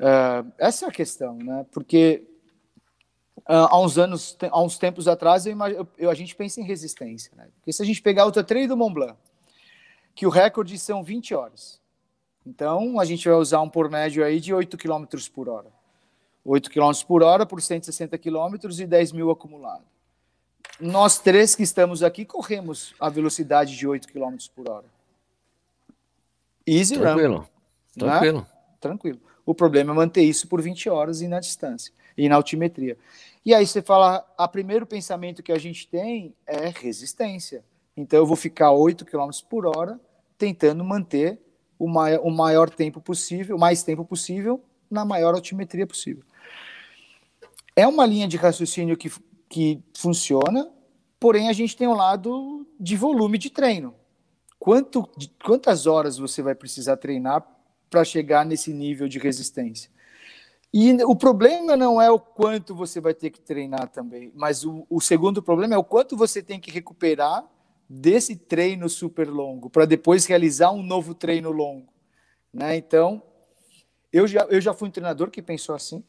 é, 0.00 0.44
essa 0.58 0.86
é 0.86 0.88
a 0.88 0.92
questão, 0.92 1.36
né? 1.36 1.66
Porque 1.70 2.24
uh, 3.40 3.68
há 3.68 3.78
uns 3.78 3.98
anos, 3.98 4.38
há 4.40 4.62
uns 4.62 4.78
tempos 4.78 5.06
atrás, 5.06 5.44
eu 5.44 5.52
imagino, 5.52 5.86
eu, 5.98 6.08
a 6.08 6.14
gente 6.14 6.34
pensa 6.34 6.62
em 6.62 6.64
resistência, 6.64 7.30
né? 7.36 7.48
Porque 7.56 7.72
se 7.74 7.82
a 7.82 7.84
gente 7.84 8.00
pegar 8.00 8.24
o 8.24 8.32
treino 8.32 8.68
do 8.68 8.76
Mont 8.76 8.94
Blanc, 8.94 9.16
que 10.14 10.26
o 10.26 10.30
recorde 10.30 10.78
são 10.78 11.02
20 11.02 11.34
horas, 11.34 11.82
então, 12.46 13.00
a 13.00 13.04
gente 13.04 13.26
vai 13.26 13.38
usar 13.38 13.62
um 13.62 13.68
por 13.68 13.88
médio 13.88 14.24
aí 14.24 14.38
de 14.38 14.52
8 14.52 14.76
km 14.76 15.04
por 15.32 15.48
hora. 15.48 15.72
8 16.44 16.70
km 16.70 16.92
por 17.06 17.22
hora 17.22 17.46
por 17.46 17.62
160 17.62 18.18
km 18.18 18.56
e 18.78 18.86
10 18.86 19.12
mil 19.12 19.30
acumulado. 19.30 19.84
Nós 20.80 21.18
três 21.18 21.54
que 21.54 21.62
estamos 21.62 22.02
aqui 22.02 22.24
corremos 22.24 22.94
a 22.98 23.08
velocidade 23.08 23.76
de 23.76 23.86
8 23.86 24.08
km 24.08 24.36
por 24.54 24.68
hora. 24.68 24.86
Easy 26.66 26.98
Tranquilo. 26.98 27.38
Run, 27.38 27.46
Tranquilo. 27.98 28.38
Né? 28.40 28.46
Tranquilo. 28.80 29.20
O 29.46 29.54
problema 29.54 29.92
é 29.92 29.94
manter 29.94 30.22
isso 30.22 30.48
por 30.48 30.60
20 30.60 30.88
horas 30.88 31.20
e 31.20 31.28
na 31.28 31.38
distância, 31.38 31.92
e 32.16 32.28
na 32.28 32.36
altimetria. 32.36 32.96
E 33.44 33.54
aí 33.54 33.66
você 33.66 33.82
fala, 33.82 34.26
a 34.38 34.48
primeiro 34.48 34.86
pensamento 34.86 35.42
que 35.42 35.52
a 35.52 35.58
gente 35.58 35.86
tem 35.86 36.34
é 36.46 36.68
resistência. 36.68 37.62
Então 37.96 38.18
eu 38.18 38.26
vou 38.26 38.36
ficar 38.36 38.72
8 38.72 39.04
km 39.04 39.30
por 39.48 39.66
hora 39.66 40.00
tentando 40.36 40.82
manter 40.82 41.38
o 41.78 41.86
maior, 41.86 42.20
o 42.20 42.30
maior 42.30 42.70
tempo 42.70 43.00
possível, 43.00 43.56
o 43.56 43.58
mais 43.58 43.82
tempo 43.82 44.04
possível, 44.04 44.62
na 44.90 45.04
maior 45.04 45.34
altimetria 45.34 45.86
possível. 45.86 46.24
É 47.76 47.86
uma 47.86 48.06
linha 48.06 48.28
de 48.28 48.36
raciocínio 48.36 48.96
que, 48.96 49.10
que 49.48 49.82
funciona, 49.96 50.70
porém 51.18 51.48
a 51.48 51.52
gente 51.52 51.76
tem 51.76 51.88
um 51.88 51.94
lado 51.94 52.66
de 52.78 52.96
volume 52.96 53.38
de 53.38 53.50
treino. 53.50 53.94
Quanto, 54.58 55.08
de, 55.16 55.28
quantas 55.44 55.86
horas 55.86 56.16
você 56.16 56.40
vai 56.40 56.54
precisar 56.54 56.96
treinar 56.96 57.46
para 57.90 58.04
chegar 58.04 58.46
nesse 58.46 58.72
nível 58.72 59.08
de 59.08 59.18
resistência? 59.18 59.90
E 60.72 60.92
o 61.04 61.14
problema 61.14 61.76
não 61.76 62.00
é 62.00 62.10
o 62.10 62.18
quanto 62.18 62.74
você 62.74 63.00
vai 63.00 63.14
ter 63.14 63.30
que 63.30 63.40
treinar 63.40 63.88
também, 63.88 64.32
mas 64.34 64.64
o, 64.64 64.86
o 64.90 65.00
segundo 65.00 65.42
problema 65.42 65.74
é 65.74 65.78
o 65.78 65.84
quanto 65.84 66.16
você 66.16 66.42
tem 66.42 66.58
que 66.58 66.70
recuperar 66.70 67.44
desse 67.88 68.34
treino 68.34 68.88
super 68.88 69.28
longo 69.28 69.70
para 69.70 69.84
depois 69.84 70.26
realizar 70.26 70.70
um 70.72 70.82
novo 70.82 71.14
treino 71.14 71.50
longo, 71.50 71.92
né? 72.52 72.76
Então, 72.76 73.22
eu 74.12 74.26
já, 74.26 74.42
eu 74.50 74.60
já 74.60 74.72
fui 74.72 74.88
um 74.88 74.92
treinador 74.92 75.30
que 75.30 75.42
pensou 75.42 75.74
assim, 75.74 76.02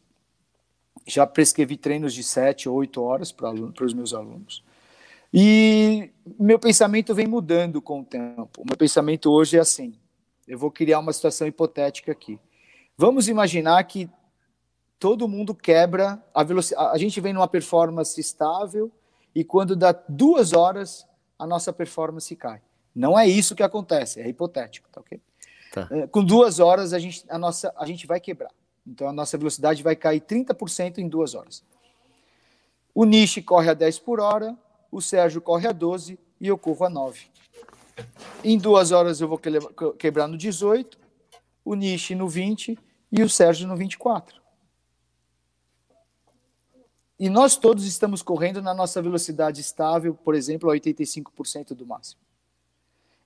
já 1.05 1.25
prescrevi 1.27 1.77
treinos 1.77 2.13
de 2.13 2.23
sete 2.23 2.67
ou 2.67 2.75
oito 2.75 3.01
horas 3.01 3.31
para 3.31 3.51
os 3.51 3.93
meus 3.93 4.13
alunos. 4.13 4.63
E 5.33 6.11
meu 6.39 6.57
pensamento 6.57 7.13
vem 7.13 7.27
mudando 7.27 7.81
com 7.81 8.01
o 8.01 8.05
tempo. 8.05 8.61
O 8.61 8.65
meu 8.65 8.77
pensamento 8.77 9.31
hoje 9.31 9.57
é 9.57 9.59
assim: 9.59 9.93
eu 10.47 10.57
vou 10.57 10.71
criar 10.71 10.99
uma 10.99 11.13
situação 11.13 11.47
hipotética 11.47 12.11
aqui. 12.11 12.39
Vamos 12.97 13.27
imaginar 13.27 13.83
que 13.83 14.09
todo 14.99 15.27
mundo 15.27 15.53
quebra 15.53 16.23
a 16.33 16.43
velocidade. 16.43 16.89
A 16.93 16.97
gente 16.97 17.19
vem 17.19 17.33
numa 17.33 17.47
performance 17.47 18.19
estável 18.19 18.91
e 19.33 19.43
quando 19.43 19.75
dá 19.75 19.91
duas 20.07 20.53
horas 20.53 21.05
a 21.37 21.45
nossa 21.45 21.73
performance 21.73 22.33
cai. 22.35 22.61
Não 22.95 23.19
é 23.19 23.27
isso 23.27 23.55
que 23.55 23.63
acontece, 23.63 24.21
é 24.21 24.29
hipotético, 24.29 24.87
tá 24.89 25.01
ok? 25.01 25.19
Tá. 25.73 25.89
É, 25.91 26.07
com 26.07 26.23
duas 26.23 26.61
horas 26.61 26.93
a 26.93 26.99
gente, 26.99 27.25
a, 27.27 27.37
nossa, 27.37 27.73
a 27.75 27.85
gente 27.85 28.07
vai 28.07 28.21
quebrar. 28.21 28.51
Então 28.85 29.07
a 29.07 29.13
nossa 29.13 29.37
velocidade 29.37 29.81
vai 29.81 29.95
cair 29.95 30.21
30% 30.21 30.99
em 30.99 31.07
duas 31.07 31.33
horas. 31.33 31.63
O 32.93 33.03
Nishi 33.03 33.41
corre 33.41 33.69
a 33.69 33.73
10 33.73 33.99
por 33.99 34.19
hora, 34.19 34.57
o 34.91 35.01
Sérgio 35.01 35.41
corre 35.41 35.67
a 35.67 35.71
12 35.71 36.19
e 36.39 36.47
eu 36.47 36.57
corro 36.57 36.85
a 36.85 36.89
9. 36.89 37.27
Em 38.43 38.57
duas 38.57 38.91
horas 38.91 39.19
eu 39.19 39.27
vou 39.27 39.39
quebrar 39.97 40.27
no 40.27 40.37
18, 40.37 40.97
o 41.63 41.75
Nishi 41.75 42.13
no 42.15 42.27
20 42.27 42.77
e 43.11 43.23
o 43.23 43.29
Sérgio 43.29 43.67
no 43.67 43.75
24. 43.75 44.45
E 47.17 47.29
nós 47.29 47.55
todos 47.55 47.85
estamos 47.85 48.21
correndo 48.21 48.61
na 48.61 48.73
nossa 48.73 49.01
velocidade 49.01 49.61
estável, 49.61 50.13
por 50.13 50.35
exemplo, 50.35 50.69
a 50.69 50.73
85% 50.75 51.73
do 51.73 51.85
máximo. 51.85 52.19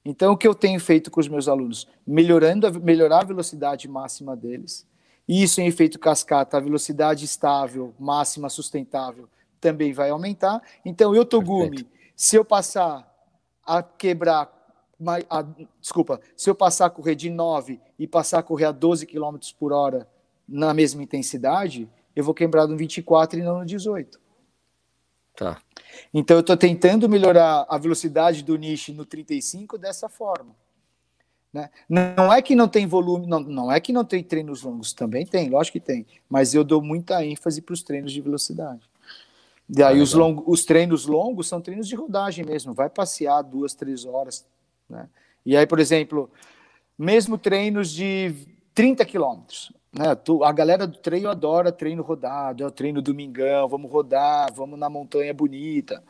Então, 0.06 0.34
o 0.34 0.38
que 0.38 0.48
eu 0.48 0.56
tenho 0.56 0.80
feito 0.80 1.12
com 1.12 1.20
os 1.20 1.28
meus 1.28 1.48
alunos? 1.48 1.88
Melhorando 2.06 2.68
a, 2.68 2.72
melhorar 2.72 3.22
a 3.22 3.26
velocidade 3.26 3.88
máxima 3.88 4.36
deles. 4.36 4.88
Isso 5.30 5.62
em 5.62 5.68
efeito 5.68 6.00
cascata, 6.00 6.58
a 6.58 6.60
velocidade 6.60 7.24
estável, 7.24 7.94
máxima, 8.00 8.50
sustentável, 8.50 9.30
também 9.62 9.94
vai 9.94 10.10
aumentar. 10.10 10.60
Então, 10.84 11.14
eu, 11.14 11.24
Togumi, 11.24 11.88
se 12.16 12.36
eu 12.36 12.44
passar 12.44 13.08
a 13.64 13.84
quebrar, 13.84 14.52
a, 15.30 15.46
desculpa, 15.80 16.20
se 16.36 16.50
eu 16.50 16.56
passar 16.56 16.88
a 16.88 16.90
correr 16.90 17.14
de 17.14 17.30
9 17.30 17.80
e 18.00 18.08
passar 18.08 18.40
a 18.40 18.44
correr 18.44 18.66
a 18.66 18.72
12 18.72 19.06
km 19.06 19.38
por 19.60 19.72
hora 19.72 20.10
na 20.48 20.74
mesma 20.74 21.04
intensidade, 21.04 21.88
eu 22.16 22.24
vou 22.24 22.34
quebrar 22.34 22.66
no 22.66 22.76
24 22.76 23.38
e 23.38 23.44
não 23.44 23.60
no 23.60 23.66
18. 23.68 24.20
Tá. 25.36 25.62
Então 26.12 26.38
eu 26.38 26.42
estou 26.42 26.58
tentando 26.58 27.08
melhorar 27.08 27.68
a 27.70 27.78
velocidade 27.78 28.44
do 28.44 28.58
nicho 28.58 28.92
no 28.94 29.06
35 29.06 29.78
dessa 29.78 30.10
forma. 30.10 30.56
Né? 31.52 31.70
Não 31.88 32.32
é 32.32 32.42
que 32.42 32.56
não 32.56 32.68
tem 32.68 32.86
volume, 32.86 33.26
não, 33.26 33.40
não 33.40 33.72
é 33.72 33.80
que 33.80 33.92
não 33.92 34.06
tem 34.06 34.24
treinos 34.24 34.62
longos, 34.62 34.94
também 34.94 35.26
tem, 35.26 35.50
lógico 35.50 35.80
que 35.80 35.86
tem, 35.86 36.06
mas 36.30 36.54
eu 36.54 36.64
dou 36.64 36.82
muita 36.82 37.26
ênfase 37.26 37.62
para 37.62 37.74
os 37.74 37.82
treinos 37.82 38.12
de 38.12 38.22
velocidade. 38.22 38.82
E 39.76 39.82
aí 39.82 40.00
ah, 40.00 40.04
os, 40.04 40.14
long, 40.14 40.44
os 40.46 40.64
treinos 40.64 41.06
longos 41.08 41.48
são 41.48 41.60
treinos 41.60 41.88
de 41.88 41.96
rodagem 41.96 42.46
mesmo, 42.46 42.74
vai 42.74 42.90
passear 42.90 43.42
duas, 43.42 43.74
três 43.74 44.06
horas. 44.06 44.46
Né? 44.88 45.08
E 45.46 45.58
aí, 45.58 45.66
por 45.66 45.80
exemplo, 45.80 46.30
mesmo 46.98 47.38
treinos 47.38 47.92
de 47.92 48.34
30 48.76 49.04
quilômetros, 49.06 49.72
né? 49.92 50.06
A 50.44 50.52
galera 50.52 50.86
do 50.86 51.00
treino 51.00 51.30
adora 51.30 51.72
treino 51.72 52.04
rodado, 52.04 52.64
é 52.64 52.68
o 52.68 52.72
treino 52.72 53.02
domingão, 53.02 53.68
vamos 53.68 53.92
rodar, 53.92 54.54
vamos 54.54 54.78
na 54.78 54.88
montanha 54.88 55.34
bonita. 55.34 56.04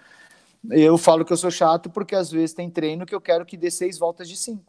Eu 0.70 0.98
falo 0.98 1.24
que 1.24 1.32
eu 1.32 1.38
sou 1.38 1.50
chato 1.50 1.90
porque 1.90 2.14
às 2.14 2.30
vezes 2.30 2.54
tem 2.54 2.70
treino 2.70 3.06
que 3.06 3.16
eu 3.16 3.22
quero 3.22 3.46
que 3.46 3.56
dê 3.56 3.72
seis 3.72 3.98
voltas 3.98 4.28
de 4.28 4.36
cinco 4.36 4.69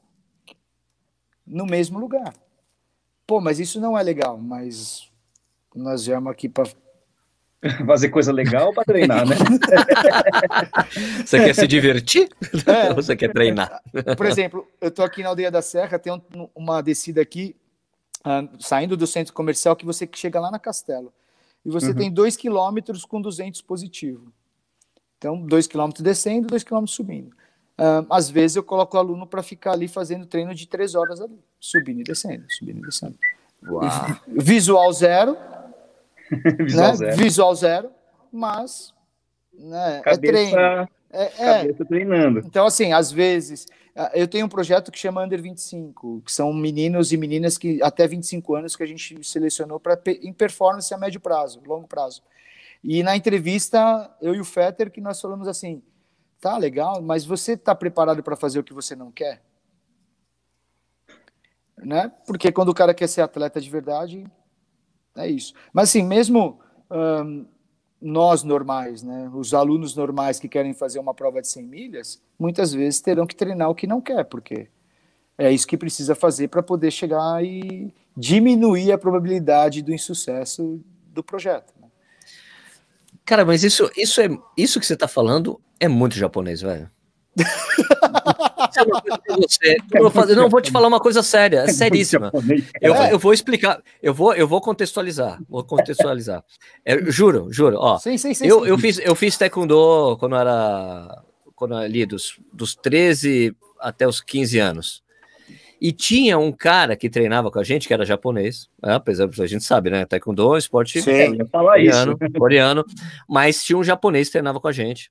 no 1.46 1.66
mesmo 1.66 1.98
lugar. 1.98 2.34
Pô, 3.26 3.40
mas 3.40 3.60
isso 3.60 3.80
não 3.80 3.96
é 3.96 4.02
legal, 4.02 4.38
mas 4.38 5.10
nós 5.74 6.06
viemos 6.06 6.30
aqui 6.30 6.48
para 6.48 6.64
Fazer 7.86 8.08
coisa 8.08 8.32
legal 8.32 8.72
para 8.72 8.84
treinar, 8.84 9.26
né? 9.26 9.36
Você 11.24 11.38
quer 11.44 11.54
se 11.54 11.66
divertir? 11.66 12.28
É. 12.66 12.88
Ou 12.90 12.96
você 13.02 13.14
quer 13.14 13.32
treinar? 13.32 13.82
Por 14.16 14.26
exemplo, 14.26 14.66
eu 14.80 14.88
estou 14.88 15.04
aqui 15.04 15.22
na 15.22 15.28
Aldeia 15.28 15.50
da 15.50 15.60
Serra, 15.60 15.98
tem 15.98 16.12
um, 16.12 16.48
uma 16.54 16.80
descida 16.80 17.20
aqui, 17.20 17.54
uh, 18.20 18.48
saindo 18.58 18.96
do 18.96 19.06
centro 19.06 19.34
comercial, 19.34 19.76
que 19.76 19.84
você 19.84 20.08
chega 20.14 20.40
lá 20.40 20.50
na 20.50 20.58
Castelo. 20.58 21.12
E 21.64 21.70
você 21.70 21.88
uhum. 21.88 21.94
tem 21.94 22.10
dois 22.10 22.36
quilômetros 22.36 23.04
com 23.04 23.20
200 23.20 23.60
positivo. 23.60 24.32
Então, 25.18 25.38
dois 25.38 25.66
quilômetros 25.66 26.02
descendo, 26.02 26.46
dois 26.46 26.64
quilômetros 26.64 26.96
subindo. 26.96 27.36
Uh, 27.80 28.04
às 28.10 28.28
vezes 28.28 28.56
eu 28.56 28.62
coloco 28.62 28.94
o 28.94 29.00
aluno 29.00 29.26
para 29.26 29.42
ficar 29.42 29.72
ali 29.72 29.88
fazendo 29.88 30.26
treino 30.26 30.54
de 30.54 30.66
três 30.68 30.94
horas 30.94 31.18
ali, 31.18 31.40
subindo 31.58 32.00
e 32.00 32.04
descendo, 32.04 32.44
subindo 32.50 32.78
e 32.78 32.82
descendo. 32.82 33.16
Visual 34.28 34.92
zero, 34.92 35.34
visual, 36.60 36.88
né? 36.90 36.96
zero. 36.96 37.16
visual 37.16 37.54
zero, 37.54 37.90
mas 38.30 38.92
né, 39.54 39.96
é 39.96 40.00
cabeça, 40.02 40.20
é 40.20 40.30
treino. 40.30 40.88
É, 41.10 41.26
cabeça 41.28 41.82
é. 41.82 41.86
treinando. 41.86 42.40
Então, 42.40 42.66
assim, 42.66 42.92
às 42.92 43.10
vezes, 43.10 43.66
ah, 43.96 44.10
eu 44.12 44.28
tenho 44.28 44.44
um 44.44 44.50
projeto 44.50 44.92
que 44.92 44.98
chama 44.98 45.24
Under 45.24 45.40
25, 45.40 46.22
que 46.26 46.32
são 46.32 46.52
meninos 46.52 47.12
e 47.12 47.16
meninas 47.16 47.56
que 47.56 47.82
até 47.82 48.06
25 48.06 48.56
anos 48.56 48.76
que 48.76 48.82
a 48.82 48.86
gente 48.86 49.24
selecionou 49.24 49.80
para 49.80 49.98
em 50.22 50.34
performance 50.34 50.92
a 50.92 50.98
médio 50.98 51.18
prazo, 51.18 51.62
longo 51.66 51.88
prazo. 51.88 52.22
E 52.84 53.02
na 53.02 53.16
entrevista, 53.16 54.10
eu 54.20 54.34
e 54.34 54.40
o 54.40 54.44
Fetter, 54.44 54.90
que 54.90 55.00
nós 55.00 55.18
falamos 55.18 55.48
assim, 55.48 55.82
tá 56.40 56.56
legal, 56.56 57.02
mas 57.02 57.24
você 57.24 57.52
está 57.52 57.74
preparado 57.74 58.22
para 58.22 58.34
fazer 58.34 58.58
o 58.58 58.64
que 58.64 58.72
você 58.72 58.96
não 58.96 59.12
quer? 59.12 59.42
Né? 61.76 62.10
Porque 62.26 62.50
quando 62.50 62.70
o 62.70 62.74
cara 62.74 62.94
quer 62.94 63.08
ser 63.08 63.20
atleta 63.20 63.60
de 63.60 63.70
verdade, 63.70 64.26
é 65.16 65.28
isso. 65.28 65.54
Mas 65.72 65.90
assim, 65.90 66.02
mesmo 66.02 66.60
nós 68.00 68.42
normais, 68.42 69.02
né, 69.02 69.30
os 69.34 69.52
alunos 69.52 69.94
normais 69.94 70.40
que 70.40 70.48
querem 70.48 70.72
fazer 70.72 70.98
uma 70.98 71.14
prova 71.14 71.40
de 71.40 71.48
100 71.48 71.62
milhas, 71.64 72.22
muitas 72.38 72.72
vezes 72.72 73.00
terão 73.00 73.26
que 73.26 73.36
treinar 73.36 73.68
o 73.68 73.74
que 73.74 73.86
não 73.86 74.00
quer, 74.00 74.24
porque 74.24 74.68
é 75.36 75.52
isso 75.52 75.66
que 75.66 75.76
precisa 75.76 76.14
fazer 76.14 76.48
para 76.48 76.62
poder 76.62 76.90
chegar 76.90 77.44
e 77.44 77.94
diminuir 78.16 78.92
a 78.92 78.98
probabilidade 78.98 79.82
do 79.82 79.92
insucesso 79.92 80.82
do 81.08 81.22
projeto. 81.22 81.79
Cara, 83.30 83.44
mas 83.44 83.62
isso, 83.62 83.88
isso, 83.96 84.20
é, 84.20 84.28
isso 84.56 84.80
que 84.80 84.86
você 84.86 84.94
está 84.94 85.06
falando 85.06 85.60
é 85.78 85.86
muito 85.86 86.16
japonês, 86.16 86.62
velho. 86.62 86.90
você. 89.38 89.76
Eu 89.94 90.10
vou, 90.10 90.26
não, 90.34 90.48
vou 90.48 90.60
te 90.60 90.72
falar 90.72 90.88
uma 90.88 90.98
coisa 90.98 91.22
séria, 91.22 91.60
é 91.60 91.68
seríssima. 91.68 92.32
Eu, 92.80 92.92
eu 92.92 93.20
vou 93.20 93.32
explicar, 93.32 93.80
eu 94.02 94.12
vou, 94.12 94.34
eu 94.34 94.48
vou 94.48 94.60
contextualizar, 94.60 95.40
vou 95.48 95.62
contextualizar. 95.62 96.42
É, 96.84 96.98
juro, 97.08 97.46
juro, 97.52 97.76
ó. 97.78 97.98
Sim, 97.98 98.18
sim, 98.18 98.34
sim, 98.34 98.48
eu, 98.48 98.66
eu 98.66 98.76
fiz, 98.76 98.98
eu 98.98 99.14
fiz 99.14 99.38
taekwondo 99.38 100.16
quando 100.18 100.34
era, 100.34 101.22
quando 101.54 101.76
ali 101.76 102.04
dos, 102.04 102.36
dos 102.52 102.74
13 102.74 103.54
até 103.78 104.08
os 104.08 104.20
15 104.20 104.58
anos. 104.58 105.04
E 105.80 105.92
tinha 105.92 106.38
um 106.38 106.52
cara 106.52 106.94
que 106.94 107.08
treinava 107.08 107.50
com 107.50 107.58
a 107.58 107.64
gente, 107.64 107.88
que 107.88 107.94
era 107.94 108.04
japonês, 108.04 108.68
né? 108.82 108.94
apesar 108.94 109.26
a 109.26 109.46
gente 109.46 109.64
sabe, 109.64 109.88
né? 109.88 110.04
Taekwondo 110.04 110.56
esporte 110.56 111.00
Sim, 111.00 111.38
coreano, 111.50 112.18
coreano, 112.36 112.84
mas 113.26 113.64
tinha 113.64 113.78
um 113.78 113.84
japonês 113.84 114.28
que 114.28 114.32
treinava 114.32 114.60
com 114.60 114.68
a 114.68 114.72
gente. 114.72 115.10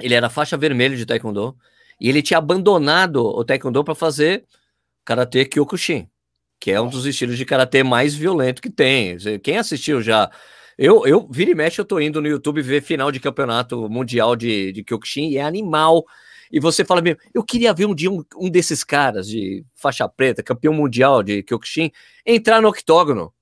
Ele 0.00 0.14
era 0.14 0.30
faixa 0.30 0.56
vermelha 0.56 0.96
de 0.96 1.04
Taekwondo. 1.04 1.54
E 2.00 2.08
ele 2.08 2.22
tinha 2.22 2.38
abandonado 2.38 3.24
o 3.24 3.44
Taekwondo 3.44 3.84
para 3.84 3.94
fazer 3.94 4.44
Karatê 5.04 5.44
Kyokushin, 5.44 6.08
que 6.58 6.70
é 6.70 6.80
um 6.80 6.88
dos 6.88 7.04
estilos 7.04 7.36
de 7.36 7.44
Karatê 7.44 7.82
mais 7.82 8.14
violento 8.14 8.62
que 8.62 8.70
tem. 8.70 9.18
Quem 9.42 9.58
assistiu 9.58 10.00
já. 10.00 10.30
Eu, 10.78 11.06
eu 11.06 11.28
vira 11.30 11.50
e 11.50 11.54
mexe, 11.54 11.80
eu 11.80 11.84
tô 11.84 12.00
indo 12.00 12.20
no 12.20 12.26
YouTube 12.26 12.60
ver 12.62 12.82
final 12.82 13.12
de 13.12 13.20
campeonato 13.20 13.88
mundial 13.88 14.34
de, 14.34 14.72
de 14.72 14.82
Kyokushin 14.82 15.28
e 15.28 15.36
é 15.36 15.42
animal. 15.42 16.04
E 16.54 16.60
você 16.60 16.84
fala 16.84 17.02
mesmo, 17.02 17.20
eu 17.34 17.42
queria 17.42 17.74
ver 17.74 17.84
um 17.84 17.92
dia 17.92 18.08
um, 18.08 18.24
um 18.36 18.48
desses 18.48 18.84
caras 18.84 19.26
de 19.26 19.66
faixa 19.74 20.08
preta, 20.08 20.40
campeão 20.40 20.72
mundial 20.72 21.20
de 21.20 21.42
Kyokushin, 21.42 21.90
entrar 22.24 22.62
no 22.62 22.68
octógono. 22.68 23.34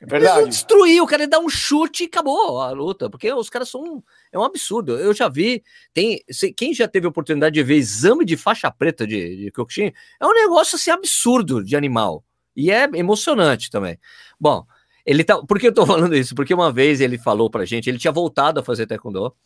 É 0.00 0.06
verdade. 0.06 0.40
Eles 0.40 0.54
destruir, 0.56 1.02
o 1.02 1.06
cara 1.06 1.28
dá 1.28 1.38
um 1.38 1.50
chute 1.50 2.04
e 2.04 2.06
acabou 2.06 2.58
a 2.58 2.70
luta, 2.70 3.10
porque 3.10 3.30
os 3.30 3.50
caras 3.50 3.68
são. 3.68 4.02
É 4.32 4.38
um 4.38 4.42
absurdo. 4.42 4.96
Eu 4.96 5.12
já 5.12 5.28
vi. 5.28 5.62
Tem, 5.92 6.24
quem 6.56 6.72
já 6.72 6.88
teve 6.88 7.04
a 7.04 7.10
oportunidade 7.10 7.52
de 7.52 7.62
ver 7.62 7.74
exame 7.74 8.24
de 8.24 8.38
faixa 8.38 8.70
preta 8.70 9.06
de, 9.06 9.36
de 9.36 9.50
Kyokushin, 9.50 9.92
é 10.18 10.26
um 10.26 10.32
negócio 10.32 10.76
assim 10.76 10.90
absurdo 10.90 11.62
de 11.62 11.76
animal. 11.76 12.24
E 12.56 12.70
é 12.70 12.84
emocionante 12.94 13.70
também. 13.70 13.98
Bom, 14.40 14.64
ele 15.04 15.24
tá. 15.24 15.36
Por 15.42 15.58
que 15.58 15.66
eu 15.66 15.74
tô 15.74 15.84
falando 15.86 16.16
isso? 16.16 16.34
Porque 16.34 16.54
uma 16.54 16.72
vez 16.72 17.02
ele 17.02 17.18
falou 17.18 17.50
pra 17.50 17.66
gente, 17.66 17.90
ele 17.90 17.98
tinha 17.98 18.10
voltado 18.10 18.60
a 18.60 18.64
fazer 18.64 18.86
Taekwondo. 18.86 19.36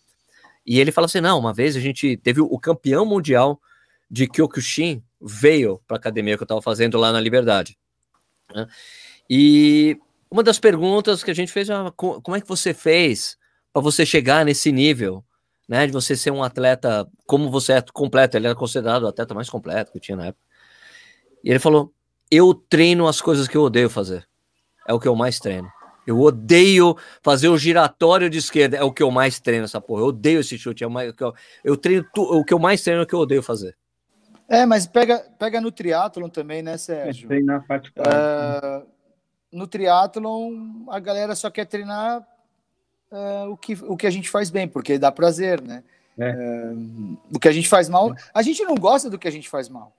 E 0.67 0.81
ele 0.81 0.93
falou 0.93 1.07
assim: 1.07 1.21
não, 1.21 1.39
uma 1.39 1.53
vez 1.53 1.77
a 1.77 1.81
gente 1.81 2.17
teve 2.17 2.41
o 2.41 2.59
campeão 2.59 3.05
mundial 3.05 3.61
de 4.11 4.27
Kyokushin 4.27 5.03
veio 5.21 5.81
pra 5.87 5.97
academia 5.97 6.37
que 6.37 6.43
eu 6.43 6.47
tava 6.47 6.63
fazendo 6.63 6.99
lá 6.99 7.13
na 7.13 7.21
Liberdade. 7.21 7.77
Né? 8.55 8.67
E 9.29 9.99
uma 10.31 10.43
das 10.43 10.59
perguntas 10.59 11.23
que 11.23 11.31
a 11.31 11.35
gente 11.35 11.53
fez 11.53 11.69
é 11.69 11.75
como 11.97 12.37
é 12.37 12.41
que 12.41 12.49
você 12.49 12.75
fez 12.75 13.37
para 13.73 13.83
você 13.83 14.07
chegar 14.07 14.45
nesse 14.45 14.71
nível, 14.71 15.25
né? 15.69 15.87
De 15.87 15.93
você 15.93 16.17
ser 16.17 16.31
um 16.31 16.43
atleta 16.43 17.09
como 17.27 17.51
você 17.51 17.75
é 17.75 17.83
completo. 17.93 18.37
Ele 18.37 18.47
era 18.47 18.55
considerado 18.55 19.05
o 19.05 19.09
atleta 19.09 19.35
mais 19.35 19.51
completo 19.51 19.93
que 19.93 20.01
tinha 20.01 20.17
na 20.17 20.27
época. 20.27 20.45
E 21.43 21.51
ele 21.51 21.59
falou: 21.59 21.93
Eu 22.31 22.55
treino 22.55 23.09
as 23.09 23.21
coisas 23.21 23.49
que 23.49 23.57
eu 23.57 23.63
odeio 23.63 23.91
fazer. 23.91 24.27
É 24.87 24.93
o 24.93 25.01
que 25.01 25.09
eu 25.09 25.17
mais 25.17 25.39
treino. 25.39 25.69
Eu 26.07 26.21
odeio 26.21 26.97
fazer 27.23 27.49
o 27.49 27.59
giratório 27.59 28.29
de 28.29 28.39
esquerda. 28.39 28.77
É 28.77 28.83
o 28.83 28.93
que 28.93 29.03
eu 29.03 29.11
mais 29.11 29.41
treino 29.41 29.65
essa 29.65 29.81
porra. 29.81 30.03
Eu 30.03 30.07
odeio 30.07 30.41
esse 30.41 30.59
chute. 30.59 30.85
É 30.85 30.87
o, 30.87 30.91
mais, 30.91 31.13
eu, 31.19 31.35
eu 31.63 31.77
treino 31.77 32.07
tu, 32.13 32.23
o 32.23 32.45
que 32.45 32.53
eu 32.53 32.59
mais 32.59 32.83
treino 32.83 33.01
é 33.01 33.05
o 33.05 33.07
que 33.07 33.15
eu 33.15 33.21
odeio 33.21 33.43
fazer. 33.43 33.77
É, 34.49 34.67
mas 34.67 34.87
pega, 34.87 35.25
pega 35.39 35.61
no 35.61 35.73
triatlon 35.73 36.29
também, 36.29 36.63
né, 36.63 36.77
Sérgio? 36.77 37.27
É, 37.27 37.29
treinar 37.29 37.67
particular. 37.67 38.83
Uh, 38.83 38.87
no 39.51 39.67
triatlon 39.67 40.85
a 40.89 40.99
galera 40.99 41.35
só 41.35 41.51
quer 41.51 41.65
treinar 41.65 42.21
uh, 43.11 43.51
o, 43.51 43.57
que, 43.57 43.73
o 43.83 43.97
que 43.97 44.07
a 44.07 44.11
gente 44.11 44.29
faz 44.29 44.51
bem, 44.51 44.69
porque 44.69 44.99
dá 44.99 45.11
prazer, 45.11 45.63
né? 45.63 45.83
É. 46.19 46.31
Uh, 46.31 47.19
o 47.35 47.39
que 47.39 47.49
a 47.49 47.53
gente 47.53 47.69
faz 47.69 47.89
mal, 47.89 48.15
a 48.33 48.43
gente 48.43 48.63
não 48.65 48.75
gosta 48.75 49.09
do 49.09 49.19
que 49.19 49.27
a 49.27 49.33
gente 49.33 49.49
faz 49.49 49.69
mal. 49.69 49.93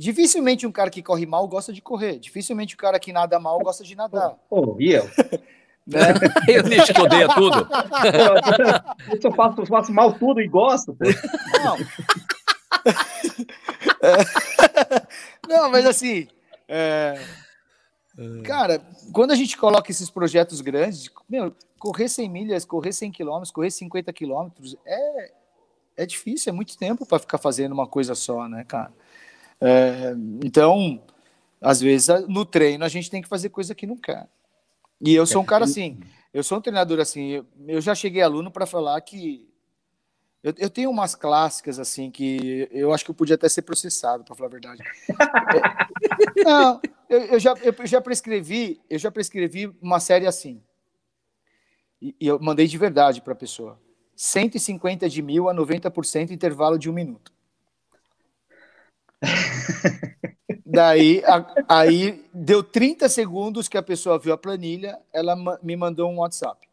Dificilmente 0.00 0.66
um 0.66 0.72
cara 0.72 0.88
que 0.88 1.02
corre 1.02 1.26
mal 1.26 1.46
gosta 1.46 1.74
de 1.74 1.82
correr. 1.82 2.18
Dificilmente 2.18 2.74
o 2.74 2.78
um 2.78 2.80
cara 2.80 2.98
que 2.98 3.12
nada 3.12 3.38
mal 3.38 3.58
gosta 3.58 3.84
de 3.84 3.94
nadar. 3.94 4.30
Pô, 4.48 4.74
e 4.80 4.92
eu? 4.92 5.04
né? 5.86 6.14
eu 6.48 6.62
deixo 6.62 6.94
que 6.94 7.02
odeia 7.02 7.28
tudo. 7.28 7.68
eu 9.12 9.20
só 9.20 9.30
faço, 9.30 9.66
faço 9.66 9.92
mal 9.92 10.14
tudo 10.14 10.40
e 10.40 10.48
gosto. 10.48 10.94
Pô. 10.94 11.04
Não. 11.62 11.76
é... 14.02 15.06
Não, 15.46 15.70
mas 15.70 15.84
assim. 15.84 16.28
É. 16.66 17.22
Cara, 18.46 18.80
quando 19.12 19.32
a 19.32 19.36
gente 19.36 19.54
coloca 19.58 19.90
esses 19.90 20.08
projetos 20.08 20.62
grandes, 20.62 21.10
meu, 21.28 21.54
correr 21.78 22.08
100 22.08 22.26
milhas, 22.30 22.64
correr 22.64 22.94
100 22.94 23.12
quilômetros, 23.12 23.50
correr 23.50 23.70
50 23.70 24.10
quilômetros, 24.14 24.78
é, 24.86 25.32
é 25.94 26.06
difícil, 26.06 26.48
é 26.48 26.56
muito 26.56 26.78
tempo 26.78 27.04
para 27.04 27.18
ficar 27.18 27.36
fazendo 27.36 27.72
uma 27.72 27.86
coisa 27.86 28.14
só, 28.14 28.48
né, 28.48 28.64
cara? 28.66 28.90
É, 29.60 30.14
então, 30.44 31.02
às 31.60 31.80
vezes, 31.80 32.08
no 32.28 32.44
treino, 32.44 32.84
a 32.84 32.88
gente 32.88 33.10
tem 33.10 33.20
que 33.20 33.28
fazer 33.28 33.50
coisa 33.50 33.74
que 33.74 33.86
não 33.86 33.96
quer. 33.96 34.28
E 35.00 35.14
eu 35.14 35.26
sou 35.26 35.42
um 35.42 35.44
cara 35.44 35.64
assim, 35.64 35.98
eu 36.32 36.42
sou 36.42 36.58
um 36.58 36.60
treinador 36.60 37.00
assim, 37.00 37.28
eu, 37.28 37.46
eu 37.66 37.80
já 37.80 37.94
cheguei 37.94 38.22
aluno 38.22 38.50
para 38.50 38.66
falar 38.66 39.00
que 39.00 39.48
eu, 40.42 40.54
eu, 40.56 40.70
tenho 40.70 40.90
umas 40.90 41.14
clássicas 41.14 41.78
assim 41.78 42.10
que 42.10 42.68
eu 42.70 42.92
acho 42.92 43.04
que 43.04 43.10
eu 43.10 43.14
podia 43.14 43.34
até 43.34 43.48
ser 43.48 43.62
processado, 43.62 44.24
para 44.24 44.34
falar 44.34 44.48
a 44.48 44.50
verdade. 44.50 44.82
é, 46.38 46.44
não, 46.44 46.80
eu, 47.08 47.20
eu, 47.20 47.40
já, 47.40 47.54
eu 47.62 47.86
já 47.86 48.00
prescrevi, 48.00 48.80
eu 48.88 48.98
já 48.98 49.10
prescrevi 49.10 49.66
uma 49.80 50.00
série 50.00 50.26
assim. 50.26 50.62
E, 52.00 52.14
e 52.18 52.26
eu 52.26 52.38
mandei 52.40 52.66
de 52.66 52.78
verdade 52.78 53.20
para 53.20 53.34
a 53.34 53.36
pessoa. 53.36 53.78
150 54.16 55.08
de 55.08 55.22
mil 55.22 55.48
a 55.48 55.54
90% 55.54 56.30
intervalo 56.30 56.78
de 56.78 56.88
um 56.88 56.92
minuto. 56.92 57.32
Daí, 60.64 61.22
a, 61.24 61.46
aí 61.68 62.24
deu 62.32 62.62
30 62.62 63.08
segundos 63.08 63.68
que 63.68 63.76
a 63.76 63.82
pessoa 63.82 64.18
viu 64.18 64.32
a 64.32 64.38
planilha, 64.38 64.98
ela 65.12 65.34
me 65.62 65.76
mandou 65.76 66.10
um 66.10 66.18
WhatsApp. 66.18 66.68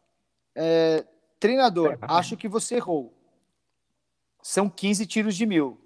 É, 0.54 1.04
treinador, 1.40 1.98
acho 2.02 2.36
que 2.36 2.48
você 2.48 2.76
errou 2.76 3.12
são 4.48 4.68
15 4.68 5.06
tiros 5.06 5.36
de 5.36 5.44
mil. 5.44 5.78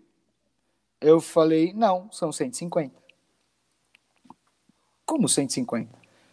Eu 1.00 1.20
falei, 1.20 1.72
não, 1.72 2.10
são 2.12 2.30
150. 2.30 2.94
Como 5.04 5.28
150? 5.28 5.90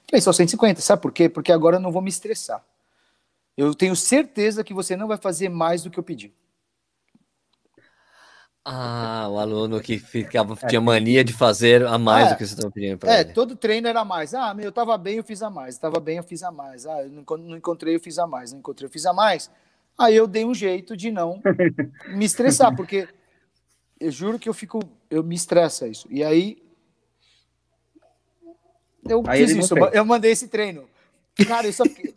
Falei, 0.07 0.21
só 0.21 0.31
150, 0.31 0.79
sabe 0.79 1.01
por 1.01 1.11
quê? 1.11 1.27
Porque 1.27 1.51
agora 1.51 1.77
eu 1.77 1.79
não 1.79 1.91
vou 1.91 2.03
me 2.03 2.09
estressar. 2.09 2.63
Eu 3.57 3.73
tenho 3.73 3.95
certeza 3.95 4.63
que 4.63 4.75
você 4.75 4.95
não 4.95 5.07
vai 5.07 5.17
fazer 5.17 5.49
mais 5.49 5.83
do 5.83 5.89
que 5.89 5.99
eu 5.99 6.03
pedi. 6.03 6.31
Ah, 8.63 9.27
o 9.29 9.39
aluno 9.39 9.79
que 9.79 9.97
ficava, 9.97 10.53
é. 10.61 10.67
tinha 10.67 10.81
mania 10.81 11.23
de 11.23 11.33
fazer 11.33 11.85
a 11.85 11.97
mais 11.97 12.27
é, 12.27 12.29
do 12.29 12.37
que 12.37 12.45
você 12.45 12.53
estava 12.53 12.71
pedindo 12.71 12.97
para 12.97 13.11
é, 13.11 13.21
ele. 13.21 13.29
É, 13.29 13.33
todo 13.33 13.55
treino 13.55 13.87
era 13.87 14.03
mais. 14.03 14.33
Ah, 14.33 14.55
eu 14.59 14.69
estava 14.69 14.97
bem, 14.97 15.15
eu 15.15 15.23
fiz 15.23 15.41
a 15.41 15.49
mais. 15.49 15.75
Estava 15.75 15.99
bem, 15.99 16.17
eu 16.17 16.23
fiz 16.23 16.43
a 16.43 16.51
mais. 16.51 16.85
Ah, 16.85 17.01
eu 17.03 17.09
não 17.09 17.57
encontrei, 17.57 17.95
eu 17.95 17.99
fiz 17.99 18.19
a 18.19 18.27
mais. 18.27 18.51
Não 18.51 18.59
encontrei, 18.59 18.87
eu 18.87 18.91
fiz 18.91 19.05
a 19.05 19.13
mais. 19.13 19.49
Aí 19.97 20.15
eu 20.15 20.27
dei 20.27 20.45
um 20.45 20.53
jeito 20.53 20.95
de 20.95 21.09
não 21.11 21.41
me 22.15 22.25
estressar, 22.25 22.75
porque 22.75 23.07
eu 23.99 24.11
juro 24.11 24.37
que 24.37 24.47
eu 24.47 24.53
fico, 24.53 24.79
eu 25.09 25.23
me 25.23 25.35
estressa 25.35 25.87
isso. 25.87 26.07
E 26.09 26.23
aí 26.23 26.61
eu 29.07 29.23
aí 29.27 29.47
fiz 29.47 29.57
isso, 29.57 29.75
eu 29.77 30.05
mandei 30.05 30.31
esse 30.31 30.47
treino. 30.47 30.87
Cara, 31.47 31.67
isso 31.67 31.83
aqui. 31.83 32.13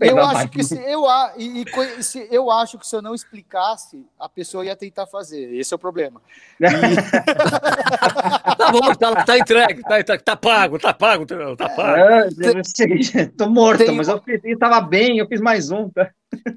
Eu 0.00 0.18
acho 0.18 0.48
que 0.48 0.62
se 0.62 0.76
eu, 0.76 1.04
e, 1.36 1.64
e, 1.64 2.02
se, 2.02 2.28
eu 2.30 2.50
acho 2.50 2.78
que 2.78 2.86
se 2.86 2.94
eu 2.94 3.02
não 3.02 3.14
explicasse, 3.14 4.04
a 4.18 4.28
pessoa 4.28 4.64
ia 4.64 4.76
tentar 4.76 5.06
fazer. 5.06 5.54
Esse 5.54 5.74
é 5.74 5.76
o 5.76 5.78
problema. 5.78 6.20
E... 6.60 6.64
tá 8.56 8.72
bom, 8.72 8.94
tá, 8.94 9.24
tá 9.24 9.38
entregue, 9.38 9.82
tá, 9.82 10.04
tá, 10.04 10.18
tá, 10.18 10.36
pago, 10.36 10.78
tá 10.78 10.94
pago, 10.94 11.26
tá 11.26 11.68
pago. 11.68 11.98
É, 11.98 12.28
eu 12.28 13.32
tô 13.32 13.48
morto, 13.48 13.84
Tem... 13.84 13.94
mas 13.94 14.08
eu, 14.08 14.20
fiz, 14.22 14.40
eu 14.44 14.58
tava 14.58 14.80
bem, 14.80 15.18
eu 15.18 15.26
fiz 15.26 15.40
mais 15.40 15.70
um. 15.70 15.88
Tá? 15.88 16.10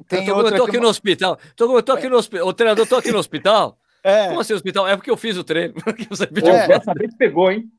Tem 0.07 0.27
eu 0.27 0.35
tô, 0.41 0.47
eu 0.47 0.57
tô 0.57 0.63
aqui 0.65 0.79
no 0.79 0.87
hospital. 0.87 1.39
Tô, 1.55 1.77
eu 1.77 1.83
tô 1.83 1.93
aqui 1.93 2.09
no 2.09 2.17
hospital. 2.17 2.47
O 2.47 2.53
treinador, 2.53 2.87
tô 2.87 2.97
aqui 2.97 3.11
no 3.11 3.19
hospital. 3.19 3.77
É. 4.03 4.27
Como 4.27 4.39
assim, 4.39 4.53
hospital? 4.53 4.87
É 4.87 4.95
porque 4.95 5.11
eu 5.11 5.17
fiz 5.17 5.37
o 5.37 5.43
treino. 5.43 5.73
Você 6.09 6.27
pediu. 6.27 6.53
É. 6.53 6.67
Dessa 6.67 6.93
vez 6.93 7.13
pegou, 7.15 7.51
hein? 7.51 7.69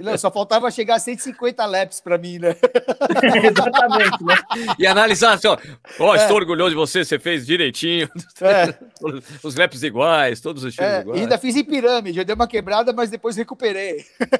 Não, 0.00 0.16
só 0.16 0.30
faltava 0.30 0.70
chegar 0.70 0.96
a 0.96 1.00
150 1.00 1.66
laps 1.66 2.00
para 2.00 2.16
mim, 2.16 2.38
né? 2.38 2.54
Exatamente, 3.44 4.24
né? 4.24 4.36
E 4.78 4.86
analisar 4.86 5.34
assim, 5.34 5.48
ó, 5.48 5.58
oh, 5.98 6.14
estou 6.14 6.36
é. 6.36 6.40
orgulhoso 6.40 6.70
de 6.70 6.76
você, 6.76 7.04
você 7.04 7.18
fez 7.18 7.44
direitinho. 7.44 8.08
É. 8.40 8.72
Os 9.42 9.56
laps 9.56 9.82
iguais, 9.82 10.40
todos 10.40 10.62
os 10.62 10.74
tiros 10.74 10.90
é. 10.90 11.00
iguais. 11.00 11.18
E 11.18 11.22
ainda 11.22 11.38
fiz 11.38 11.56
em 11.56 11.64
pirâmide, 11.64 12.18
eu 12.18 12.24
dei 12.24 12.34
uma 12.34 12.46
quebrada, 12.46 12.92
mas 12.92 13.10
depois 13.10 13.36
recuperei. 13.36 14.04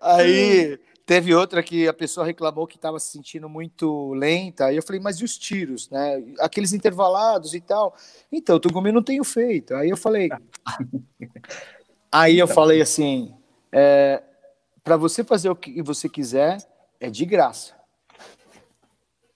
Aí 0.00 0.78
Teve 1.10 1.34
outra 1.34 1.60
que 1.60 1.88
a 1.88 1.92
pessoa 1.92 2.24
reclamou 2.24 2.68
que 2.68 2.76
estava 2.76 3.00
se 3.00 3.10
sentindo 3.10 3.48
muito 3.48 4.12
lenta. 4.12 4.66
Aí 4.66 4.76
eu 4.76 4.82
falei, 4.82 5.00
mas 5.00 5.16
e 5.16 5.24
os 5.24 5.36
tiros, 5.36 5.90
né? 5.90 6.22
Aqueles 6.38 6.72
intervalados 6.72 7.52
e 7.52 7.60
tal. 7.60 7.96
Então, 8.30 8.54
o 8.54 8.60
Tugumi 8.60 8.92
não 8.92 9.02
tenho 9.02 9.24
feito. 9.24 9.74
Aí 9.74 9.90
eu 9.90 9.96
falei. 9.96 10.28
aí 12.12 12.38
eu 12.38 12.46
falei 12.46 12.80
assim: 12.80 13.34
é, 13.72 14.22
para 14.84 14.96
você 14.96 15.24
fazer 15.24 15.50
o 15.50 15.56
que 15.56 15.82
você 15.82 16.08
quiser, 16.08 16.58
é 17.00 17.10
de 17.10 17.24
graça. 17.24 17.74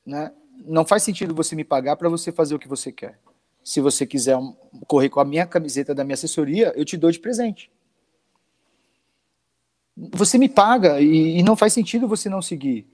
Né? 0.07 0.33
Não 0.65 0.87
faz 0.87 1.03
sentido 1.03 1.35
você 1.35 1.57
me 1.57 1.65
pagar 1.65 1.97
para 1.97 2.09
você 2.09 2.31
fazer 2.31 2.55
o 2.55 2.59
que 2.61 2.69
você 2.69 2.93
quer. 2.93 3.19
Se 3.65 3.81
você 3.81 4.07
quiser 4.07 4.39
correr 4.87 5.09
com 5.09 5.19
a 5.19 5.25
minha 5.25 5.45
camiseta 5.45 5.93
da 5.93 6.05
minha 6.05 6.15
assessoria, 6.15 6.73
eu 6.77 6.85
te 6.85 6.97
dou 6.97 7.11
de 7.11 7.19
presente 7.19 7.69
você 9.97 10.39
me 10.39 10.49
paga 10.49 11.01
e, 11.01 11.39
e, 11.39 11.43
não 11.43 11.57
faz 11.57 11.73
sentido 11.73 12.09
você 12.09 12.29
não 12.29 12.43
seguir, 12.43 12.87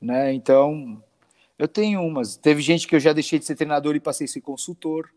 né? 0.00 0.32
Então, 0.32 1.02
eu 1.58 1.68
tenho 1.68 2.00
umas. 2.02 2.36
Teve 2.36 2.60
gente 2.60 2.88
que 2.88 2.96
eu 2.96 3.00
já 3.00 3.12
deixei 3.12 3.38
de 3.38 3.44
ser 3.44 3.54
treinador 3.54 3.94
e 3.94 4.00
passei 4.00 4.24
a 4.24 4.28
ser 4.28 4.40
consultor. 4.40 5.08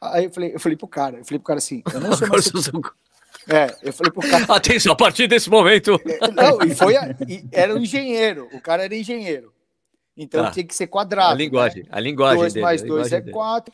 Aí 0.00 0.24
eu 0.24 0.30
falei, 0.30 0.54
eu 0.54 0.60
falei 0.60 0.76
pro 0.76 0.88
cara, 0.88 1.18
eu 1.18 1.24
falei 1.24 1.38
pro 1.38 1.46
cara 1.46 1.58
assim, 1.58 1.82
eu 1.92 2.00
não 2.00 2.12
sou 2.12 2.28
mais. 2.28 2.50
É, 3.48 3.74
eu 3.82 3.92
falei 3.92 4.12
pro 4.12 4.28
cara. 4.28 4.44
Atenção, 4.54 4.92
a 4.92 4.96
partir 4.96 5.26
desse 5.26 5.48
momento. 5.48 5.98
É, 6.04 6.30
não, 6.30 6.62
e 6.62 6.74
foi. 6.74 6.96
A, 6.96 7.16
e 7.26 7.48
era 7.50 7.74
um 7.74 7.78
engenheiro, 7.78 8.48
o 8.52 8.60
cara 8.60 8.84
era 8.84 8.94
engenheiro. 8.94 9.52
Então 10.16 10.44
tá. 10.44 10.50
tinha 10.50 10.64
que 10.64 10.74
ser 10.74 10.88
quadrado. 10.88 11.32
A 11.32 11.34
linguagem, 11.34 11.84
né? 11.84 11.88
a 11.90 12.00
linguagem. 12.00 12.40
2 12.40 12.56
mais 12.56 12.82
2 12.82 13.12
é 13.12 13.20
4. 13.22 13.72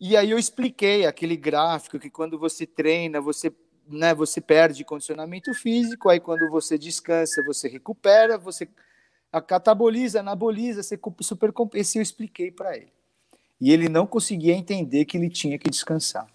E 0.00 0.16
aí 0.16 0.30
eu 0.30 0.38
expliquei 0.38 1.04
aquele 1.04 1.36
gráfico 1.36 1.98
que 1.98 2.08
quando 2.08 2.38
você 2.38 2.66
treina, 2.66 3.20
você 3.20 3.52
né, 3.88 4.14
você 4.14 4.40
perde 4.40 4.84
condicionamento 4.84 5.52
físico, 5.54 6.08
aí 6.08 6.20
quando 6.20 6.48
você 6.50 6.76
descansa, 6.78 7.42
você 7.44 7.68
recupera, 7.68 8.36
você 8.38 8.68
cataboliza, 9.46 10.20
anaboliza, 10.20 10.82
você 10.82 10.98
supercompensa, 11.20 11.98
eu 11.98 12.02
expliquei 12.02 12.50
para 12.50 12.76
ele. 12.76 12.92
E 13.60 13.72
ele 13.72 13.88
não 13.88 14.06
conseguia 14.06 14.54
entender 14.54 15.04
que 15.04 15.16
ele 15.16 15.30
tinha 15.30 15.58
que 15.58 15.70
descansar. 15.70 16.26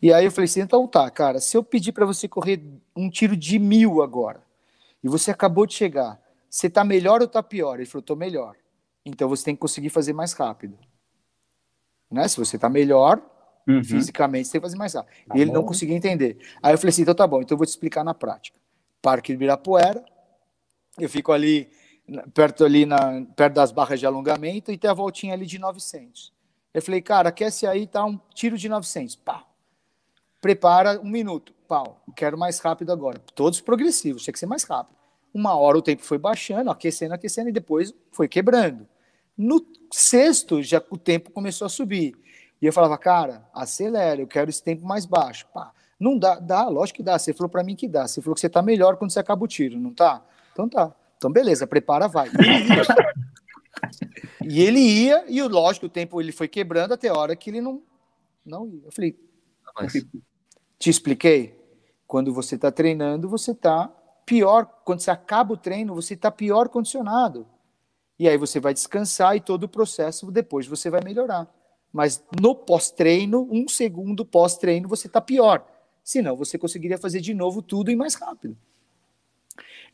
E 0.00 0.12
aí 0.12 0.24
eu 0.24 0.30
falei 0.30 0.46
assim, 0.46 0.60
então 0.60 0.86
tá, 0.86 1.10
cara, 1.10 1.40
se 1.40 1.56
eu 1.56 1.62
pedir 1.62 1.92
para 1.92 2.06
você 2.06 2.26
correr 2.26 2.62
um 2.96 3.10
tiro 3.10 3.36
de 3.36 3.58
mil 3.58 4.02
agora, 4.02 4.42
e 5.02 5.08
você 5.08 5.30
acabou 5.30 5.66
de 5.66 5.74
chegar, 5.74 6.20
você 6.48 6.66
está 6.66 6.84
melhor 6.84 7.20
ou 7.20 7.26
está 7.26 7.42
pior? 7.42 7.76
Ele 7.76 7.86
falou, 7.86 8.00
estou 8.00 8.16
melhor. 8.16 8.56
Então 9.04 9.28
você 9.28 9.44
tem 9.44 9.54
que 9.54 9.60
conseguir 9.60 9.90
fazer 9.90 10.12
mais 10.12 10.32
rápido. 10.32 10.78
Né? 12.10 12.26
Se 12.28 12.36
você 12.36 12.56
está 12.56 12.68
melhor, 12.68 13.22
Uhum. 13.76 13.84
Fisicamente, 13.84 14.46
você 14.46 14.52
tem 14.52 14.60
que 14.60 14.66
fazer 14.66 14.76
mais 14.76 14.94
rápido. 14.94 15.14
Tá 15.26 15.36
e 15.36 15.40
ele 15.40 15.50
bom. 15.50 15.56
não 15.58 15.64
conseguia 15.64 15.96
entender. 15.96 16.38
Aí 16.62 16.74
eu 16.74 16.78
falei 16.78 16.90
assim: 16.90 17.02
então 17.02 17.14
tá 17.14 17.26
bom, 17.26 17.40
então 17.40 17.54
eu 17.54 17.58
vou 17.58 17.66
te 17.66 17.70
explicar 17.70 18.04
na 18.04 18.14
prática. 18.14 18.58
Parque 19.02 19.32
Ibirapuera, 19.32 20.04
eu 20.98 21.08
fico 21.08 21.32
ali, 21.32 21.70
perto 22.34 22.64
ali 22.64 22.84
na, 22.84 23.24
perto 23.36 23.54
das 23.54 23.72
barras 23.72 23.98
de 23.98 24.06
alongamento 24.06 24.70
e 24.70 24.78
tem 24.78 24.90
a 24.90 24.94
voltinha 24.94 25.32
ali 25.32 25.46
de 25.46 25.58
900. 25.58 26.32
Eu 26.72 26.82
falei, 26.82 27.00
cara, 27.00 27.30
aquece 27.30 27.66
aí, 27.66 27.86
tá 27.86 28.04
um 28.04 28.18
tiro 28.34 28.56
de 28.56 28.68
900. 28.68 29.16
Pau. 29.16 29.50
Prepara 30.40 31.00
um 31.00 31.08
minuto. 31.08 31.52
Pau. 31.66 32.02
Quero 32.16 32.38
mais 32.38 32.58
rápido 32.60 32.92
agora. 32.92 33.18
Todos 33.34 33.60
progressivos, 33.60 34.22
tinha 34.22 34.32
que 34.32 34.38
ser 34.38 34.46
mais 34.46 34.64
rápido. 34.64 34.96
Uma 35.32 35.54
hora 35.56 35.78
o 35.78 35.82
tempo 35.82 36.02
foi 36.02 36.18
baixando, 36.18 36.70
aquecendo, 36.70 37.14
aquecendo 37.14 37.48
e 37.48 37.52
depois 37.52 37.94
foi 38.12 38.28
quebrando. 38.28 38.86
No 39.36 39.64
sexto, 39.92 40.62
já 40.62 40.82
o 40.90 40.98
tempo 40.98 41.30
começou 41.30 41.66
a 41.66 41.68
subir. 41.68 42.14
E 42.60 42.66
eu 42.66 42.72
falava, 42.72 42.98
cara, 42.98 43.48
acelera, 43.54 44.20
eu 44.20 44.26
quero 44.26 44.50
esse 44.50 44.62
tempo 44.62 44.86
mais 44.86 45.06
baixo. 45.06 45.46
Pá, 45.52 45.72
não 45.98 46.18
dá, 46.18 46.38
dá, 46.38 46.68
lógico 46.68 46.98
que 46.98 47.02
dá. 47.02 47.18
Você 47.18 47.32
falou 47.32 47.48
para 47.48 47.64
mim 47.64 47.74
que 47.74 47.88
dá. 47.88 48.06
Você 48.06 48.20
falou 48.20 48.34
que 48.34 48.40
você 48.40 48.48
tá 48.48 48.60
melhor 48.60 48.96
quando 48.96 49.10
você 49.10 49.18
acaba 49.18 49.44
o 49.44 49.48
tiro, 49.48 49.78
não 49.78 49.94
tá? 49.94 50.22
Então 50.52 50.68
tá. 50.68 50.94
Então 51.16 51.30
beleza, 51.30 51.66
prepara, 51.66 52.08
vai. 52.08 52.28
e 54.44 54.62
ele 54.62 54.80
ia, 54.80 55.24
e 55.28 55.40
lógico, 55.42 55.86
o 55.86 55.90
tempo 55.90 56.20
ele 56.20 56.32
foi 56.32 56.48
quebrando 56.48 56.92
até 56.92 57.08
a 57.08 57.14
hora 57.14 57.36
que 57.36 57.50
ele 57.50 57.60
não, 57.60 57.82
não 58.44 58.68
ia. 58.68 58.82
Eu 58.84 58.92
falei, 58.92 59.18
mas 59.74 59.92
te 60.78 60.90
expliquei? 60.90 61.58
Quando 62.06 62.32
você 62.32 62.56
está 62.56 62.72
treinando, 62.72 63.28
você 63.28 63.52
está 63.52 63.88
pior. 64.26 64.66
Quando 64.84 65.00
você 65.00 65.10
acaba 65.10 65.54
o 65.54 65.56
treino, 65.56 65.94
você 65.94 66.14
está 66.14 66.30
pior 66.30 66.68
condicionado. 66.68 67.46
E 68.18 68.28
aí 68.28 68.36
você 68.36 68.60
vai 68.60 68.74
descansar 68.74 69.36
e 69.36 69.40
todo 69.40 69.64
o 69.64 69.68
processo 69.68 70.30
depois 70.30 70.66
você 70.66 70.90
vai 70.90 71.00
melhorar. 71.02 71.48
Mas 71.92 72.22
no 72.40 72.54
pós-treino, 72.54 73.48
um 73.50 73.68
segundo 73.68 74.24
pós-treino, 74.24 74.88
você 74.88 75.06
está 75.06 75.20
pior. 75.20 75.64
Senão, 76.04 76.36
você 76.36 76.56
conseguiria 76.56 76.98
fazer 76.98 77.20
de 77.20 77.34
novo 77.34 77.60
tudo 77.62 77.90
e 77.90 77.96
mais 77.96 78.14
rápido. 78.14 78.56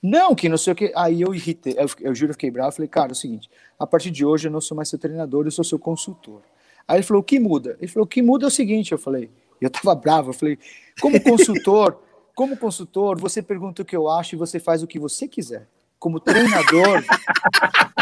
Não, 0.03 0.35
que 0.35 0.49
não 0.49 0.59
sei 0.59 0.73
o 0.73 0.77
que. 0.77 0.93
Aí 0.95 1.23
eu 1.23 1.35
irritei, 1.35 1.75
eu, 1.77 1.87
eu 2.01 2.15
juro, 2.15 2.31
eu 2.31 2.35
fiquei 2.35 2.51
bravo. 2.51 2.73
Falei, 2.73 2.89
cara, 2.89 3.09
é 3.09 3.13
o 3.13 3.17
seguinte: 3.17 3.51
a 3.79 3.87
partir 3.87 4.11
de 4.11 4.25
hoje 4.25 4.49
eu 4.49 4.53
não 4.53 4.61
sou 4.61 4.77
mais 4.77 4.89
seu 4.89 4.99
treinador, 4.99 5.47
eu 5.47 5.51
sou 5.51 5.65
seu 5.65 5.79
consultor. 5.79 6.43
Aí 6.87 6.99
ele 6.99 7.03
falou: 7.03 7.23
o 7.23 7.25
que 7.25 7.41
muda? 7.41 7.77
Ele 7.81 7.89
falou: 7.89 8.05
o 8.05 8.09
que 8.09 8.23
muda 8.23 8.45
é 8.47 8.49
o 8.49 8.51
seguinte. 8.51 8.93
Eu 8.93 8.99
falei: 8.99 9.31
eu 9.61 9.71
tava 9.71 9.95
bravo. 9.95 10.31
Eu 10.31 10.35
falei: 10.35 10.59
como 11.01 11.21
consultor, 11.23 11.99
como 12.37 12.57
consultor, 12.57 13.19
você 13.19 13.43
pergunta 13.43 13.83
o 13.83 13.85
que 13.85 13.97
eu 13.97 14.09
acho 14.09 14.35
e 14.35 14.39
você 14.39 14.61
faz 14.61 14.83
o 14.83 14.87
que 14.87 14.99
você 14.99 15.27
quiser. 15.27 15.67
Como 15.99 16.21
treinador, 16.21 17.03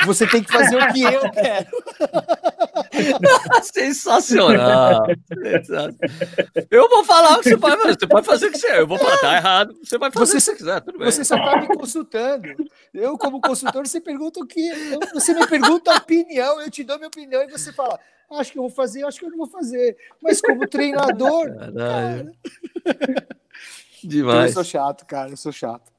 você 0.05 0.27
tem 0.27 0.43
que 0.43 0.53
fazer 0.53 0.77
o 0.77 0.93
que 0.93 1.03
eu 1.03 1.31
quero. 1.31 1.69
Sensacional. 3.63 5.07
Eu 6.71 6.89
vou 6.89 7.05
falar 7.05 7.39
o 7.39 7.41
que 7.41 7.51
você 7.51 7.57
pode 7.57 7.77
fazer. 7.77 7.99
Você 7.99 8.07
pode 8.07 8.27
fazer 8.27 8.47
o 8.47 8.51
que 8.51 8.59
você 8.59 8.79
Eu 8.81 8.87
vou 8.87 8.99
falar, 8.99 9.19
tá 9.19 9.37
errado. 9.37 9.79
Você 9.83 9.97
vai 9.97 10.11
fazer 10.11 10.41
você, 10.41 10.51
o 10.51 10.55
que 10.55 10.59
você 10.59 10.65
quiser, 10.65 10.81
tudo 10.81 10.99
bem. 10.99 11.11
Você 11.11 11.25
só 11.25 11.37
está 11.37 11.61
me 11.61 11.69
consultando. 11.69 12.49
Eu, 12.93 13.17
como 13.17 13.41
consultor, 13.41 13.87
você 13.87 14.01
pergunta 14.01 14.41
o 14.41 14.47
que. 14.47 14.71
Você 15.13 15.33
me 15.33 15.47
pergunta 15.47 15.93
a 15.93 15.99
opinião, 15.99 16.61
eu 16.61 16.71
te 16.71 16.83
dou 16.83 16.97
minha 16.97 17.09
opinião 17.09 17.43
e 17.43 17.51
você 17.51 17.73
fala. 17.73 17.99
Acho 18.33 18.53
que 18.53 18.59
eu 18.59 18.63
vou 18.63 18.71
fazer, 18.71 19.05
acho 19.05 19.21
que 19.21 19.27
eu 19.27 19.31
não 19.31 19.39
vou 19.39 19.47
fazer. 19.47 19.97
Mas 20.21 20.41
como 20.41 20.67
treinador. 20.67 21.47
Cara... 21.77 22.33
Demais. 24.03 24.49
Eu 24.49 24.55
sou 24.55 24.65
chato, 24.65 25.07
cara, 25.07 25.31
eu 25.31 25.37
sou 25.37 25.53
chato. 25.53 25.93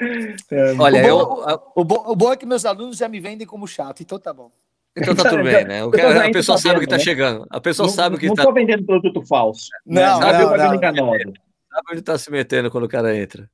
É, 0.50 0.74
Olha, 0.78 1.14
o 1.14 1.26
bom, 1.26 1.50
eu, 1.50 1.62
o, 1.76 1.84
bom, 1.84 2.04
o 2.06 2.16
bom 2.16 2.32
é 2.32 2.36
que 2.36 2.46
meus 2.46 2.64
alunos 2.64 2.96
já 2.96 3.08
me 3.08 3.20
vendem 3.20 3.46
como 3.46 3.66
chato, 3.66 4.02
então 4.02 4.18
tá 4.18 4.32
bom. 4.32 4.50
Então 4.96 5.14
tá 5.14 5.28
tudo 5.28 5.42
bem, 5.44 5.64
né? 5.64 5.84
O 5.84 5.90
cara, 5.90 6.26
a 6.26 6.32
pessoa 6.32 6.58
sabe 6.58 6.78
o 6.78 6.80
que 6.80 6.86
tá 6.86 6.96
né? 6.96 7.02
chegando. 7.02 7.46
A 7.50 7.60
pessoa 7.60 7.86
não, 7.86 7.94
sabe 7.94 8.16
o 8.16 8.18
que 8.18 8.26
não 8.26 8.34
tá. 8.34 8.44
Não 8.44 8.50
tô 8.50 8.54
vendendo 8.54 8.84
produto 8.84 9.24
falso. 9.26 9.68
Não, 9.86 10.20
né? 10.20 10.26
sabe 10.26 10.44
não, 10.44 10.56
não, 10.56 10.74
enganoso. 10.74 11.32
Sabe 11.70 11.86
onde 11.92 12.02
tá 12.02 12.18
se 12.18 12.30
metendo 12.32 12.70
quando 12.70 12.84
o 12.84 12.88
cara 12.88 13.16
entra. 13.16 13.48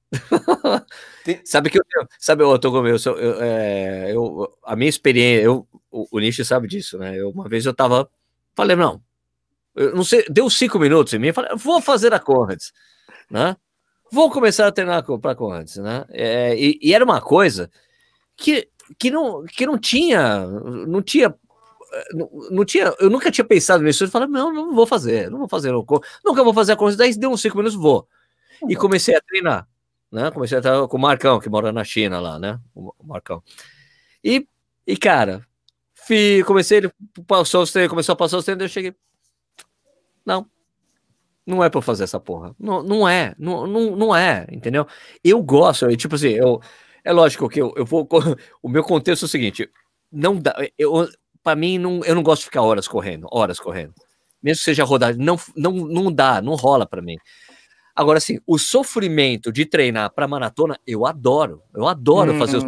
Tem... 1.22 1.40
sabe 1.44 1.68
que 1.68 1.78
eu 1.78 1.84
sabe, 2.18 2.42
eu 2.42 2.58
tô 2.58 2.70
com 2.72 2.86
eu, 2.86 2.96
eu, 2.96 3.42
é, 3.42 4.12
eu 4.14 4.50
a 4.64 4.74
minha 4.74 4.88
experiência, 4.88 5.44
eu, 5.44 5.68
o, 5.90 6.06
o 6.10 6.18
Nishi 6.18 6.44
sabe 6.44 6.66
disso, 6.66 6.96
né? 6.96 7.14
Eu, 7.14 7.28
uma 7.30 7.46
vez 7.46 7.66
eu 7.66 7.74
tava, 7.74 8.08
falei, 8.54 8.74
não, 8.74 9.02
eu 9.74 9.94
não 9.94 10.02
sei, 10.02 10.24
deu 10.30 10.48
cinco 10.48 10.78
minutos 10.78 11.12
em 11.12 11.18
mim, 11.18 11.32
falei, 11.32 11.54
vou 11.56 11.82
fazer 11.82 12.14
a 12.14 12.18
Conrads, 12.18 12.72
né? 13.30 13.54
Vou 14.12 14.30
começar 14.30 14.66
a 14.66 14.72
treinar 14.72 15.04
para 15.20 15.34
Conrads, 15.34 15.76
né? 15.76 16.04
É, 16.10 16.56
e, 16.56 16.78
e 16.82 16.94
era 16.94 17.04
uma 17.04 17.20
coisa 17.20 17.70
que 18.36 18.68
que 18.98 19.10
não, 19.10 19.44
que 19.44 19.66
não 19.66 19.76
tinha, 19.76 20.46
não 20.46 21.02
tinha 21.02 21.34
não, 22.12 22.30
não, 22.50 22.64
tinha, 22.64 22.92
eu 22.98 23.08
nunca 23.08 23.30
tinha 23.30 23.44
pensado 23.44 23.82
nisso. 23.82 24.04
Eu 24.04 24.08
falei, 24.08 24.28
não, 24.28 24.52
não 24.52 24.74
vou 24.74 24.86
fazer, 24.86 25.30
não 25.30 25.38
vou 25.38 25.48
fazer, 25.48 25.72
não, 25.72 25.84
nunca 26.24 26.44
vou 26.44 26.54
fazer 26.54 26.72
a 26.72 26.76
coisa. 26.76 26.96
Daí 26.96 27.14
deu 27.16 27.30
uns 27.30 27.40
cinco 27.40 27.56
minutos, 27.56 27.76
vou. 27.76 28.08
E 28.68 28.74
uhum. 28.74 28.80
comecei 28.80 29.14
a 29.14 29.20
treinar, 29.20 29.68
né? 30.10 30.30
Comecei 30.30 30.58
a 30.58 30.60
treinar 30.60 30.88
com 30.88 30.96
o 30.96 31.00
Marcão, 31.00 31.40
que 31.40 31.48
mora 31.48 31.72
na 31.72 31.84
China 31.84 32.20
lá, 32.20 32.38
né? 32.38 32.58
O 32.74 32.92
Marcão. 33.04 33.42
E, 34.22 34.46
e 34.86 34.96
cara, 34.96 35.46
fui, 35.94 36.42
comecei, 36.44 36.78
ele 36.78 36.92
passou 37.26 37.62
os 37.62 37.72
treinos, 37.72 37.90
começou 37.90 38.12
a 38.12 38.16
passar 38.16 38.38
os 38.38 38.44
treinos, 38.44 38.62
eu 38.62 38.68
cheguei. 38.68 38.94
Não, 40.24 40.46
não 41.46 41.62
é 41.62 41.70
para 41.70 41.80
fazer 41.80 42.04
essa 42.04 42.18
porra. 42.18 42.54
Não, 42.58 42.82
não 42.82 43.08
é, 43.08 43.34
não, 43.38 43.66
não, 43.66 43.96
não 43.96 44.16
é, 44.16 44.46
entendeu? 44.50 44.86
Eu 45.22 45.42
gosto, 45.42 45.86
eu, 45.86 45.96
tipo 45.96 46.16
assim, 46.16 46.30
eu, 46.30 46.60
é 47.04 47.12
lógico 47.12 47.48
que 47.48 47.60
eu, 47.60 47.72
eu 47.76 47.84
vou. 47.84 48.08
O 48.62 48.68
meu 48.68 48.82
contexto 48.82 49.22
é 49.22 49.26
o 49.26 49.28
seguinte: 49.28 49.70
não 50.10 50.36
dá. 50.36 50.56
Eu, 50.76 51.08
para 51.42 51.54
mim, 51.54 51.78
não, 51.78 52.04
eu 52.04 52.14
não 52.14 52.22
gosto 52.22 52.40
de 52.40 52.46
ficar 52.46 52.62
horas 52.62 52.88
correndo, 52.88 53.28
horas 53.30 53.60
correndo. 53.60 53.94
Mesmo 54.42 54.58
que 54.58 54.64
seja 54.64 54.84
rodagem, 54.84 55.24
não, 55.24 55.36
não, 55.56 55.72
não 55.72 56.12
dá, 56.12 56.42
não 56.42 56.54
rola 56.54 56.84
para 56.84 57.00
mim. 57.00 57.16
Agora, 57.94 58.18
assim, 58.18 58.38
o 58.46 58.58
sofrimento 58.58 59.50
de 59.50 59.64
treinar 59.64 60.12
para 60.12 60.28
maratona, 60.28 60.78
eu 60.86 61.06
adoro. 61.06 61.62
Eu 61.74 61.86
adoro 61.86 62.34
hum. 62.34 62.38
fazer 62.38 62.58
os. 62.58 62.64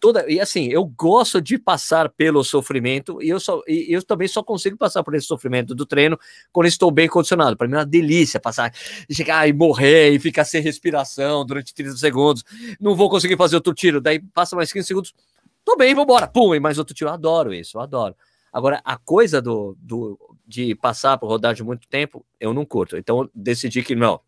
Toda, 0.00 0.24
e 0.32 0.40
assim, 0.40 0.68
eu 0.68 0.84
gosto 0.86 1.42
de 1.42 1.58
passar 1.58 2.08
pelo 2.08 2.42
sofrimento 2.42 3.22
e 3.22 3.28
eu, 3.28 3.38
só, 3.38 3.60
e 3.68 3.86
eu 3.94 4.02
também 4.02 4.26
só 4.26 4.42
consigo 4.42 4.74
passar 4.76 5.04
por 5.04 5.14
esse 5.14 5.26
sofrimento 5.26 5.74
do 5.74 5.84
treino 5.84 6.18
quando 6.50 6.66
estou 6.66 6.90
bem 6.90 7.06
condicionado. 7.06 7.54
Para 7.54 7.68
mim 7.68 7.74
é 7.74 7.78
uma 7.78 7.84
delícia 7.84 8.40
passar 8.40 8.72
chegar 9.10 9.46
e 9.46 9.52
morrer 9.52 10.10
e 10.10 10.18
ficar 10.18 10.44
sem 10.44 10.62
respiração 10.62 11.44
durante 11.44 11.74
30 11.74 11.98
segundos. 11.98 12.42
Não 12.80 12.96
vou 12.96 13.10
conseguir 13.10 13.36
fazer 13.36 13.56
outro 13.56 13.74
tiro, 13.74 14.00
daí 14.00 14.18
passa 14.18 14.56
mais 14.56 14.72
15 14.72 14.86
segundos. 14.86 15.14
Tô 15.62 15.76
bem, 15.76 15.94
vambora. 15.94 16.26
Pum, 16.26 16.54
e 16.54 16.60
mais 16.60 16.78
outro 16.78 16.94
tiro. 16.94 17.10
Eu 17.10 17.14
adoro 17.14 17.52
isso, 17.52 17.76
eu 17.76 17.82
adoro. 17.82 18.16
Agora, 18.50 18.80
a 18.82 18.96
coisa 18.96 19.42
do, 19.42 19.76
do 19.78 20.18
de 20.46 20.74
passar 20.74 21.18
por 21.18 21.28
rodar 21.28 21.54
de 21.54 21.62
muito 21.62 21.86
tempo, 21.86 22.24
eu 22.40 22.54
não 22.54 22.64
curto. 22.64 22.96
Então, 22.96 23.20
eu 23.20 23.30
decidi 23.34 23.82
que 23.82 23.94
não. 23.94 24.20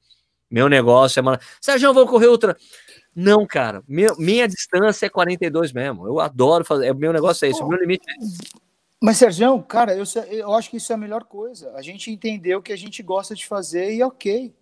Meu 0.53 0.69
negócio 0.69 1.19
é. 1.19 1.39
Sérgio, 1.63 1.95
vou 1.95 2.07
correr 2.07 2.27
outra. 2.27 2.55
Não, 3.15 3.47
cara. 3.47 3.83
Minha, 3.87 4.15
minha 4.19 4.49
distância 4.49 5.07
é 5.07 5.09
42 5.09 5.73
mesmo. 5.73 6.07
Eu 6.07 6.19
adoro 6.19 6.65
fazer. 6.65 6.87
É, 6.87 6.95
meu 6.95 7.13
negócio 7.13 7.45
é 7.45 7.51
esse. 7.51 7.63
O 7.63 7.69
meu 7.69 7.79
limite 7.79 8.05
é 8.09 8.15
Mas, 9.01 9.19
Sérgio, 9.19 9.63
cara, 9.63 9.95
eu, 9.95 10.05
eu 10.31 10.53
acho 10.55 10.71
que 10.71 10.79
isso 10.79 10.93
é 10.93 10.95
a 10.95 10.99
melhor 10.99 11.25
coisa. 11.25 11.73
A 11.75 11.83
gente 11.83 12.11
entendeu 12.11 12.59
o 12.59 12.63
que 12.63 12.73
a 12.73 12.77
gente 12.77 13.03
gosta 13.03 13.35
de 13.35 13.47
fazer 13.47 13.95
e 13.95 14.01
é 14.01 14.07
ok. 14.07 14.55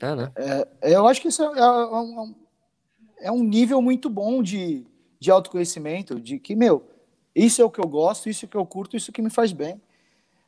É, 0.00 0.14
né? 0.14 0.32
É, 0.36 0.94
eu 0.94 1.06
acho 1.06 1.20
que 1.20 1.28
isso 1.28 1.42
é, 1.42 1.46
é, 1.46 3.26
é, 3.26 3.32
um 3.32 3.40
é 3.40 3.46
nível 3.46 3.80
muito 3.80 4.08
bom 4.10 4.42
de, 4.42 4.86
de 5.18 5.30
autoconhecimento, 5.30 6.20
de 6.20 6.38
que, 6.38 6.54
meu, 6.54 6.86
isso 7.34 7.62
é 7.62 7.64
o 7.64 7.70
que 7.70 7.80
eu 7.80 7.88
gosto, 7.88 8.28
isso 8.28 8.44
é 8.44 8.46
o 8.46 8.50
que 8.50 8.56
eu 8.56 8.66
curto, 8.66 8.96
isso 8.96 9.10
é 9.10 9.14
que 9.14 9.22
me 9.22 9.30
faz 9.30 9.52
bem. 9.52 9.80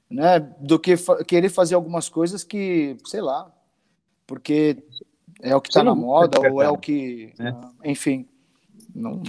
Né? 0.08 0.38
Do 0.60 0.78
que 0.78 0.96
fa 0.96 1.24
querer 1.24 1.48
fazer 1.48 1.74
algumas 1.74 2.08
coisas 2.08 2.44
que, 2.44 2.96
sei 3.06 3.20
lá, 3.20 3.50
porque 4.26 4.82
é 5.42 5.54
o 5.54 5.60
que 5.60 5.68
está 5.68 5.82
na 5.82 5.94
moda, 5.94 6.40
ou 6.50 6.62
é 6.62 6.68
o 6.68 6.76
que. 6.76 7.32
É. 7.38 7.90
Enfim. 7.90 8.26
Não... 8.94 9.22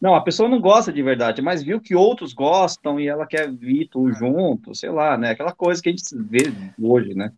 não, 0.00 0.14
a 0.14 0.20
pessoa 0.20 0.48
não 0.48 0.60
gosta 0.60 0.92
de 0.92 1.02
verdade, 1.02 1.42
mas 1.42 1.62
viu 1.62 1.80
que 1.80 1.94
outros 1.94 2.32
gostam 2.32 3.00
e 3.00 3.08
ela 3.08 3.26
quer 3.26 3.50
vir 3.50 3.88
tudo 3.88 4.12
junto, 4.12 4.74
sei 4.74 4.90
lá, 4.90 5.16
né? 5.16 5.30
Aquela 5.30 5.52
coisa 5.52 5.82
que 5.82 5.88
a 5.88 5.92
gente 5.92 6.04
vê 6.14 6.52
hoje, 6.80 7.14
né? 7.14 7.32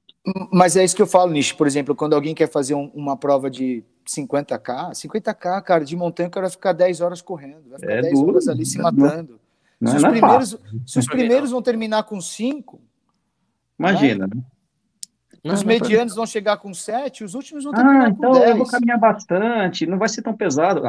Mas 0.52 0.76
é 0.76 0.84
isso 0.84 0.94
que 0.94 1.02
eu 1.02 1.06
falo, 1.06 1.32
Nish. 1.32 1.52
Por 1.52 1.66
exemplo, 1.66 1.94
quando 1.94 2.14
alguém 2.14 2.34
quer 2.34 2.48
fazer 2.48 2.74
um, 2.74 2.90
uma 2.94 3.16
prova 3.16 3.50
de 3.50 3.82
50k, 4.06 4.90
50k, 4.90 5.62
cara, 5.62 5.84
de 5.84 5.96
montanha, 5.96 6.28
o 6.28 6.32
cara 6.32 6.46
vai 6.46 6.52
ficar 6.52 6.72
10 6.72 7.00
horas 7.00 7.22
correndo, 7.22 7.68
vai 7.70 7.78
ficar 7.78 7.92
é 7.92 8.02
10 8.02 8.14
duro, 8.14 8.30
horas 8.32 8.48
ali 8.48 8.66
se 8.66 8.78
matando. 8.78 9.40
Não, 9.80 9.92
se, 9.92 9.96
os 9.96 10.04
primeiros, 10.04 10.58
se 10.86 10.98
os 10.98 11.06
primeiros 11.06 11.50
vão 11.50 11.62
terminar 11.62 12.02
com 12.02 12.20
5. 12.20 12.78
Imagina, 13.78 14.26
né? 14.26 14.42
Não, 15.42 15.54
os 15.54 15.62
medianos 15.62 16.14
vão 16.14 16.26
chegar 16.26 16.58
com 16.58 16.74
7, 16.74 17.24
os 17.24 17.34
últimos 17.34 17.64
vão 17.64 17.72
terminar 17.72 18.06
ah, 18.06 18.08
então 18.10 18.32
com 18.32 18.38
10. 18.38 18.50
eu 18.50 18.56
vou 18.56 18.66
caminhar 18.66 18.98
bastante, 18.98 19.86
não 19.86 19.98
vai 19.98 20.08
ser 20.08 20.22
tão 20.22 20.36
pesado. 20.36 20.82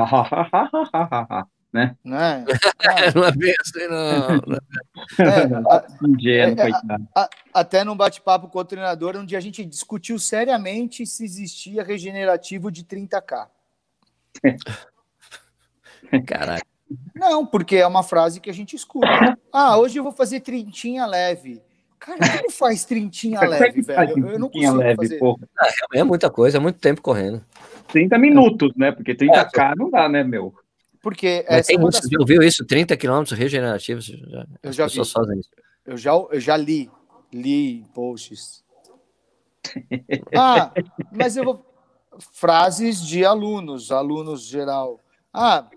né? 1.71 1.95
Não 2.03 2.17
é, 2.17 2.43
não 3.15 3.23
é 3.23 3.31
bem 3.31 3.55
assim, 3.61 3.87
não. 3.87 4.35
É, 5.25 5.47
Ingênuo, 6.05 6.59
é, 6.59 6.71
a, 7.15 7.21
a, 7.21 7.29
até 7.53 7.83
num 7.83 7.95
bate-papo 7.95 8.49
com 8.49 8.59
o 8.59 8.65
treinador, 8.65 9.15
onde 9.15 9.35
a 9.35 9.39
gente 9.39 9.63
discutiu 9.63 10.19
seriamente 10.19 11.05
se 11.05 11.23
existia 11.23 11.83
regenerativo 11.83 12.69
de 12.69 12.83
30k. 12.83 13.47
Caralho. 16.27 16.61
Não, 17.15 17.45
porque 17.45 17.77
é 17.77 17.87
uma 17.87 18.03
frase 18.03 18.41
que 18.41 18.49
a 18.49 18.53
gente 18.53 18.75
escuta. 18.75 19.37
Ah, 19.53 19.77
hoje 19.77 19.97
eu 19.97 20.03
vou 20.03 20.11
fazer 20.11 20.41
trintinha 20.41 21.05
leve. 21.05 21.61
Cara, 22.01 22.37
como 22.37 22.51
faz 22.51 22.83
trintinha 22.83 23.39
leve, 23.41 23.83
velho? 23.83 24.17
Eu, 24.17 24.29
eu 24.31 24.39
não 24.39 24.49
consigo 24.49 24.73
leve, 24.73 24.95
fazer. 24.95 25.19
É, 25.93 25.99
é, 25.99 26.03
muita 26.03 26.31
coisa, 26.31 26.57
é 26.57 26.59
muito 26.59 26.79
tempo 26.79 26.99
correndo. 26.99 27.45
30 27.89 28.17
minutos, 28.17 28.73
né? 28.75 28.91
Porque 28.91 29.13
30k 29.13 29.73
é, 29.73 29.75
não 29.75 29.87
dá, 29.91 30.09
né, 30.09 30.23
meu? 30.23 30.51
Porque 30.99 31.45
Mas 31.47 31.67
tem 31.67 31.79
das... 31.79 31.99
Você 31.99 32.17
ouviu 32.19 32.41
isso? 32.41 32.65
30 32.65 32.97
quilômetros 32.97 33.37
regenerativos? 33.37 34.05
Já, 34.05 34.47
eu 34.63 34.73
já 34.73 34.83
pessoas 34.85 35.07
vi. 35.09 35.13
fazem 35.13 35.39
isso. 35.39 35.49
Eu 35.85 35.95
já, 35.95 36.11
eu 36.11 36.39
já 36.39 36.57
li, 36.57 36.89
li 37.31 37.85
posts. 37.93 38.63
ah, 40.35 40.71
mas 41.11 41.37
eu 41.37 41.43
vou... 41.43 41.65
Frases 42.33 43.05
de 43.05 43.23
alunos, 43.23 43.91
alunos 43.91 44.41
geral. 44.41 44.99
Ah, 45.31 45.69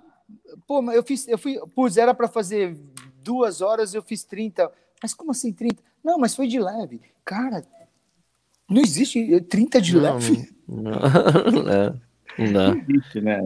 pô, 0.66 0.82
eu 0.90 1.02
fiz, 1.02 1.28
eu 1.28 1.38
fui, 1.38 1.58
pus, 1.74 1.96
era 1.96 2.14
para 2.14 2.28
fazer 2.28 2.76
duas 3.22 3.60
horas, 3.60 3.94
eu 3.94 4.02
fiz 4.02 4.24
30. 4.24 4.70
Mas 5.02 5.12
como 5.14 5.30
assim 5.30 5.52
30? 5.52 5.82
Não, 6.04 6.18
mas 6.18 6.34
foi 6.34 6.46
de 6.46 6.60
leve. 6.60 7.00
Cara, 7.24 7.64
não 8.68 8.82
existe 8.82 9.40
30 9.42 9.80
de 9.80 9.94
não, 9.94 10.02
leve. 10.02 10.48
Não, 10.68 10.92
não, 12.38 12.52
não. 12.52 12.78
existe, 12.78 13.20
né? 13.20 13.40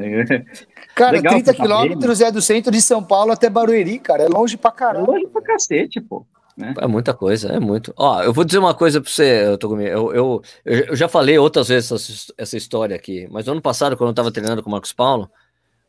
Cara, 0.94 1.12
Legal 1.12 1.35
30 1.35 1.55
quilômetros 1.55 2.20
é 2.20 2.32
do 2.32 2.43
centro 2.43 2.72
de 2.72 2.82
São 2.82 3.02
Paulo 3.02 3.32
até 3.32 3.48
Barueri, 3.48 3.98
cara. 3.98 4.24
É 4.24 4.28
longe 4.28 4.56
pra 4.56 4.72
caralho. 4.72 5.05
É 5.05 5.06
longe 5.06 5.26
pra 5.28 5.43
cacete, 5.43 6.01
pô. 6.01 6.26
Né? 6.56 6.74
É 6.80 6.89
muita 6.89 7.14
coisa, 7.14 7.52
é 7.52 7.60
muito. 7.60 7.94
Ó, 7.97 8.20
eu 8.20 8.32
vou 8.32 8.44
dizer 8.44 8.59
uma 8.59 8.74
coisa 8.74 9.01
para 9.01 9.09
você, 9.09 9.44
eu, 9.47 9.80
eu, 9.80 10.12
eu, 10.12 10.43
eu, 10.64 10.97
já 10.97 11.09
falei 11.09 11.39
outras 11.39 11.68
vezes 11.68 11.93
essa, 11.93 12.32
essa 12.36 12.56
história 12.56 12.97
aqui, 12.97 13.28
mas 13.30 13.47
no 13.47 13.52
ano 13.52 13.62
passado, 13.62 13.97
quando 13.97 14.09
eu 14.09 14.12
estava 14.12 14.32
treinando 14.32 14.60
com 14.60 14.68
o 14.68 14.72
Marcos 14.72 14.93
Paulo, 14.93 15.30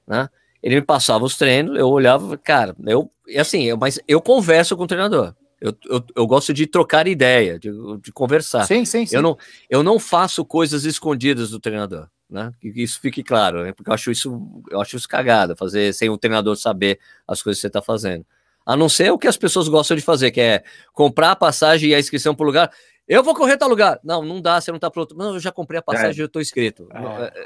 né, 0.05 0.29
ele 0.61 0.75
me 0.75 0.81
passava 0.83 1.25
os 1.25 1.35
treinos, 1.35 1.75
eu 1.75 1.89
olhava, 1.89 2.37
cara, 2.37 2.75
eu, 2.85 3.09
assim, 3.35 3.63
eu, 3.63 3.77
mas 3.77 3.99
eu 4.07 4.21
converso 4.21 4.77
com 4.77 4.83
o 4.83 4.87
treinador. 4.87 5.33
Eu, 5.61 5.75
eu, 5.89 6.03
eu, 6.15 6.27
gosto 6.27 6.53
de 6.53 6.65
trocar 6.65 7.07
ideia, 7.07 7.59
de, 7.59 7.69
de 8.01 8.11
conversar. 8.11 8.65
Sim, 8.65 8.85
sim, 8.85 9.05
sim. 9.05 9.15
Eu 9.15 9.21
não, 9.21 9.37
eu 9.69 9.83
não 9.83 9.99
faço 9.99 10.45
coisas 10.45 10.85
escondidas 10.85 11.49
do 11.49 11.59
treinador, 11.59 12.07
né? 12.29 12.53
Que 12.61 12.69
isso 12.75 12.99
fique 13.01 13.21
claro, 13.21 13.63
né? 13.63 13.73
porque 13.73 13.89
eu 13.89 13.93
acho 13.93 14.09
isso, 14.09 14.63
eu 14.71 14.79
acho 14.79 14.95
isso 14.95 15.07
cagada, 15.07 15.55
fazer 15.57 15.93
sem 15.93 16.09
o 16.09 16.17
treinador 16.17 16.55
saber 16.55 16.99
as 17.27 17.41
coisas 17.41 17.57
que 17.59 17.61
você 17.61 17.67
está 17.67 17.81
fazendo. 17.81 18.25
A 18.65 18.77
não 18.77 18.87
ser 18.87 19.11
o 19.11 19.17
que 19.17 19.27
as 19.27 19.35
pessoas 19.35 19.67
gostam 19.67 19.97
de 19.97 20.03
fazer, 20.03 20.31
que 20.31 20.39
é 20.39 20.63
comprar 20.93 21.31
a 21.31 21.35
passagem 21.35 21.89
e 21.89 21.95
a 21.95 21.99
inscrição 21.99 22.33
para 22.33 22.43
o 22.43 22.47
lugar. 22.47 22.71
Eu 23.07 23.23
vou 23.23 23.33
correr 23.33 23.57
tal 23.57 23.67
lugar. 23.67 23.99
Não, 24.03 24.23
não 24.23 24.39
dá, 24.39 24.61
você 24.61 24.71
não 24.71 24.77
está 24.77 24.89
pronto. 24.91 25.15
Não, 25.15 25.33
eu 25.33 25.39
já 25.39 25.51
comprei 25.51 25.79
a 25.79 25.81
passagem, 25.83 26.19
é. 26.19 26.23
eu 26.23 26.27
estou 26.27 26.41
inscrito. 26.41 26.87
É. 26.93 27.23
é. 27.23 27.45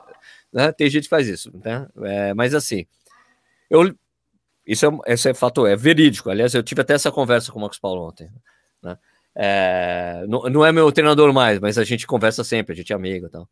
Né? 0.51 0.71
Tem 0.73 0.89
gente 0.89 1.03
que 1.03 1.09
faz 1.09 1.27
isso, 1.27 1.51
né? 1.63 1.87
É, 2.03 2.33
mas 2.33 2.53
assim, 2.53 2.85
eu 3.69 3.95
isso 4.65 4.85
é, 4.85 5.13
esse 5.13 5.29
é 5.29 5.33
fato, 5.33 5.65
é 5.67 5.75
verídico. 5.75 6.29
Aliás, 6.29 6.53
eu 6.53 6.63
tive 6.63 6.81
até 6.81 6.93
essa 6.93 7.11
conversa 7.11 7.51
com 7.51 7.59
o 7.59 7.61
Marcos 7.61 7.79
Paulo 7.79 8.07
ontem. 8.07 8.29
Né? 8.81 8.97
É, 9.35 10.25
não, 10.27 10.43
não, 10.43 10.65
é 10.65 10.71
meu 10.71 10.91
treinador 10.91 11.33
mais, 11.33 11.59
mas 11.59 11.77
a 11.77 11.83
gente 11.83 12.07
conversa 12.07 12.43
sempre, 12.43 12.73
a 12.73 12.75
gente 12.75 12.93
é 12.93 12.95
amigo 12.95 13.25
e 13.25 13.29
tal. 13.29 13.49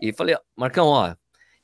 E 0.00 0.12
falei, 0.12 0.36
Marcão, 0.56 0.86
ó, 0.86 1.14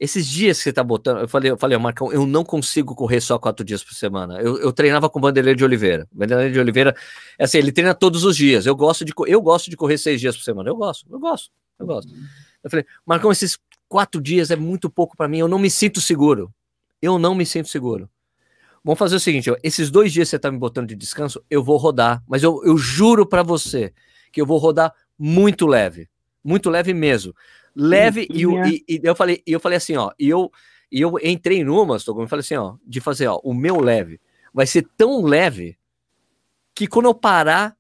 esses 0.00 0.26
dias 0.26 0.58
que 0.58 0.64
você 0.64 0.72
tá 0.72 0.82
botando, 0.82 1.20
eu 1.20 1.28
falei, 1.28 1.50
eu 1.50 1.56
falei, 1.56 1.78
Marcão, 1.78 2.12
eu 2.12 2.26
não 2.26 2.44
consigo 2.44 2.94
correr 2.94 3.20
só 3.20 3.38
quatro 3.38 3.64
dias 3.64 3.84
por 3.84 3.94
semana. 3.94 4.40
Eu, 4.40 4.58
eu 4.58 4.72
treinava 4.72 5.08
com 5.08 5.18
o 5.18 5.22
Vanderlei 5.22 5.54
de 5.54 5.62
Oliveira. 5.62 6.08
Vanderlei 6.12 6.50
de 6.50 6.58
Oliveira, 6.58 6.96
é 7.38 7.44
assim, 7.44 7.58
ele 7.58 7.70
treina 7.70 7.94
todos 7.94 8.24
os 8.24 8.36
dias. 8.36 8.66
Eu 8.66 8.74
gosto 8.74 9.04
de, 9.04 9.12
eu 9.26 9.40
gosto 9.40 9.70
de 9.70 9.76
correr 9.76 9.98
seis 9.98 10.20
dias 10.20 10.36
por 10.36 10.42
semana. 10.42 10.68
Eu 10.68 10.76
gosto, 10.76 11.06
eu 11.08 11.20
gosto, 11.20 11.50
eu 11.78 11.86
gosto. 11.86 12.12
Eu 12.64 12.70
falei, 12.70 12.86
Marcão, 13.06 13.30
esses 13.30 13.58
quatro 13.88 14.20
dias 14.20 14.50
é 14.50 14.56
muito 14.56 14.90
pouco 14.90 15.16
para 15.16 15.28
mim. 15.28 15.38
Eu 15.38 15.48
não 15.48 15.58
me 15.58 15.70
sinto 15.70 16.00
seguro. 16.00 16.52
Eu 17.00 17.18
não 17.18 17.34
me 17.34 17.44
sinto 17.44 17.68
seguro. 17.68 18.10
Vamos 18.84 18.98
fazer 18.98 19.16
o 19.16 19.20
seguinte: 19.20 19.50
ó, 19.50 19.56
esses 19.62 19.90
dois 19.90 20.12
dias 20.12 20.28
que 20.28 20.30
você 20.30 20.38
tá 20.38 20.50
me 20.50 20.58
botando 20.58 20.88
de 20.88 20.94
descanso, 20.94 21.42
eu 21.50 21.62
vou 21.62 21.76
rodar, 21.76 22.22
mas 22.26 22.42
eu, 22.42 22.62
eu 22.64 22.76
juro 22.76 23.26
para 23.26 23.42
você 23.42 23.92
que 24.32 24.40
eu 24.40 24.46
vou 24.46 24.58
rodar 24.58 24.92
muito 25.18 25.66
leve, 25.66 26.08
muito 26.42 26.70
leve 26.70 26.92
mesmo. 26.92 27.34
Leve, 27.74 28.26
e, 28.30 28.44
e, 28.44 28.84
e, 28.88 29.00
eu 29.02 29.14
falei, 29.14 29.42
eu 29.46 29.58
falei 29.58 29.78
assim, 29.78 29.96
ó, 29.96 30.12
e 30.18 30.28
eu, 30.28 30.50
e 30.90 31.00
eu 31.00 31.14
entrei 31.22 31.64
numa, 31.64 31.96
eu 31.96 32.28
falei 32.28 32.40
assim, 32.40 32.56
ó, 32.56 32.74
de 32.86 33.00
fazer, 33.00 33.26
ó, 33.28 33.40
o 33.42 33.54
meu 33.54 33.80
leve 33.80 34.20
vai 34.52 34.66
ser 34.66 34.86
tão 34.96 35.22
leve 35.22 35.78
que 36.74 36.86
quando 36.86 37.06
eu 37.06 37.14
parar, 37.14 37.74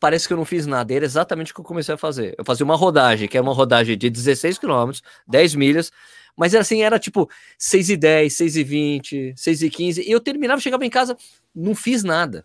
parece 0.00 0.26
que 0.26 0.32
eu 0.32 0.36
não 0.36 0.44
fiz 0.44 0.66
nada. 0.66 0.92
Era 0.92 1.04
exatamente 1.04 1.52
o 1.52 1.54
que 1.54 1.60
eu 1.60 1.64
comecei 1.64 1.94
a 1.94 1.98
fazer. 1.98 2.34
Eu 2.38 2.44
fazia 2.44 2.64
uma 2.64 2.76
rodagem, 2.76 3.28
que 3.28 3.36
é 3.36 3.40
uma 3.40 3.52
rodagem 3.52 3.96
de 3.96 4.10
16 4.10 4.58
quilômetros, 4.58 5.02
10 5.26 5.54
milhas, 5.54 5.92
Mas 6.36 6.52
era 6.52 6.62
assim, 6.62 6.82
era 6.82 6.98
tipo 6.98 7.28
6 7.58 7.90
e 7.90 7.96
10, 7.96 8.32
6 8.32 8.56
e 8.56 8.64
20, 8.64 9.34
6 9.36 9.62
e 9.62 9.70
15, 9.70 10.02
e 10.02 10.10
eu 10.10 10.20
terminava, 10.20 10.60
chegava 10.60 10.84
em 10.84 10.90
casa, 10.90 11.16
não 11.54 11.74
fiz 11.74 12.04
nada. 12.04 12.44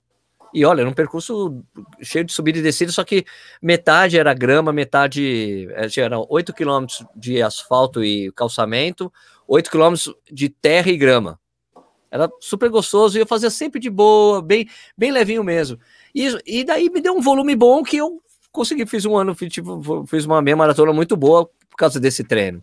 E 0.53 0.65
olha, 0.65 0.81
era 0.81 0.89
um 0.89 0.93
percurso 0.93 1.63
cheio 2.01 2.25
de 2.25 2.33
subida 2.33 2.59
e 2.59 2.61
descida, 2.61 2.91
só 2.91 3.03
que 3.03 3.25
metade 3.61 4.17
era 4.17 4.33
grama, 4.33 4.73
metade 4.73 5.67
eh, 5.71 5.99
era 5.99 6.19
8 6.19 6.53
quilômetros 6.53 7.05
de 7.15 7.41
asfalto 7.41 8.03
e 8.03 8.31
calçamento, 8.33 9.11
8 9.47 9.71
quilômetros 9.71 10.13
de 10.29 10.49
terra 10.49 10.89
e 10.89 10.97
grama. 10.97 11.39
Era 12.09 12.29
super 12.41 12.69
gostoso 12.69 13.17
e 13.17 13.21
eu 13.21 13.27
fazia 13.27 13.49
sempre 13.49 13.79
de 13.79 13.89
boa, 13.89 14.41
bem, 14.41 14.67
bem 14.97 15.11
levinho 15.11 15.43
mesmo. 15.43 15.79
E, 16.13 16.37
e 16.45 16.63
daí 16.65 16.89
me 16.89 16.99
deu 16.99 17.15
um 17.15 17.21
volume 17.21 17.55
bom 17.55 17.81
que 17.81 17.95
eu 17.95 18.21
consegui, 18.51 18.85
fiz 18.85 19.05
um 19.05 19.15
ano, 19.15 19.33
fiz, 19.33 19.51
tipo, 19.51 20.05
fiz 20.05 20.25
uma 20.25 20.41
meia 20.41 20.57
maratona 20.57 20.91
muito 20.91 21.15
boa 21.15 21.45
por 21.69 21.77
causa 21.77 21.99
desse 21.99 22.25
treino. 22.25 22.61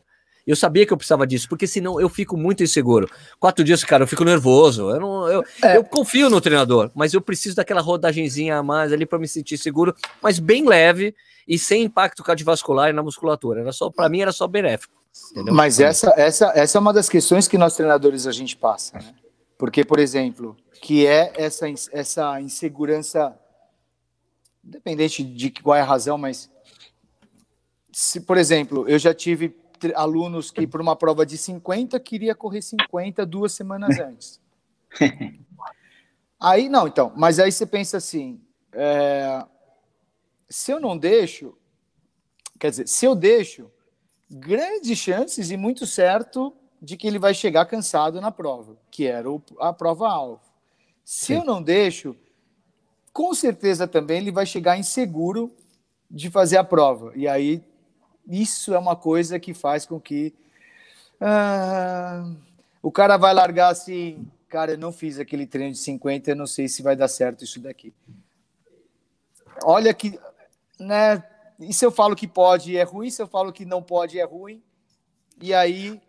Eu 0.49 0.57
sabia 0.57 0.87
que 0.87 0.93
eu 0.95 0.97
precisava 0.97 1.27
disso, 1.27 1.47
porque 1.47 1.67
senão 1.67 2.01
eu 2.01 2.09
fico 2.09 2.35
muito 2.35 2.63
inseguro. 2.63 3.07
Quatro 3.39 3.63
dias, 3.63 3.85
cara, 3.85 4.05
eu 4.05 4.07
fico 4.07 4.25
nervoso. 4.25 4.89
Eu, 4.89 4.99
não, 4.99 5.29
eu, 5.29 5.45
é. 5.63 5.77
eu 5.77 5.85
confio 5.85 6.31
no 6.31 6.41
treinador, 6.41 6.91
mas 6.95 7.13
eu 7.13 7.21
preciso 7.21 7.55
daquela 7.55 7.83
rodagenzinha 7.83 8.57
a 8.57 8.63
mais 8.63 8.91
ali 8.91 9.05
para 9.05 9.19
me 9.19 9.29
sentir 9.29 9.59
seguro, 9.59 9.95
mas 10.23 10.39
bem 10.39 10.67
leve 10.67 11.15
e 11.47 11.59
sem 11.59 11.83
impacto 11.83 12.25
cardiovascular 12.25 12.89
e 12.89 12.95
na 12.95 13.03
musculatura. 13.03 13.61
Era 13.61 13.73
só, 13.73 13.91
para 13.91 14.09
mim, 14.09 14.23
era 14.23 14.33
só 14.33 14.49
benéfico. 14.49 14.95
Entendeu? 15.33 15.53
Mas 15.53 15.81
essa, 15.81 16.15
essa, 16.17 16.51
essa 16.55 16.79
é 16.79 16.81
uma 16.81 16.95
das 16.95 17.11
questões 17.11 17.47
que 17.47 17.59
nós 17.59 17.77
treinadores 17.77 18.27
a 18.27 18.33
gente 18.33 18.57
passa, 18.57 18.97
né? 18.97 19.15
Porque, 19.59 19.85
por 19.85 19.99
exemplo, 19.99 20.57
que 20.81 21.07
é 21.07 21.31
essa, 21.37 21.67
essa 21.93 22.41
insegurança, 22.41 23.39
independente 24.65 25.23
de 25.23 25.51
qual 25.51 25.77
é 25.77 25.83
a 25.83 25.85
razão, 25.85 26.17
mas 26.17 26.49
se, 27.93 28.21
por 28.21 28.39
exemplo, 28.39 28.89
eu 28.89 28.99
já 28.99 29.13
tive 29.13 29.55
alunos 29.95 30.51
que, 30.51 30.67
por 30.67 30.81
uma 30.81 30.97
prova 30.97 31.25
de 31.25 31.37
50, 31.37 31.99
queria 32.01 32.35
correr 32.35 32.63
50 32.63 33.25
duas 33.27 33.53
semanas 33.53 33.99
antes. 34.01 34.41
Aí, 36.41 36.69
não, 36.69 36.87
então, 36.87 37.13
mas 37.17 37.39
aí 37.39 37.51
você 37.51 37.67
pensa 37.67 37.97
assim: 37.97 38.41
é, 38.73 39.45
se 40.49 40.71
eu 40.71 40.81
não 40.81 40.97
deixo, 40.97 41.57
quer 42.59 42.71
dizer, 42.71 42.89
se 42.89 43.05
eu 43.05 43.15
deixo, 43.15 43.71
grandes 44.31 44.99
chances 44.99 45.51
e 45.51 45.57
muito 45.57 45.87
certo 45.87 46.55
de 46.81 46.97
que 46.97 47.07
ele 47.07 47.19
vai 47.19 47.35
chegar 47.35 47.67
cansado 47.67 48.21
na 48.21 48.31
prova, 48.31 48.77
que 48.91 49.07
era 49.07 49.29
a 49.59 49.73
prova-alvo. 49.73 50.41
Se 51.05 51.27
Sim. 51.27 51.35
eu 51.35 51.45
não 51.45 51.63
deixo, 51.63 52.15
com 53.13 53.35
certeza 53.35 53.89
também 53.89 54.19
ele 54.19 54.31
vai 54.31 54.47
chegar 54.47 54.79
inseguro 54.79 55.51
de 56.11 56.31
fazer 56.31 56.57
a 56.57 56.65
prova. 56.65 57.13
E 57.17 57.27
aí 57.27 57.65
isso 58.29 58.75
é 58.75 58.79
uma 58.79 58.95
coisa 58.95 59.39
que 59.41 59.55
faz 59.55 59.87
com 59.87 59.99
que 59.99 60.35
ah, 61.21 62.31
o 62.83 62.93
cara 62.93 63.17
vai 63.17 63.33
largar 63.33 63.71
assim, 63.71 64.31
cara, 64.49 64.73
eu 64.73 64.79
não 64.79 64.93
fiz 64.93 65.19
aquele 65.19 65.47
treino 65.47 65.73
de 65.73 65.79
50, 65.79 66.31
eu 66.31 66.37
não 66.37 66.47
sei 66.47 66.69
se 66.69 66.83
vai 66.83 66.95
dar 66.95 67.09
certo 67.09 67.45
isso 67.45 67.61
daqui. 67.61 67.93
Olha 69.65 69.93
que, 69.93 70.19
né? 70.79 71.25
E 71.59 71.73
se 71.75 71.85
eu 71.85 71.91
falo 71.91 72.15
que 72.15 72.29
pode 72.29 72.77
é 72.77 72.83
ruim, 72.85 73.11
se 73.11 73.21
eu 73.21 73.27
falo 73.27 73.53
que 73.53 73.65
não 73.65 73.83
pode 73.83 74.19
é 74.19 74.25
ruim, 74.25 74.63
e 75.41 75.53
aí 75.53 76.01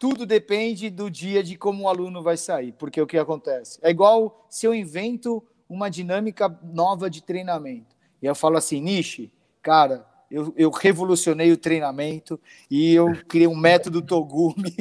tudo 0.00 0.24
depende 0.24 0.88
do 0.88 1.10
dia 1.10 1.42
de 1.42 1.56
como 1.56 1.84
o 1.84 1.88
aluno 1.88 2.22
vai 2.22 2.36
sair, 2.36 2.72
porque 2.72 3.00
o 3.00 3.06
que 3.06 3.18
acontece? 3.18 3.78
É 3.82 3.90
igual 3.90 4.46
se 4.48 4.66
eu 4.66 4.74
invento 4.74 5.42
uma 5.68 5.90
dinâmica 5.90 6.48
nova 6.62 7.10
de 7.10 7.22
treinamento. 7.22 7.94
E 8.22 8.26
eu 8.26 8.34
falo 8.34 8.56
assim, 8.56 8.80
Nishi, 8.80 9.32
cara, 9.60 10.06
eu, 10.30 10.52
eu, 10.56 10.70
revolucionei 10.70 11.52
o 11.52 11.56
treinamento 11.56 12.40
e 12.70 12.92
eu 12.92 13.12
criei 13.28 13.46
um 13.46 13.54
método 13.54 14.02
Togumi. 14.02 14.74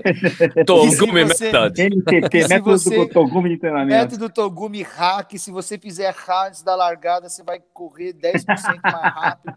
Togumi 0.66 1.24
Method. 1.24 1.82
MTT, 1.82 2.48
método 2.48 2.78
você, 2.78 3.08
Togumi 3.08 3.50
de 3.50 3.58
treinamento. 3.58 3.90
Método 3.90 4.28
Togumi 4.28 4.82
Hack. 4.82 5.38
Se 5.38 5.50
você 5.50 5.78
fizer 5.78 6.10
hack 6.12 6.48
antes 6.48 6.62
da 6.62 6.74
largada, 6.74 7.28
você 7.28 7.42
vai 7.42 7.60
correr 7.72 8.12
10% 8.12 8.44
mais 8.82 9.14
rápido. 9.14 9.54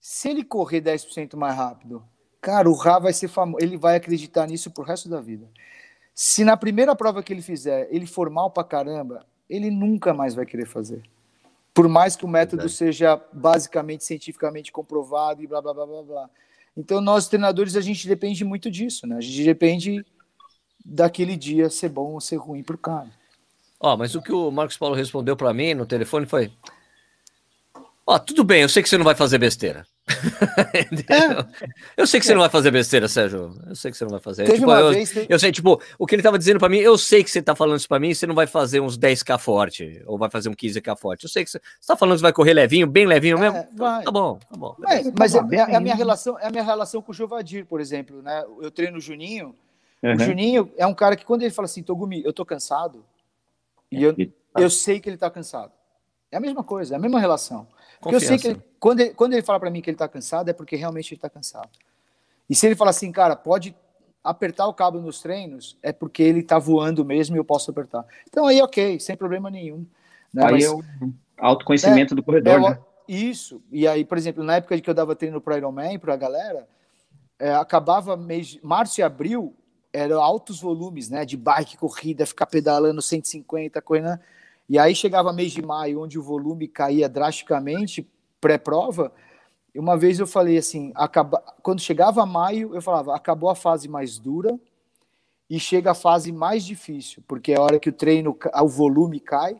Se 0.00 0.28
ele 0.28 0.42
correr 0.42 0.80
10% 0.80 1.36
mais 1.36 1.54
rápido, 1.54 2.02
cara, 2.40 2.68
o 2.68 2.74
Ra 2.74 2.98
vai 2.98 3.12
ser 3.12 3.28
famoso. 3.28 3.64
Ele 3.64 3.76
vai 3.76 3.96
acreditar 3.96 4.46
nisso 4.46 4.70
pro 4.70 4.84
resto 4.84 5.08
da 5.08 5.20
vida. 5.20 5.48
Se 6.14 6.44
na 6.44 6.56
primeira 6.56 6.96
prova 6.96 7.22
que 7.22 7.32
ele 7.32 7.42
fizer, 7.42 7.86
ele 7.90 8.06
for 8.06 8.28
mal 8.28 8.50
pra 8.50 8.64
caramba, 8.64 9.24
ele 9.48 9.70
nunca 9.70 10.12
mais 10.12 10.34
vai 10.34 10.44
querer 10.44 10.66
fazer. 10.66 11.02
Por 11.74 11.88
mais 11.88 12.16
que 12.16 12.24
o 12.24 12.28
método 12.28 12.62
Verdade. 12.62 12.76
seja 12.76 13.20
basicamente 13.32 14.04
cientificamente 14.04 14.72
comprovado 14.72 15.42
e 15.42 15.46
blá 15.46 15.62
blá 15.62 15.72
blá 15.72 15.86
blá 15.86 16.02
blá. 16.02 16.30
Então, 16.76 17.00
nós 17.00 17.28
treinadores, 17.28 17.76
a 17.76 17.80
gente 17.80 18.06
depende 18.06 18.44
muito 18.44 18.70
disso, 18.70 19.06
né? 19.06 19.16
A 19.16 19.20
gente 19.20 19.44
depende 19.44 20.04
daquele 20.84 21.36
dia 21.36 21.68
ser 21.68 21.88
bom 21.88 22.12
ou 22.12 22.20
ser 22.20 22.36
ruim 22.36 22.62
para 22.62 22.76
o 22.76 22.78
cara. 22.78 23.10
Ó, 23.80 23.94
oh, 23.94 23.96
mas 23.96 24.14
o 24.14 24.22
que 24.22 24.32
o 24.32 24.50
Marcos 24.50 24.76
Paulo 24.76 24.94
respondeu 24.94 25.36
para 25.36 25.52
mim 25.52 25.74
no 25.74 25.86
telefone 25.86 26.26
foi: 26.26 26.52
Ó, 28.06 28.14
oh, 28.14 28.18
tudo 28.18 28.42
bem, 28.42 28.62
eu 28.62 28.68
sei 28.68 28.82
que 28.82 28.88
você 28.88 28.98
não 28.98 29.04
vai 29.04 29.14
fazer 29.14 29.38
besteira. 29.38 29.86
é. 31.08 31.68
Eu 31.96 32.06
sei 32.06 32.20
que 32.20 32.26
você 32.26 32.34
não 32.34 32.40
vai 32.40 32.50
fazer 32.50 32.70
besteira, 32.70 33.08
Sérgio. 33.08 33.54
Eu 33.66 33.74
sei 33.74 33.90
que 33.90 33.96
você 33.96 34.04
não 34.04 34.10
vai 34.10 34.20
fazer. 34.20 34.44
Tipo, 34.52 34.70
eu, 34.70 34.90
vez, 34.90 35.14
eu, 35.28 35.38
sei, 35.38 35.52
tipo, 35.52 35.80
o 35.98 36.06
que 36.06 36.14
ele 36.14 36.22
tava 36.22 36.38
dizendo 36.38 36.58
para 36.58 36.68
mim, 36.68 36.78
eu 36.78 36.96
sei 36.98 37.24
que 37.24 37.30
você 37.30 37.42
tá 37.42 37.54
falando 37.54 37.78
isso 37.78 37.88
para 37.88 37.98
mim, 37.98 38.12
você 38.14 38.26
não 38.26 38.34
vai 38.34 38.46
fazer 38.46 38.80
uns 38.80 38.98
10k 38.98 39.38
forte, 39.38 40.02
ou 40.06 40.18
vai 40.18 40.30
fazer 40.30 40.48
um 40.48 40.54
15k 40.54 40.96
forte. 40.96 41.24
Eu 41.24 41.30
sei 41.30 41.44
que 41.44 41.50
você, 41.50 41.60
você 41.80 41.86
tá 41.86 41.96
falando 41.96 42.16
que 42.16 42.22
vai 42.22 42.32
correr 42.32 42.54
levinho, 42.54 42.86
bem 42.86 43.06
levinho 43.06 43.38
é, 43.38 43.40
mesmo. 43.40 43.68
Vai. 43.74 44.04
Tá 44.04 44.10
bom, 44.10 44.38
tá 44.38 44.56
bom. 44.56 44.76
É, 44.88 45.02
mas 45.18 45.34
é, 45.34 45.38
é, 45.38 45.76
a 45.76 45.80
minha 45.80 45.94
relação, 45.94 46.38
é 46.38 46.46
a 46.46 46.50
minha 46.50 46.64
relação 46.64 47.02
com 47.02 47.12
o 47.12 47.14
Jovadir, 47.14 47.66
por 47.66 47.80
exemplo, 47.80 48.22
né? 48.22 48.44
Eu 48.60 48.70
treino 48.70 48.98
o 48.98 49.00
Juninho. 49.00 49.54
Uhum. 50.02 50.14
O 50.14 50.18
Juninho 50.18 50.72
é 50.76 50.86
um 50.86 50.94
cara 50.94 51.16
que 51.16 51.24
quando 51.24 51.42
ele 51.42 51.50
fala 51.50 51.66
assim, 51.66 51.82
Togumi, 51.82 52.22
eu 52.24 52.32
tô 52.32 52.44
cansado, 52.44 53.04
e 53.90 54.02
eu, 54.02 54.14
eu 54.56 54.70
sei 54.70 55.00
que 55.00 55.08
ele 55.08 55.16
tá 55.16 55.30
cansado. 55.30 55.72
É 56.30 56.36
a 56.36 56.40
mesma 56.40 56.62
coisa, 56.62 56.94
é 56.94 56.96
a 56.96 57.00
mesma 57.00 57.18
relação. 57.18 57.66
Porque 58.00 58.16
eu 58.16 58.20
sei 58.20 58.38
que 58.38 58.48
ele, 58.48 58.62
quando, 58.78 59.00
ele, 59.00 59.10
quando 59.14 59.32
ele 59.32 59.42
fala 59.42 59.60
para 59.60 59.70
mim 59.70 59.80
que 59.80 59.90
ele 59.90 59.94
está 59.94 60.08
cansado, 60.08 60.48
é 60.48 60.52
porque 60.52 60.76
realmente 60.76 61.12
ele 61.12 61.18
está 61.18 61.28
cansado. 61.28 61.70
E 62.48 62.54
se 62.54 62.66
ele 62.66 62.74
fala 62.74 62.90
assim, 62.90 63.10
cara, 63.12 63.36
pode 63.36 63.74
apertar 64.22 64.66
o 64.66 64.74
cabo 64.74 65.00
nos 65.00 65.20
treinos, 65.20 65.76
é 65.82 65.92
porque 65.92 66.22
ele 66.22 66.40
está 66.40 66.58
voando 66.58 67.04
mesmo 67.04 67.36
e 67.36 67.38
eu 67.38 67.44
posso 67.44 67.70
apertar. 67.70 68.04
Então 68.28 68.46
aí, 68.46 68.60
ok, 68.60 68.98
sem 69.00 69.16
problema 69.16 69.50
nenhum. 69.50 69.86
Né? 70.32 70.44
Aí 70.44 70.52
Mas, 70.52 70.64
é 70.64 70.70
o 70.70 70.82
autoconhecimento 71.38 72.14
é, 72.14 72.16
do 72.16 72.22
corredor. 72.22 72.54
É, 72.54 72.60
né? 72.60 72.78
Isso. 73.06 73.62
E 73.70 73.88
aí, 73.88 74.04
por 74.04 74.18
exemplo, 74.18 74.44
na 74.44 74.56
época 74.56 74.76
de 74.76 74.82
que 74.82 74.90
eu 74.90 74.94
dava 74.94 75.16
treino 75.16 75.40
para 75.40 75.56
Ironman, 75.56 75.98
para 75.98 76.14
a 76.14 76.16
galera, 76.16 76.68
é, 77.38 77.54
acabava 77.54 78.16
mês, 78.16 78.58
março 78.62 79.00
e 79.00 79.02
abril, 79.02 79.54
eram 79.92 80.20
altos 80.20 80.60
volumes, 80.60 81.08
né? 81.08 81.24
De 81.24 81.36
bike, 81.36 81.78
corrida, 81.78 82.26
ficar 82.26 82.46
pedalando 82.46 83.00
150, 83.00 83.80
coisa. 83.80 84.20
E 84.68 84.78
aí 84.78 84.94
chegava 84.94 85.32
mês 85.32 85.52
de 85.52 85.62
maio, 85.62 86.02
onde 86.02 86.18
o 86.18 86.22
volume 86.22 86.68
caía 86.68 87.08
drasticamente, 87.08 88.06
pré-prova. 88.40 89.12
Uma 89.74 89.96
vez 89.96 90.18
eu 90.18 90.26
falei 90.26 90.58
assim, 90.58 90.92
acaba... 90.94 91.42
quando 91.62 91.80
chegava 91.80 92.26
maio, 92.26 92.74
eu 92.74 92.82
falava, 92.82 93.14
acabou 93.14 93.48
a 93.48 93.54
fase 93.54 93.88
mais 93.88 94.18
dura 94.18 94.58
e 95.48 95.58
chega 95.58 95.92
a 95.92 95.94
fase 95.94 96.30
mais 96.30 96.64
difícil, 96.64 97.22
porque 97.26 97.52
é 97.52 97.56
a 97.56 97.62
hora 97.62 97.80
que 97.80 97.88
o 97.88 97.92
treino, 97.92 98.36
o 98.62 98.68
volume 98.68 99.18
cai, 99.18 99.56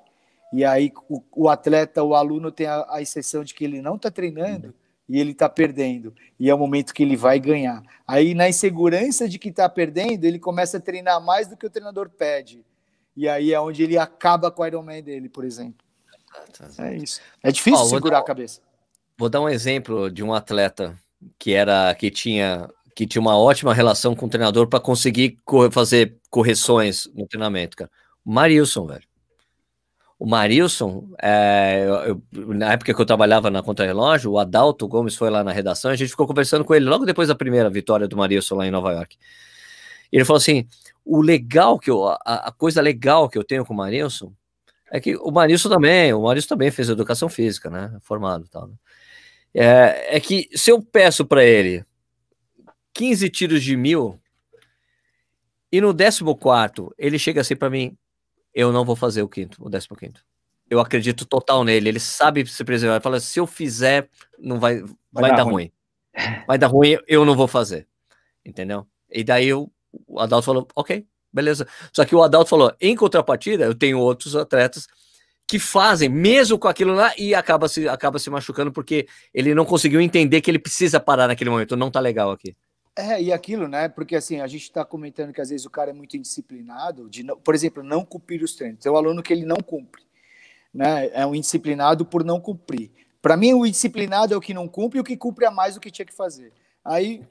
e 0.52 0.64
aí 0.64 0.92
o, 1.08 1.22
o 1.34 1.48
atleta, 1.48 2.02
o 2.02 2.14
aluno 2.14 2.52
tem 2.52 2.66
a, 2.66 2.86
a 2.90 3.00
exceção 3.00 3.42
de 3.42 3.54
que 3.54 3.64
ele 3.64 3.80
não 3.80 3.96
está 3.96 4.10
treinando 4.10 4.74
e 5.08 5.18
ele 5.18 5.30
está 5.30 5.48
perdendo, 5.48 6.14
e 6.38 6.50
é 6.50 6.54
o 6.54 6.58
momento 6.58 6.92
que 6.92 7.02
ele 7.02 7.16
vai 7.16 7.40
ganhar. 7.40 7.82
Aí, 8.06 8.34
na 8.34 8.46
insegurança 8.46 9.26
de 9.26 9.38
que 9.38 9.48
está 9.48 9.66
perdendo, 9.66 10.24
ele 10.24 10.38
começa 10.38 10.76
a 10.76 10.80
treinar 10.80 11.18
mais 11.24 11.48
do 11.48 11.56
que 11.56 11.64
o 11.64 11.70
treinador 11.70 12.10
pede. 12.10 12.62
E 13.18 13.28
aí 13.28 13.52
é 13.52 13.60
onde 13.60 13.82
ele 13.82 13.98
acaba 13.98 14.48
com 14.48 14.62
o 14.62 14.66
Iron 14.66 14.80
Man 14.80 15.02
dele, 15.02 15.28
por 15.28 15.44
exemplo. 15.44 15.84
É 16.78 16.94
isso. 16.94 17.20
É 17.42 17.50
difícil 17.50 17.80
Ó, 17.80 17.84
segurar 17.86 18.18
dar, 18.18 18.20
a 18.20 18.24
cabeça. 18.24 18.60
Vou 19.18 19.28
dar 19.28 19.40
um 19.40 19.48
exemplo 19.48 20.08
de 20.08 20.22
um 20.22 20.32
atleta 20.32 20.96
que 21.36 21.52
era 21.52 21.92
que 21.96 22.12
tinha 22.12 22.70
que 22.94 23.08
tinha 23.08 23.20
uma 23.20 23.36
ótima 23.36 23.74
relação 23.74 24.14
com 24.14 24.26
o 24.26 24.28
treinador 24.28 24.68
para 24.68 24.78
conseguir 24.78 25.36
fazer 25.72 26.16
correções 26.30 27.10
no 27.12 27.26
treinamento, 27.26 27.76
cara. 27.76 27.90
O 28.24 28.30
Marilson, 28.30 28.86
velho. 28.86 29.02
O 30.16 30.24
Marilson, 30.24 31.08
é, 31.20 31.86
eu, 32.06 32.22
na 32.54 32.72
época 32.72 32.94
que 32.94 33.00
eu 33.00 33.06
trabalhava 33.06 33.50
na 33.50 33.64
Contra-Relógio, 33.64 34.30
o 34.30 34.38
Adalto 34.38 34.86
Gomes 34.86 35.16
foi 35.16 35.28
lá 35.28 35.42
na 35.42 35.50
redação, 35.50 35.90
a 35.90 35.96
gente 35.96 36.10
ficou 36.10 36.26
conversando 36.26 36.64
com 36.64 36.72
ele 36.72 36.84
logo 36.84 37.04
depois 37.04 37.26
da 37.26 37.34
primeira 37.34 37.68
vitória 37.68 38.06
do 38.06 38.16
Marilson 38.16 38.54
lá 38.54 38.66
em 38.66 38.70
Nova 38.70 38.92
York. 38.92 39.16
E 40.12 40.16
ele 40.16 40.24
falou 40.24 40.38
assim: 40.38 40.68
o 41.08 41.22
legal 41.22 41.78
que 41.78 41.90
eu, 41.90 42.06
a, 42.06 42.18
a, 42.24 42.52
coisa 42.52 42.82
legal 42.82 43.30
que 43.30 43.38
eu 43.38 43.42
tenho 43.42 43.64
com 43.64 43.72
o 43.72 43.76
Marilson 43.76 44.30
é 44.90 45.00
que 45.00 45.16
o 45.16 45.30
Marilson 45.30 45.70
também, 45.70 46.12
o 46.12 46.22
Marilson 46.22 46.48
também 46.48 46.70
fez 46.70 46.90
educação 46.90 47.30
física, 47.30 47.70
né? 47.70 47.96
Formado 48.02 48.44
e 48.44 48.48
tal. 48.50 48.68
Né? 48.68 48.74
É, 49.54 50.16
é 50.16 50.20
que 50.20 50.50
se 50.54 50.70
eu 50.70 50.82
peço 50.82 51.24
para 51.24 51.42
ele 51.42 51.82
15 52.92 53.30
tiros 53.30 53.62
de 53.62 53.74
mil 53.74 54.20
e 55.72 55.80
no 55.80 55.94
14 55.94 56.22
ele 56.98 57.18
chega 57.18 57.40
assim 57.40 57.56
para 57.56 57.70
mim, 57.70 57.96
eu 58.52 58.70
não 58.70 58.84
vou 58.84 58.94
fazer 58.94 59.22
o 59.22 59.28
quinto, 59.28 59.66
o 59.66 59.70
15 59.70 59.88
quinto. 59.98 60.22
Eu 60.68 60.78
acredito 60.78 61.24
total 61.24 61.64
nele, 61.64 61.88
ele 61.88 62.00
sabe 62.00 62.46
se 62.46 62.62
preservar. 62.62 62.96
Ele 62.96 63.02
fala, 63.02 63.20
se 63.20 63.40
eu 63.40 63.46
fizer, 63.46 64.10
não 64.38 64.60
vai, 64.60 64.82
vai, 64.82 65.22
vai 65.22 65.30
dar, 65.30 65.36
dar 65.38 65.42
ruim. 65.44 65.52
ruim. 65.54 65.72
Vai 66.46 66.58
dar 66.58 66.66
ruim, 66.66 66.98
eu 67.06 67.24
não 67.24 67.34
vou 67.34 67.48
fazer. 67.48 67.88
Entendeu? 68.44 68.86
E 69.10 69.24
daí 69.24 69.54
o, 69.54 69.70
o 70.06 70.20
Adalto 70.20 70.46
falou, 70.46 70.68
ok, 70.74 71.06
beleza. 71.32 71.66
Só 71.92 72.04
que 72.04 72.14
o 72.14 72.22
Adalto 72.22 72.50
falou, 72.50 72.72
em 72.80 72.96
contrapartida, 72.96 73.64
eu 73.64 73.74
tenho 73.74 73.98
outros 73.98 74.34
atletas 74.36 74.86
que 75.46 75.58
fazem 75.58 76.08
mesmo 76.08 76.58
com 76.58 76.68
aquilo 76.68 76.94
lá 76.94 77.12
e 77.16 77.34
acaba 77.34 77.68
se, 77.68 77.88
acaba 77.88 78.18
se 78.18 78.28
machucando 78.28 78.70
porque 78.70 79.08
ele 79.32 79.54
não 79.54 79.64
conseguiu 79.64 80.00
entender 80.00 80.42
que 80.42 80.50
ele 80.50 80.58
precisa 80.58 81.00
parar 81.00 81.26
naquele 81.26 81.48
momento, 81.48 81.74
não 81.74 81.90
tá 81.90 82.00
legal 82.00 82.30
aqui. 82.30 82.54
É, 82.94 83.22
e 83.22 83.32
aquilo, 83.32 83.68
né? 83.68 83.88
Porque 83.88 84.16
assim, 84.16 84.40
a 84.40 84.46
gente 84.46 84.64
está 84.64 84.84
comentando 84.84 85.32
que 85.32 85.40
às 85.40 85.48
vezes 85.48 85.64
o 85.64 85.70
cara 85.70 85.90
é 85.90 85.94
muito 85.94 86.16
indisciplinado, 86.16 87.08
de, 87.08 87.24
por 87.44 87.54
exemplo, 87.54 87.82
não 87.82 88.04
cumprir 88.04 88.42
os 88.42 88.54
treinos. 88.56 88.80
Tem 88.80 88.90
o 88.90 88.96
aluno 88.96 89.22
que 89.22 89.32
ele 89.32 89.46
não 89.46 89.58
cumpre, 89.58 90.02
né? 90.74 91.08
É 91.12 91.24
um 91.24 91.34
indisciplinado 91.34 92.04
por 92.04 92.24
não 92.24 92.40
cumprir. 92.40 92.90
Para 93.22 93.36
mim, 93.36 93.54
o 93.54 93.64
indisciplinado 93.64 94.34
é 94.34 94.36
o 94.36 94.40
que 94.40 94.52
não 94.52 94.68
cumpre 94.68 94.98
e 94.98 95.00
o 95.00 95.04
que 95.04 95.16
cumpre 95.16 95.46
a 95.46 95.50
mais 95.50 95.74
do 95.74 95.80
que 95.80 95.90
tinha 95.90 96.04
que 96.04 96.14
fazer. 96.14 96.52
Aí. 96.84 97.22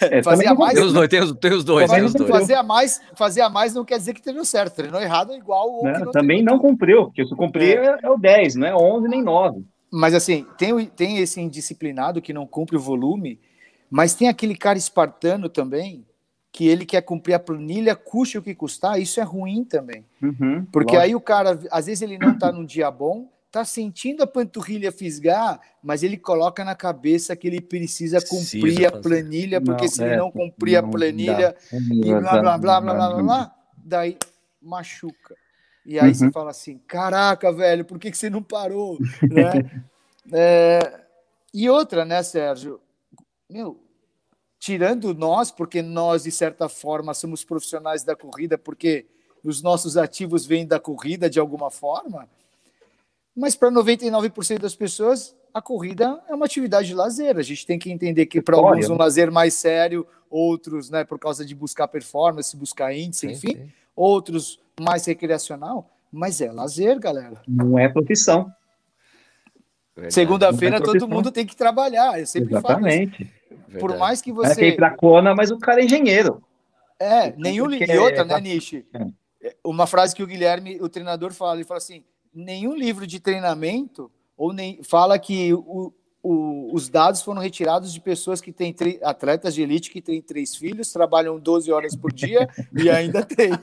É, 0.00 0.22
fazer 0.24 0.46
a 0.46 0.54
mais. 0.54 0.74
Tem 0.74 0.84
os 0.84 0.92
dois, 0.92 1.08
tem 1.08 1.20
os, 1.20 1.32
tem 1.32 1.52
os 1.52 1.64
dois. 1.64 1.90
Tem 1.90 2.04
os 2.04 2.12
dois. 2.12 2.30
Fazer, 2.30 2.54
a 2.54 2.62
mais, 2.62 3.00
fazer 3.14 3.40
a 3.40 3.48
mais 3.48 3.74
não 3.74 3.84
quer 3.84 3.98
dizer 3.98 4.14
que 4.14 4.22
treinou 4.22 4.44
certo. 4.44 4.76
Treinou 4.76 5.00
errado 5.00 5.32
é 5.32 5.36
igual. 5.36 5.82
Né? 5.82 5.98
Não 5.98 6.12
também 6.12 6.42
não 6.42 6.58
cumpriu, 6.58 7.06
porque 7.06 7.24
se 7.24 7.34
cumprir 7.34 7.78
é. 7.78 7.98
é 8.02 8.10
o 8.10 8.16
10, 8.16 8.56
não 8.56 8.66
é 8.66 8.74
11 8.74 9.08
nem 9.08 9.22
9. 9.22 9.64
Mas 9.92 10.14
assim, 10.14 10.46
tem, 10.56 10.86
tem 10.86 11.18
esse 11.18 11.40
indisciplinado 11.40 12.22
que 12.22 12.32
não 12.32 12.46
cumpre 12.46 12.76
o 12.76 12.80
volume, 12.80 13.40
mas 13.90 14.14
tem 14.14 14.28
aquele 14.28 14.54
cara 14.54 14.78
espartano 14.78 15.48
também, 15.48 16.06
que 16.52 16.66
ele 16.68 16.84
quer 16.84 17.02
cumprir 17.02 17.34
a 17.34 17.38
planilha, 17.38 17.96
custe 17.96 18.38
o 18.38 18.42
que 18.42 18.54
custar, 18.54 19.00
isso 19.00 19.20
é 19.20 19.22
ruim 19.22 19.64
também. 19.64 20.04
Uhum, 20.22 20.64
porque 20.72 20.94
lógico. 20.94 21.10
aí 21.10 21.14
o 21.14 21.20
cara, 21.20 21.58
às 21.70 21.86
vezes 21.86 22.02
ele 22.02 22.18
não 22.18 22.32
está 22.32 22.52
num 22.52 22.64
dia 22.64 22.90
bom, 22.90 23.28
tá 23.50 23.64
sentindo 23.64 24.22
a 24.22 24.26
panturrilha 24.26 24.92
fisgar, 24.92 25.60
mas 25.82 26.02
ele 26.02 26.16
coloca 26.16 26.64
na 26.64 26.74
cabeça 26.74 27.34
que 27.34 27.48
ele 27.48 27.60
precisa 27.60 28.18
cumprir 28.24 28.86
a 28.86 28.92
planilha, 28.92 29.60
porque 29.60 29.84
não, 29.84 29.90
se 29.90 30.02
ele 30.04 30.14
é, 30.14 30.16
não 30.16 30.30
cumprir 30.30 30.80
não, 30.80 30.88
a 30.88 30.92
planilha 30.92 31.56
e 31.72 32.14
blá 32.14 32.40
blá 32.40 32.58
blá 32.58 32.58
blá 32.58 32.80
blá 32.80 32.94
blá, 32.94 33.22
blá 33.22 33.54
daí 33.76 34.16
machuca. 34.62 35.34
E 35.84 35.98
aí 35.98 36.08
uhum. 36.08 36.14
você 36.14 36.30
fala 36.30 36.50
assim: 36.50 36.78
caraca, 36.86 37.52
velho, 37.52 37.84
por 37.84 37.98
que, 37.98 38.10
que 38.10 38.16
você 38.16 38.30
não 38.30 38.42
parou? 38.42 38.98
né? 39.28 39.84
é, 40.32 41.00
e 41.52 41.68
outra, 41.68 42.04
né, 42.04 42.22
Sérgio? 42.22 42.80
Meu, 43.48 43.82
tirando 44.60 45.12
nós, 45.12 45.50
porque 45.50 45.82
nós, 45.82 46.22
de 46.22 46.30
certa 46.30 46.68
forma, 46.68 47.14
somos 47.14 47.42
profissionais 47.42 48.04
da 48.04 48.14
corrida, 48.14 48.56
porque 48.56 49.06
os 49.42 49.60
nossos 49.60 49.96
ativos 49.96 50.46
vêm 50.46 50.66
da 50.66 50.78
corrida 50.78 51.28
de 51.28 51.40
alguma 51.40 51.70
forma 51.70 52.28
mas 53.36 53.54
para 53.54 53.70
99% 53.70 54.58
das 54.58 54.74
pessoas, 54.74 55.36
a 55.52 55.62
corrida 55.62 56.20
é 56.28 56.34
uma 56.34 56.46
atividade 56.46 56.88
de 56.88 56.94
lazer. 56.94 57.36
A 57.36 57.42
gente 57.42 57.66
tem 57.66 57.78
que 57.78 57.90
entender 57.90 58.26
que 58.26 58.40
para 58.40 58.56
alguns 58.56 58.88
um 58.88 58.96
lazer 58.96 59.30
mais 59.30 59.54
sério, 59.54 60.06
outros, 60.28 60.90
né, 60.90 61.04
por 61.04 61.18
causa 61.18 61.44
de 61.44 61.54
buscar 61.54 61.88
performance, 61.88 62.56
buscar 62.56 62.94
índice, 62.94 63.26
sim, 63.26 63.32
enfim, 63.32 63.56
sim. 63.56 63.72
outros 63.94 64.60
mais 64.80 65.04
recreacional, 65.04 65.90
mas 66.12 66.40
é 66.40 66.50
lazer, 66.50 66.98
galera. 66.98 67.40
Não 67.46 67.78
é 67.78 67.88
profissão. 67.88 68.52
Segunda-feira 70.08 70.76
é 70.76 70.80
todo 70.80 71.06
mundo 71.06 71.30
tem 71.30 71.44
que 71.44 71.56
trabalhar. 71.56 72.18
Eu 72.18 72.26
sempre 72.26 72.54
Exatamente. 72.54 73.24
falo 73.24 73.80
Por 73.80 73.98
mais 73.98 74.22
que 74.22 74.32
você. 74.32 74.62
É 74.62 74.68
ir 74.68 74.76
para 74.76 74.90
Kona, 74.90 75.34
mas 75.34 75.50
o 75.50 75.58
cara 75.58 75.82
é 75.82 75.84
engenheiro. 75.84 76.42
É, 76.98 77.32
nenhum. 77.36 77.70
E 77.70 77.98
outra, 77.98 78.24
né, 78.24 78.40
Nishi? 78.40 78.86
É. 78.94 79.54
Uma 79.64 79.86
frase 79.86 80.14
que 80.14 80.22
o 80.22 80.26
Guilherme, 80.26 80.78
o 80.80 80.88
treinador, 80.88 81.32
fala: 81.32 81.56
ele 81.56 81.64
fala 81.64 81.78
assim: 81.78 82.02
nenhum 82.32 82.74
livro 82.74 83.06
de 83.06 83.20
treinamento 83.20 84.10
ou 84.36 84.52
nem 84.52 84.82
fala 84.82 85.18
que 85.18 85.52
o, 85.52 85.92
o, 86.22 86.74
os 86.74 86.88
dados 86.88 87.22
foram 87.22 87.40
retirados 87.40 87.92
de 87.92 88.00
pessoas 88.00 88.40
que 88.40 88.52
têm 88.52 88.74
atletas 89.02 89.54
de 89.54 89.62
elite 89.62 89.90
que 89.90 90.02
têm 90.02 90.20
três 90.20 90.54
filhos, 90.54 90.92
trabalham 90.92 91.38
12 91.38 91.72
horas 91.72 91.96
por 91.96 92.12
dia 92.12 92.48
e 92.72 92.90
ainda 92.90 93.24
treinam. 93.24 93.58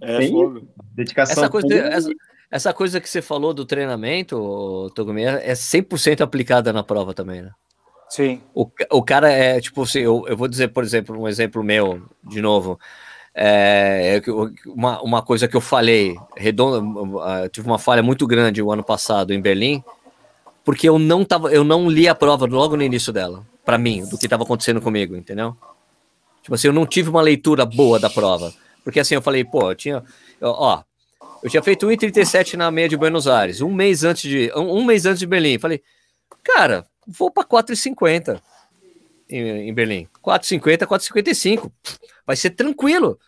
é, 0.00 0.18
Dedicação 0.94 1.44
essa 1.44 1.50
coisa, 1.50 1.74
essa, 1.74 2.10
essa, 2.50 2.72
coisa 2.74 3.00
que 3.00 3.08
você 3.08 3.22
falou 3.22 3.52
do 3.54 3.64
treinamento, 3.64 4.90
Togumi, 4.94 5.24
é 5.24 5.52
100% 5.52 6.22
aplicada 6.22 6.72
na 6.72 6.82
prova 6.82 7.14
também, 7.14 7.42
né? 7.42 7.50
Sim. 8.08 8.42
O, 8.54 8.70
o 8.90 9.02
cara 9.02 9.30
é, 9.30 9.58
tipo 9.58 9.82
assim, 9.82 10.00
eu, 10.00 10.24
eu 10.28 10.36
vou 10.36 10.46
dizer, 10.46 10.68
por 10.68 10.84
exemplo, 10.84 11.18
um 11.18 11.26
exemplo 11.26 11.64
meu, 11.64 12.02
de 12.22 12.42
novo. 12.42 12.78
É, 13.34 14.20
é 14.26 14.30
uma, 14.66 15.00
uma 15.02 15.22
coisa 15.22 15.48
que 15.48 15.56
eu 15.56 15.60
falei, 15.60 16.16
redonda, 16.36 17.48
tive 17.48 17.66
uma 17.66 17.78
falha 17.78 18.02
muito 18.02 18.26
grande 18.26 18.60
o 18.60 18.70
ano 18.70 18.84
passado 18.84 19.32
em 19.32 19.40
Berlim, 19.40 19.82
porque 20.64 20.88
eu 20.88 20.98
não 20.98 21.24
tava, 21.24 21.50
eu 21.50 21.64
não 21.64 21.88
li 21.88 22.06
a 22.06 22.14
prova 22.14 22.46
logo 22.46 22.76
no 22.76 22.82
início 22.82 23.12
dela, 23.12 23.46
para 23.64 23.78
mim, 23.78 24.04
do 24.06 24.18
que 24.18 24.26
estava 24.26 24.42
acontecendo 24.42 24.80
comigo, 24.80 25.16
entendeu? 25.16 25.56
Tipo 26.42 26.54
assim, 26.54 26.68
eu 26.68 26.72
não 26.72 26.84
tive 26.84 27.08
uma 27.08 27.22
leitura 27.22 27.64
boa 27.64 27.98
da 27.98 28.10
prova, 28.10 28.52
porque 28.84 29.00
assim 29.00 29.14
eu 29.14 29.22
falei, 29.22 29.44
pô, 29.44 29.70
eu 29.70 29.74
tinha, 29.74 30.04
eu, 30.40 30.50
ó, 30.50 30.82
eu 31.42 31.48
tinha 31.48 31.62
feito 31.62 31.86
1,37 31.86 32.54
na 32.54 32.70
meia 32.70 32.88
de 32.88 32.96
Buenos 32.96 33.26
Aires, 33.26 33.62
um 33.62 33.72
mês 33.72 34.04
antes 34.04 34.28
de, 34.28 34.52
um, 34.54 34.78
um 34.78 34.84
mês 34.84 35.06
antes 35.06 35.20
de 35.20 35.26
Berlim, 35.26 35.58
falei, 35.58 35.82
cara, 36.44 36.84
vou 37.06 37.30
para 37.30 37.44
4,50 37.44 38.40
em, 39.32 39.68
em 39.68 39.74
Berlim. 39.74 40.06
4,50, 40.22 40.86
4,55. 40.86 41.72
Vai 42.26 42.36
ser 42.36 42.50
tranquilo. 42.50 43.18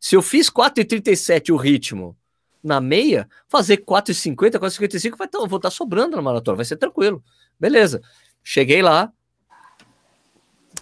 Se 0.00 0.16
eu 0.16 0.22
fiz 0.22 0.48
4,37 0.48 1.52
o 1.52 1.56
ritmo 1.56 2.16
na 2.62 2.80
meia, 2.80 3.28
fazer 3.48 3.78
4,50, 3.78 4.58
4,55 4.58 5.16
vai 5.16 5.28
tá, 5.28 5.38
vou 5.38 5.44
estar 5.44 5.60
tá 5.60 5.70
sobrando 5.70 6.16
na 6.16 6.22
maratona, 6.22 6.56
vai 6.56 6.64
ser 6.64 6.76
tranquilo. 6.76 7.22
Beleza. 7.58 8.00
Cheguei 8.42 8.82
lá, 8.82 9.12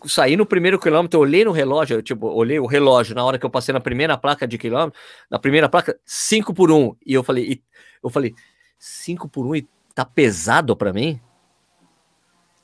saí 0.07 0.37
no 0.37 0.47
primeiro 0.47 0.79
quilômetro, 0.79 1.19
olhei 1.19 1.45
no 1.45 1.51
relógio, 1.51 2.03
tipo, 2.03 2.29
olhei 2.29 2.59
o 2.59 2.67
relógio 2.67 3.15
na 3.15 3.25
hora 3.25 3.39
que 3.39 3.47
eu 3.47 3.51
passei 3.51 3.73
na 3.73 3.81
primeira 3.81 4.17
placa 4.17 4.47
de 4.47 4.59
quilômetro, 4.59 4.99
na 5.31 5.39
primeira 5.39 5.69
placa, 5.69 5.99
5 6.05 6.55
por 6.55 6.71
1. 6.71 6.97
E 7.05 7.15
eu 7.15 7.25
falei, 7.25 7.63
eu 8.03 8.11
falei, 8.11 8.35
5 8.79 9.29
por 9.29 9.47
1 9.47 9.57
e 9.57 9.69
tá 9.95 10.05
pesado 10.05 10.77
para 10.77 10.93
mim? 10.93 11.21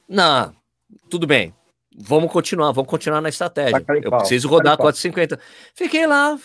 Não, 0.08 0.54
tudo 1.08 1.26
bem. 1.26 1.54
Vamos 1.96 2.32
continuar, 2.32 2.72
vamos 2.72 2.90
continuar 2.90 3.20
na 3.20 3.28
estratégia. 3.28 3.84
Eu 4.02 4.10
preciso 4.10 4.48
rodar 4.48 4.76
450. 4.76 5.38
Fiquei 5.74 6.06
lá, 6.06 6.36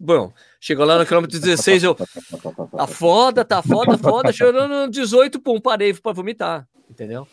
bom, 0.00 0.32
chegou 0.60 0.84
lá 0.84 0.98
no 0.98 1.06
quilômetro 1.06 1.38
16, 1.38 1.84
eu. 1.84 1.94
Tá 1.94 2.86
foda, 2.88 3.44
tá 3.44 3.62
foda, 3.62 3.96
foda. 3.96 4.32
Chegou 4.34 4.66
no 4.66 4.90
18, 4.90 5.38
pum, 5.40 5.60
parei 5.60 5.94
para 5.94 6.12
vomitar. 6.12 6.66
Entendeu? 6.90 7.28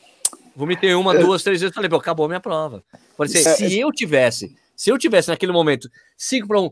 Vomitei 0.56 0.94
uma, 0.94 1.16
duas, 1.18 1.42
três 1.42 1.62
vezes, 1.62 1.74
falei, 1.74 1.90
acabou 1.92 2.26
a 2.26 2.30
minha 2.30 2.40
prova. 2.40 2.84
Falei 3.18 3.34
assim, 3.34 3.68
se 3.68 3.80
eu 3.80 3.92
tivesse, 3.92 4.56
se 4.76 4.92
eu 4.92 4.98
tivesse 4.98 5.30
naquele 5.30 5.52
momento 5.52 5.90
5 6.18 6.48
para 6.48 6.62
1, 6.62 6.70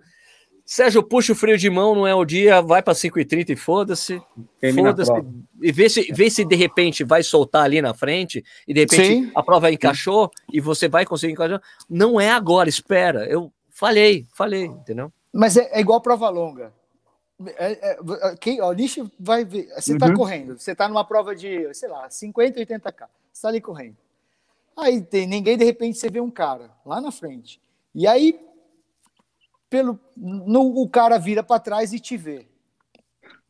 Sérgio, 0.69 1.01
puxa 1.01 1.31
o 1.31 1.35
freio 1.35 1.57
de 1.57 1.69
mão, 1.69 1.95
não 1.95 2.05
é 2.05 2.13
o 2.13 2.25
dia, 2.25 2.61
vai 2.61 2.83
para 2.83 2.93
5h30 2.93 3.51
e 3.51 3.55
foda-se. 3.55 4.21
Foda-se. 4.75 5.11
E 5.61 5.71
vê 5.71 5.89
se, 5.89 6.11
vê 6.11 6.29
se 6.29 6.43
de 6.43 6.57
repente 6.57 7.05
vai 7.05 7.23
soltar 7.23 7.63
ali 7.63 7.81
na 7.81 7.93
frente 7.93 8.43
e 8.67 8.73
de 8.73 8.81
repente 8.81 9.07
Sim. 9.07 9.31
a 9.33 9.41
prova 9.41 9.71
encaixou 9.71 10.29
e 10.51 10.59
você 10.59 10.89
vai 10.89 11.05
conseguir 11.05 11.31
encaixar. 11.31 11.61
Não 11.89 12.19
é 12.19 12.31
agora, 12.31 12.67
espera. 12.67 13.25
Eu 13.29 13.49
falei, 13.71 14.27
falei, 14.33 14.65
entendeu? 14.65 15.09
Mas 15.31 15.55
é, 15.55 15.69
é 15.71 15.79
igual 15.79 16.01
prova 16.01 16.27
longa. 16.27 16.73
É, 17.55 17.91
é, 17.91 18.35
quem, 18.37 18.59
ó, 18.59 18.69
o 18.69 18.73
nicho 18.73 19.09
vai 19.17 19.45
ver. 19.45 19.69
Você 19.73 19.93
está 19.93 20.07
uhum. 20.07 20.15
correndo, 20.15 20.59
você 20.59 20.73
está 20.73 20.89
numa 20.89 21.05
prova 21.05 21.33
de, 21.33 21.73
sei 21.73 21.87
lá, 21.87 22.09
50, 22.09 22.59
80k. 22.59 22.81
Você 22.81 23.07
está 23.31 23.47
ali 23.47 23.61
correndo. 23.61 23.95
Aí 24.75 25.01
tem 25.01 25.25
ninguém, 25.27 25.57
de 25.57 25.63
repente 25.63 25.97
você 25.97 26.09
vê 26.09 26.19
um 26.19 26.29
cara 26.29 26.71
lá 26.85 26.99
na 26.99 27.09
frente. 27.09 27.61
E 27.95 28.05
aí 28.05 28.37
pelo 29.69 29.99
no, 30.15 30.81
o 30.81 30.89
cara 30.89 31.17
vira 31.17 31.43
para 31.43 31.59
trás 31.59 31.93
e 31.93 31.99
te 31.99 32.17
vê. 32.17 32.47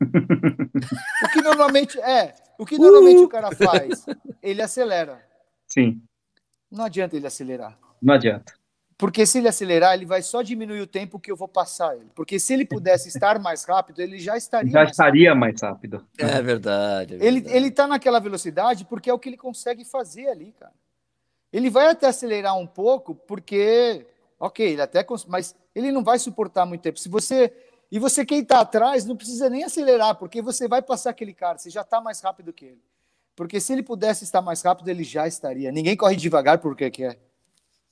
o 0.00 1.28
que 1.32 1.42
normalmente 1.42 2.00
é, 2.00 2.34
o 2.58 2.64
que 2.64 2.78
normalmente 2.78 3.20
uh! 3.20 3.24
o 3.24 3.28
cara 3.28 3.50
faz? 3.54 4.06
Ele 4.42 4.62
acelera. 4.62 5.20
Sim. 5.66 6.02
Não 6.70 6.84
adianta 6.84 7.16
ele 7.16 7.26
acelerar. 7.26 7.78
Não 8.00 8.14
adianta. 8.14 8.52
Porque 8.96 9.24
se 9.24 9.38
ele 9.38 9.48
acelerar, 9.48 9.94
ele 9.94 10.04
vai 10.04 10.22
só 10.22 10.42
diminuir 10.42 10.80
o 10.80 10.86
tempo 10.86 11.20
que 11.20 11.30
eu 11.30 11.36
vou 11.36 11.46
passar 11.46 11.94
ele. 11.94 12.10
Porque 12.16 12.40
se 12.40 12.52
ele 12.52 12.64
pudesse 12.64 13.06
estar 13.08 13.38
mais 13.38 13.64
rápido, 13.64 14.00
ele 14.00 14.18
já 14.18 14.36
estaria 14.36 14.72
já 14.72 14.80
mais 14.80 14.90
estaria 14.90 15.28
rápido. 15.28 15.40
mais 15.40 15.60
rápido. 15.62 16.06
É 16.18 16.42
verdade. 16.42 17.14
É 17.14 17.18
verdade. 17.18 17.24
Ele 17.24 17.56
ele 17.56 17.68
está 17.68 17.86
naquela 17.86 18.18
velocidade 18.18 18.84
porque 18.84 19.08
é 19.08 19.14
o 19.14 19.18
que 19.18 19.28
ele 19.28 19.36
consegue 19.36 19.84
fazer 19.84 20.28
ali, 20.28 20.52
cara. 20.58 20.74
Ele 21.52 21.70
vai 21.70 21.86
até 21.86 22.08
acelerar 22.08 22.56
um 22.58 22.66
pouco 22.66 23.14
porque 23.14 24.06
Ok, 24.40 24.64
ele 24.64 24.80
até 24.80 25.04
mas 25.26 25.56
ele 25.78 25.92
não 25.92 26.02
vai 26.02 26.18
suportar 26.18 26.66
muito 26.66 26.82
tempo. 26.82 26.98
Se 26.98 27.08
você 27.08 27.52
e 27.90 27.98
você 27.98 28.24
quem 28.24 28.40
está 28.40 28.60
atrás 28.60 29.04
não 29.04 29.16
precisa 29.16 29.48
nem 29.48 29.64
acelerar, 29.64 30.16
porque 30.16 30.42
você 30.42 30.68
vai 30.68 30.82
passar 30.82 31.10
aquele 31.10 31.32
cara, 31.32 31.58
você 31.58 31.70
já 31.70 31.82
está 31.82 32.00
mais 32.00 32.20
rápido 32.20 32.52
que 32.52 32.66
ele. 32.66 32.82
Porque 33.34 33.60
se 33.60 33.72
ele 33.72 33.82
pudesse 33.82 34.24
estar 34.24 34.42
mais 34.42 34.60
rápido, 34.62 34.88
ele 34.88 35.04
já 35.04 35.26
estaria. 35.26 35.70
Ninguém 35.70 35.96
corre 35.96 36.16
devagar 36.16 36.58
porque 36.58 36.90
quer. 36.90 37.18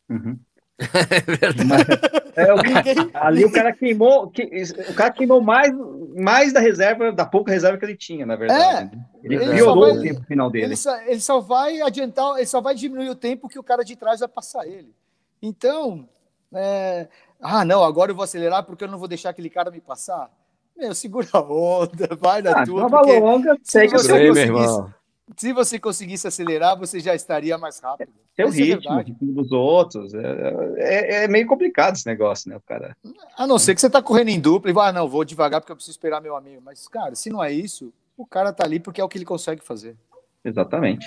Uhum. 0.09 0.39
É 0.79 1.21
verdade. 1.21 2.17
É, 2.37 2.53
o, 2.53 2.59
ali 3.17 3.47
o 3.47 3.51
cara 3.51 3.73
queimou, 3.73 4.29
que, 4.29 4.43
o 4.91 4.95
cara 4.95 5.11
queimou 5.11 5.41
mais, 5.41 5.73
mais 6.15 6.53
da 6.53 6.61
reserva, 6.61 7.11
da 7.11 7.25
pouca 7.25 7.51
reserva 7.51 7.79
que 7.79 7.85
ele 7.87 7.97
tinha, 7.97 8.27
na 8.27 8.37
verdade. 8.37 8.95
É, 8.95 9.25
ele, 9.25 9.37
ele 9.37 9.55
piorou 9.55 9.87
vai, 9.87 9.97
o 9.97 10.03
tempo 10.03 10.23
final 10.25 10.51
dele. 10.51 10.67
Ele 10.67 10.77
só, 10.77 11.01
ele 11.01 11.21
só 11.21 11.41
vai 11.41 11.81
adiantar, 11.81 12.37
ele 12.37 12.45
só 12.45 12.61
vai 12.61 12.75
diminuir 12.75 13.09
o 13.09 13.15
tempo 13.15 13.49
que 13.49 13.59
o 13.59 13.63
cara 13.63 13.83
de 13.83 13.97
trás 13.97 14.21
vai 14.21 14.29
passar 14.29 14.67
ele. 14.67 14.95
Então, 15.41 16.07
é, 16.53 17.09
ah, 17.41 17.65
não, 17.65 17.83
agora 17.83 18.11
eu 18.11 18.15
vou 18.15 18.25
acelerar 18.25 18.65
porque 18.65 18.85
eu 18.85 18.89
não 18.89 18.99
vou 18.99 19.09
deixar 19.09 19.31
aquele 19.31 19.51
cara 19.51 19.71
me 19.71 19.81
passar. 19.81 20.31
Meu, 20.77 20.95
segura 20.95 21.27
a 21.33 21.41
onda, 21.41 22.09
vai 22.21 22.43
na 22.43 22.63
ah, 22.63 22.65
tua. 22.65 22.87
Longa, 22.87 23.57
se, 23.63 23.87
você 23.89 24.31
conseguisse, 24.31 24.95
se 25.37 25.53
você 25.53 25.79
conseguisse 25.79 26.29
acelerar, 26.29 26.79
você 26.79 27.01
já 27.01 27.15
estaria 27.15 27.57
mais 27.57 27.79
rápido. 27.81 28.13
É 28.37 28.45
o 28.45 28.51
ritmo, 28.51 29.01
é 29.01 29.03
ritmo 29.03 29.33
dos 29.33 29.51
outros. 29.51 30.13
É, 30.13 30.75
é, 30.77 31.25
é, 31.25 31.29
meio 31.29 31.47
complicado 31.47 31.95
esse 31.95 32.07
negócio, 32.07 32.51
né, 32.51 32.61
cara? 32.67 32.95
A 33.37 33.47
não 33.47 33.59
ser 33.59 33.75
que 33.75 33.81
você 33.81 33.89
tá 33.89 34.03
correndo 34.03 34.29
em 34.29 34.39
dupla 34.39 34.71
e 34.71 34.75
vai, 34.75 34.91
ah, 34.91 34.93
não, 34.93 35.09
vou 35.09 35.25
devagar 35.25 35.61
porque 35.61 35.73
eu 35.73 35.77
preciso 35.77 35.97
esperar 35.97 36.21
meu 36.21 36.37
amigo. 36.37 36.61
Mas, 36.63 36.87
cara, 36.87 37.15
se 37.15 37.31
não 37.31 37.43
é 37.43 37.51
isso, 37.51 37.93
o 38.15 38.27
cara 38.27 38.53
tá 38.53 38.65
ali 38.65 38.79
porque 38.79 39.01
é 39.01 39.05
o 39.05 39.09
que 39.09 39.17
ele 39.17 39.25
consegue 39.25 39.65
fazer. 39.65 39.97
Exatamente. 40.45 41.07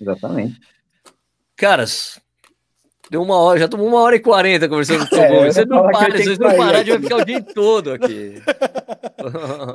Exatamente. 0.00 0.58
Caras, 1.54 2.18
Deu 3.10 3.22
uma 3.22 3.36
hora, 3.36 3.58
já 3.58 3.68
tomou 3.68 3.86
uma 3.86 4.00
hora 4.00 4.16
e 4.16 4.20
quarenta 4.20 4.68
conversando 4.68 5.08
com 5.08 5.16
o 5.16 5.18
é, 5.18 5.50
Você 5.50 5.64
não 5.64 5.82
para, 5.90 6.16
vocês 6.16 6.38
não 6.38 6.54
parar, 6.54 6.78
a 6.78 6.84
gente 6.84 6.90
vai 6.90 7.02
ficar 7.02 7.16
o 7.16 7.24
dia 7.24 7.42
todo 7.42 7.92
aqui. 7.92 8.34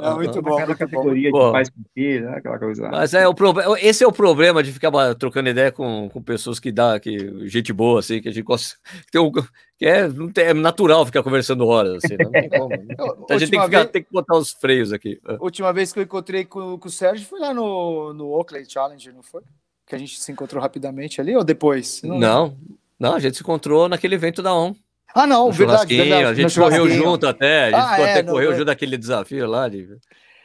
É 0.02 0.14
muito 0.16 0.42
bom. 0.42 0.56
Cada 0.56 0.74
categoria 0.74 1.30
bom. 1.30 1.48
de 1.48 1.52
faz 1.52 1.72
né? 1.96 2.34
aquela 2.38 2.58
coisa. 2.58 2.90
Mas 2.90 3.14
é 3.14 3.28
o 3.28 3.34
problema. 3.34 3.78
Esse 3.80 4.04
é 4.04 4.08
o 4.08 4.12
problema 4.12 4.64
de 4.64 4.72
ficar 4.72 4.92
trocando 5.16 5.50
ideia 5.50 5.72
com, 5.72 6.10
com 6.10 6.22
pessoas 6.22 6.60
que 6.60 6.72
dá 6.72 6.98
que 6.98 7.48
gente 7.48 7.74
boa, 7.74 8.00
assim, 8.00 8.22
que 8.22 8.30
a 8.30 8.32
gente 8.32 8.44
gosta. 8.44 8.78
Que, 9.12 9.20
um, 9.20 9.32
que 9.32 9.86
é, 9.86 10.08
não 10.08 10.32
tem, 10.32 10.46
é 10.46 10.54
natural 10.54 11.06
ficar 11.06 11.22
conversando 11.22 11.68
horas, 11.68 12.04
assim, 12.04 12.16
não 12.18 12.32
tem 12.32 12.50
como. 12.50 12.70
Né? 12.70 12.96
a 13.30 13.38
gente 13.38 13.52
tem 13.52 13.60
que, 13.60 13.66
ficar, 13.66 13.80
vez, 13.80 13.92
tem 13.92 14.04
que 14.04 14.12
botar 14.12 14.38
os 14.38 14.52
freios 14.52 14.94
aqui. 14.94 15.20
Última 15.40 15.74
vez 15.74 15.92
que 15.92 16.00
eu 16.00 16.04
encontrei 16.04 16.46
com, 16.46 16.80
com 16.80 16.88
o 16.88 16.92
Sérgio 16.92 17.28
foi 17.28 17.40
lá 17.40 17.54
no, 17.54 18.14
no 18.14 18.30
Oakley 18.30 18.66
Challenge, 18.68 19.12
não 19.12 19.22
foi? 19.22 19.42
Que 19.86 19.94
a 19.94 19.98
gente 19.98 20.20
se 20.20 20.32
encontrou 20.32 20.62
rapidamente 20.62 21.20
ali 21.20 21.36
ou 21.36 21.44
depois? 21.44 22.02
Não, 22.02 22.18
não 22.18 22.58
não, 23.00 23.16
a 23.16 23.20
gente 23.20 23.38
se 23.38 23.44
encontrou 23.44 23.90
naquele 23.90 24.16
evento 24.16 24.42
da 24.42 24.54
ON. 24.54 24.74
Ah, 25.16 25.28
não, 25.28 25.52
verdade, 25.52 25.96
verdade. 25.96 26.24
A 26.24 26.34
gente 26.34 26.60
correu 26.60 26.90
junto 26.90 27.28
até, 27.28 27.66
a 27.66 27.70
gente 27.70 27.76
ah, 27.76 28.00
é, 28.00 28.12
até 28.12 28.24
não, 28.24 28.34
correu 28.34 28.50
não, 28.50 28.58
junto 28.58 28.66
daquele 28.66 28.98
desafio 28.98 29.46
lá. 29.48 29.70
De, 29.70 29.88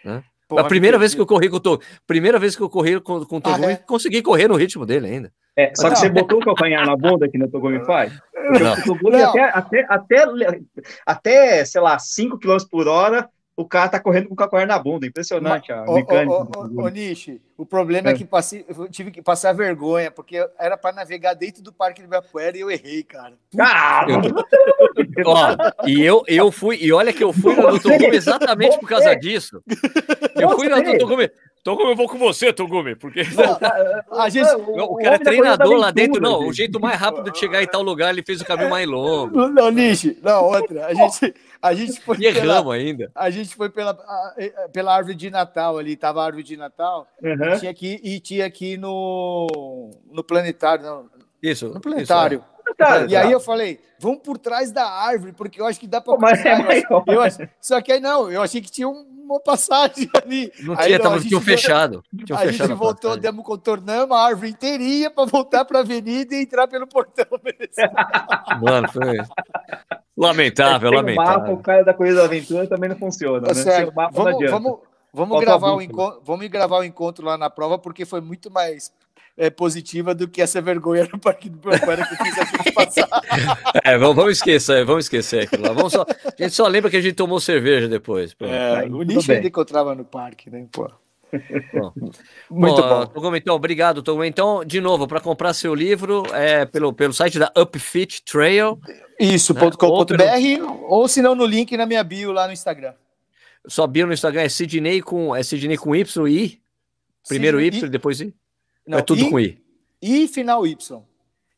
né? 0.05 0.23
Pô, 0.47 0.59
a 0.59 0.65
primeira 0.65 0.99
vez 0.99 1.15
que 1.15 1.21
eu 1.21 1.27
corri 1.27 1.49
com 1.49 1.57
o 1.57 1.81
primeira 2.07 2.39
vez 2.39 2.55
que 2.55 2.63
eu 2.63 2.69
corri 2.69 3.01
com, 3.01 3.25
com 3.25 3.37
o 3.37 3.41
Togumi, 3.41 3.67
ah, 3.67 3.71
é? 3.73 3.77
consegui 3.77 4.23
correr 4.23 4.49
no 4.49 4.57
ritmo 4.57 4.85
dele 4.85 5.07
ainda. 5.07 5.33
É, 5.57 5.73
só 5.75 5.91
que 5.91 5.97
você 5.97 6.09
botou 6.09 6.39
o 6.39 6.45
calcanhar 6.45 6.87
na 6.87 6.97
bunda 6.97 7.29
que 7.29 7.43
o 7.43 7.51
Togumi 7.51 7.85
faz? 7.85 8.13
O 8.35 8.85
Togumi 8.85 9.21
até, 9.21 9.43
até, 9.43 9.87
até, 9.89 10.25
até, 11.05 11.65
sei 11.65 11.81
lá, 11.81 11.99
5 11.99 12.39
km 12.39 12.57
por 12.71 12.87
hora, 12.87 13.29
o 13.59 13.65
cara 13.65 13.89
tá 13.89 13.99
correndo 13.99 14.29
com 14.29 14.35
o 14.35 14.37
calcanhar 14.37 14.69
na 14.69 14.79
bunda. 14.79 15.05
Impressionante 15.05 15.73
Mas, 15.73 15.89
a 15.89 15.93
mecânica. 15.93 16.33
Ô, 16.33 16.83
ô, 16.85 16.89
Nishi, 16.89 17.43
o 17.57 17.67
problema 17.67 18.11
é, 18.11 18.13
é 18.13 18.15
que 18.15 18.25
passei, 18.25 18.65
eu 18.69 18.89
tive 18.89 19.11
que 19.11 19.21
passar 19.21 19.53
vergonha, 19.53 20.13
porque 20.13 20.49
era 20.57 20.77
para 20.77 20.95
navegar 20.95 21.35
dentro 21.35 21.61
do 21.61 21.73
Parque 21.73 22.01
de 22.01 22.07
Ibirapuera 22.07 22.57
e 22.57 22.61
eu 22.61 22.71
errei, 22.71 23.03
cara. 23.03 23.35
Caralho! 23.57 24.21
Ó, 25.27 25.89
e 25.89 26.01
eu, 26.01 26.23
eu 26.29 26.53
fui, 26.53 26.79
e 26.81 26.93
olha 26.93 27.13
que 27.13 27.25
eu 27.25 27.33
fui 27.33 27.57
no 27.57 27.81
Togumi 27.81 28.15
exatamente 28.15 28.79
por 28.79 28.89
causa 28.89 29.13
disso. 29.17 29.61
Eu 30.37 30.51
fui 30.51 30.69
no 30.69 30.81
Togumi. 30.97 31.29
Togumi, 31.65 31.91
eu 31.91 31.97
vou 31.97 32.09
com 32.09 32.17
você, 32.17 32.53
Togumi, 32.53 32.95
porque 32.95 33.23
a 34.13 34.29
gente, 34.29 34.49
o, 34.55 34.85
o 34.85 34.97
cara 34.97 35.17
é 35.17 35.19
treinador 35.19 35.77
lá 35.77 35.91
dentro, 35.91 36.23
não, 36.23 36.47
o 36.47 36.53
jeito 36.53 36.79
mais 36.79 36.99
rápido 36.99 37.31
de 37.33 37.39
chegar 37.39 37.63
em 37.63 37.67
tal 37.67 37.83
lugar, 37.83 38.11
ele 38.11 38.23
fez 38.25 38.41
o 38.41 38.45
caminho 38.45 38.71
mais 38.71 38.87
longo. 38.87 39.49
Não, 39.49 39.71
Nishi, 39.71 40.17
não, 40.23 40.45
outra, 40.45 40.87
a 40.87 40.95
gente, 40.95 41.35
a 41.61 41.75
gente 41.75 42.01
foi 42.01 42.17
e 42.19 42.33
pela, 42.33 42.75
ainda. 42.75 43.11
A 43.15 43.31
gente 43.31 43.55
foi 43.55 43.69
pela, 43.69 43.95
pela 44.73 44.95
árvore 44.95 45.15
de 45.15 45.31
Natal 45.31 45.79
ali, 45.79 45.97
tava 45.97 46.23
a 46.23 46.27
árvore 46.27 46.45
de 46.45 46.57
Natal, 46.57 47.07
uhum. 47.23 47.55
e 47.55 47.59
tinha 47.59 47.71
aqui 47.71 48.01
e 48.03 48.21
tinha 48.21 48.47
aqui 48.47 48.77
no, 48.77 49.91
no 50.11 50.23
planetário, 50.23 50.85
não, 50.85 51.11
isso, 51.43 51.69
no 51.69 51.81
planetário. 51.81 52.39
Isso, 52.39 52.59
e 53.09 53.17
aí 53.17 53.33
eu 53.33 53.41
falei, 53.41 53.81
vamos 53.99 54.21
por 54.23 54.39
trás 54.39 54.71
da 54.71 54.87
árvore, 54.87 55.33
porque 55.33 55.61
eu 55.61 55.67
acho 55.67 55.81
que 55.81 55.87
dá 55.87 56.01
para 56.01 56.17
passar. 56.17 56.71
É 56.71 56.79
eu, 56.79 57.05
eu, 57.07 57.49
só 57.61 57.81
que 57.81 57.93
aí 57.93 58.01
não, 58.01 58.31
eu 58.31 58.43
achei 58.43 58.61
que 58.61 58.71
tinha 58.71 58.89
uma 58.89 59.41
passagem 59.41 60.09
ali. 60.23 60.53
Não 60.61 60.75
aí, 60.75 60.87
tinha, 60.87 60.99
não, 60.99 61.05
tava, 61.05 61.21
tinha 61.21 61.41
fechado. 61.41 62.05
Tinha 62.25 62.39
a 62.39 62.43
fechado 62.43 62.69
gente 62.69 62.79
voltou, 62.79 63.17
demos, 63.17 63.45
contornamos 63.45 64.17
a 64.17 64.21
árvore 64.21 64.51
inteirinha 64.51 65.11
para 65.11 65.25
voltar 65.25 65.65
para 65.65 65.79
a 65.79 65.83
avenida 65.83 66.35
e 66.35 66.43
entrar 66.43 66.69
pelo 66.69 66.87
portão. 66.87 67.27
Mano, 68.63 68.89
foi 68.93 69.19
lamentável, 70.19 70.91
lamentável. 70.91 71.33
O 71.33 71.41
mapa, 71.41 71.53
o 71.53 71.63
cara 71.63 71.85
da 71.85 71.95
Corrida 71.95 72.17
da 72.17 72.25
Aventura 72.25 72.67
também 72.67 72.91
não 72.91 72.97
funciona. 72.97 73.47
Tá 73.47 73.55
né? 73.55 73.63
Certo. 73.63 73.93
Vamos, 73.95 74.51
vamos, 74.51 74.79
vamos, 75.13 75.41
gravar 75.41 75.73
o 75.73 75.81
encontro, 75.81 76.21
vamos 76.25 76.47
gravar 76.49 76.79
o 76.79 76.85
encontro 76.85 77.25
lá 77.25 77.39
na 77.39 77.49
prova, 77.49 77.79
porque 77.79 78.05
foi 78.05 78.21
muito 78.21 78.51
mais 78.51 78.93
é, 79.37 79.49
positiva 79.49 80.15
do 80.15 80.27
que 80.27 80.43
essa 80.43 80.61
vergonha 80.61 81.09
no 81.13 81.19
Parque 81.19 81.49
do 81.49 81.57
Ibirapuera 81.59 82.05
que 82.05 82.17
fiz 82.17 82.39
a 82.39 82.45
gente 82.45 82.73
passar. 82.73 83.09
É, 83.85 83.97
vamos, 83.97 84.17
vamos 84.17 84.33
esquecer, 84.33 84.85
vamos 84.85 85.05
esquecer 85.05 85.45
aquilo 85.45 85.63
lá. 85.63 85.73
Vamos 85.73 85.93
só, 85.93 86.03
a 86.03 86.43
gente 86.43 86.55
só 86.55 86.67
lembra 86.67 86.91
que 86.91 86.97
a 86.97 87.01
gente 87.01 87.15
tomou 87.15 87.39
cerveja 87.39 87.89
depois. 87.89 88.35
É, 88.41 88.85
o 88.85 89.03
Nish 89.03 89.31
ainda 89.31 89.47
encontrava 89.47 89.95
no 89.95 90.05
parque, 90.05 90.51
né? 90.51 90.67
Pô. 90.73 90.91
Bom, 91.73 91.93
Muito 92.51 92.83
bom. 92.83 93.07
bom. 93.07 93.37
então, 93.37 93.55
obrigado, 93.55 94.03
Togumi. 94.03 94.29
Então, 94.29 94.65
de 94.65 94.81
novo, 94.81 95.07
para 95.07 95.21
comprar 95.21 95.53
seu 95.53 95.75
livro 95.75 96.25
é 96.35 96.65
pelo, 96.65 96.93
pelo 96.93 97.13
site 97.13 97.39
da 97.39 97.53
Upfit 97.57 98.23
Trail. 98.25 98.79
Isso.com.br 99.21 100.17
né? 100.17 100.63
ou, 100.63 100.91
ou 100.91 101.09
se 101.09 101.21
não 101.21 101.35
no 101.35 101.45
link 101.45 101.77
na 101.77 101.87
minha 101.87 102.03
bio 102.03 102.33
lá 102.33 102.47
no 102.47 102.53
Instagram. 102.53 102.95
Sua 103.67 103.87
bio 103.87 104.07
no 104.07 104.13
Instagram 104.13 104.43
é 104.43 104.49
Sidney 104.49 105.03
com, 105.03 105.35
é 105.35 105.43
Sidney 105.43 105.77
com 105.77 105.95
Y 105.95 106.29
e 106.29 106.45
I? 106.45 106.63
Primeiro 107.29 107.61
Sidney, 107.61 107.81
Y, 107.81 107.91
depois 107.91 108.21
I? 108.21 108.35
Não, 108.87 108.99
é 108.99 109.03
tudo 109.03 109.23
I, 109.23 109.31
com 109.31 109.41
I. 109.41 109.63
I 110.01 110.29
final 110.29 110.67
Y. 110.67 111.03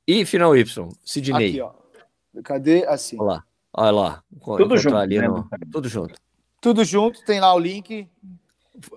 I 0.09 0.25
final 0.25 0.57
Y. 0.57 0.89
Sidney. 1.05 1.51
Aqui, 1.51 1.61
ó. 1.61 1.73
Cadê? 2.43 2.85
Assim. 2.87 3.17
Olha 3.21 3.29
lá. 3.29 3.45
Olha 3.73 3.91
lá. 3.91 4.25
Tudo 4.57 4.77
junto. 4.77 4.97
Ali 4.97 5.19
né? 5.19 5.29
no... 5.29 5.49
Tudo 5.71 5.89
junto. 5.89 6.15
Tudo 6.61 6.85
junto, 6.85 7.25
tem 7.25 7.41
lá 7.41 7.55
o 7.55 7.59
link. 7.59 8.09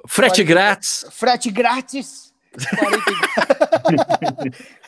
Frete 0.08 0.44
40... 0.44 0.44
grátis. 0.44 1.06
Frete 1.12 1.52
grátis. 1.52 2.34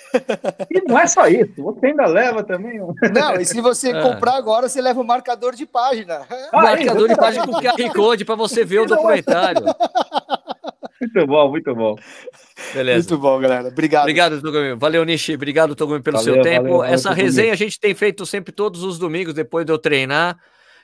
e 0.69 0.81
não 0.87 0.99
é 0.99 1.07
só 1.07 1.27
isso, 1.27 1.53
você 1.57 1.87
ainda 1.87 2.05
leva 2.05 2.43
também. 2.43 2.79
Não, 3.13 3.35
e 3.35 3.45
se 3.45 3.59
você 3.59 3.91
é. 3.91 4.01
comprar 4.01 4.35
agora, 4.35 4.69
você 4.69 4.81
leva 4.81 5.01
o 5.01 5.03
marcador 5.03 5.55
de 5.55 5.65
página. 5.65 6.25
Ah, 6.51 6.61
marcador 6.61 7.07
de 7.07 7.15
página 7.15 7.45
com 7.45 7.53
QR 7.59 7.93
Code 7.93 8.25
para 8.25 8.35
você 8.35 8.63
ver 8.63 8.81
o 8.81 8.85
documentário. 8.85 9.63
Muito 11.01 11.27
bom, 11.27 11.49
muito 11.49 11.75
bom. 11.75 11.95
Beleza. 12.73 13.09
Muito 13.09 13.21
bom, 13.21 13.39
galera. 13.39 13.67
Obrigado. 13.67 14.03
Obrigado, 14.03 14.41
Togumi. 14.41 14.75
Valeu, 14.75 15.03
Nishi. 15.03 15.35
Obrigado, 15.35 15.75
Togumi, 15.75 16.01
pelo 16.01 16.17
valeu, 16.17 16.33
seu 16.35 16.43
tempo. 16.43 16.63
Valeu, 16.63 16.77
valeu, 16.79 16.93
Essa 16.93 17.13
resenha 17.13 17.53
a 17.53 17.57
gente 17.57 17.79
tem 17.79 17.93
feito 17.93 18.25
sempre 18.25 18.53
todos 18.53 18.83
os 18.83 18.97
domingos, 18.97 19.33
depois 19.33 19.65
de 19.65 19.71
eu 19.71 19.77
treinar, 19.77 20.37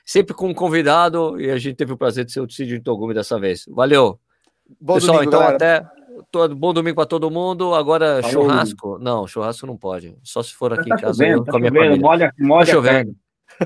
sempre 0.06 0.34
com 0.34 0.50
um 0.50 0.54
convidado, 0.54 1.40
e 1.40 1.50
a 1.50 1.58
gente 1.58 1.76
teve 1.76 1.94
o 1.94 1.98
prazer 1.98 2.26
de 2.26 2.32
ser 2.32 2.42
o 2.42 2.50
Cid 2.50 2.80
Togumi 2.82 3.14
dessa 3.14 3.40
vez. 3.40 3.66
Valeu. 3.68 4.20
Bom 4.80 4.96
Pessoal, 4.96 5.18
domingo, 5.18 5.30
então 5.30 5.40
galera. 5.40 5.56
até. 5.56 6.02
Todo, 6.30 6.56
bom 6.56 6.74
domingo 6.74 6.96
para 6.96 7.06
todo 7.06 7.32
mundo. 7.32 7.74
Agora, 7.74 8.22
Falou. 8.22 8.44
churrasco? 8.44 9.00
Não, 9.00 9.28
churrasco 9.28 9.66
não 9.66 9.76
pode. 9.76 10.16
Só 10.24 10.44
se 10.44 10.54
for 10.54 10.74
aqui 10.74 10.88
tá 10.88 10.96
em 10.96 11.00
casa 11.00 11.14
chovendo, 11.14 11.44
tá 11.44 11.52
com 11.52 11.58
a 11.58 11.60
minha 11.60 11.72
família. 11.72 11.98
Molha, 11.98 12.34
molha 12.40 12.66
tá 12.66 12.72
chovendo. 12.72 13.16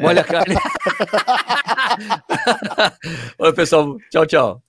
Molha 0.02 0.22
a 0.22 0.24
carne. 0.24 0.56
Oi, 3.40 3.53
pessoal. 3.53 3.98
Tchau, 4.10 4.26
tchau. 4.26 4.65